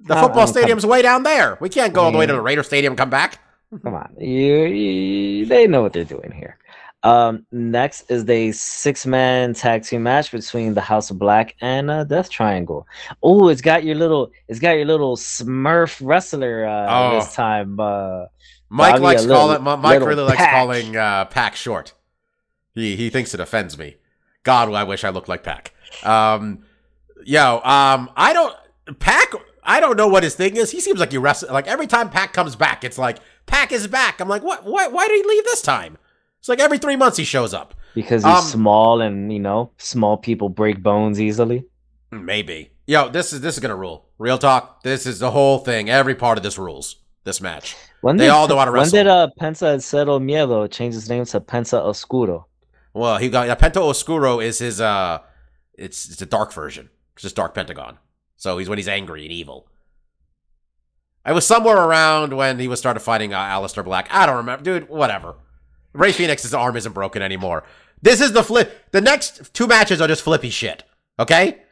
The 0.00 0.14
Uh, 0.14 0.22
football 0.22 0.46
stadium's 0.46 0.86
way 0.86 1.02
down 1.02 1.22
there. 1.24 1.58
We 1.60 1.68
can't 1.68 1.92
go 1.92 2.02
all 2.02 2.12
the 2.12 2.18
way 2.18 2.26
to 2.26 2.32
the 2.32 2.40
Raider 2.40 2.62
Stadium 2.62 2.92
and 2.92 2.98
come 2.98 3.10
back. 3.10 3.38
Come 3.82 3.94
on, 3.94 4.14
you, 4.18 4.64
you 4.64 5.44
they 5.46 5.66
know 5.66 5.82
what 5.82 5.92
they're 5.92 6.04
doing 6.04 6.32
here. 6.32 6.56
Um, 7.04 7.46
next 7.52 8.10
is 8.10 8.24
the 8.24 8.50
six-man 8.52 9.54
tag 9.54 9.84
team 9.84 10.02
match 10.02 10.32
between 10.32 10.74
the 10.74 10.80
House 10.80 11.10
of 11.10 11.18
Black 11.18 11.54
and 11.60 11.90
uh, 11.90 12.04
Death 12.04 12.28
Triangle. 12.28 12.86
Oh, 13.22 13.48
it's 13.48 13.60
got 13.60 13.84
your 13.84 13.94
little, 13.94 14.30
it's 14.48 14.58
got 14.58 14.72
your 14.72 14.84
little 14.84 15.16
Smurf 15.16 16.00
wrestler 16.04 16.66
uh, 16.66 16.86
Oh. 16.88 17.14
this 17.20 17.34
time. 17.34 17.78
Uh, 17.78 18.24
Mike 18.68 19.00
likes 19.00 19.22
little- 19.24 19.56
calling. 19.56 19.80
Mike 19.80 20.00
really 20.00 20.24
likes 20.24 20.44
calling 20.44 20.96
uh, 20.96 21.24
Pac 21.26 21.54
short. 21.56 21.94
He 22.74 22.96
he 22.96 23.10
thinks 23.10 23.32
it 23.32 23.40
offends 23.40 23.78
me. 23.78 23.96
God, 24.42 24.72
I 24.72 24.84
wish 24.84 25.04
I 25.04 25.08
looked 25.10 25.28
like 25.28 25.42
Pac. 25.42 25.72
Um, 26.04 26.64
yo, 27.24 27.60
um, 27.64 28.10
I 28.16 28.32
don't 28.32 28.54
Pac. 28.98 29.32
I 29.62 29.80
don't 29.80 29.96
know 29.96 30.08
what 30.08 30.22
his 30.22 30.34
thing 30.34 30.56
is. 30.56 30.70
He 30.70 30.80
seems 30.80 30.98
like 31.00 31.10
he 31.12 31.18
wrestles. 31.18 31.50
Like 31.50 31.66
every 31.66 31.86
time 31.86 32.10
Pac 32.10 32.32
comes 32.32 32.56
back, 32.56 32.84
it's 32.84 32.98
like 32.98 33.18
Pac 33.46 33.72
is 33.72 33.86
back. 33.86 34.20
I'm 34.20 34.28
like, 34.28 34.42
what? 34.42 34.64
Why? 34.64 34.86
Why 34.88 35.08
did 35.08 35.16
he 35.22 35.28
leave 35.28 35.44
this 35.44 35.62
time? 35.62 35.96
It's 36.48 36.58
like 36.58 36.64
every 36.64 36.78
three 36.78 36.96
months 36.96 37.18
he 37.18 37.24
shows 37.24 37.52
up. 37.52 37.74
because 37.94 38.24
he's 38.24 38.32
Um, 38.34 38.42
small 38.42 39.02
and 39.02 39.30
you 39.30 39.38
know 39.38 39.70
small 39.76 40.16
people 40.16 40.48
break 40.48 40.82
bones 40.82 41.20
easily. 41.20 41.64
Maybe. 42.10 42.70
Yo, 42.86 43.10
this 43.10 43.34
is 43.34 43.42
this 43.42 43.56
is 43.56 43.60
gonna 43.60 43.76
rule. 43.76 44.06
Real 44.18 44.38
talk. 44.38 44.82
This 44.82 45.04
is 45.04 45.18
the 45.18 45.30
whole 45.32 45.58
thing. 45.58 45.90
Every 45.90 46.14
part 46.14 46.38
of 46.38 46.42
this 46.42 46.56
rules. 46.56 46.96
This 47.24 47.42
match. 47.42 47.76
When 48.00 48.16
They 48.16 48.24
did, 48.24 48.30
all 48.30 48.48
know 48.48 48.56
how 48.56 48.64
to 48.64 48.70
wrestle. 48.70 48.96
When 48.96 49.04
did 49.04 49.10
uh, 49.10 49.28
Penta 49.38 49.76
Cero 49.82 50.18
Miedo 50.18 50.70
change 50.70 50.94
his 50.94 51.10
name 51.10 51.26
to 51.26 51.38
Penta 51.40 51.78
Oscuro? 51.84 52.46
Well, 52.94 53.18
he 53.18 53.28
got 53.28 53.46
yeah, 53.46 53.54
Penta 53.54 53.82
Oscuro 53.82 54.40
is 54.40 54.58
his 54.58 54.80
uh 54.80 55.18
it's 55.74 56.08
it's 56.08 56.22
a 56.22 56.26
dark 56.26 56.50
version. 56.54 56.88
It's 57.12 57.24
just 57.24 57.36
Dark 57.36 57.54
Pentagon. 57.54 57.98
So 58.36 58.56
he's 58.56 58.70
when 58.70 58.78
he's 58.78 58.88
angry 58.88 59.24
and 59.24 59.32
evil. 59.32 59.68
I 61.26 61.32
was 61.32 61.46
somewhere 61.46 61.76
around 61.76 62.34
when 62.34 62.58
he 62.58 62.68
was 62.68 62.78
started 62.78 63.00
fighting 63.00 63.34
uh, 63.34 63.40
Aleister 63.40 63.84
Black. 63.84 64.08
I 64.10 64.24
don't 64.24 64.36
remember, 64.36 64.64
dude. 64.64 64.88
Whatever. 64.88 65.34
Rey 65.98 66.12
Fenix's 66.12 66.54
arm 66.54 66.76
isn't 66.76 66.92
broken 66.92 67.22
anymore. 67.22 67.64
This 68.00 68.20
is 68.20 68.32
the 68.32 68.44
flip. 68.44 68.90
The 68.92 69.00
next 69.00 69.52
two 69.52 69.66
matches 69.66 70.00
are 70.00 70.08
just 70.08 70.22
flippy 70.22 70.50
shit. 70.50 70.84
Okay. 71.18 71.62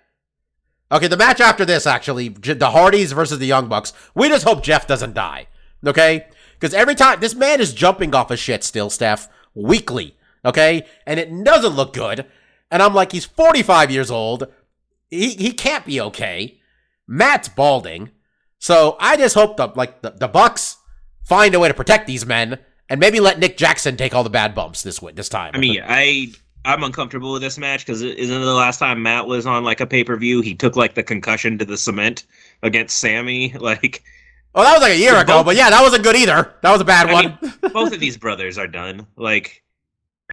Okay, 0.90 1.09
the 1.09 1.16
match 1.16 1.40
after 1.40 1.65
this 1.65 1.86
actually, 1.86 2.28
the 2.28 2.70
Hardys 2.70 3.12
versus 3.12 3.39
the 3.39 3.47
Young 3.47 3.69
Bucks. 3.69 3.93
We 4.15 4.28
just 4.28 4.44
hope 4.44 4.62
Jeff 4.62 4.86
doesn't 4.86 5.15
die. 5.15 5.47
Okay, 5.86 6.27
because 6.55 6.74
every 6.74 6.94
time 6.94 7.20
this 7.20 7.35
man 7.35 7.61
is 7.61 7.73
jumping 7.73 8.15
off 8.15 8.31
of 8.31 8.39
shit 8.39 8.65
still, 8.65 8.90
Steph, 8.90 9.28
weekly. 9.55 10.16
Okay, 10.44 10.86
and 11.07 11.19
it 11.19 11.44
doesn't 11.44 11.74
look 11.74 11.93
good. 11.93 12.27
And 12.70 12.82
I'm 12.82 12.94
like, 12.94 13.12
he's 13.12 13.24
45 13.24 13.90
years 13.90 14.11
old. 14.11 14.48
He 15.09 15.31
he 15.31 15.53
can't 15.53 15.86
be 15.86 16.01
okay. 16.01 16.61
Matt's 17.07 17.48
balding. 17.48 18.11
So 18.59 18.97
I 18.98 19.16
just 19.16 19.35
hope 19.35 19.57
the 19.57 19.69
like 19.77 20.03
the, 20.03 20.11
the 20.11 20.28
Bucks 20.28 20.78
find 21.24 21.55
a 21.55 21.61
way 21.61 21.69
to 21.69 21.74
protect 21.74 22.07
these 22.07 22.27
men 22.27 22.59
and 22.88 23.00
maybe 23.00 23.20
let 23.20 23.38
Nick 23.38 23.56
Jackson 23.56 23.96
take 23.96 24.14
all 24.14 24.24
the 24.24 24.30
bad 24.30 24.54
bumps 24.54 24.82
this 24.82 25.00
this 25.14 25.28
time. 25.28 25.52
I 25.54 25.58
mean, 25.58 25.82
I 25.84 26.32
I'm 26.64 26.82
uncomfortable 26.82 27.32
with 27.32 27.42
this 27.42 27.58
match 27.58 27.86
because 27.86 28.02
isn't 28.02 28.36
it 28.42 28.44
the 28.44 28.54
last 28.54 28.78
time 28.78 29.02
Matt 29.02 29.26
was 29.26 29.46
on 29.46 29.64
like 29.64 29.80
a 29.80 29.86
pay 29.86 30.04
per 30.04 30.16
view? 30.16 30.40
He 30.40 30.54
took 30.54 30.76
like 30.76 30.94
the 30.94 31.02
concussion 31.02 31.58
to 31.58 31.64
the 31.64 31.76
cement 31.76 32.24
against 32.62 32.98
Sammy. 32.98 33.54
Like 33.60 34.02
oh, 34.54 34.62
that 34.62 34.72
was 34.72 34.82
like 34.82 34.92
a 34.92 34.98
year 34.98 35.16
ago, 35.16 35.38
both- 35.38 35.46
but 35.46 35.56
yeah, 35.56 35.70
that 35.70 35.82
wasn't 35.82 36.02
good 36.02 36.16
either. 36.16 36.54
That 36.62 36.72
was 36.72 36.80
a 36.80 36.84
bad 36.84 37.08
I 37.08 37.12
one. 37.12 37.38
mean, 37.42 37.52
both 37.72 37.92
of 37.92 38.00
these 38.00 38.16
brothers 38.16 38.58
are 38.58 38.66
done. 38.66 39.06
Like 39.16 39.62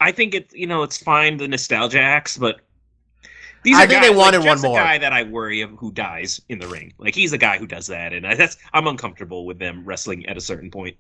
I 0.01 0.11
think 0.11 0.33
it's 0.33 0.53
you 0.53 0.65
know 0.67 0.83
it's 0.83 0.97
fine 0.97 1.37
the 1.37 1.47
nostalgia 1.47 1.99
acts, 1.99 2.37
but 2.37 2.61
these 3.63 3.77
I 3.77 3.83
are 3.83 3.87
think 3.87 4.01
guys, 4.01 4.09
they 4.09 4.15
wanted 4.15 4.39
like, 4.39 4.47
one 4.49 4.61
more. 4.61 4.77
guy 4.77 4.97
that 4.97 5.13
I 5.13 5.23
worry 5.23 5.61
of 5.61 5.71
who 5.71 5.91
dies 5.91 6.41
in 6.49 6.59
the 6.59 6.67
ring. 6.67 6.93
Like 6.97 7.15
he's 7.15 7.31
the 7.31 7.37
guy 7.37 7.57
who 7.57 7.67
does 7.67 7.87
that, 7.87 8.11
and 8.13 8.25
I, 8.27 8.33
that's 8.35 8.57
I'm 8.73 8.87
uncomfortable 8.87 9.45
with 9.45 9.59
them 9.59 9.83
wrestling 9.85 10.25
at 10.25 10.35
a 10.37 10.41
certain 10.41 10.69
point. 10.71 10.95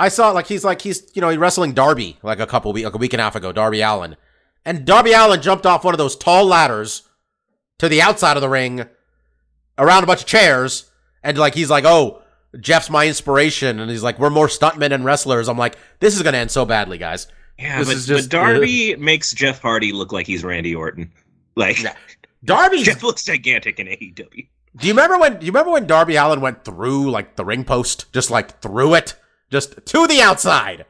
I 0.00 0.08
saw 0.08 0.30
like 0.30 0.46
he's 0.48 0.64
like 0.64 0.82
he's 0.82 1.08
you 1.14 1.20
know 1.20 1.28
he 1.28 1.36
wrestling 1.36 1.72
Darby 1.72 2.18
like 2.22 2.40
a 2.40 2.46
couple 2.46 2.72
week 2.72 2.84
like 2.84 2.94
a 2.94 2.98
week 2.98 3.12
and 3.12 3.20
a 3.20 3.24
half 3.24 3.36
ago, 3.36 3.52
Darby 3.52 3.80
Allin, 3.82 4.16
and 4.64 4.84
Darby 4.84 5.12
Allin 5.12 5.40
jumped 5.42 5.66
off 5.66 5.84
one 5.84 5.94
of 5.94 5.98
those 5.98 6.16
tall 6.16 6.44
ladders 6.46 7.02
to 7.78 7.88
the 7.88 8.02
outside 8.02 8.36
of 8.36 8.40
the 8.40 8.48
ring, 8.48 8.84
around 9.78 10.02
a 10.02 10.06
bunch 10.06 10.20
of 10.22 10.26
chairs, 10.26 10.90
and 11.22 11.38
like 11.38 11.54
he's 11.54 11.70
like, 11.70 11.84
oh, 11.84 12.22
Jeff's 12.58 12.90
my 12.90 13.06
inspiration, 13.06 13.78
and 13.78 13.90
he's 13.90 14.02
like, 14.02 14.18
we're 14.18 14.30
more 14.30 14.48
stuntmen 14.48 14.92
and 14.92 15.04
wrestlers. 15.04 15.48
I'm 15.48 15.58
like, 15.58 15.76
this 16.00 16.16
is 16.16 16.22
gonna 16.22 16.38
end 16.38 16.50
so 16.50 16.64
badly, 16.64 16.98
guys. 16.98 17.26
Yeah, 17.58 17.78
This 17.78 17.88
but, 17.88 17.96
is 17.96 18.06
just- 18.06 18.30
but 18.30 18.36
Darby 18.38 18.96
makes 18.96 19.32
Jeff 19.32 19.60
Hardy 19.60 19.92
look 19.92 20.12
like 20.12 20.26
he's 20.26 20.42
Randy 20.42 20.74
Orton. 20.74 21.12
Like 21.56 21.82
Yeah. 21.82 21.94
Darby, 22.44 22.82
Jeff 22.84 23.02
looks 23.02 23.22
gigantic 23.22 23.78
in 23.78 23.86
AEW. 23.86 24.48
do 24.76 24.86
you 24.86 24.92
remember 24.94 25.18
when? 25.18 25.38
Do 25.38 25.44
you 25.46 25.52
remember 25.52 25.72
when 25.72 25.86
Darby 25.86 26.16
Allin 26.16 26.40
went 26.40 26.64
through 26.64 27.10
like 27.10 27.36
the 27.36 27.44
ring 27.44 27.64
post, 27.64 28.10
just 28.14 28.30
like 28.30 28.60
through 28.62 28.94
it, 28.94 29.14
just 29.50 29.84
to 29.86 30.06
the 30.06 30.20
outside? 30.20 30.84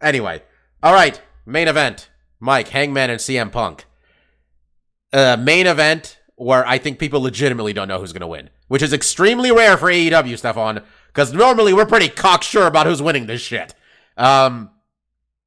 Anyway, 0.00 0.42
all 0.82 0.92
right, 0.94 1.20
main 1.46 1.68
event: 1.68 2.10
Mike 2.40 2.68
Hangman 2.68 3.10
and 3.10 3.20
CM 3.20 3.50
Punk. 3.50 3.84
Uh, 5.12 5.36
main 5.38 5.66
event 5.66 6.18
where 6.36 6.66
I 6.66 6.78
think 6.78 6.98
people 6.98 7.20
legitimately 7.20 7.72
don't 7.72 7.86
know 7.86 8.00
who's 8.00 8.12
going 8.12 8.20
to 8.22 8.26
win, 8.26 8.50
which 8.66 8.82
is 8.82 8.92
extremely 8.92 9.52
rare 9.52 9.76
for 9.76 9.86
AEW, 9.86 10.36
Stefan, 10.36 10.82
because 11.06 11.32
normally 11.32 11.72
we're 11.72 11.86
pretty 11.86 12.08
cocksure 12.08 12.66
about 12.66 12.86
who's 12.86 13.00
winning 13.00 13.26
this 13.26 13.40
shit. 13.40 13.74
Um, 14.16 14.70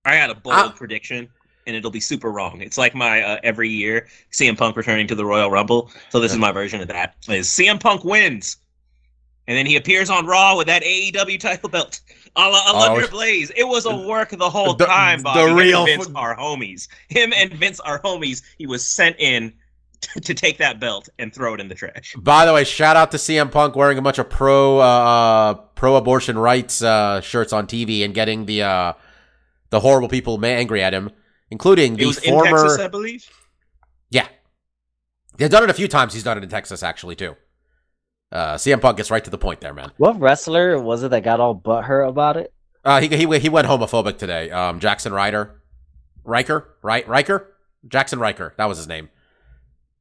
I 0.06 0.16
had 0.16 0.30
a 0.30 0.36
bold 0.36 0.56
Ah. 0.56 0.74
prediction, 0.74 1.28
and 1.66 1.76
it'll 1.76 1.92
be 1.92 2.00
super 2.00 2.32
wrong. 2.32 2.62
It's 2.62 2.78
like 2.78 2.96
my 2.96 3.22
uh, 3.22 3.40
every 3.44 3.68
year 3.70 4.08
CM 4.32 4.58
Punk 4.58 4.78
returning 4.78 5.08
to 5.08 5.16
the 5.16 5.26
Royal 5.26 5.52
Rumble. 5.52 5.92
So 6.10 6.22
this 6.22 6.32
is 6.32 6.38
my 6.38 6.54
version 6.54 6.80
of 6.80 6.88
that: 6.88 7.16
is 7.28 7.50
CM 7.50 7.78
Punk 7.78 8.06
wins, 8.06 8.56
and 9.48 9.58
then 9.58 9.66
he 9.66 9.76
appears 9.76 10.10
on 10.10 10.26
Raw 10.26 10.56
with 10.56 10.68
that 10.68 10.84
AEW 10.84 11.38
title 11.42 11.68
belt. 11.68 12.00
A 12.38 12.42
la, 12.50 12.72
a 12.72 12.74
la 12.74 12.94
Oh. 12.94 13.00
Your 13.00 13.08
Blaze. 13.08 13.52
It 13.56 13.64
was 13.64 13.86
a 13.86 13.96
work 13.96 14.30
the 14.30 14.50
whole 14.50 14.74
The- 14.76 14.86
time, 14.86 15.20
the 15.20 15.24
Bobby. 15.24 15.40
Him 15.42 15.48
and 15.50 15.58
real 15.58 15.86
Vince 15.86 16.10
are 16.16 16.38
homies. 16.38 16.88
Him 17.10 17.34
and 17.36 17.52
Vince 17.54 17.80
are 17.80 18.00
homies. 18.02 18.44
He 18.58 18.68
was 18.68 18.86
sent 18.88 19.16
in 19.20 19.54
to, 20.02 20.22
to 20.22 20.34
take 20.36 20.60
that 20.60 20.80
belt 20.80 21.10
and 21.18 21.34
throw 21.34 21.56
it 21.56 21.60
in 21.60 21.68
the 21.68 21.74
trash. 21.76 22.14
By 22.16 22.46
the 22.46 22.54
way, 22.54 22.64
shout 22.64 22.96
out 22.96 23.10
to 23.12 23.18
CM 23.18 23.52
Punk 23.52 23.76
wearing 23.76 23.98
a 23.98 24.02
bunch 24.04 24.20
of 24.20 24.30
pro 24.30 24.78
uh, 24.78 25.54
pro 25.74 25.96
abortion 25.96 26.38
rights 26.38 26.84
uh, 26.84 27.22
shirts 27.22 27.52
on 27.54 27.66
TV 27.66 28.06
and 28.06 28.14
getting 28.14 28.46
the 28.46 28.62
uh, 28.62 28.94
the 29.72 29.80
horrible 29.80 30.08
people 30.08 30.44
angry 30.46 30.84
at 30.84 30.94
him, 30.94 31.10
including 31.50 31.96
the 31.96 32.12
former. 32.12 32.48
in 32.50 32.54
Texas, 32.56 32.80
I 32.80 32.88
believe. 32.88 33.28
yeah, 34.12 34.28
they've 35.38 35.50
done 35.50 35.64
it 35.64 35.72
a 35.72 35.74
few 35.74 35.88
times. 35.88 36.14
He's 36.14 36.24
done 36.24 36.38
it 36.38 36.44
in 36.44 36.50
Texas 36.50 36.84
actually 36.84 37.16
too. 37.16 37.36
Uh, 38.32 38.56
CM 38.56 38.82
Punk 38.82 38.98
gets 38.98 39.10
right 39.10 39.24
to 39.24 39.30
the 39.30 39.38
point 39.38 39.62
there, 39.62 39.74
man. 39.74 39.92
What 39.98 40.20
wrestler 40.20 40.80
was 40.80 41.04
it 41.04 41.12
that 41.12 41.24
got 41.24 41.40
all 41.40 41.56
butthurt 41.56 42.10
about 42.10 42.38
it? 42.38 42.54
Uh, 42.84 43.00
he 43.02 43.08
he 43.08 43.40
he 43.40 43.50
went 43.50 43.68
homophobic 43.68 44.18
today. 44.18 44.50
Um, 44.52 44.80
Jackson 44.80 45.14
Ryder, 45.14 45.62
Ryker, 46.24 46.76
right? 46.82 47.08
Ryker, 47.08 47.54
Jaxson 47.88 48.20
Ryker. 48.20 48.54
That 48.58 48.66
was 48.66 48.78
his 48.78 48.88
name. 48.88 49.10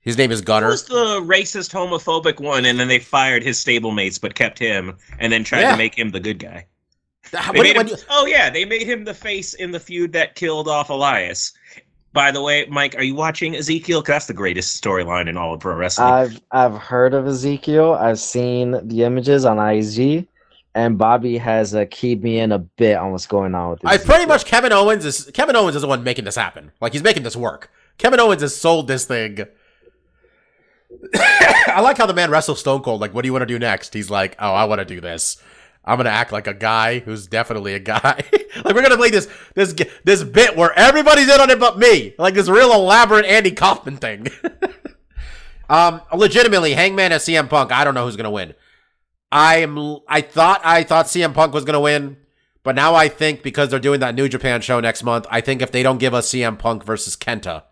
His 0.00 0.16
name 0.16 0.30
is 0.30 0.40
Who 0.40 0.52
was 0.52 0.84
the 0.84 1.20
racist, 1.24 1.72
homophobic 1.72 2.38
one, 2.40 2.64
and 2.64 2.78
then 2.78 2.86
they 2.86 3.00
fired 3.00 3.42
his 3.42 3.58
stablemates 3.64 4.20
but 4.20 4.34
kept 4.36 4.56
him, 4.58 4.96
and 5.18 5.32
then 5.32 5.42
tried 5.42 5.62
Yeah. 5.62 5.72
to 5.72 5.76
make 5.76 5.98
him 5.98 6.10
the 6.10 6.20
good 6.20 6.38
guy. 6.38 6.66
They 7.32 7.38
When- 7.40 7.62
made 7.64 7.76
when 7.76 7.88
him- 7.88 7.96
you- 7.96 8.02
oh 8.08 8.26
yeah, 8.26 8.48
they 8.50 8.64
made 8.64 8.82
him 8.86 9.04
the 9.04 9.14
face 9.14 9.54
in 9.54 9.72
the 9.72 9.80
feud 9.80 10.12
that 10.12 10.36
killed 10.36 10.68
off 10.68 10.90
Elias. 10.90 11.52
By 12.16 12.30
the 12.30 12.40
way, 12.40 12.64
Mike, 12.70 12.94
are 12.96 13.02
you 13.02 13.14
watching 13.14 13.54
Ezekiel? 13.54 14.02
'Cause 14.02 14.14
that's 14.14 14.26
the 14.26 14.32
greatest 14.32 14.82
storyline 14.82 15.28
in 15.28 15.36
all 15.36 15.52
of 15.52 15.60
pro 15.60 15.74
wrestling. 15.74 16.08
I've 16.08 16.40
I've 16.50 16.74
heard 16.78 17.12
of 17.12 17.26
Ezekiel. 17.26 17.92
I've 17.92 18.18
seen 18.18 18.80
the 18.88 19.02
images 19.04 19.44
on 19.44 19.58
IG, 19.58 20.26
and 20.74 20.96
Bobby 20.96 21.36
has 21.36 21.74
uh, 21.74 21.84
keyed 21.90 22.22
me 22.22 22.38
in 22.38 22.52
a 22.52 22.58
bit 22.58 22.96
on 22.96 23.12
what's 23.12 23.26
going 23.26 23.54
on 23.54 23.72
with. 23.72 23.80
I 23.84 23.98
pretty 23.98 24.24
much 24.24 24.46
Kevin 24.46 24.72
Owens 24.72 25.04
is 25.04 25.30
Kevin 25.34 25.56
Owens 25.56 25.76
is 25.76 25.82
the 25.82 25.88
one 25.88 26.02
making 26.04 26.24
this 26.24 26.36
happen. 26.36 26.72
Like 26.80 26.94
he's 26.94 27.02
making 27.02 27.22
this 27.22 27.36
work. 27.36 27.70
Kevin 27.98 28.18
Owens 28.18 28.40
has 28.40 28.56
sold 28.56 28.88
this 28.88 29.04
thing. 29.04 29.44
I 31.14 31.82
like 31.82 31.98
how 31.98 32.06
the 32.06 32.14
man 32.14 32.30
wrestles 32.30 32.60
Stone 32.60 32.82
Cold. 32.82 33.02
Like, 33.02 33.12
what 33.12 33.22
do 33.22 33.28
you 33.28 33.32
want 33.34 33.42
to 33.42 33.46
do 33.46 33.58
next? 33.58 33.92
He's 33.92 34.08
like, 34.08 34.36
oh, 34.38 34.54
I 34.54 34.64
want 34.64 34.78
to 34.78 34.86
do 34.86 35.02
this. 35.02 35.36
I'm 35.86 35.98
gonna 35.98 36.10
act 36.10 36.32
like 36.32 36.48
a 36.48 36.54
guy 36.54 36.98
who's 36.98 37.28
definitely 37.28 37.74
a 37.74 37.78
guy. 37.78 38.24
like 38.64 38.74
we're 38.74 38.82
gonna 38.82 38.96
play 38.96 39.10
this 39.10 39.28
this 39.54 39.74
this 40.04 40.24
bit 40.24 40.56
where 40.56 40.76
everybody's 40.76 41.28
in 41.28 41.40
on 41.40 41.50
it 41.50 41.60
but 41.60 41.78
me. 41.78 42.14
Like 42.18 42.34
this 42.34 42.48
real 42.48 42.72
elaborate 42.72 43.24
Andy 43.24 43.52
Kaufman 43.52 43.96
thing. 43.96 44.26
um, 45.70 46.00
legitimately, 46.12 46.72
Hangman 46.72 47.12
and 47.12 47.20
CM 47.20 47.48
Punk. 47.48 47.70
I 47.70 47.84
don't 47.84 47.94
know 47.94 48.04
who's 48.04 48.16
gonna 48.16 48.32
win. 48.32 48.54
I 49.30 49.58
am. 49.58 49.98
I 50.08 50.22
thought 50.22 50.60
I 50.64 50.82
thought 50.82 51.06
CM 51.06 51.32
Punk 51.32 51.54
was 51.54 51.64
gonna 51.64 51.80
win. 51.80 52.16
But 52.64 52.74
now 52.74 52.96
I 52.96 53.08
think 53.08 53.44
because 53.44 53.68
they're 53.68 53.78
doing 53.78 54.00
that 54.00 54.16
New 54.16 54.28
Japan 54.28 54.60
show 54.60 54.80
next 54.80 55.04
month, 55.04 55.24
I 55.30 55.40
think 55.40 55.62
if 55.62 55.70
they 55.70 55.84
don't 55.84 55.98
give 55.98 56.14
us 56.14 56.28
CM 56.28 56.58
Punk 56.58 56.82
versus 56.82 57.14
Kenta, 57.14 57.62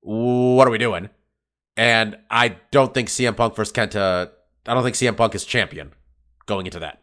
what 0.00 0.66
are 0.66 0.70
we 0.70 0.78
doing? 0.78 1.10
And 1.76 2.16
I 2.30 2.56
don't 2.70 2.94
think 2.94 3.10
CM 3.10 3.36
Punk 3.36 3.54
versus 3.54 3.74
Kenta. 3.74 4.30
I 4.64 4.72
don't 4.72 4.82
think 4.82 4.96
CM 4.96 5.18
Punk 5.18 5.34
is 5.34 5.44
champion 5.44 5.92
going 6.46 6.66
into 6.66 6.78
that. 6.80 7.02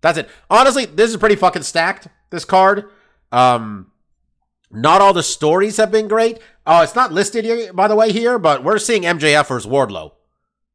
That's 0.00 0.18
it. 0.18 0.28
Honestly, 0.50 0.84
this 0.84 1.10
is 1.10 1.16
pretty 1.16 1.36
fucking 1.36 1.62
stacked. 1.62 2.08
This 2.30 2.44
card. 2.44 2.90
Um, 3.32 3.90
not 4.70 5.00
all 5.00 5.12
the 5.12 5.22
stories 5.22 5.76
have 5.76 5.90
been 5.90 6.08
great. 6.08 6.38
Oh, 6.66 6.82
it's 6.82 6.94
not 6.94 7.12
listed 7.12 7.44
here, 7.44 7.72
by 7.72 7.88
the 7.88 7.96
way, 7.96 8.12
here, 8.12 8.38
but 8.38 8.64
we're 8.64 8.78
seeing 8.78 9.02
MJF 9.02 9.48
versus 9.48 9.70
Wardlow. 9.70 10.12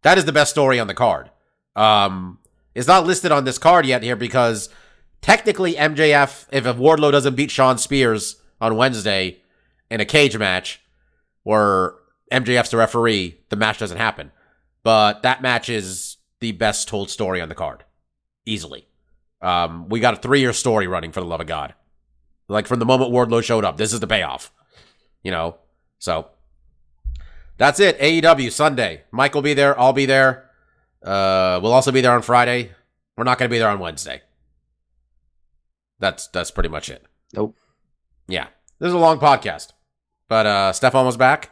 That 0.04 0.18
is 0.18 0.26
the 0.26 0.32
best 0.32 0.52
story 0.52 0.80
on 0.80 0.88
the 0.88 0.94
card. 0.94 1.30
Um, 1.76 2.40
it's 2.74 2.88
not 2.88 3.06
listed 3.06 3.32
on 3.32 3.44
this 3.44 3.58
card 3.58 3.86
yet 3.86 4.04
here 4.04 4.16
because 4.16 4.70
technically 5.22 5.74
MJF, 5.74 6.48
if 6.52 6.64
Wardlow 6.64 7.12
doesn't 7.12 7.36
beat 7.36 7.52
Shawn 7.52 7.78
Spears 7.78 8.42
on 8.62 8.78
Wednesday 8.78 9.42
in 9.92 10.00
a 10.00 10.06
cage 10.06 10.38
match 10.38 10.82
where 11.44 11.94
MJF's 12.32 12.70
the 12.70 12.78
referee, 12.78 13.42
the 13.50 13.56
match 13.56 13.80
doesn't 13.80 13.98
happen. 13.98 14.32
But 14.84 15.24
that 15.24 15.42
match 15.42 15.70
is 15.70 16.18
the 16.40 16.54
best 16.54 16.88
told 16.88 17.10
story 17.10 17.42
on 17.42 17.50
the 17.50 17.56
card. 17.56 17.84
Easily. 18.50 18.88
Um, 19.42 19.88
we 19.90 20.00
got 20.00 20.14
a 20.16 20.18
three 20.18 20.40
year 20.42 20.54
story 20.54 20.88
running 20.88 21.12
for 21.12 21.20
the 21.22 21.26
love 21.26 21.40
of 21.42 21.48
God. 21.48 21.74
Like 22.48 22.68
from 22.68 22.80
the 22.80 22.86
moment 22.86 23.12
Wardlow 23.12 23.44
showed 23.44 23.64
up, 23.64 23.78
this 23.78 23.94
is 23.94 24.00
the 24.00 24.08
payoff. 24.08 24.52
You 25.24 25.32
know? 25.32 25.58
So 26.00 26.28
that's 27.58 27.80
it. 27.80 28.00
AEW 28.00 28.52
Sunday. 28.52 29.04
Mike 29.12 29.34
will 29.36 29.42
be 29.42 29.54
there. 29.54 29.80
I'll 29.80 29.94
be 29.94 30.06
there. 30.06 30.50
Uh, 31.04 31.60
we'll 31.62 31.74
also 31.74 31.92
be 31.92 32.02
there 32.02 32.12
on 32.12 32.22
Friday. 32.22 32.72
We're 33.16 33.24
not 33.24 33.38
going 33.38 33.50
to 33.50 33.54
be 33.54 33.60
there 33.60 33.70
on 33.70 33.80
Wednesday. 33.80 34.22
That's 36.00 36.28
that's 36.28 36.52
pretty 36.52 36.70
much 36.70 36.90
it. 36.90 37.06
Nope. 37.34 37.56
Yeah, 38.28 38.48
this 38.80 38.88
is 38.88 38.94
a 38.94 38.98
long 38.98 39.20
podcast, 39.20 39.74
but 40.30 40.46
uh, 40.46 40.72
Stefan 40.74 41.06
was 41.06 41.18
back. 41.18 41.52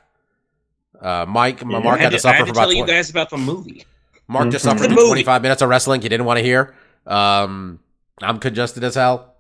Uh, 1.02 1.26
Mike, 1.28 1.62
I 1.62 1.66
Mark 1.66 2.00
had 2.00 2.10
to 2.12 2.16
I 2.16 2.20
suffer 2.20 2.36
had 2.38 2.40
for 2.42 2.46
to 2.48 2.52
about. 2.52 2.62
tell 2.62 2.74
you 2.74 2.86
guys 2.88 3.10
about 3.10 3.30
the 3.30 3.38
movie. 3.38 3.86
Mark 4.28 4.50
just 4.50 4.66
Mhm. 4.66 4.70
suffered 4.80 4.92
The 4.92 4.96
25 4.96 5.42
minutes 5.42 5.62
of 5.62 5.70
wrestling 5.70 6.02
he 6.02 6.10
didn't 6.10 6.26
want 6.26 6.38
to 6.38 6.44
hear. 6.44 6.76
Um, 7.08 7.80
I'm 8.22 8.40
congested 8.40 8.84
as 8.84 8.96
hell. 8.96 9.36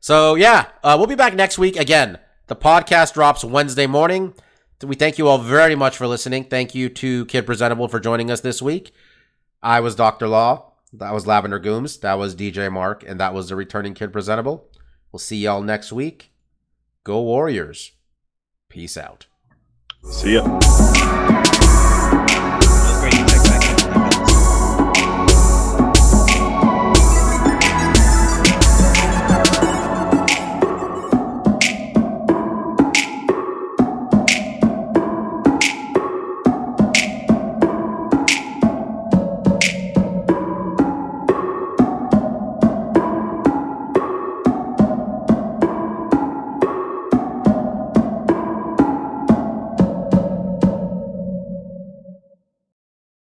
So 0.00 0.34
yeah, 0.34 0.66
uh, 0.82 0.96
we'll 0.98 1.06
be 1.06 1.14
back 1.14 1.34
next 1.34 1.58
week 1.58 1.76
again. 1.76 2.18
The 2.48 2.56
podcast 2.56 3.14
drops 3.14 3.44
Wednesday 3.44 3.86
morning. 3.86 4.34
We 4.82 4.96
thank 4.96 5.16
you 5.16 5.28
all 5.28 5.38
very 5.38 5.76
much 5.76 5.96
for 5.96 6.08
listening. 6.08 6.44
Thank 6.44 6.74
you 6.74 6.88
to 6.88 7.24
Kid 7.26 7.46
Presentable 7.46 7.86
for 7.86 8.00
joining 8.00 8.30
us 8.30 8.40
this 8.40 8.60
week. 8.60 8.92
I 9.62 9.78
was 9.78 9.94
Dr. 9.94 10.26
Law. 10.26 10.72
That 10.92 11.14
was 11.14 11.26
Lavender 11.26 11.60
Gooms. 11.60 12.00
That 12.00 12.14
was 12.14 12.34
DJ 12.34 12.70
Mark. 12.70 13.04
And 13.06 13.20
that 13.20 13.32
was 13.32 13.48
the 13.48 13.56
returning 13.56 13.94
Kid 13.94 14.12
Presentable. 14.12 14.68
We'll 15.12 15.20
see 15.20 15.36
y'all 15.36 15.62
next 15.62 15.92
week. 15.92 16.32
Go 17.04 17.22
Warriors. 17.22 17.92
Peace 18.68 18.96
out. 18.96 19.26
See 20.10 20.34
ya. 20.34 21.60